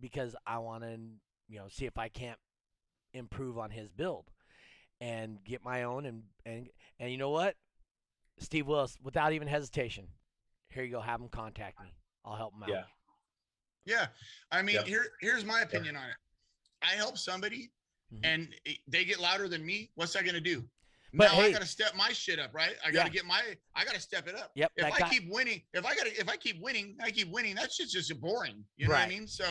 because 0.00 0.34
I 0.46 0.58
want 0.58 0.82
to, 0.84 0.98
you 1.48 1.58
know, 1.58 1.68
see 1.68 1.86
if 1.86 1.98
I 1.98 2.08
can't 2.08 2.38
improve 3.12 3.58
on 3.58 3.70
his 3.70 3.88
build 3.88 4.30
and 5.00 5.38
get 5.44 5.62
my 5.64 5.82
own 5.84 6.06
and 6.06 6.22
and 6.44 6.68
and 6.98 7.10
you 7.10 7.18
know 7.18 7.30
what? 7.30 7.56
Steve 8.38 8.66
Willis, 8.66 8.98
without 9.02 9.32
even 9.32 9.48
hesitation, 9.48 10.06
here 10.68 10.84
you 10.84 10.90
go. 10.90 11.00
Have 11.00 11.20
him 11.20 11.28
contact 11.28 11.80
me. 11.80 11.94
I'll 12.24 12.36
help 12.36 12.54
him 12.54 12.62
out. 12.64 12.68
Yeah. 12.68 12.82
Yeah, 13.84 14.06
I 14.50 14.62
mean, 14.62 14.74
Yep. 14.76 14.86
here 14.86 15.06
here's 15.20 15.44
my 15.44 15.60
opinion 15.60 15.96
on 15.96 16.08
it. 16.10 16.16
I 16.82 16.96
help 16.96 17.16
somebody, 17.16 17.70
Mhm. 18.12 18.20
and 18.24 18.54
they 18.88 19.04
get 19.04 19.20
louder 19.20 19.48
than 19.48 19.64
me. 19.64 19.90
What's 19.94 20.12
that 20.14 20.24
gonna 20.24 20.40
do? 20.40 20.68
But 21.16 21.32
now 21.32 21.40
I 21.40 21.52
gotta 21.52 21.66
step 21.66 21.94
my 21.96 22.10
shit 22.12 22.38
up, 22.38 22.52
right? 22.54 22.74
I 22.84 22.90
gotta 22.90 23.08
Yeah. 23.08 23.12
get 23.14 23.24
my, 23.24 23.42
I 23.74 23.84
gotta 23.84 24.00
step 24.00 24.28
it 24.28 24.34
up. 24.34 24.50
Yep. 24.54 24.72
If 24.76 24.84
I 24.84 24.98
guy, 24.98 25.08
keep 25.08 25.30
winning, 25.30 25.62
if 25.72 25.84
I 25.86 25.94
gotta, 25.94 26.18
if 26.20 26.28
I 26.28 26.36
keep 26.36 26.60
winning, 26.60 26.96
I 27.02 27.10
keep 27.10 27.30
winning. 27.30 27.54
That 27.54 27.72
shit's 27.72 27.92
just 27.92 28.20
boring. 28.20 28.64
You 28.76 28.88
know 28.88 28.94
what 28.94 29.02
I 29.02 29.08
mean? 29.08 29.26
So 29.26 29.44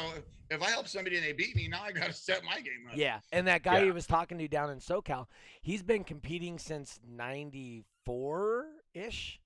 if 0.50 0.62
I 0.62 0.70
help 0.70 0.88
somebody 0.88 1.18
and 1.18 1.26
they 1.26 1.34
beat 1.34 1.56
me, 1.56 1.68
now 1.68 1.82
I 1.84 1.92
gotta 1.92 2.14
step 2.14 2.44
my 2.44 2.56
game 2.62 2.88
up. 2.92 2.96
yeah, 2.98 3.20
and 3.32 3.48
that 3.48 3.64
guy 3.64 3.84
he 3.84 3.92
was 3.92 4.06
talking 4.06 4.38
to 4.38 4.48
down 4.48 4.70
in 4.70 4.80
SoCal, 4.80 5.28
he's 5.62 5.82
been 5.84 6.04
competing 6.04 6.60
since 6.60 7.00
'94 7.04 8.66
ish, 8.94 9.40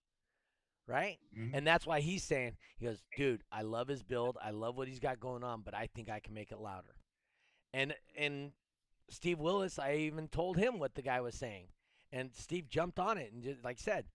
right? 0.88 1.20
Mhm. 1.38 1.52
And 1.54 1.66
that's 1.68 1.86
why 1.86 2.02
he's 2.02 2.24
saying, 2.24 2.58
he 2.78 2.86
goes, 2.86 3.02
dude, 3.16 3.44
I 3.52 3.62
love 3.62 3.88
his 3.88 4.04
build. 4.04 4.38
I 4.42 4.52
love 4.52 4.76
what 4.78 4.88
he's 4.88 5.00
got 5.00 5.20
going 5.20 5.44
on, 5.44 5.62
but 5.62 5.74
I 5.74 5.88
think 5.88 6.10
I 6.10 6.20
can 6.20 6.34
make 6.34 6.52
it 6.52 6.60
louder. 6.60 6.96
And 7.74 7.96
and 8.16 8.52
Steve 9.10 9.40
Willis, 9.40 9.80
I 9.80 9.96
even 9.96 10.28
told 10.28 10.58
him 10.58 10.78
what 10.80 10.96
the 10.96 11.02
guy 11.02 11.20
was 11.22 11.36
saying, 11.36 11.68
and 12.12 12.30
Steve 12.34 12.68
jumped 12.70 13.00
on 13.00 13.18
it 13.18 13.32
and 13.34 13.44
just 13.44 13.64
like 13.64 13.78
I 13.80 13.82
said, 13.84 14.06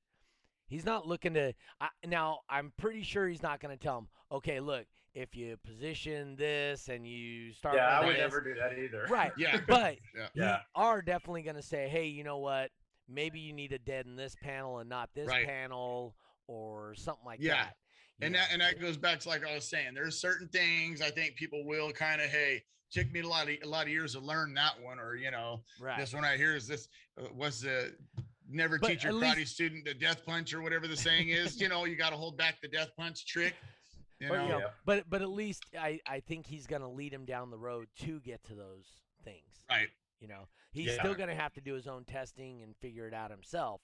he's 0.66 0.84
not 0.84 1.06
looking 1.06 1.34
to. 1.34 1.52
I, 1.80 1.88
now 2.06 2.40
I'm 2.48 2.72
pretty 2.76 3.02
sure 3.02 3.28
he's 3.28 3.42
not 3.42 3.60
going 3.60 3.76
to 3.76 3.82
tell 3.82 3.98
him, 3.98 4.08
okay, 4.32 4.60
look, 4.60 4.86
if 5.14 5.36
you 5.36 5.56
position 5.64 6.34
this 6.36 6.88
and 6.88 7.06
you 7.06 7.52
start, 7.52 7.76
Yeah, 7.76 7.86
I 8.00 8.04
would 8.04 8.14
this- 8.16 8.20
never 8.20 8.40
do 8.40 8.54
that 8.54 8.78
either. 8.78 9.06
right, 9.08 9.32
Yeah. 9.38 9.60
but 9.68 9.96
Yeah. 10.16 10.28
you 10.34 10.42
Yeah. 10.42 10.58
are 10.74 11.02
definitely 11.02 11.42
going 11.42 11.56
to 11.56 11.62
say, 11.62 11.88
hey, 11.88 12.06
you 12.06 12.24
know 12.24 12.38
what? 12.38 12.70
Maybe 13.08 13.38
you 13.38 13.52
need 13.52 13.72
a 13.72 13.78
dead 13.78 14.06
in 14.06 14.16
this 14.16 14.34
panel 14.42 14.78
and 14.78 14.88
not 14.88 15.10
this 15.14 15.28
Right. 15.28 15.46
panel 15.46 16.16
or 16.46 16.94
something 16.94 17.24
like 17.26 17.38
Yeah. 17.40 17.54
that. 17.64 17.76
you 18.18 18.26
and 18.26 18.32
know? 18.32 18.38
that 18.40 18.48
and 18.52 18.60
that 18.62 18.80
goes 18.80 18.96
back 18.96 19.20
to 19.20 19.28
like 19.28 19.44
I 19.46 19.54
was 19.54 19.68
saying. 19.68 19.94
There's 19.94 20.18
certain 20.18 20.48
things 20.48 21.00
I 21.02 21.10
think 21.10 21.36
people 21.36 21.64
will 21.64 21.92
kind 21.92 22.20
of 22.20 22.30
hey. 22.30 22.64
Took 22.94 23.10
me 23.12 23.20
a 23.22 23.26
lot 23.28 23.48
of 23.48 23.56
a 23.60 23.66
lot 23.66 23.82
of 23.86 23.88
years 23.88 24.12
to 24.12 24.20
learn 24.20 24.54
that 24.54 24.80
one, 24.80 25.00
or 25.00 25.16
you 25.16 25.32
know, 25.32 25.60
right. 25.80 25.98
this 25.98 26.14
one 26.14 26.24
I 26.24 26.36
hear 26.36 26.54
is 26.54 26.68
this 26.68 26.86
uh, 27.18 27.24
what's 27.34 27.60
the 27.60 27.92
never 28.48 28.78
But 28.78 28.86
teach 28.86 29.02
your 29.02 29.12
at 29.14 29.18
karate 29.34 29.36
least- 29.38 29.54
student 29.54 29.84
the 29.84 29.94
death 29.94 30.24
punch 30.24 30.54
or 30.54 30.62
whatever 30.62 30.86
the 30.86 30.96
saying 30.96 31.30
is. 31.30 31.60
you 31.60 31.68
know, 31.68 31.86
you 31.86 31.96
got 31.96 32.10
to 32.10 32.16
hold 32.16 32.36
back 32.38 32.60
the 32.62 32.68
death 32.68 32.90
punch 32.96 33.26
trick. 33.26 33.54
You 34.20 34.28
but, 34.28 34.36
know, 34.36 34.42
you 34.44 34.48
know, 34.50 34.58
Yeah. 34.60 34.64
but 34.86 35.10
but 35.10 35.22
at 35.22 35.28
least 35.30 35.64
I, 35.76 35.98
I 36.06 36.20
think 36.20 36.46
he's 36.46 36.68
going 36.68 36.82
to 36.82 36.88
lead 36.88 37.12
him 37.12 37.24
down 37.24 37.50
the 37.50 37.58
road 37.58 37.88
to 38.02 38.20
get 38.20 38.44
to 38.44 38.54
those 38.54 38.86
things. 39.24 39.64
right? 39.68 39.88
You 40.20 40.28
know, 40.28 40.46
he's 40.70 40.86
Yeah. 40.92 41.00
still 41.00 41.14
going 41.16 41.30
to 41.30 41.34
have 41.34 41.52
to 41.54 41.60
do 41.60 41.74
his 41.74 41.88
own 41.88 42.04
testing 42.04 42.62
and 42.62 42.76
figure 42.76 43.08
it 43.08 43.12
out 43.14 43.32
himself, 43.32 43.80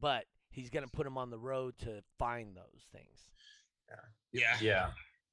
but 0.00 0.24
he's 0.50 0.70
going 0.70 0.84
to 0.84 0.90
put 0.92 1.04
him 1.04 1.18
on 1.18 1.30
the 1.30 1.38
road 1.38 1.74
to 1.80 2.00
find 2.16 2.56
those 2.56 2.86
things. 2.92 3.28
Yeah, 4.32 4.56
Yeah. 4.60 4.90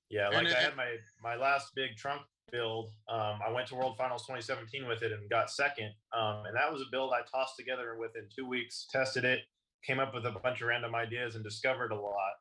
Yeah. 0.09 0.25
And 0.27 0.35
Like 0.35 0.47
it- 0.47 0.55
I 0.57 0.61
had 0.61 0.75
my 0.75 0.97
my 1.21 1.35
last 1.35 1.75
big 1.75 1.95
trunk 1.95 2.23
build. 2.51 2.91
Um, 3.07 3.39
I 3.45 3.51
went 3.51 3.67
to 3.69 3.75
World 3.75 3.95
Finals 3.97 4.23
2017 4.23 4.87
with 4.87 5.01
it 5.03 5.11
and 5.11 5.29
got 5.29 5.49
second. 5.49 5.91
Um, 6.17 6.45
and 6.45 6.55
that 6.55 6.71
was 6.71 6.81
a 6.81 6.85
build 6.91 7.11
I 7.13 7.21
tossed 7.29 7.55
together 7.57 7.95
within 7.99 8.23
two 8.35 8.47
weeks, 8.47 8.87
tested 8.91 9.25
it, 9.25 9.41
came 9.85 9.99
up 9.99 10.13
with 10.13 10.25
a 10.25 10.31
bunch 10.31 10.61
of 10.61 10.67
random 10.67 10.95
ideas 10.95 11.35
and 11.35 11.43
discovered 11.43 11.91
a 11.91 11.95
lot. 11.99 12.33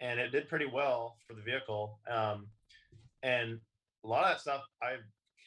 And 0.00 0.18
it 0.18 0.30
did 0.32 0.48
pretty 0.48 0.66
well 0.66 1.16
for 1.26 1.34
the 1.34 1.42
vehicle. 1.42 1.98
Um, 2.10 2.48
and 3.22 3.60
a 4.04 4.08
lot 4.08 4.24
of 4.24 4.30
that 4.30 4.40
stuff 4.40 4.62
I 4.82 4.96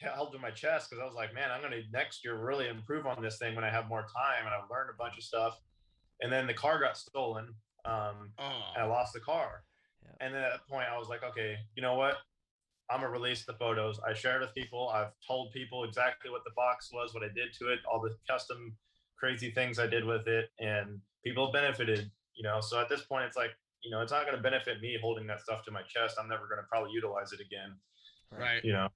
held 0.00 0.32
to 0.32 0.38
my 0.38 0.50
chest 0.50 0.88
because 0.90 1.02
I 1.02 1.06
was 1.06 1.14
like, 1.14 1.34
man, 1.34 1.50
I'm 1.50 1.60
going 1.60 1.72
to 1.72 1.82
next 1.92 2.24
year 2.24 2.36
really 2.36 2.68
improve 2.68 3.06
on 3.06 3.22
this 3.22 3.38
thing 3.38 3.54
when 3.54 3.64
I 3.64 3.70
have 3.70 3.88
more 3.88 4.02
time 4.02 4.44
and 4.44 4.48
I've 4.48 4.70
learned 4.70 4.90
a 4.90 4.96
bunch 4.96 5.16
of 5.18 5.24
stuff. 5.24 5.58
And 6.22 6.32
then 6.32 6.46
the 6.46 6.54
car 6.54 6.80
got 6.80 6.96
stolen. 6.96 7.54
Um, 7.84 8.32
and 8.38 8.82
I 8.82 8.86
Oh, 8.86 8.88
lost 8.88 9.12
the 9.12 9.20
car. 9.20 9.62
Yeah. 10.02 10.26
And 10.26 10.34
then 10.34 10.42
at 10.42 10.50
that 10.52 10.66
point, 10.68 10.86
I 10.92 10.98
was 10.98 11.08
like, 11.08 11.22
okay, 11.22 11.56
you 11.74 11.82
know 11.82 11.94
what? 11.94 12.16
I'm 12.90 13.00
gonna 13.00 13.10
release 13.10 13.44
the 13.44 13.54
photos. 13.54 13.98
I 14.06 14.14
shared 14.14 14.40
with 14.40 14.54
people. 14.54 14.90
I've 14.94 15.10
told 15.26 15.52
people 15.52 15.84
exactly 15.84 16.30
what 16.30 16.44
the 16.44 16.52
box 16.54 16.90
was, 16.92 17.14
what 17.14 17.22
I 17.22 17.28
did 17.28 17.52
to 17.58 17.72
it, 17.72 17.80
all 17.90 18.00
the 18.00 18.14
custom 18.28 18.76
crazy 19.18 19.50
things 19.50 19.78
I 19.78 19.86
did 19.86 20.04
with 20.04 20.28
it, 20.28 20.50
and 20.60 21.00
people 21.24 21.46
have 21.46 21.52
benefited. 21.52 22.10
You 22.34 22.42
know, 22.42 22.60
so 22.60 22.80
at 22.80 22.88
this 22.88 23.02
point, 23.02 23.24
it's 23.24 23.36
like, 23.36 23.50
you 23.82 23.90
know, 23.90 24.02
it's 24.02 24.12
not 24.12 24.26
gonna 24.26 24.42
benefit 24.42 24.80
me 24.80 24.96
holding 25.00 25.26
that 25.26 25.40
stuff 25.40 25.64
to 25.64 25.70
my 25.70 25.82
chest. 25.82 26.16
I'm 26.20 26.28
never 26.28 26.46
gonna 26.48 26.66
probably 26.68 26.92
utilize 26.92 27.32
it 27.32 27.40
again. 27.40 27.76
right. 28.30 28.64
You 28.64 28.72
know. 28.72 28.88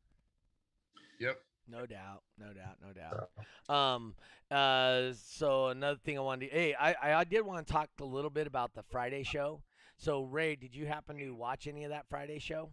Yep. 1.20 1.38
No 1.68 1.86
doubt, 1.86 2.22
no 2.38 2.52
doubt, 2.52 2.78
no 2.82 2.92
doubt. 2.92 3.74
Um, 3.74 4.14
uh, 4.50 5.12
so 5.14 5.68
another 5.68 5.98
thing 6.04 6.18
I 6.18 6.20
wanted 6.20 6.50
to, 6.50 6.52
hey, 6.52 6.74
I, 6.74 6.94
I, 7.00 7.14
I 7.14 7.24
did 7.24 7.42
want 7.42 7.64
to 7.64 7.72
talk 7.72 7.88
a 8.00 8.04
little 8.04 8.30
bit 8.30 8.48
about 8.48 8.74
the 8.74 8.82
Friday 8.82 9.22
show. 9.22 9.62
So 9.96 10.22
Ray, 10.22 10.56
did 10.56 10.74
you 10.74 10.86
happen 10.86 11.18
to 11.18 11.30
watch 11.30 11.68
any 11.68 11.84
of 11.84 11.90
that 11.90 12.06
Friday 12.08 12.40
show? 12.40 12.70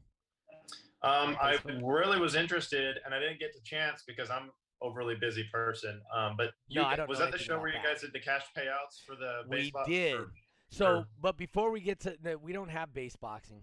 Um, 1.07 1.37
I 1.41 1.57
really 1.81 2.19
was 2.19 2.35
interested, 2.35 2.97
and 3.05 3.13
I 3.13 3.19
didn't 3.19 3.39
get 3.39 3.53
the 3.53 3.61
chance 3.63 4.03
because 4.05 4.29
I'm 4.29 4.51
overly 4.81 5.15
busy 5.19 5.45
person. 5.51 6.01
Um, 6.15 6.35
but 6.37 6.51
you, 6.67 6.81
No, 6.81 7.05
was 7.07 7.19
that 7.19 7.31
the 7.31 7.37
show 7.37 7.59
where 7.59 7.69
you 7.69 7.79
guys 7.83 8.01
did 8.01 8.13
the 8.13 8.19
cash 8.19 8.43
payouts 8.55 9.03
for 9.05 9.15
the 9.15 9.43
We 9.49 9.71
did. 9.87 10.15
or- 10.15 10.31
So, 10.69 10.85
Sure. 10.85 11.07
but 11.21 11.37
before 11.37 11.71
we 11.71 11.79
get 11.79 12.01
to, 12.01 12.35
we 12.41 12.51
don't 12.51 12.69
have 12.69 12.93
bass 12.93 13.15
boxing, 13.15 13.61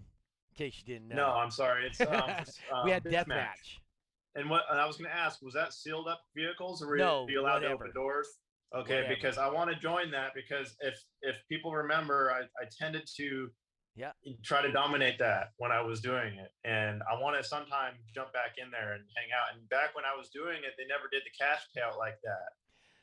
in 0.51 0.57
case 0.57 0.79
you 0.79 0.85
didn't 0.95 1.09
know. 1.09 1.17
No, 1.17 1.27
I'm 1.33 1.51
sorry. 1.51 1.87
It's 1.87 2.01
um, 2.01 2.07
we 2.85 2.91
um, 2.93 3.03
had 3.03 3.05
Death 3.05 3.27
Match. 3.27 3.47
match. 3.47 3.81
And 4.37 4.49
what 4.51 4.65
and 4.71 4.81
I 4.81 4.87
was 4.87 4.97
going 4.97 5.11
to 5.11 5.17
ask 5.17 5.41
was 5.43 5.55
that 5.55 5.73
sealed 5.75 6.09
up 6.09 6.23
vehicles 6.35 6.83
or 6.83 6.89
were 6.89 6.97
No, 6.97 7.27
you 7.29 7.41
allowed 7.41 7.61
to 7.61 7.69
open 7.69 7.93
doors? 7.95 8.27
Okay, 8.75 8.97
Whatever. 9.03 9.15
because 9.15 9.39
I 9.39 9.49
want 9.49 9.71
to 9.71 9.77
join 9.77 10.11
that 10.11 10.33
because 10.35 10.75
if 10.81 10.99
if 11.23 11.37
people 11.49 11.73
remember, 11.73 12.33
I, 12.33 12.41
I 12.61 12.67
tended 12.77 13.07
to 13.19 13.49
Yeah. 13.97 14.11
try 14.43 14.61
to 14.63 14.73
dominate 14.73 15.19
that 15.21 15.53
when 15.59 15.71
I 15.71 15.81
was 15.81 16.01
doing 16.01 16.35
it, 16.35 16.51
and 16.65 17.03
I 17.11 17.21
want 17.21 17.41
to 17.41 17.49
sometime 17.49 17.95
jump 18.13 18.33
back 18.33 18.57
in 18.59 18.71
there 18.71 18.95
and 18.95 19.05
hang 19.17 19.29
out. 19.33 19.55
And 19.57 19.69
back 19.69 19.95
when 19.95 20.05
I 20.05 20.17
was 20.17 20.31
doing 20.31 20.59
it, 20.65 20.75
they 20.77 20.85
never 20.87 21.05
did 21.13 21.23
the 21.25 21.31
cash 21.39 21.61
payout 21.77 21.97
like 21.97 22.19
that. 22.25 22.49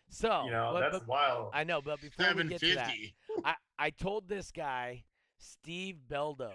So, 0.10 0.44
you 0.46 0.52
know, 0.52 0.72
but- 0.74 0.82
that's 0.82 1.00
but- 1.00 1.08
wild. 1.08 1.52
I 1.54 1.64
know, 1.64 1.82
but 1.82 2.02
before 2.02 2.34
we 2.36 2.44
get 2.44 2.60
to 2.60 2.76
that. 2.76 2.94
I, 3.46 3.56
I 3.80 3.90
told 3.92 4.28
this 4.28 4.52
guy, 4.52 5.04
Steve 5.38 6.00
Beldo, 6.10 6.52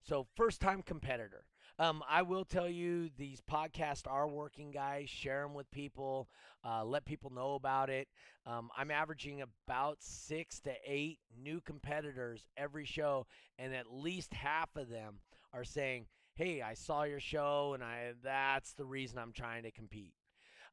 so 0.00 0.28
first 0.36 0.60
time 0.60 0.82
competitor. 0.82 1.45
Um, 1.78 2.02
I 2.08 2.22
will 2.22 2.44
tell 2.44 2.68
you, 2.68 3.10
these 3.18 3.40
podcasts 3.40 4.06
are 4.06 4.26
working, 4.26 4.70
guys. 4.70 5.10
Share 5.10 5.42
them 5.42 5.54
with 5.54 5.70
people. 5.70 6.28
Uh, 6.64 6.84
let 6.84 7.04
people 7.04 7.30
know 7.30 7.54
about 7.54 7.90
it. 7.90 8.08
Um, 8.46 8.70
I'm 8.76 8.90
averaging 8.90 9.42
about 9.42 9.98
six 10.00 10.58
to 10.60 10.72
eight 10.86 11.18
new 11.38 11.60
competitors 11.60 12.46
every 12.56 12.86
show, 12.86 13.26
and 13.58 13.74
at 13.74 13.92
least 13.92 14.32
half 14.32 14.74
of 14.76 14.88
them 14.88 15.20
are 15.52 15.64
saying, 15.64 16.06
"Hey, 16.34 16.62
I 16.62 16.74
saw 16.74 17.02
your 17.02 17.20
show, 17.20 17.74
and 17.74 17.84
I 17.84 18.14
that's 18.22 18.72
the 18.72 18.86
reason 18.86 19.18
I'm 19.18 19.32
trying 19.32 19.64
to 19.64 19.70
compete." 19.70 20.14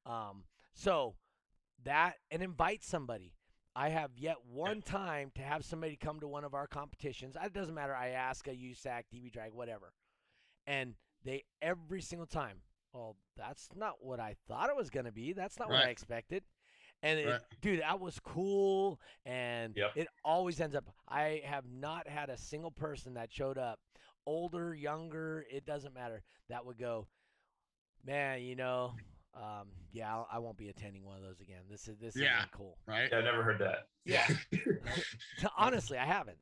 Um, 0.05 0.45
so 0.73 1.15
that 1.83 2.15
and 2.31 2.41
invite 2.41 2.83
somebody. 2.83 3.33
I 3.75 3.89
have 3.89 4.11
yet 4.15 4.37
one 4.45 4.81
time 4.81 5.31
to 5.35 5.41
have 5.41 5.65
somebody 5.65 5.95
come 5.95 6.19
to 6.19 6.27
one 6.27 6.43
of 6.43 6.53
our 6.53 6.67
competitions. 6.67 7.35
It 7.41 7.53
doesn't 7.53 7.73
matter. 7.73 7.95
I 7.95 8.09
ask 8.09 8.47
a 8.47 8.51
USAC, 8.51 9.05
DB 9.11 9.31
drag, 9.31 9.51
whatever, 9.51 9.93
and 10.67 10.95
they 11.23 11.43
every 11.61 12.01
single 12.01 12.27
time. 12.27 12.57
Well, 12.93 13.15
that's 13.35 13.69
not 13.75 13.95
what 14.01 14.19
I 14.19 14.35
thought 14.47 14.69
it 14.69 14.75
was 14.75 14.89
going 14.91 15.05
to 15.05 15.11
be. 15.11 15.33
That's 15.33 15.57
not 15.57 15.69
what 15.69 15.79
I 15.83 15.89
expected. 15.89 16.43
And 17.01 17.19
it, 17.19 17.27
Right. 17.27 17.41
dude, 17.61 17.81
that 17.81 17.99
was 17.99 18.19
cool. 18.19 18.99
And 19.25 19.75
Yep. 19.75 19.91
it 19.95 20.07
always 20.23 20.61
ends 20.61 20.75
up. 20.75 20.85
I 21.07 21.41
have 21.45 21.65
not 21.69 22.07
had 22.07 22.29
a 22.29 22.37
single 22.37 22.69
person 22.71 23.15
that 23.15 23.31
showed 23.31 23.57
up, 23.57 23.79
older, 24.27 24.75
younger, 24.75 25.43
it 25.51 25.65
doesn't 25.65 25.93
matter. 25.93 26.21
That 26.49 26.65
would 26.65 26.77
go, 26.77 27.07
man. 28.05 28.41
You 28.43 28.55
know, 28.55 28.93
um, 29.33 29.69
yeah, 29.91 30.13
I'll, 30.13 30.27
I 30.31 30.37
won't 30.39 30.57
be 30.57 30.69
attending 30.69 31.03
one 31.03 31.17
of 31.17 31.23
those 31.23 31.41
again. 31.41 31.63
This 31.69 31.87
is 31.87 31.97
this 31.97 32.15
Yeah. 32.15 32.37
isn't 32.37 32.51
cool. 32.51 32.77
Right? 32.85 33.09
Yeah, 33.11 33.17
I 33.17 33.21
never 33.23 33.41
heard 33.43 33.59
that. 33.59 33.87
Yeah. 34.05 34.27
Honestly, 35.57 35.97
I 35.97 36.05
haven't. 36.05 36.37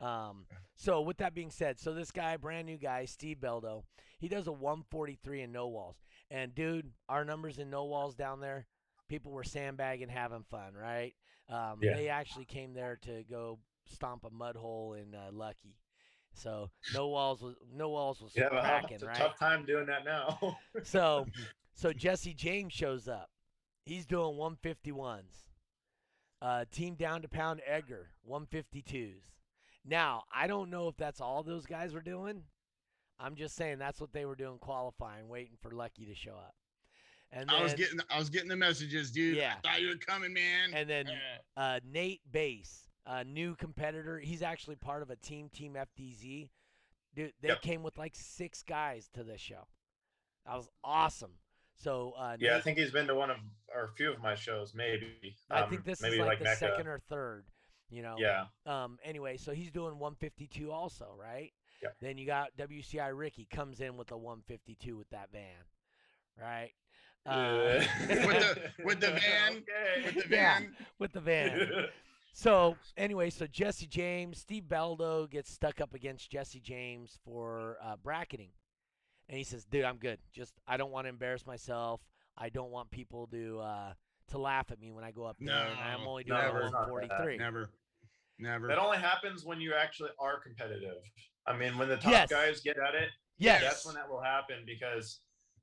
Um, 0.00 0.46
so 0.76 1.00
with 1.00 1.18
that 1.18 1.34
being 1.34 1.50
said, 1.50 1.78
so 1.78 1.92
this 1.94 2.10
guy, 2.10 2.36
brand 2.36 2.66
new 2.66 2.78
guy, 2.78 3.04
Steve 3.04 3.38
Beldo, 3.38 3.84
he 4.18 4.28
does 4.28 4.46
a 4.46 4.52
143 4.52 5.42
in 5.42 5.52
no 5.52 5.68
walls. 5.68 5.96
And 6.30 6.54
dude, 6.54 6.90
our 7.08 7.24
numbers 7.24 7.58
in 7.58 7.70
no 7.70 7.84
walls 7.84 8.14
down 8.14 8.40
there, 8.40 8.66
people 9.08 9.32
were 9.32 9.44
sandbagging, 9.44 10.08
having 10.08 10.44
fun, 10.44 10.74
right? 10.74 11.14
Um, 11.48 11.78
Yeah. 11.82 11.96
They 11.96 12.08
actually 12.08 12.44
came 12.44 12.74
there 12.74 12.96
to 13.02 13.24
go 13.28 13.58
stomp 13.86 14.24
a 14.24 14.30
mud 14.30 14.56
hole 14.56 14.92
in 14.94 15.14
uh, 15.14 15.30
Lucky. 15.32 15.76
So 16.32 16.70
no 16.94 17.08
walls 17.08 17.42
was 17.42 17.56
no 17.74 17.88
walls 17.88 18.20
was 18.20 18.32
Yeah, 18.36 18.48
cracking, 18.48 18.94
it's 18.94 19.02
a 19.02 19.06
right? 19.06 19.16
tough 19.16 19.36
time 19.38 19.64
doing 19.66 19.86
that 19.86 20.04
now. 20.04 20.58
So, 20.84 21.26
so 21.74 21.92
Jesse 21.92 22.34
James 22.34 22.72
shows 22.72 23.08
up. 23.08 23.30
He's 23.84 24.06
doing 24.06 24.36
151s. 24.36 25.48
Uh, 26.40 26.64
team 26.70 26.94
down 26.94 27.22
to 27.22 27.28
pound 27.28 27.60
Edgar 27.66 28.10
152s. 28.30 29.22
Now 29.84 30.24
I 30.34 30.46
don't 30.46 30.70
know 30.70 30.88
if 30.88 30.96
that's 30.96 31.20
all 31.20 31.42
those 31.42 31.66
guys 31.66 31.94
were 31.94 32.00
doing. 32.02 32.42
I'm 33.18 33.34
just 33.36 33.54
saying 33.56 33.78
that's 33.78 34.00
what 34.00 34.12
they 34.12 34.24
were 34.24 34.34
doing 34.36 34.58
qualifying, 34.58 35.28
waiting 35.28 35.56
for 35.60 35.70
Lucky 35.72 36.06
to 36.06 36.14
show 36.14 36.32
up. 36.36 36.54
And 37.32 37.48
then, 37.48 37.56
I 37.56 37.62
was 37.62 37.74
getting 37.74 38.00
I 38.10 38.18
was 38.18 38.28
getting 38.30 38.48
the 38.48 38.56
messages, 38.56 39.10
dude. 39.10 39.36
Yeah. 39.36 39.54
I 39.64 39.68
thought 39.68 39.80
you 39.82 39.88
were 39.88 39.94
coming, 39.96 40.32
man. 40.32 40.70
and 40.74 40.88
then 40.88 41.06
Uh, 41.56 41.80
Nate 41.84 42.20
Bass, 42.30 42.88
a 43.06 43.22
new 43.24 43.54
competitor. 43.56 44.18
He's 44.18 44.42
actually 44.42 44.76
part 44.76 45.02
of 45.02 45.10
a 45.10 45.16
team, 45.16 45.48
Team 45.50 45.74
FDZ. 45.76 46.50
Dude, 47.14 47.32
they 47.40 47.48
Yep. 47.48 47.62
came 47.62 47.82
with 47.82 47.98
like 47.98 48.14
six 48.14 48.62
guys 48.62 49.08
to 49.14 49.22
this 49.24 49.40
show. 49.40 49.66
That 50.46 50.56
was 50.56 50.68
awesome. 50.82 51.34
So 51.76 52.12
uh, 52.18 52.36
yeah, 52.40 52.56
I 52.56 52.60
think 52.60 52.78
he's 52.78 52.90
been 52.90 53.06
to 53.06 53.14
one 53.14 53.30
of 53.30 53.36
or 53.74 53.84
a 53.84 53.92
few 53.92 54.12
of 54.12 54.20
my 54.20 54.34
shows, 54.34 54.74
maybe. 54.74 55.36
I 55.50 55.60
Um, 55.62 55.70
think 55.70 55.84
this 55.84 56.00
maybe 56.02 56.14
is 56.14 56.20
like, 56.20 56.28
like 56.28 56.38
the 56.38 56.44
Mecca. 56.44 56.56
second 56.58 56.86
or 56.88 56.98
third. 57.08 57.46
You 57.90 58.02
know. 58.02 58.16
Yeah, 58.18 58.46
Um. 58.66 58.98
Anyway, 59.04 59.36
so 59.36 59.52
he's 59.52 59.70
doing 59.70 59.98
152 59.98 60.70
also, 60.70 61.14
right? 61.18 61.52
Yep. 61.82 61.96
Then 62.00 62.18
you 62.18 62.26
got 62.26 62.56
WCI 62.56 63.10
Ricky 63.16 63.46
comes 63.50 63.80
in 63.80 63.96
with 63.96 64.10
a 64.12 64.16
152 64.16 64.96
with 64.96 65.08
that 65.10 65.30
van, 65.32 65.64
right? 66.40 66.70
Uh, 67.26 67.84
With 68.08 68.18
the- 68.18 68.84
with 68.84 69.00
the 69.00 69.10
van, 69.10 69.52
Okay. 69.56 70.04
with 70.06 70.14
the 70.14 70.20
van, 70.22 70.30
Yeah. 70.30 70.58
van. 70.60 70.76
with 70.98 71.12
the 71.12 71.20
van. 71.20 71.70
So 72.32 72.76
anyway, 72.96 73.28
so 73.28 73.46
Jesse 73.48 73.88
James, 73.88 74.38
Steve 74.38 74.62
Beldo 74.62 75.28
gets 75.28 75.50
stuck 75.50 75.80
up 75.80 75.94
against 75.94 76.30
Jesse 76.30 76.60
James 76.60 77.18
for 77.24 77.76
uh, 77.82 77.96
bracketing, 77.96 78.50
and 79.28 79.36
he 79.36 79.42
says, 79.42 79.64
"Dude, 79.64 79.84
I'm 79.84 79.96
good. 79.96 80.20
Just 80.32 80.54
I 80.66 80.76
don't 80.76 80.92
want 80.92 81.06
to 81.06 81.08
embarrass 81.08 81.44
myself. 81.44 82.00
I 82.38 82.48
don't 82.48 82.70
want 82.70 82.90
people 82.92 83.26
to 83.32 83.58
uh, 83.58 83.92
to 84.30 84.38
laugh 84.38 84.70
at 84.70 84.80
me 84.80 84.90
when 84.90 85.04
I 85.04 85.10
go 85.10 85.24
up 85.24 85.36
there. 85.40 85.54
and 85.54 85.78
I'm 85.78 86.06
only 86.06 86.24
doing 86.24 86.38
never. 86.40 86.60
a 86.60 86.64
It's 86.64 86.72
not 86.72 86.86
that. 86.86 86.92
143. 86.92 87.36
Never. 87.38 87.70
Never. 88.38 88.68
that 88.68 88.78
only 88.78 88.96
happens 88.98 89.44
when 89.44 89.60
you 89.60 89.74
actually 89.74 90.10
are 90.18 90.40
competitive. 90.40 90.96
I 91.46 91.56
mean, 91.56 91.76
when 91.76 91.88
the 91.88 91.96
top 91.96 92.10
Yes. 92.12 92.30
guys 92.30 92.60
get 92.60 92.78
at 92.78 92.94
it, 92.94 93.10
Yes. 93.38 93.62
that's 93.62 93.86
when 93.86 93.94
that 93.96 94.08
will 94.08 94.22
happen 94.22 94.64
because 94.66 95.20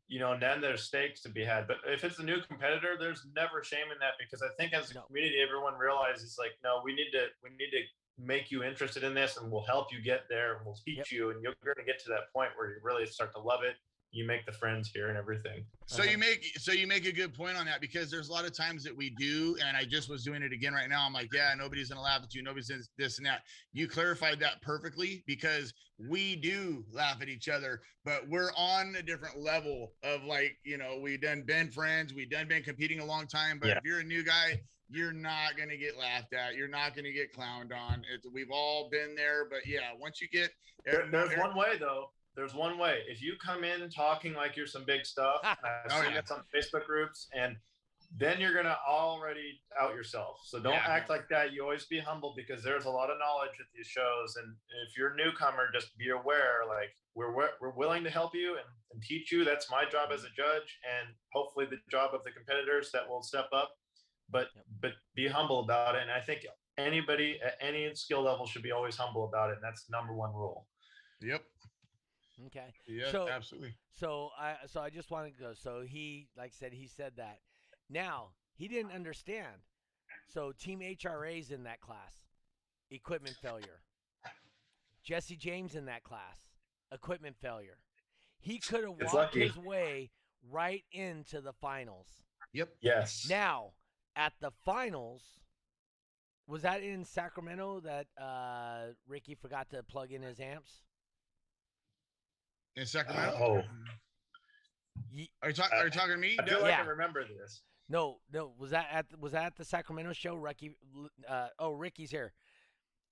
you 0.09 0.19
know 0.19 0.37
then 0.39 0.61
there's 0.61 0.83
stakes 0.83 1.19
to 1.21 1.27
be 1.27 1.43
had 1.43 1.67
but 1.67 1.77
if 1.85 2.01
it's 2.05 2.17
a 2.19 2.23
new 2.23 2.39
competitor 2.39 2.95
there's 2.97 3.25
never 3.35 3.61
shame 3.61 3.91
in 3.91 3.99
that 3.99 4.13
because 4.17 4.41
i 4.41 4.47
think 4.57 4.71
as 4.71 4.89
a 4.89 4.93
No. 4.93 5.01
community 5.01 5.41
everyone 5.41 5.73
realizes 5.75 6.37
like 6.39 6.51
no 6.63 6.79
we 6.81 6.95
need 6.95 7.11
to 7.11 7.25
we 7.43 7.49
need 7.49 7.71
to 7.71 7.81
make 8.17 8.49
you 8.49 8.63
interested 8.63 9.03
in 9.03 9.13
this 9.13 9.35
and 9.35 9.51
we'll 9.51 9.65
help 9.65 9.91
you 9.91 10.01
get 10.01 10.21
there 10.29 10.55
and 10.55 10.65
we'll 10.65 10.77
teach 10.85 10.97
Yep. 10.99 11.11
you 11.11 11.31
and 11.31 11.43
you're 11.43 11.53
going 11.61 11.75
to 11.75 11.83
get 11.83 11.99
to 12.05 12.09
that 12.09 12.31
point 12.33 12.51
where 12.55 12.69
you 12.69 12.77
really 12.81 13.05
start 13.05 13.33
to 13.33 13.39
love 13.41 13.63
it 13.63 13.75
you 14.11 14.25
make 14.25 14.45
the 14.45 14.51
friends 14.51 14.89
here 14.93 15.09
and 15.09 15.17
everything 15.17 15.65
So 15.85 16.01
Uh-huh. 16.01 16.11
you 16.11 16.17
make 16.17 16.43
so 16.59 16.73
you 16.73 16.85
make 16.85 17.05
a 17.05 17.11
good 17.13 17.33
point 17.33 17.55
on 17.55 17.65
that 17.65 17.79
because 17.79 18.11
there's 18.11 18.27
a 18.27 18.31
lot 18.31 18.43
of 18.43 18.53
times 18.53 18.83
that 18.83 18.95
we 18.95 19.09
do, 19.11 19.55
and 19.63 19.77
I 19.77 19.85
just 19.85 20.09
was 20.09 20.21
doing 20.23 20.41
it 20.41 20.51
again 20.51 20.73
right 20.73 20.89
now. 20.89 21.05
I'm 21.05 21.13
like, 21.13 21.29
yeah, 21.33 21.53
nobody's 21.57 21.87
gonna 21.89 22.01
laugh 22.01 22.21
at 22.23 22.33
you, 22.33 22.43
nobody's 22.43 22.69
this 22.97 23.17
and 23.19 23.25
that. 23.25 23.43
You 23.71 23.87
clarified 23.87 24.39
that 24.41 24.61
perfectly 24.61 25.23
because 25.27 25.73
we 25.97 26.35
do 26.35 26.83
laugh 26.91 27.21
at 27.21 27.29
each 27.29 27.47
other, 27.47 27.81
but 28.03 28.27
we're 28.27 28.51
on 28.57 28.95
a 28.97 29.01
different 29.01 29.39
level 29.39 29.93
of 30.03 30.25
like, 30.25 30.57
you 30.65 30.77
know, 30.77 30.99
we 30.99 31.15
done 31.17 31.43
been 31.43 31.71
friends, 31.71 32.13
we 32.13 32.25
done 32.25 32.49
been 32.49 32.63
competing 32.63 32.99
a 32.99 33.05
long 33.05 33.25
time. 33.25 33.57
But 33.57 33.69
Yeah. 33.69 33.77
if 33.77 33.85
you're 33.85 33.99
a 33.99 34.03
new 34.03 34.23
guy, 34.23 34.61
you're 34.89 35.13
not 35.13 35.55
gonna 35.57 35.77
get 35.77 35.95
laughed 35.97 36.33
at, 36.33 36.55
you're 36.55 36.67
not 36.67 36.95
gonna 36.95 37.13
get 37.13 37.33
clowned 37.33 37.73
on. 37.73 38.03
It's, 38.13 38.27
we've 38.29 38.51
all 38.51 38.89
been 38.89 39.15
there, 39.15 39.45
but 39.49 39.65
yeah, 39.65 39.91
once 39.97 40.19
you 40.21 40.27
get 40.27 40.51
there, 40.85 41.07
there's 41.09 41.37
one 41.37 41.55
way 41.55 41.77
though 41.77 42.11
there's 42.37 42.53
one 42.53 42.77
way. 42.77 42.99
If 43.09 43.21
you 43.21 43.33
come 43.43 43.63
in 43.65 43.89
talking 43.89 44.33
like 44.33 44.55
you're 44.55 44.67
some 44.67 44.85
big 44.85 45.05
stuff 45.05 45.39
i've 45.43 45.57
Oh, 45.91 46.01
seen 46.03 46.13
yeah. 46.13 46.19
it 46.19 46.31
on 46.31 46.43
facebook 46.55 46.85
groups 46.85 47.27
and 47.35 47.57
then 48.17 48.39
you're 48.39 48.53
gonna 48.53 48.77
already 48.87 49.59
out 49.77 49.93
yourself. 49.93 50.39
So 50.45 50.61
don't 50.61 50.71
Yeah. 50.73 50.85
act 50.87 51.09
like 51.09 51.27
that. 51.27 51.51
You 51.51 51.63
always 51.63 51.85
be 51.87 51.99
humble 51.99 52.33
because 52.37 52.63
there's 52.63 52.85
a 52.85 52.89
lot 52.89 53.09
of 53.09 53.17
knowledge 53.19 53.51
at 53.59 53.65
these 53.75 53.87
shows. 53.87 54.37
And 54.37 54.55
if 54.87 54.95
you're 54.97 55.11
a 55.13 55.17
newcomer 55.17 55.69
just 55.73 55.97
be 55.97 56.09
aware 56.11 56.61
like 56.69 56.95
we're 57.15 57.33
we're 57.35 57.49
we're 57.59 57.71
willing 57.75 58.05
to 58.05 58.09
help 58.09 58.33
you 58.33 58.51
and, 58.51 58.65
and 58.93 59.03
teach 59.03 59.29
you. 59.33 59.43
That's 59.43 59.69
my 59.69 59.83
job 59.91 60.11
as 60.13 60.23
a 60.23 60.29
judge 60.37 60.79
and 60.87 61.13
hopefully 61.33 61.65
the 61.65 61.79
job 61.91 62.11
of 62.13 62.23
the 62.23 62.31
competitors 62.31 62.91
that 62.93 63.05
will 63.09 63.21
step 63.23 63.49
up. 63.51 63.71
But 64.29 64.47
Yep. 64.55 64.65
but 64.83 64.91
be 65.15 65.27
humble 65.27 65.59
about 65.59 65.95
it. 65.95 66.01
And 66.03 66.11
i 66.11 66.21
think 66.21 66.45
anybody 66.77 67.39
at 67.43 67.55
any 67.59 67.93
skill 67.95 68.21
level 68.21 68.45
should 68.45 68.63
be 68.63 68.71
always 68.71 68.95
humble 68.95 69.25
about 69.25 69.49
it. 69.49 69.55
And 69.55 69.63
that's 69.63 69.89
number 69.89 70.13
one 70.13 70.31
rule. 70.33 70.65
Yep. 71.21 71.43
Okay. 72.45 72.73
Yeah, 72.85 73.11
So- 73.11 73.27
absolutely. 73.27 73.75
So 73.93 74.29
I 74.37 74.55
so 74.67 74.79
I 74.81 74.89
just 74.91 75.09
wanted 75.09 75.35
to 75.37 75.43
go. 75.43 75.53
So 75.53 75.81
he 75.81 76.27
like 76.37 76.51
I 76.51 76.53
said 76.57 76.73
he 76.73 76.87
said 76.87 77.13
that. 77.17 77.39
Now 77.89 78.29
he 78.55 78.67
didn't 78.67 78.91
understand. 78.91 79.63
So 80.27 80.51
Team 80.51 80.81
HRA's 80.81 81.51
in 81.51 81.63
that 81.63 81.81
class, 81.81 82.13
equipment 82.91 83.35
failure. 83.41 83.81
Jesse 85.03 85.35
James 85.37 85.73
in 85.75 85.85
that 85.85 86.03
class, 86.03 86.37
equipment 86.91 87.37
failure. 87.41 87.77
He 88.39 88.59
could 88.59 88.83
have 88.83 88.93
It's 88.99 89.13
walked 89.13 89.35
lucky. 89.35 89.47
his 89.47 89.57
way 89.57 90.11
right 90.49 90.83
into 90.91 91.41
the 91.41 91.53
finals. 91.53 92.07
Yep. 92.53 92.69
yes 92.81 93.25
Now 93.29 93.71
at 94.15 94.33
the 94.41 94.51
finals, 94.63 95.23
was 96.45 96.61
that 96.63 96.81
in 96.83 97.03
Sacramento 97.05 97.81
that 97.81 98.07
uh, 98.21 98.93
Ricky 99.07 99.35
forgot 99.35 99.69
to 99.71 99.81
plug 99.83 100.11
in 100.11 100.21
his 100.21 100.39
amps? 100.39 100.83
In 102.77 102.85
Sacramento. 102.85 103.35
Oh. 103.41 103.61
Ye- 105.11 105.31
Are 105.41 105.49
you 105.49 105.55
talking? 105.55 105.77
Are 105.77 105.85
you 105.85 105.91
talking 105.91 106.11
to 106.11 106.17
me? 106.17 106.37
I 106.39 106.45
feel 106.45 106.53
Doug? 106.55 106.63
like 106.63 106.71
Yeah. 106.77 106.83
I 106.83 106.87
remember 106.87 107.23
this. 107.25 107.61
No, 107.89 108.17
no. 108.31 108.53
Was 108.57 108.71
that 108.71 108.87
at 108.91 109.05
was 109.19 109.31
that 109.31 109.45
at 109.45 109.55
the 109.57 109.65
Sacramento 109.65 110.13
show? 110.13 110.35
Ricky. 110.35 110.71
Uh, 111.27 111.47
oh, 111.59 111.71
Ricky's 111.71 112.11
here. 112.11 112.33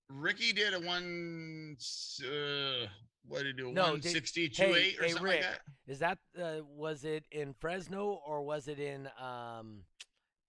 Ricky 0.10 0.54
did 0.54 0.74
a 0.76 0.80
one. 0.80 1.76
Uh, 2.24 2.86
what 3.28 3.40
did 3.40 3.48
he 3.48 3.54
do? 3.64 3.72
No, 3.72 3.92
One 3.92 4.00
did- 4.00 4.12
sixty 4.12 4.48
two 4.50 4.64
hey, 4.66 4.74
eight 4.90 5.00
or 5.00 5.04
hey, 5.04 5.10
something 5.10 5.24
Rick. 5.24 5.42
like 5.42 5.52
that. 5.52 5.62
Is 5.92 6.00
that 6.00 6.18
uh, 6.40 6.64
was 6.64 7.04
it 7.04 7.26
in 7.32 7.54
Fresno 7.60 8.22
or 8.26 8.44
was 8.44 8.68
it 8.68 8.80
in 8.80 9.10
um 9.20 9.82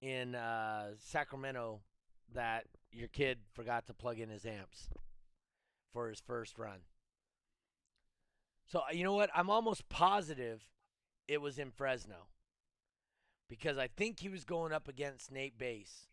in 0.02 0.34
uh, 0.34 0.88
Sacramento 0.98 1.80
that 2.34 2.64
your 2.92 3.08
kid 3.08 3.38
forgot 3.54 3.86
to 3.86 3.94
plug 3.94 4.18
in 4.18 4.28
his 4.28 4.44
amps 4.44 4.90
for 5.94 6.10
his 6.10 6.20
first 6.20 6.58
run? 6.58 6.80
So 8.66 8.80
uh, 8.80 8.92
you 8.92 9.04
know 9.04 9.14
what? 9.14 9.30
I'm 9.34 9.50
almost 9.50 9.88
positive 9.88 10.62
it 11.28 11.40
was 11.40 11.58
in 11.58 11.70
Fresno 11.70 12.28
because 13.48 13.78
I 13.78 13.86
think 13.88 14.20
he 14.20 14.28
was 14.28 14.44
going 14.44 14.72
up 14.72 14.88
against 14.88 15.30
Nate 15.32 15.56
Bass, 15.58 16.06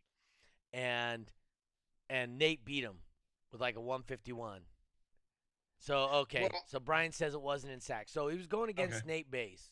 and 0.72 1.32
and 2.10 2.38
Nate 2.38 2.64
beat 2.66 2.84
him 2.84 2.98
with 3.52 3.62
like 3.62 3.76
a 3.76 3.82
151. 3.82 4.62
So 5.80 5.98
okay, 6.22 6.44
Well- 6.52 6.64
so 6.68 6.80
Brian 6.80 7.12
says 7.12 7.34
it 7.34 7.42
wasn't 7.42 7.74
in 7.74 7.80
Sac. 7.82 8.08
So 8.10 8.28
he 8.28 8.38
was 8.38 8.48
going 8.48 8.70
against 8.70 9.00
Nate 9.08 9.30
Bass, 9.32 9.72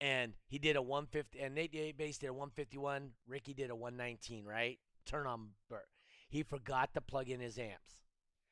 and 0.00 0.34
he 0.48 0.58
did 0.58 0.76
a 0.76 0.82
150, 0.82 1.40
and 1.40 1.54
Nate 1.54 1.96
Bass 1.96 2.18
did 2.18 2.28
a 2.28 2.32
151. 2.32 3.10
Ricky 3.26 3.54
did 3.54 3.70
a 3.70 3.76
119. 3.76 4.44
Right? 4.44 4.78
Turn 5.04 5.26
on. 5.26 5.48
Bur- 5.68 5.84
He 6.28 6.42
forgot 6.42 6.94
to 6.94 7.00
plug 7.00 7.28
in 7.28 7.40
his 7.40 7.58
amps. 7.58 7.96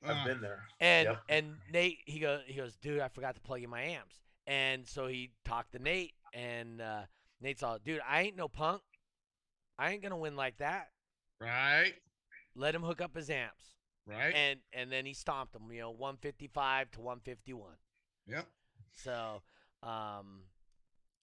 I've 0.05 0.17
Uh, 0.19 0.25
been 0.25 0.41
there. 0.41 0.63
And 0.81 1.07
Yep. 1.09 1.23
and 1.29 1.57
Nate 1.71 1.99
he 2.07 2.19
goes 2.21 2.43
he 2.47 2.55
goes, 2.55 2.77
dude, 2.77 3.01
I 3.01 3.09
forgot 3.09 3.35
to 3.37 3.41
plug 3.41 3.63
in 3.63 3.71
my 3.71 3.83
amps. 3.83 4.17
And 4.47 4.87
so 4.87 5.07
he 5.07 5.33
talked 5.45 5.73
to 5.73 5.79
Nate, 5.79 6.15
and 6.35 6.81
uh, 6.81 7.05
Nate's 7.41 7.63
all, 7.63 7.79
dude, 7.79 8.01
I 8.07 8.23
ain't 8.23 8.37
no 8.37 8.49
punk. 8.49 8.83
I 9.79 9.91
ain't 9.93 10.03
gonna 10.03 10.17
win 10.19 10.37
like 10.37 10.59
that. 10.59 10.91
Right. 11.41 11.95
let 12.55 12.75
him 12.75 12.83
hook 12.83 13.01
up 13.01 13.15
his 13.17 13.31
amps, 13.31 13.75
Right. 14.07 14.35
and 14.35 14.61
and 14.73 14.93
then 14.93 15.07
he 15.07 15.15
stomped 15.15 15.55
him. 15.57 15.71
You 15.73 15.81
know, 15.81 15.91
155 15.91 16.91
to 16.93 17.01
151. 17.01 17.77
yep. 18.27 18.47
So, 18.93 19.43
um, 19.83 20.45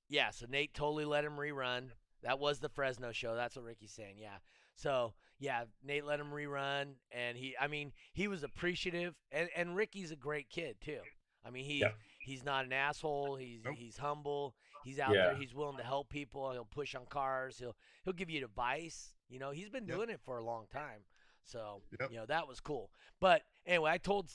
yeah. 0.10 0.32
So 0.32 0.46
Nate 0.50 0.74
totally 0.74 1.06
let 1.06 1.24
him 1.24 1.38
rerun. 1.38 1.92
That 2.24 2.40
was 2.40 2.60
the 2.60 2.70
Fresno 2.70 3.12
show. 3.12 3.36
That's 3.36 3.56
what 3.56 3.66
Ricky's 3.66 3.94
saying. 3.94 4.18
Yeah. 4.18 4.38
So 4.76 5.14
yeah, 5.42 5.66
Nate 5.84 6.06
let 6.06 6.20
him 6.22 6.28
rerun, 6.32 6.94
and 7.12 7.36
he. 7.38 7.56
I 7.60 7.68
mean, 7.68 7.92
he 8.14 8.28
was 8.30 8.44
appreciative, 8.44 9.16
and 9.32 9.50
and 9.56 9.76
Ricky's 9.76 10.12
a 10.12 10.16
great 10.16 10.50
kid 10.50 10.78
too. 10.80 11.00
I 11.44 11.50
mean, 11.50 11.66
he 11.66 11.80
Yeah. 11.80 11.92
he's 12.20 12.46
not 12.46 12.64
an 12.66 12.72
asshole. 12.72 13.36
He's 13.36 13.62
Nope. 13.66 13.76
he's 13.76 13.98
humble. 13.98 14.56
He's 14.86 15.00
out 15.00 15.14
there. 15.14 15.36
He's 15.36 15.54
willing 15.54 15.78
to 15.78 15.84
help 15.84 16.10
people. 16.10 16.52
He'll 16.52 16.66
push 16.66 16.96
on 16.96 17.06
cars. 17.08 17.58
He'll 17.58 17.76
he'll 18.06 18.14
give 18.14 18.30
you 18.30 18.46
advice. 18.46 19.16
You 19.28 19.40
know, 19.40 19.52
he's 19.52 19.70
been 19.70 19.88
Yep. 19.88 19.96
doing 19.98 20.10
it 20.10 20.22
for 20.22 20.38
a 20.38 20.44
long 20.44 20.68
time. 20.72 21.04
So 21.44 21.82
Yep. 22.00 22.12
you 22.12 22.18
know 22.18 22.26
that 22.28 22.48
was 22.48 22.60
cool. 22.60 22.92
But 23.20 23.42
anyway, 23.66 23.92
I 23.92 23.98
told, 23.98 24.30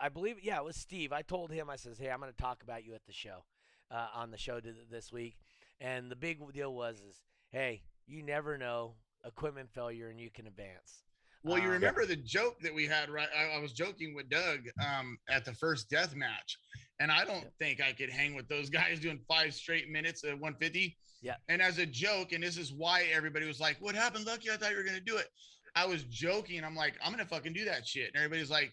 I 0.00 0.08
believe 0.08 0.42
yeah 0.42 0.58
it 0.58 0.64
was 0.64 0.76
Steve. 0.76 1.12
I 1.12 1.22
told 1.22 1.52
him 1.52 1.70
I 1.70 1.76
says 1.76 1.98
hey 1.98 2.10
I'm 2.10 2.18
going 2.20 2.32
to 2.32 2.36
talk 2.36 2.62
about 2.64 2.84
you 2.84 2.94
at 2.94 3.06
the 3.06 3.12
show, 3.12 3.44
uh, 3.92 4.08
on 4.12 4.32
the 4.32 4.36
show 4.38 4.58
th- 4.60 4.74
this 4.90 5.12
week. 5.12 5.38
And 5.80 6.10
the 6.10 6.16
big 6.16 6.40
deal 6.52 6.74
was 6.74 7.00
is 7.00 7.22
hey 7.50 7.82
you 8.06 8.22
never 8.24 8.58
know 8.58 8.96
equipment 9.26 9.68
failure 9.74 10.08
and 10.10 10.20
you 10.20 10.30
can 10.30 10.46
advance. 10.46 11.02
Well, 11.44 11.58
you 11.58 11.64
Um, 11.66 11.70
remember 11.70 12.04
the 12.04 12.16
joke 12.16 12.58
that 12.62 12.74
we 12.74 12.86
had, 12.86 13.10
right? 13.10 13.28
I, 13.36 13.56
I 13.56 13.60
was 13.60 13.72
joking 13.72 14.14
with 14.14 14.28
Doug 14.28 14.60
um, 14.84 15.16
at 15.28 15.44
the 15.44 15.52
first 15.54 15.88
death 15.88 16.14
match, 16.16 16.58
and 16.98 17.12
I 17.12 17.24
don't 17.24 17.42
Yep. 17.42 17.52
think 17.60 17.80
I 17.80 17.92
could 17.92 18.10
hang 18.10 18.34
with 18.34 18.48
those 18.48 18.68
guys 18.78 18.98
doing 19.00 19.20
five 19.28 19.54
straight 19.54 19.88
minutes 19.88 20.24
at 20.24 20.30
150. 20.32 20.96
Yeah. 21.22 21.36
And 21.48 21.62
as 21.62 21.78
a 21.78 21.86
joke, 21.86 22.32
and 22.32 22.42
this 22.42 22.56
is 22.58 22.72
why 22.72 23.04
everybody 23.12 23.46
was 23.46 23.60
like, 23.60 23.76
"What 23.80 23.94
happened, 23.94 24.26
Lucky? 24.26 24.50
I 24.50 24.56
thought 24.56 24.70
you 24.72 24.76
were 24.76 24.84
gonna 24.84 25.00
do 25.00 25.16
it." 25.16 25.28
I 25.74 25.86
was 25.86 26.04
joking. 26.04 26.64
I'm 26.64 26.74
like, 26.76 26.94
"I'm 27.02 27.12
gonna 27.12 27.24
fucking 27.24 27.52
do 27.52 27.64
that 27.66 27.86
shit," 27.86 28.08
and 28.08 28.16
everybody's 28.16 28.50
like, 28.50 28.72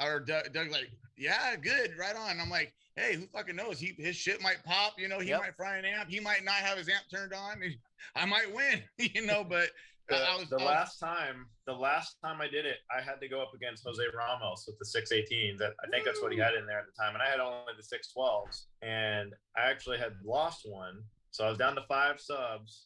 or 0.00 0.20
Doug, 0.20 0.52
Doug 0.52 0.70
like, 0.70 0.90
"Yeah, 1.16 1.54
good, 1.56 1.96
right 1.96 2.16
on." 2.16 2.40
I'm 2.40 2.50
like, 2.50 2.74
"Hey, 2.96 3.14
who 3.14 3.26
fucking 3.28 3.54
knows? 3.56 3.78
He 3.78 3.94
his 3.98 4.16
shit 4.16 4.40
might 4.40 4.62
pop. 4.64 4.98
You 4.98 5.06
know, 5.08 5.18
he 5.20 5.28
Yep. 5.30 5.40
might 5.40 5.56
fry 5.56 5.76
an 5.78 5.84
amp. 5.84 6.08
He 6.10 6.18
might 6.20 6.44
not 6.44 6.54
have 6.56 6.78
his 6.78 6.88
amp 6.88 7.04
turned 7.10 7.32
on. 7.32 7.60
I 8.14 8.24
might 8.26 8.52
win. 8.54 8.82
You 9.14 9.26
know, 9.26 9.44
but." 9.44 9.70
The, 10.10 10.16
I 10.16 10.36
was, 10.36 10.50
the 10.50 10.56
I 10.56 10.58
was- 10.58 10.66
last 10.66 10.98
time, 10.98 11.46
the 11.66 11.72
last 11.72 12.16
time 12.22 12.42
I 12.42 12.46
did 12.46 12.66
it, 12.66 12.76
I 12.94 13.00
had 13.00 13.22
to 13.22 13.28
go 13.28 13.40
up 13.40 13.52
against 13.54 13.84
Jose 13.86 14.02
Ramos 14.14 14.66
with 14.66 14.76
the 14.78 14.84
618s. 14.84 15.56
That 15.56 15.72
I 15.82 15.88
think 15.90 16.04
that's 16.04 16.20
what 16.20 16.30
he 16.30 16.38
had 16.38 16.52
in 16.54 16.66
there 16.66 16.78
at 16.80 16.84
the 16.84 16.92
time, 17.02 17.14
and 17.14 17.22
I 17.22 17.26
had 17.30 17.40
only 17.40 17.72
the 17.74 17.82
612s, 17.82 18.64
and 18.82 19.32
I 19.56 19.62
actually 19.70 19.96
had 19.96 20.12
lost 20.22 20.68
one, 20.70 21.02
so 21.30 21.46
I 21.46 21.48
was 21.48 21.56
down 21.56 21.74
to 21.76 21.82
five 21.88 22.20
subs 22.20 22.84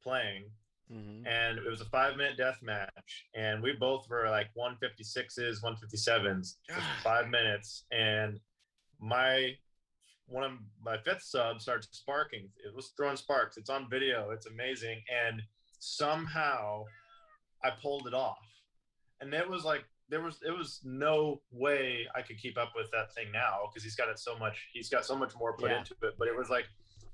playing, 0.00 0.44
Mhm. 0.92 1.26
and 1.26 1.58
it 1.58 1.68
was 1.68 1.80
a 1.80 1.86
five 1.86 2.16
minute 2.16 2.36
death 2.36 2.62
match, 2.62 3.26
and 3.34 3.60
we 3.60 3.72
both 3.72 4.08
were 4.08 4.30
like 4.30 4.50
156s, 4.54 5.60
157s 5.62 6.58
for 6.68 6.80
five 7.02 7.28
minutes, 7.28 7.84
and 7.90 8.38
my 9.00 9.58
one 10.30 10.44
of 10.44 10.52
my 10.84 10.96
fifth 10.98 11.22
subs 11.22 11.64
starts 11.64 11.88
sparking. 11.90 12.48
It 12.64 12.74
was 12.74 12.92
throwing 12.96 13.16
sparks. 13.16 13.56
It's 13.56 13.68
on 13.70 13.90
video. 13.90 14.30
It's 14.30 14.46
amazing, 14.46 15.02
and 15.28 15.42
somehow 15.80 16.84
I 17.64 17.70
pulled 17.82 18.06
it 18.06 18.14
off, 18.14 18.38
and 19.20 19.34
it 19.34 19.48
was 19.48 19.64
like 19.64 19.84
there 20.08 20.20
was 20.22 20.38
it 20.46 20.50
was 20.56 20.80
no 20.84 21.40
way 21.52 22.06
I 22.14 22.22
could 22.22 22.38
keep 22.38 22.56
up 22.58 22.72
with 22.76 22.90
that 22.92 23.12
thing 23.14 23.30
now 23.32 23.68
because 23.68 23.82
he's 23.84 23.96
got 23.96 24.08
it 24.08 24.18
so 24.18 24.38
much. 24.38 24.68
He's 24.72 24.88
got 24.88 25.04
so 25.04 25.16
much 25.16 25.32
more 25.36 25.56
put 25.56 25.70
Yeah. 25.70 25.78
into 25.78 25.94
it, 26.02 26.14
but 26.18 26.28
it 26.28 26.36
was 26.36 26.48
like 26.48 26.66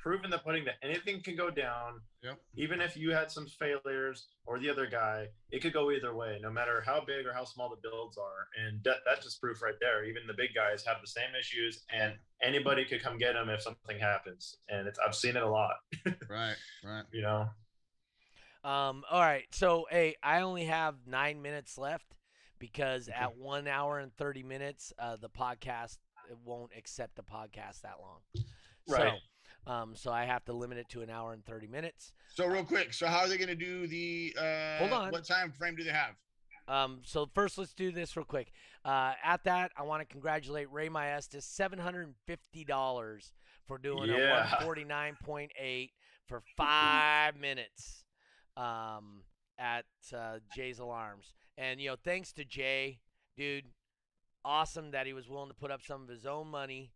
proving 0.07 0.31
the 0.31 0.39
pudding 0.39 0.65
that 0.65 0.77
anything 0.85 1.20
can 1.20 1.35
go 1.35 1.51
down 1.51 2.01
Yep. 2.23 2.39
even 2.57 2.81
if 2.81 2.97
you 2.97 3.11
had 3.11 3.28
some 3.28 3.49
failures 3.49 4.28
or 4.47 4.61
the 4.61 4.70
other 4.70 4.87
guy, 4.87 5.27
it 5.51 5.62
could 5.62 5.73
go 5.73 5.91
either 5.91 6.15
way, 6.15 6.39
no 6.41 6.49
matter 6.49 6.81
how 6.87 7.01
big 7.05 7.27
or 7.27 7.33
how 7.33 7.45
small 7.45 7.69
the 7.70 7.77
builds 7.83 8.16
are. 8.16 8.47
And 8.65 8.83
that, 8.85 8.99
that's 9.05 9.24
just 9.24 9.41
proof 9.41 9.61
right 9.62 9.74
there. 9.81 10.05
Even 10.05 10.28
the 10.28 10.35
big 10.35 10.55
guys 10.55 10.85
have 10.87 10.99
the 11.01 11.09
same 11.09 11.31
issues, 11.39 11.85
and 11.93 12.15
anybody 12.41 12.85
could 12.85 13.03
come 13.03 13.19
get 13.19 13.33
them 13.33 13.49
if 13.49 13.62
something 13.62 13.99
happens. 13.99 14.57
And 14.69 14.87
it's 14.87 14.99
I've 15.05 15.15
seen 15.15 15.37
it 15.37 15.43
a 15.43 15.49
lot, 15.49 15.74
Right, 16.31 16.55
right. 16.85 17.05
you 17.12 17.23
know. 17.23 17.49
Um, 18.62 19.03
all 19.11 19.20
right. 19.20 19.47
So, 19.51 19.87
hey, 19.91 20.15
I 20.23 20.43
only 20.43 20.65
have 20.66 20.95
nine 21.07 21.43
minutes 21.43 21.78
left 21.78 22.15
because 22.61 23.09
at 23.09 23.37
one 23.37 23.66
hour 23.66 23.99
and 23.99 24.12
30 24.16 24.45
minutes, 24.45 24.93
uh, 25.01 25.16
the 25.16 25.31
podcast 25.31 25.99
it 26.31 26.39
won't 26.45 26.70
accept 26.77 27.15
the 27.16 27.23
podcast 27.23 27.83
that 27.83 27.97
long. 28.01 28.19
Right. 28.89 29.12
So, 29.12 29.19
um, 29.66 29.94
so 29.97 30.12
I 30.12 30.24
have 30.24 30.44
to 30.47 30.52
limit 30.52 30.78
it 30.78 30.88
to 30.90 31.02
an 31.02 31.10
hour 31.10 31.32
and 31.32 31.44
30 31.44 31.66
minutes. 31.66 32.12
So 32.34 32.47
real 32.47 32.64
quick, 32.64 32.93
so 32.94 33.06
how 33.06 33.20
are 33.20 33.28
they 33.28 33.36
going 33.38 33.48
to 33.48 33.55
do 33.55 33.86
the? 33.86 34.34
Uh, 34.38 34.78
Hold 34.78 34.93
on. 34.93 35.10
What 35.12 35.24
time 35.26 35.52
frame 35.52 35.74
do 35.76 35.84
they 35.84 35.90
have? 35.90 36.14
Um, 36.68 37.01
so 37.05 37.28
first, 37.34 37.59
let's 37.59 37.72
do 37.74 37.93
this 37.93 38.16
real 38.16 38.24
quick. 38.24 38.52
Uh, 38.84 39.12
at 39.24 39.44
that, 39.44 39.70
I 39.76 39.82
want 39.82 40.01
to 40.02 40.06
congratulate 40.06 40.70
Ray 40.72 40.88
Maestas, 40.88 41.43
seven 41.44 41.78
hundred 41.78 42.06
and 42.06 42.14
fifty 42.26 42.64
dollars 42.64 43.32
for 43.66 43.78
doing 43.78 44.10
a 44.10 44.16
Yeah. 44.18 44.52
one 44.56 44.64
forty 44.64 44.84
nine 44.84 45.16
point 45.24 45.52
eight 45.60 45.90
for 46.28 46.43
five 46.56 47.36
minutes 47.40 48.05
um, 48.56 49.22
at 49.59 49.84
uh, 50.16 50.38
Jay's 50.56 50.78
Alarms. 50.80 51.34
And 51.56 51.80
you 51.80 51.88
know, 51.90 51.97
thanks 52.05 52.32
to 52.34 52.44
Jay, 52.44 52.98
dude, 53.36 53.64
awesome 54.44 54.90
that 54.90 55.06
he 55.06 55.12
was 55.12 55.28
willing 55.28 55.48
to 55.48 55.55
put 55.55 55.70
up 55.70 55.82
some 55.82 56.02
of 56.02 56.09
his 56.09 56.26
own 56.26 56.48
money 56.48 56.90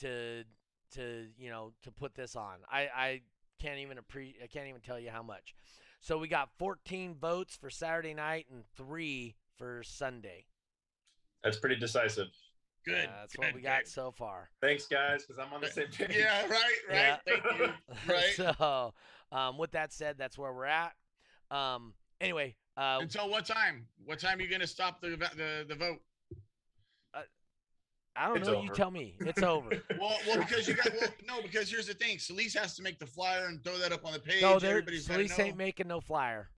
to 0.00 0.44
to 0.92 1.26
you 1.38 1.50
know 1.50 1.72
to 1.82 1.90
put 1.90 2.14
this 2.14 2.36
on. 2.36 2.56
I 2.70 2.88
I 2.94 3.20
can't 3.60 3.78
even 3.78 3.98
appre- 3.98 4.42
I 4.42 4.46
can't 4.46 4.68
even 4.68 4.80
tell 4.80 4.98
you 4.98 5.10
how 5.10 5.22
much. 5.22 5.54
So 6.00 6.18
we 6.18 6.26
got 6.26 6.48
14 6.58 7.14
votes 7.20 7.56
for 7.56 7.70
Saturday 7.70 8.12
night 8.12 8.46
and 8.50 8.64
three 8.76 9.36
for 9.56 9.82
Sunday. 9.84 10.46
That's 11.44 11.56
pretty 11.58 11.76
decisive. 11.76 12.28
Good. 12.84 13.06
Uh, 13.06 13.12
that's 13.20 13.38
what 13.38 13.46
good, 13.48 13.54
we 13.54 13.60
got 13.62 13.84
good. 13.84 13.88
so 13.88 14.10
far. 14.10 14.50
Thanks, 14.60 14.86
guys, 14.86 15.24
because 15.24 15.38
I'm 15.38 15.52
on 15.54 15.60
the 15.60 15.68
same 15.68 15.86
page. 15.92 16.16
Yeah, 16.16 16.44
right, 16.48 16.60
right. 16.88 16.94
Yeah. 16.96 17.16
Thank 17.24 17.44
you. 17.58 17.68
Right. 18.12 18.34
so, 18.34 18.92
um, 19.30 19.58
with 19.58 19.70
that 19.72 19.92
said, 19.92 20.16
that's 20.18 20.36
where 20.36 20.52
we're 20.52 20.64
at. 20.64 20.92
Um, 21.52 21.94
anyway, 22.20 22.56
uh, 22.76 22.98
Until 23.00 23.30
what 23.30 23.46
time? 23.46 23.86
What 24.04 24.18
time 24.18 24.38
are 24.38 24.42
you 24.42 24.48
going 24.48 24.60
to 24.60 24.66
stop 24.66 25.00
the 25.00 25.10
the 25.10 25.66
the 25.68 25.74
vote? 25.76 26.00
I 28.14 28.28
don't 28.28 28.38
It's 28.38 28.46
know. 28.48 28.62
You 28.62 28.68
tell 28.70 28.90
me. 28.90 29.14
It's 29.20 29.42
over. 29.42 29.70
Well, 29.98 30.16
well, 30.26 30.38
because 30.38 30.68
you 30.68 30.74
got 30.74 30.90
well, 31.00 31.08
no, 31.26 31.40
because 31.42 31.70
here's 31.70 31.86
the 31.86 31.94
thing. 31.94 32.18
Celise 32.18 32.56
has 32.58 32.74
to 32.76 32.82
make 32.82 32.98
the 32.98 33.06
flyer 33.06 33.46
and 33.46 33.62
throw 33.64 33.78
that 33.78 33.92
up 33.92 34.04
on 34.04 34.12
the 34.12 34.18
page. 34.18 34.42
no, 34.42 34.58
there. 34.58 34.70
Everybody's 34.72 35.06
gotta 35.08 35.24
Celise 35.24 35.38
ain't 35.40 35.56
making 35.56 35.88
no 35.88 36.00
flyer. 36.00 36.50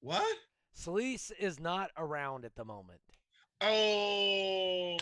What? 0.00 0.36
Celise 0.78 1.30
is 1.38 1.60
not 1.60 1.90
around 1.96 2.44
at 2.44 2.54
the 2.56 2.64
moment. 2.64 3.00
Oh, 3.60 4.96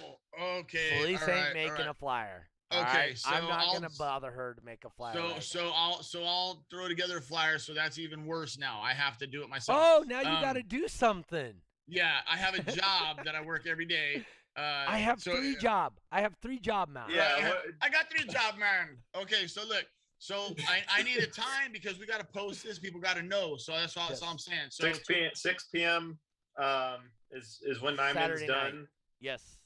okay. 0.59 0.98
Celise 1.01 1.22
all 1.28 1.35
ain't 1.35 1.55
making 1.55 1.72
right. 1.72 1.86
a 1.89 1.94
flyer. 1.94 2.47
Okay, 2.72 2.81
alright? 2.81 3.20
I'm 3.27 3.44
not 3.48 3.60
I'll- 3.64 3.72
gonna 3.74 3.89
bother 3.98 4.31
her 4.31 4.55
to 4.55 4.64
make 4.64 4.85
a 4.85 4.90
flyer. 4.90 5.14
So, 5.14 5.20
right 5.22 5.35
now. 5.35 5.40
so 5.40 5.72
I'll 5.74 6.02
so 6.02 6.24
I'll 6.24 6.64
throw 6.70 6.86
together 6.89 7.18
a 7.18 7.22
flyer. 7.22 7.59
So 7.59 7.72
that's 7.74 7.98
even 7.98 8.27
worse 8.27 8.59
now. 8.59 8.81
I 8.81 8.93
have 8.93 9.18
to 9.18 9.27
do 9.27 9.43
it 9.43 9.48
myself. 9.48 9.78
Oh, 9.81 10.05
now 10.06 10.20
you 10.20 10.28
Um, 10.28 10.43
got 10.43 10.52
to 10.55 10.62
do 10.62 10.86
something. 10.89 11.55
Yeah, 11.89 12.18
I 12.28 12.36
have 12.36 12.55
a 12.55 12.62
job 12.62 13.24
that 13.24 13.35
I 13.35 13.43
work 13.43 13.66
every 13.66 13.86
day. 13.86 14.24
Uh, 14.56 14.85
I 14.89 14.98
have 14.98 15.20
so, 15.20 15.35
three 15.36 15.56
uh, 15.56 15.60
job. 15.60 15.93
I 16.10 16.20
have 16.20 16.35
three 16.43 16.59
job 16.59 16.90
now. 16.93 17.06
Yeah, 17.09 17.35
Right, 17.35 17.44
what- 17.44 17.64
I 17.81 17.89
got 17.89 18.10
three 18.10 18.27
job, 18.27 18.59
man. 18.59 18.98
Okay, 19.16 19.47
so 19.47 19.62
look, 19.66 19.86
so 20.18 20.55
I, 20.68 20.82
I 20.93 21.02
need 21.02 21.18
a 21.18 21.27
time 21.27 21.72
because 21.72 21.98
we 21.98 22.06
got 22.06 22.20
to 22.20 22.27
post 22.27 22.64
this. 22.64 22.78
People 22.78 23.01
got 23.01 23.16
to 23.16 23.22
know. 23.22 23.56
So 23.56 23.72
that's 23.72 23.97
all, 23.97 24.09
that's 24.09 24.22
all 24.22 24.31
I'm 24.31 24.39
saying. 24.39 24.68
So 24.70 24.85
6 24.85 25.01
p.m. 25.09 25.31
6 25.35 25.64
p.m. 25.72 26.18
Um, 26.59 27.10
is 27.31 27.60
is 27.64 27.81
when 27.81 27.97
Nyman's 27.97 28.12
Saturday 28.14 28.47
night. 28.47 28.72
done. 28.72 28.89
Yes. 29.20 29.56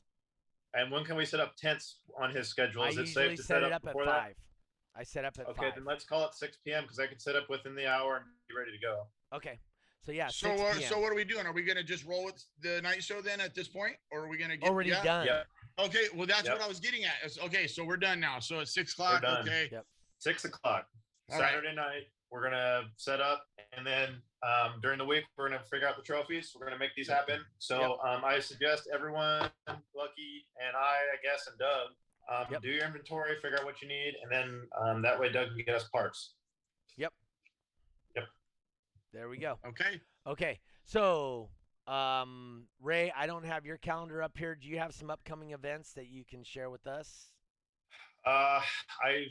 And 0.74 0.90
when 0.90 1.04
can 1.04 1.16
we 1.16 1.24
set 1.24 1.40
up 1.40 1.56
tents 1.56 2.00
on 2.20 2.30
his 2.30 2.48
schedule? 2.48 2.82
I 2.82 2.88
Is 2.88 2.98
it 2.98 3.08
safe 3.08 3.36
to 3.36 3.42
set 3.42 3.46
set 3.46 3.62
it 3.62 3.72
up 3.72 3.72
up 3.72 3.86
at 3.88 3.92
before 3.94 4.04
five. 4.04 4.34
I 4.96 5.02
set 5.02 5.24
up 5.24 5.34
at 5.38 5.46
that? 5.46 5.50
Okay, 5.52 5.60
five. 5.62 5.74
then 5.76 5.84
let's 5.84 6.04
call 6.04 6.24
it 6.26 6.34
6 6.34 6.58
p.m. 6.64 6.82
because 6.82 6.98
I 6.98 7.06
can 7.06 7.18
set 7.18 7.34
up 7.36 7.48
within 7.48 7.74
the 7.74 7.88
hour 7.88 8.16
and 8.16 8.24
be 8.48 8.54
ready 8.56 8.70
to 8.70 8.78
go. 8.78 9.06
Okay. 9.34 9.58
So 10.04 10.12
yeah, 10.12 10.28
so 10.28 10.48
6 10.48 10.60
what, 10.60 10.82
so 10.82 11.00
what 11.00 11.10
are 11.10 11.14
we 11.14 11.24
doing? 11.24 11.46
Are 11.46 11.52
we 11.52 11.62
gonna 11.62 11.82
just 11.82 12.04
roll 12.04 12.24
with 12.26 12.44
the 12.60 12.80
night 12.82 13.02
show 13.02 13.22
then 13.22 13.40
at 13.40 13.54
this 13.54 13.68
point, 13.68 13.94
or 14.12 14.24
are 14.24 14.28
we 14.28 14.36
gonna 14.36 14.56
get 14.56 14.68
already 14.68 14.90
yeah? 14.90 15.02
done. 15.02 15.26
Yeah, 15.26 15.42
Okay, 15.78 16.08
well 16.14 16.26
that's 16.26 16.44
Yep. 16.44 16.58
what 16.58 16.62
I 16.64 16.68
was 16.68 16.78
getting 16.78 17.04
at. 17.04 17.14
It's- 17.24 17.38
okay, 17.38 17.66
so 17.66 17.84
we're 17.84 17.96
done 17.96 18.20
now. 18.20 18.38
So 18.38 18.60
it's 18.60 18.74
six 18.74 18.92
o'clock. 18.92 19.22
done. 19.22 19.42
Okay. 19.42 19.68
Yep. 19.72 19.86
six 20.18 20.44
o'clock 20.44 20.86
All 21.30 21.40
right. 21.40 21.48
Saturday 21.50 21.74
night. 21.74 22.10
We're 22.30 22.42
gonna 22.42 22.90
set 22.96 23.20
up, 23.20 23.46
and 23.72 23.86
then 23.86 24.20
um, 24.42 24.78
during 24.82 24.98
the 24.98 25.04
week 25.06 25.24
we're 25.38 25.48
gonna 25.48 25.62
figure 25.70 25.88
out 25.88 25.96
the 25.96 26.02
trophies. 26.02 26.54
We're 26.54 26.66
gonna 26.66 26.78
make 26.78 26.94
these 26.94 27.08
happen. 27.08 27.42
So 27.58 27.98
um, 28.00 28.24
I 28.24 28.40
suggest 28.40 28.88
everyone, 28.92 29.50
Lucky 29.94 30.46
and 30.60 30.76
I, 30.76 30.96
I 31.14 31.16
guess, 31.22 31.46
and 31.46 31.58
Doug, 31.58 31.88
um, 32.30 32.46
Yep. 32.52 32.62
do 32.62 32.68
your 32.68 32.84
inventory, 32.84 33.36
figure 33.40 33.58
out 33.58 33.64
what 33.64 33.80
you 33.80 33.88
need, 33.88 34.16
and 34.22 34.30
then 34.30 34.68
um, 34.78 35.00
that 35.02 35.18
way 35.18 35.30
Doug 35.32 35.48
can 35.48 35.64
get 35.64 35.74
us 35.74 35.84
parts. 35.88 36.34
There 39.14 39.28
we 39.28 39.38
go. 39.38 39.58
Okay. 39.64 40.00
Okay. 40.26 40.58
So, 40.82 41.48
um, 41.86 42.64
Ray, 42.82 43.12
I 43.16 43.28
don't 43.28 43.46
have 43.46 43.64
your 43.64 43.76
calendar 43.76 44.20
up 44.22 44.36
here. 44.36 44.56
Do 44.56 44.66
you 44.66 44.78
have 44.80 44.92
some 44.92 45.08
upcoming 45.08 45.52
events 45.52 45.92
that 45.92 46.08
you 46.08 46.24
can 46.24 46.42
share 46.42 46.68
with 46.68 46.88
us? 46.88 47.30
Uh, 48.26 48.60
I 49.04 49.26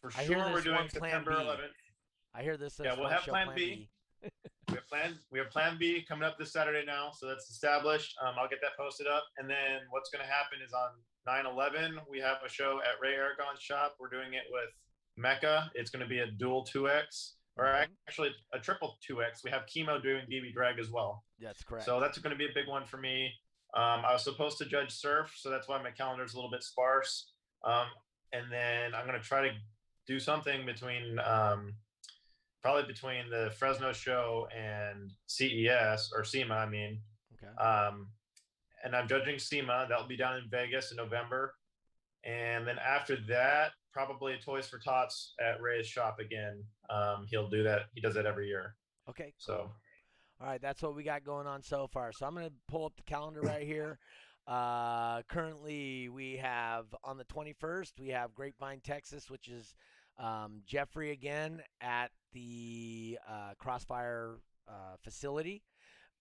for 0.00 0.12
I 0.16 0.24
sure 0.24 0.36
we're 0.52 0.60
doing 0.60 0.76
Plan 0.76 0.90
September 0.90 1.32
B. 1.32 1.36
11th. 1.36 1.58
I 2.32 2.42
hear 2.42 2.56
this. 2.56 2.80
Yeah, 2.82 2.94
we'll 2.96 3.08
have 3.08 3.22
show 3.22 3.32
Plan 3.32 3.48
B. 3.56 3.88
We 4.22 4.28
have 4.68 4.76
have 4.76 4.86
plan 4.88 5.18
we 5.32 5.38
have 5.40 5.50
Plan 5.50 5.76
B 5.80 6.04
coming 6.08 6.24
up 6.24 6.38
this 6.38 6.52
Saturday 6.52 6.84
now, 6.86 7.10
so 7.12 7.26
that's 7.26 7.50
established. 7.50 8.14
Um, 8.24 8.34
I'll 8.38 8.48
get 8.48 8.60
that 8.62 8.76
posted 8.78 9.08
up, 9.08 9.24
and 9.38 9.50
then 9.50 9.80
what's 9.90 10.10
going 10.10 10.24
to 10.24 10.30
happen 10.30 10.58
is 10.64 10.72
on 10.72 10.90
9/11 11.26 11.98
we 12.08 12.20
have 12.20 12.36
a 12.46 12.48
show 12.48 12.80
at 12.84 13.00
Ray 13.02 13.14
Aragon's 13.14 13.60
shop. 13.60 13.96
We're 13.98 14.10
doing 14.10 14.34
it 14.34 14.44
with 14.52 14.70
MECA. 15.18 15.70
It's 15.74 15.90
going 15.90 16.02
to 16.02 16.08
be 16.08 16.20
a 16.20 16.26
dual 16.26 16.64
2x 16.64 17.32
or 17.58 17.64
Mhm. 17.66 17.88
actually 18.06 18.34
a 18.52 18.58
triple 18.60 18.98
2x. 19.02 19.42
We 19.44 19.50
have 19.50 19.66
Chemo 19.66 20.00
doing 20.02 20.26
DB 20.26 20.52
drag 20.52 20.78
as 20.78 20.90
well. 20.90 21.24
That's 21.38 21.62
correct. 21.64 21.84
So 21.84 21.98
that's 22.00 22.18
going 22.18 22.30
to 22.30 22.36
be 22.38 22.46
a 22.50 22.54
big 22.54 22.68
one 22.68 22.86
for 22.86 22.96
me. 22.98 23.34
Um, 23.74 24.04
I 24.04 24.12
was 24.12 24.24
supposed 24.24 24.58
to 24.58 24.64
judge 24.64 24.92
surf, 24.92 25.34
so 25.36 25.50
that's 25.50 25.68
why 25.68 25.80
my 25.82 25.90
calendar 25.90 26.24
is 26.24 26.32
a 26.32 26.36
little 26.36 26.50
bit 26.50 26.62
sparse. 26.62 27.32
Um, 27.64 27.88
and 28.32 28.50
then 28.50 28.94
I'm 28.94 29.06
going 29.06 29.20
to 29.20 29.26
try 29.26 29.48
to 29.48 29.54
do 30.06 30.18
something 30.20 30.64
between 30.64 31.18
um, 31.18 31.76
probably 32.62 32.84
between 32.84 33.28
the 33.30 33.50
Fresno 33.58 33.92
show 33.92 34.48
and 34.56 35.12
CES 35.26 36.12
or 36.14 36.24
SEMA, 36.24 36.54
I 36.54 36.66
mean. 36.66 37.02
okay. 37.34 37.54
Um, 37.56 38.12
and 38.84 38.94
I'm 38.96 39.08
judging 39.08 39.38
SEMA. 39.38 39.86
That'll 39.88 40.06
be 40.06 40.16
down 40.16 40.36
in 40.36 40.48
Vegas 40.48 40.90
in 40.90 40.96
November. 40.96 41.54
And 42.24 42.66
then 42.66 42.78
after 42.78 43.16
that, 43.28 43.72
probably 43.92 44.38
Toys 44.38 44.68
for 44.68 44.78
Tots 44.78 45.34
at 45.40 45.60
Ray's 45.60 45.86
shop 45.86 46.18
again. 46.20 46.64
Um, 46.90 47.26
he'll 47.30 47.48
do 47.48 47.62
that. 47.64 47.82
He 47.94 48.00
does 48.00 48.14
that 48.14 48.26
every 48.26 48.48
year. 48.48 48.74
Okay. 49.08 49.34
So 49.38 49.70
All 50.40 50.46
right, 50.46 50.60
that's 50.60 50.82
what 50.82 50.94
we 50.94 51.02
got 51.02 51.24
going 51.24 51.46
on 51.46 51.62
so 51.62 51.86
far. 51.86 52.12
So 52.12 52.26
I'm 52.26 52.34
going 52.34 52.46
to 52.46 52.52
pull 52.68 52.84
up 52.84 52.96
the 52.96 53.02
calendar 53.02 53.40
right 53.40 53.66
here. 53.66 53.98
Uh, 54.46 55.20
currently, 55.28 56.08
we 56.08 56.36
have 56.36 56.86
on 57.04 57.18
the 57.18 57.24
21st, 57.24 58.00
we 58.00 58.08
have 58.08 58.34
Grapevine, 58.34 58.80
Texas, 58.80 59.28
which 59.28 59.48
is 59.48 59.74
um, 60.18 60.62
Jeffrey 60.66 61.10
again 61.10 61.60
at 61.82 62.10
the 62.32 63.18
uh, 63.28 63.52
Crossfire 63.58 64.36
uh, 64.66 64.96
facility. 65.02 65.62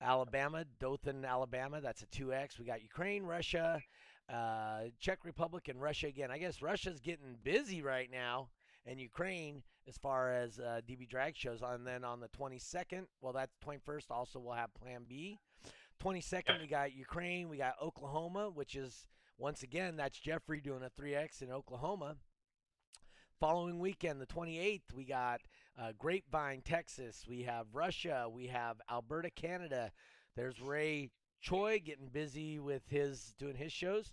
Alabama, 0.02 0.66
Dothan, 0.80 1.26
Alabama. 1.26 1.82
That's 1.82 2.04
a 2.04 2.08
2X. 2.08 2.60
We 2.60 2.66
got 2.66 2.82
Ukraine, 2.82 3.24
Russia, 3.24 3.82
uh, 4.32 4.82
Czech 5.00 5.20
Republic, 5.24 5.70
and 5.70 5.82
Russia 5.82 6.08
again. 6.08 6.30
I 6.30 6.38
guess 6.38 6.62
Russia's 6.62 7.00
getting 7.00 7.38
busy 7.44 7.82
right 7.82 8.10
now, 8.12 8.50
and 8.86 9.00
Ukraine 9.00 9.64
as 9.88 9.98
far 9.98 10.34
as 10.34 10.60
uh, 10.60 10.82
DB 10.88 11.08
drag 11.08 11.36
shows. 11.36 11.62
And 11.64 11.86
then 11.86 12.04
on 12.04 12.20
the 12.20 12.30
22nd, 12.30 13.06
well, 13.22 13.34
that's 13.34 13.56
21st. 13.66 14.06
Also, 14.10 14.40
we'll 14.40 14.54
have 14.54 14.74
Plan 14.74 15.06
B. 15.08 15.40
22nd, 16.04 16.62
we 16.62 16.68
got 16.68 16.94
Ukraine. 16.94 17.50
We 17.50 17.58
got 17.58 17.76
Oklahoma, 17.82 18.50
which 18.54 18.76
is 18.76 19.06
once 19.38 19.64
again 19.64 19.96
that's 19.96 20.20
Jeffrey 20.20 20.62
doing 20.62 20.84
a 20.84 21.02
3X 21.02 21.42
in 21.42 21.52
Oklahoma. 21.52 22.16
Following 23.40 23.80
weekend, 23.80 24.20
the 24.20 24.26
28th, 24.26 24.94
we 24.96 25.06
got 25.06 25.42
uh, 25.80 25.92
Grapevine, 25.98 26.62
Texas. 26.64 27.24
We 27.28 27.44
have 27.44 27.68
Russia. 27.72 28.28
We 28.32 28.48
have 28.48 28.78
Alberta, 28.92 29.30
Canada. 29.30 29.92
There's 30.36 30.60
Ray 30.60 31.12
Choi 31.40 31.80
getting 31.80 32.08
busy 32.08 32.58
with 32.60 32.82
his 32.90 33.36
doing 33.38 33.56
his 33.56 33.72
shows. 33.72 34.12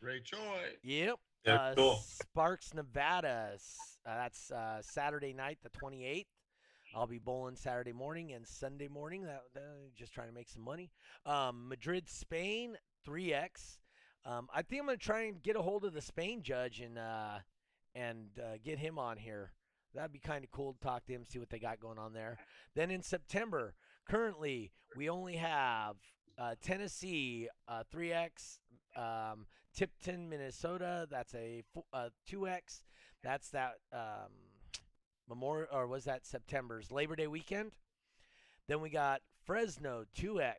Ray 0.00 0.20
Choi. 0.20 0.76
Yep. 0.82 1.18
Yeah, 1.44 1.54
uh, 1.54 1.74
cool. 1.74 2.02
Sparks, 2.04 2.74
Nevada. 2.74 3.52
Uh, 4.06 4.14
that's 4.16 4.50
uh, 4.50 4.80
Saturday 4.82 5.32
night, 5.32 5.58
the 5.62 5.70
28th. 5.70 6.26
I'll 6.94 7.06
be 7.06 7.18
bowling 7.18 7.56
Saturday 7.56 7.92
morning 7.92 8.32
and 8.32 8.46
Sunday 8.46 8.88
morning. 8.88 9.22
That, 9.24 9.42
that- 9.54 9.62
just 9.96 10.12
trying 10.14 10.28
to 10.28 10.34
make 10.34 10.48
some 10.48 10.62
money. 10.62 10.90
Um, 11.26 11.68
Madrid, 11.68 12.08
Spain, 12.08 12.76
3x. 13.06 13.78
Um, 14.24 14.48
I 14.54 14.62
think 14.62 14.80
I'm 14.82 14.86
gonna 14.86 14.98
try 14.98 15.22
and 15.22 15.42
get 15.42 15.56
a 15.56 15.62
hold 15.62 15.84
of 15.84 15.94
the 15.94 16.02
Spain 16.02 16.42
judge 16.42 16.80
and 16.80 16.98
uh, 16.98 17.38
and 17.94 18.26
uh, 18.38 18.56
get 18.62 18.78
him 18.78 18.98
on 18.98 19.16
here. 19.16 19.52
That'd 19.94 20.12
be 20.12 20.18
kind 20.18 20.44
of 20.44 20.50
cool 20.50 20.74
to 20.74 20.80
talk 20.80 21.06
to 21.06 21.12
him, 21.12 21.24
see 21.24 21.38
what 21.38 21.48
they 21.50 21.58
got 21.58 21.80
going 21.80 21.98
on 21.98 22.12
there. 22.12 22.38
Then 22.74 22.90
in 22.90 23.02
September, 23.02 23.74
currently 24.08 24.70
we 24.96 25.08
only 25.08 25.36
have 25.36 25.96
uh, 26.38 26.54
Tennessee 26.62 27.48
uh, 27.68 27.84
3x, 27.94 28.58
um, 28.96 29.46
Tipton, 29.74 30.28
Minnesota. 30.28 31.06
That's 31.10 31.34
a 31.34 31.62
uh, 31.92 32.08
2x. 32.30 32.82
That's 33.22 33.50
that 33.50 33.74
um, 33.92 34.30
Memorial, 35.28 35.68
or 35.72 35.86
was 35.86 36.04
that 36.04 36.26
September's 36.26 36.90
Labor 36.90 37.16
Day 37.16 37.26
weekend? 37.26 37.72
Then 38.68 38.80
we 38.80 38.90
got 38.90 39.20
Fresno 39.44 40.04
2x. 40.16 40.52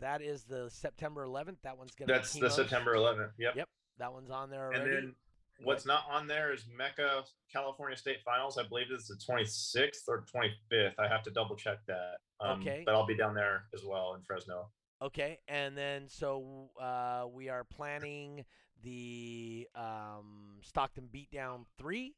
That 0.00 0.22
is 0.22 0.44
the 0.44 0.68
September 0.70 1.26
11th. 1.26 1.56
That 1.62 1.78
one's 1.78 1.92
gonna. 1.94 2.08
be 2.08 2.12
that's 2.14 2.32
the 2.32 2.50
September 2.50 2.94
11th. 2.94 3.30
Yep. 3.38 3.56
Yep, 3.56 3.68
that 3.98 4.12
one's 4.12 4.30
on 4.30 4.50
there 4.50 4.66
already. 4.66 4.80
And 4.80 4.92
then 4.92 5.14
what's 5.62 5.86
not 5.86 6.04
on 6.10 6.26
there 6.26 6.52
is 6.52 6.64
MECA 6.78 7.22
California 7.52 7.96
State 7.96 8.18
Finals. 8.24 8.58
I 8.58 8.66
believe 8.66 8.86
it's 8.90 9.06
the 9.08 9.14
26th 9.16 10.08
or 10.08 10.24
25th. 10.34 10.94
I 10.98 11.06
have 11.08 11.22
to 11.22 11.30
double 11.30 11.54
check 11.56 11.78
that. 11.86 12.16
Um, 12.40 12.60
Okay. 12.60 12.82
But 12.84 12.94
I'll 12.94 13.06
be 13.06 13.16
down 13.16 13.34
there 13.34 13.64
as 13.72 13.84
well 13.84 14.14
in 14.14 14.22
Fresno. 14.22 14.68
Okay, 15.02 15.38
and 15.48 15.76
then 15.76 16.08
so 16.08 16.70
uh, 16.80 17.24
we 17.32 17.48
are 17.48 17.64
planning 17.64 18.44
the 18.82 19.68
um, 19.74 20.58
Stockton 20.62 21.08
Beatdown 21.12 21.64
three 21.78 22.14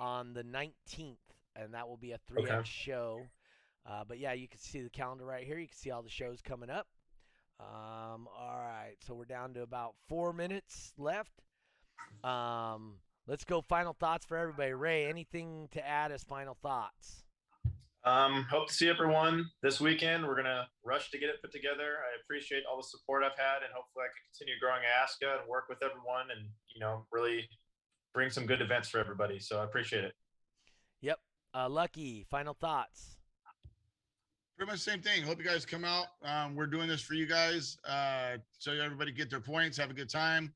on 0.00 0.32
the 0.32 0.42
nineteenth, 0.42 1.18
and 1.56 1.74
that 1.74 1.88
will 1.88 1.96
be 1.96 2.12
a 2.12 2.18
three 2.28 2.44
Okay. 2.44 2.60
Show. 2.64 3.22
Uh, 3.84 4.04
but 4.06 4.18
yeah, 4.18 4.32
you 4.32 4.48
can 4.48 4.60
see 4.60 4.80
the 4.80 4.88
calendar 4.90 5.24
right 5.24 5.44
here. 5.44 5.58
You 5.58 5.66
can 5.66 5.76
see 5.76 5.90
all 5.90 6.02
the 6.02 6.08
shows 6.08 6.40
coming 6.40 6.70
up. 6.70 6.86
Um, 7.60 8.28
all 8.36 8.58
right, 8.58 8.94
so 9.00 9.14
we're 9.14 9.24
down 9.24 9.54
to 9.54 9.62
about 9.62 9.94
four 10.08 10.32
minutes 10.32 10.92
left. 10.96 11.42
Um, 12.24 12.94
let's 13.26 13.44
go. 13.44 13.60
Final 13.60 13.92
thoughts 13.92 14.24
for 14.24 14.36
everybody. 14.36 14.72
Ray, 14.72 15.06
anything 15.06 15.68
to 15.72 15.86
add 15.86 16.12
as 16.12 16.22
final 16.24 16.56
thoughts? 16.62 17.24
Um, 18.04 18.46
hope 18.50 18.66
to 18.66 18.74
see 18.74 18.88
everyone 18.88 19.48
this 19.62 19.80
weekend. 19.80 20.26
We're 20.26 20.34
gonna 20.34 20.66
rush 20.84 21.10
to 21.12 21.18
get 21.18 21.28
it 21.28 21.40
put 21.40 21.52
together. 21.52 21.98
I 22.02 22.20
appreciate 22.20 22.64
all 22.68 22.76
the 22.76 22.82
support 22.82 23.22
I've 23.22 23.38
had, 23.38 23.62
and 23.62 23.72
hopefully 23.72 24.04
I 24.04 24.10
can 24.10 24.22
continue 24.32 24.58
growing 24.60 24.82
ASCA 24.82 25.40
and 25.40 25.48
work 25.48 25.68
with 25.68 25.78
everyone, 25.84 26.32
and 26.36 26.48
you 26.74 26.80
know, 26.80 27.06
really 27.12 27.48
bring 28.12 28.28
some 28.28 28.44
good 28.44 28.60
events 28.60 28.88
for 28.88 28.98
everybody. 28.98 29.38
So 29.38 29.60
I 29.60 29.64
appreciate 29.64 30.04
it. 30.04 30.14
Yep. 31.00 31.20
Uh, 31.54 31.68
Lucky, 31.68 32.26
final 32.28 32.54
thoughts. 32.54 33.18
Pretty 34.56 34.72
much 34.72 34.84
the 34.84 34.90
same 34.90 35.00
thing. 35.00 35.22
Hope 35.22 35.38
you 35.38 35.44
guys 35.44 35.64
come 35.64 35.84
out. 35.84 36.06
Um, 36.24 36.56
we're 36.56 36.66
doing 36.66 36.88
this 36.88 37.00
for 37.00 37.14
you 37.14 37.26
guys, 37.26 37.78
uh, 37.88 38.38
so 38.58 38.72
everybody 38.72 39.12
get 39.12 39.30
their 39.30 39.40
points, 39.40 39.78
have 39.78 39.90
a 39.90 39.94
good 39.94 40.10
time, 40.10 40.52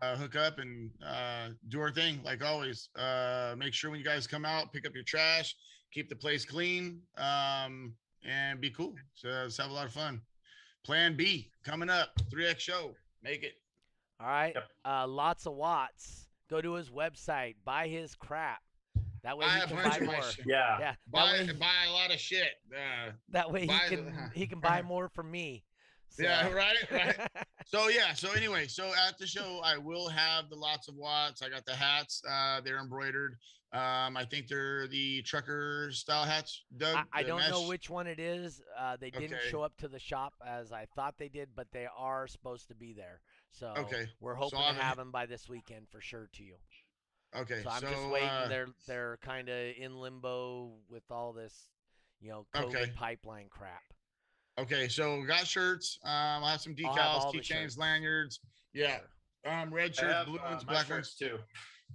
uh, 0.00 0.16
hook 0.16 0.34
up, 0.34 0.58
and 0.58 0.90
uh, 1.06 1.48
do 1.68 1.78
our 1.78 1.90
thing 1.90 2.20
like 2.24 2.42
always. 2.42 2.88
Uh, 2.98 3.54
make 3.58 3.74
sure 3.74 3.90
when 3.90 4.00
you 4.00 4.04
guys 4.04 4.26
come 4.26 4.46
out, 4.46 4.72
pick 4.72 4.86
up 4.86 4.94
your 4.94 5.04
trash, 5.04 5.54
keep 5.96 6.10
the 6.10 6.16
place 6.16 6.44
clean, 6.44 7.00
um, 7.16 7.94
and 8.22 8.60
be 8.60 8.68
cool. 8.68 8.94
So 9.14 9.28
let's 9.28 9.56
have 9.56 9.70
a 9.70 9.72
lot 9.72 9.86
of 9.86 9.92
fun. 9.92 10.20
Plan 10.84 11.16
B 11.16 11.50
coming 11.64 11.88
up, 11.88 12.10
3X 12.30 12.60
show. 12.60 12.94
Make 13.22 13.42
it. 13.42 13.54
All 14.20 14.26
right. 14.28 14.52
Yep. 14.54 14.64
Uh, 14.84 15.06
lots 15.08 15.46
of 15.46 15.54
watts. 15.54 16.28
Go 16.50 16.60
to 16.60 16.74
his 16.74 16.90
website. 16.90 17.54
Buy 17.64 17.88
his 17.88 18.14
crap. 18.14 18.58
That 19.22 19.38
way 19.38 19.46
Buy 19.46 19.54
he 19.54 19.74
can 19.74 19.76
buy 19.76 19.98
more. 20.00 20.22
shit. 20.22 20.44
Yeah. 20.46 20.76
Yeah. 20.78 20.94
Buy, 21.10 21.32
way, 21.32 21.50
buy 21.58 21.66
a 21.88 21.92
lot 21.92 22.12
of 22.12 22.20
shit. 22.20 22.50
Uh, 22.70 23.12
that 23.30 23.50
way 23.50 23.62
he 23.62 23.66
buy 23.66 23.80
the- 23.88 23.96
can 23.96 24.30
he 24.34 24.46
can 24.46 24.60
buy 24.60 24.82
more 24.86 25.08
from 25.08 25.30
me. 25.30 25.64
Yeah, 26.18 26.50
right, 26.52 26.76
right. 26.90 27.16
So 27.66 27.88
yeah, 27.88 28.14
so 28.14 28.30
anyway, 28.30 28.68
so 28.68 28.92
at 29.08 29.18
the 29.18 29.26
show 29.26 29.60
I 29.64 29.76
will 29.76 30.08
have 30.08 30.48
the 30.48 30.54
lots 30.54 30.86
of 30.88 30.94
watts. 30.94 31.42
I 31.42 31.48
got 31.48 31.66
the 31.66 31.74
hats, 31.74 32.22
uh, 32.30 32.60
they're 32.60 32.78
embroidered. 32.78 33.36
Um, 33.72 34.16
I 34.16 34.24
think 34.24 34.46
they're 34.48 34.86
the 34.86 35.22
trucker 35.22 35.90
style 35.92 36.24
hats. 36.24 36.62
Doug, 36.76 36.96
I, 37.12 37.20
I 37.20 37.22
don't 37.24 37.40
know 37.50 37.66
which 37.66 37.90
one 37.90 38.06
it 38.06 38.18
is. 38.20 38.62
Uh, 38.78 38.96
they 38.98 39.10
didn't 39.10 39.34
Okay. 39.34 39.48
show 39.50 39.62
up 39.62 39.76
to 39.78 39.88
the 39.88 39.98
shop 39.98 40.34
as 40.46 40.72
I 40.72 40.86
thought 40.94 41.16
they 41.18 41.28
did, 41.28 41.50
but 41.54 41.66
they 41.72 41.86
are 41.98 42.26
supposed 42.26 42.68
to 42.68 42.74
be 42.74 42.92
there. 42.92 43.20
So 43.50 43.74
Okay, 43.76 44.06
we're 44.20 44.34
so 44.36 44.40
hoping 44.42 44.58
I'm- 44.60 44.76
to 44.76 44.82
have 44.82 44.96
them 44.96 45.10
by 45.10 45.26
this 45.26 45.48
weekend 45.48 45.88
for 45.90 46.00
sure 46.00 46.28
to 46.34 46.42
you. 46.44 46.56
Okay, 47.34 47.62
So 47.64 47.70
I'm 47.70 47.80
just 47.82 48.08
waiting. 48.08 48.28
uh, 48.28 48.46
they're 48.48 48.68
they're 48.86 49.18
kind 49.20 49.48
of 49.48 49.74
in 49.76 49.96
limbo 49.96 50.78
with 50.88 51.02
all 51.10 51.32
this, 51.32 51.68
you 52.20 52.30
know, 52.30 52.46
COVID 52.54 52.66
Okay. 52.66 52.92
pipeline 52.94 53.48
crap. 53.50 53.82
okay, 54.58 54.88
so 54.88 55.20
we 55.20 55.26
got 55.26 55.46
shirts. 55.46 55.98
Um, 56.04 56.44
I 56.44 56.52
have 56.52 56.60
some 56.62 56.74
I'll 56.86 56.94
have 56.94 57.06
all 57.08 57.26
decals, 57.26 57.32
the 57.32 57.38
keychains, 57.40 57.60
shirts. 57.62 57.76
lanyards. 57.78 58.40
Yeah, 58.72 59.00
um, 59.44 59.74
red 59.74 59.94
shirts, 59.94 60.24
blue 60.30 60.38
uh, 60.38 60.50
ones, 60.50 60.64
my 60.64 60.72
black 60.74 60.86
shirts 60.86 61.20
ones. 61.20 61.32
too. 61.32 61.38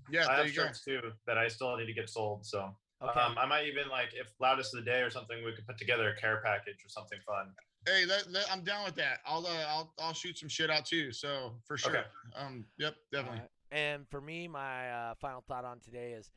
Yeah, 0.10 0.24
I 0.24 0.36
there 0.36 0.36
have 0.38 0.48
you 0.48 0.54
go. 0.54 0.64
shirts 0.66 0.84
too 0.84 1.02
that 1.28 1.38
I 1.38 1.48
still 1.48 1.76
need 1.78 1.86
to 1.88 1.94
get 1.94 2.10
sold. 2.10 2.46
So 2.46 2.76
Okay. 3.02 3.20
um, 3.20 3.36
I 3.38 3.46
might 3.48 3.66
even 3.66 3.90
like 3.90 4.14
if 4.14 4.28
loudest 4.40 4.76
of 4.76 4.84
the 4.86 4.90
day 4.92 5.02
or 5.02 5.10
something, 5.10 5.44
we 5.44 5.54
could 5.54 5.66
put 5.66 5.78
together 5.78 6.10
a 6.10 6.16
care 6.20 6.42
package 6.46 6.86
or 6.86 6.90
something 6.90 7.20
fun. 7.26 7.52
Hey, 7.88 8.06
let, 8.06 8.30
let- 8.32 8.52
I'm 8.52 8.64
down 8.64 8.86
with 8.86 8.94
that. 8.96 9.20
I'll 9.26 9.46
uh, 9.48 9.66
I'll 9.68 9.94
I'll 10.00 10.14
shoot 10.14 10.38
some 10.38 10.50
shit 10.50 10.70
out 10.70 10.86
too. 10.86 11.12
So 11.12 11.56
for 11.66 11.78
sure. 11.78 11.92
Okay. 11.92 12.04
Um, 12.36 12.66
yep, 12.78 12.96
definitely. 13.12 13.40
Alright. 13.40 13.52
And 13.72 14.08
for 14.10 14.22
me, 14.22 14.48
my 14.48 14.92
uh, 14.92 15.14
final 15.16 15.42
thought 15.48 15.66
on 15.66 15.80
today 15.80 16.12
is 16.12 16.30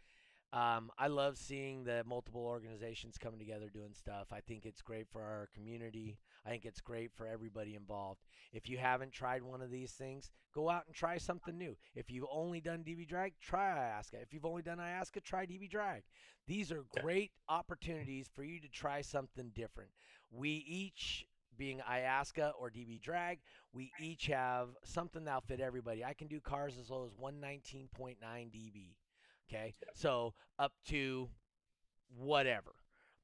um, 0.53 0.91
I 0.97 1.09
love 1.09 1.37
seeing 1.37 1.85
the 1.85 2.03
multiple 2.07 2.43
organizations 2.47 3.19
coming 3.19 3.41
together 3.41 3.69
doing 3.69 3.93
stuff. 3.93 4.29
I 4.33 4.41
think 4.41 4.65
it's 4.65 4.81
great 4.81 5.09
for 5.11 5.21
our 5.21 5.49
community. 5.53 6.17
I 6.47 6.51
think 6.51 6.65
it's 6.65 6.81
great 6.81 7.11
for 7.15 7.27
everybody 7.27 7.75
involved. 7.75 8.21
If 8.53 8.69
you 8.69 8.77
haven't 8.79 9.13
tried 9.13 9.43
one 9.43 9.63
of 9.63 9.71
these 9.71 9.93
things, 9.93 10.31
go 10.55 10.69
out 10.69 10.85
and 10.87 10.95
try 10.95 11.17
something 11.19 11.57
new. 11.57 11.77
If 11.95 12.11
you've 12.11 12.27
only 12.31 12.61
done 12.61 12.85
DB 12.85 13.09
drag, 13.09 13.33
try 13.41 13.71
IASCA. 13.71 14.23
If 14.23 14.33
you've 14.33 14.45
only 14.45 14.63
done 14.63 14.79
IASCA, 14.79 15.23
try 15.23 15.47
DB 15.47 15.71
drag. 15.71 16.03
These 16.47 16.71
are 16.71 16.85
great 17.01 17.33
opportunities 17.49 18.29
for 18.35 18.45
you 18.45 18.61
to 18.61 18.69
try 18.69 19.01
something 19.01 19.53
different. 19.55 19.91
We 20.31 20.65
each 20.69 21.27
being 21.57 21.81
IASCA 21.89 22.53
or 22.59 22.71
DB 22.71 23.01
drag, 23.01 23.39
we 23.73 23.91
each 24.01 24.27
have 24.27 24.69
something 24.85 25.25
that'll 25.25 25.41
fit 25.43 25.61
everybody. 25.61 26.05
I 26.05 26.13
can 26.13 26.29
do 26.29 26.41
cars 26.41 26.77
as 26.79 26.91
low 26.91 27.07
as 27.07 27.15
119.9 27.15 28.17
dB. 28.23 28.95
Okay, 29.49 29.73
so 29.95 30.35
up 30.59 30.73
to 30.89 31.29
whatever. 32.17 32.75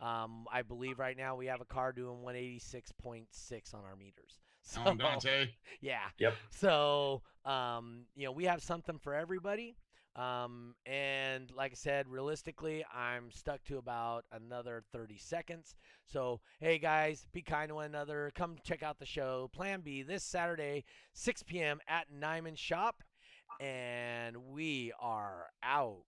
Um, 0.00 0.46
I 0.50 0.62
believe 0.62 0.98
right 0.98 1.16
now 1.16 1.36
we 1.36 1.46
have 1.46 1.60
a 1.60 1.64
car 1.66 1.92
doing 1.92 2.18
186.6 2.24 3.74
on 3.74 3.80
our 3.84 3.96
meters. 3.96 4.40
So 4.62 4.82
On 4.82 4.98
Dante. 4.98 5.48
yeah. 5.80 6.10
Yep. 6.18 6.34
So, 6.50 7.22
um, 7.46 8.02
you 8.14 8.26
know, 8.26 8.32
we 8.32 8.44
have 8.44 8.62
something 8.62 8.98
for 8.98 9.14
everybody. 9.14 9.74
Um, 10.16 10.74
and 10.84 11.50
like 11.56 11.72
I 11.72 11.76
said, 11.76 12.06
realistically, 12.08 12.84
I'm 12.94 13.30
stuck 13.30 13.64
to 13.64 13.78
about 13.78 14.26
another 14.30 14.82
30 14.92 15.16
seconds. 15.16 15.74
So, 16.04 16.40
hey 16.60 16.78
guys, 16.78 17.26
be 17.32 17.40
kind 17.40 17.70
to 17.70 17.76
one 17.76 17.86
another. 17.86 18.30
Come 18.34 18.56
check 18.62 18.82
out 18.82 18.98
the 18.98 19.06
show, 19.06 19.48
Plan 19.54 19.80
B, 19.80 20.02
this 20.02 20.24
Saturday, 20.24 20.84
6 21.14 21.42
p.m. 21.44 21.78
at 21.88 22.12
Nyman 22.12 22.58
Shop. 22.58 23.02
And 23.60 24.36
we 24.52 24.92
are 25.00 25.46
out. 25.62 26.02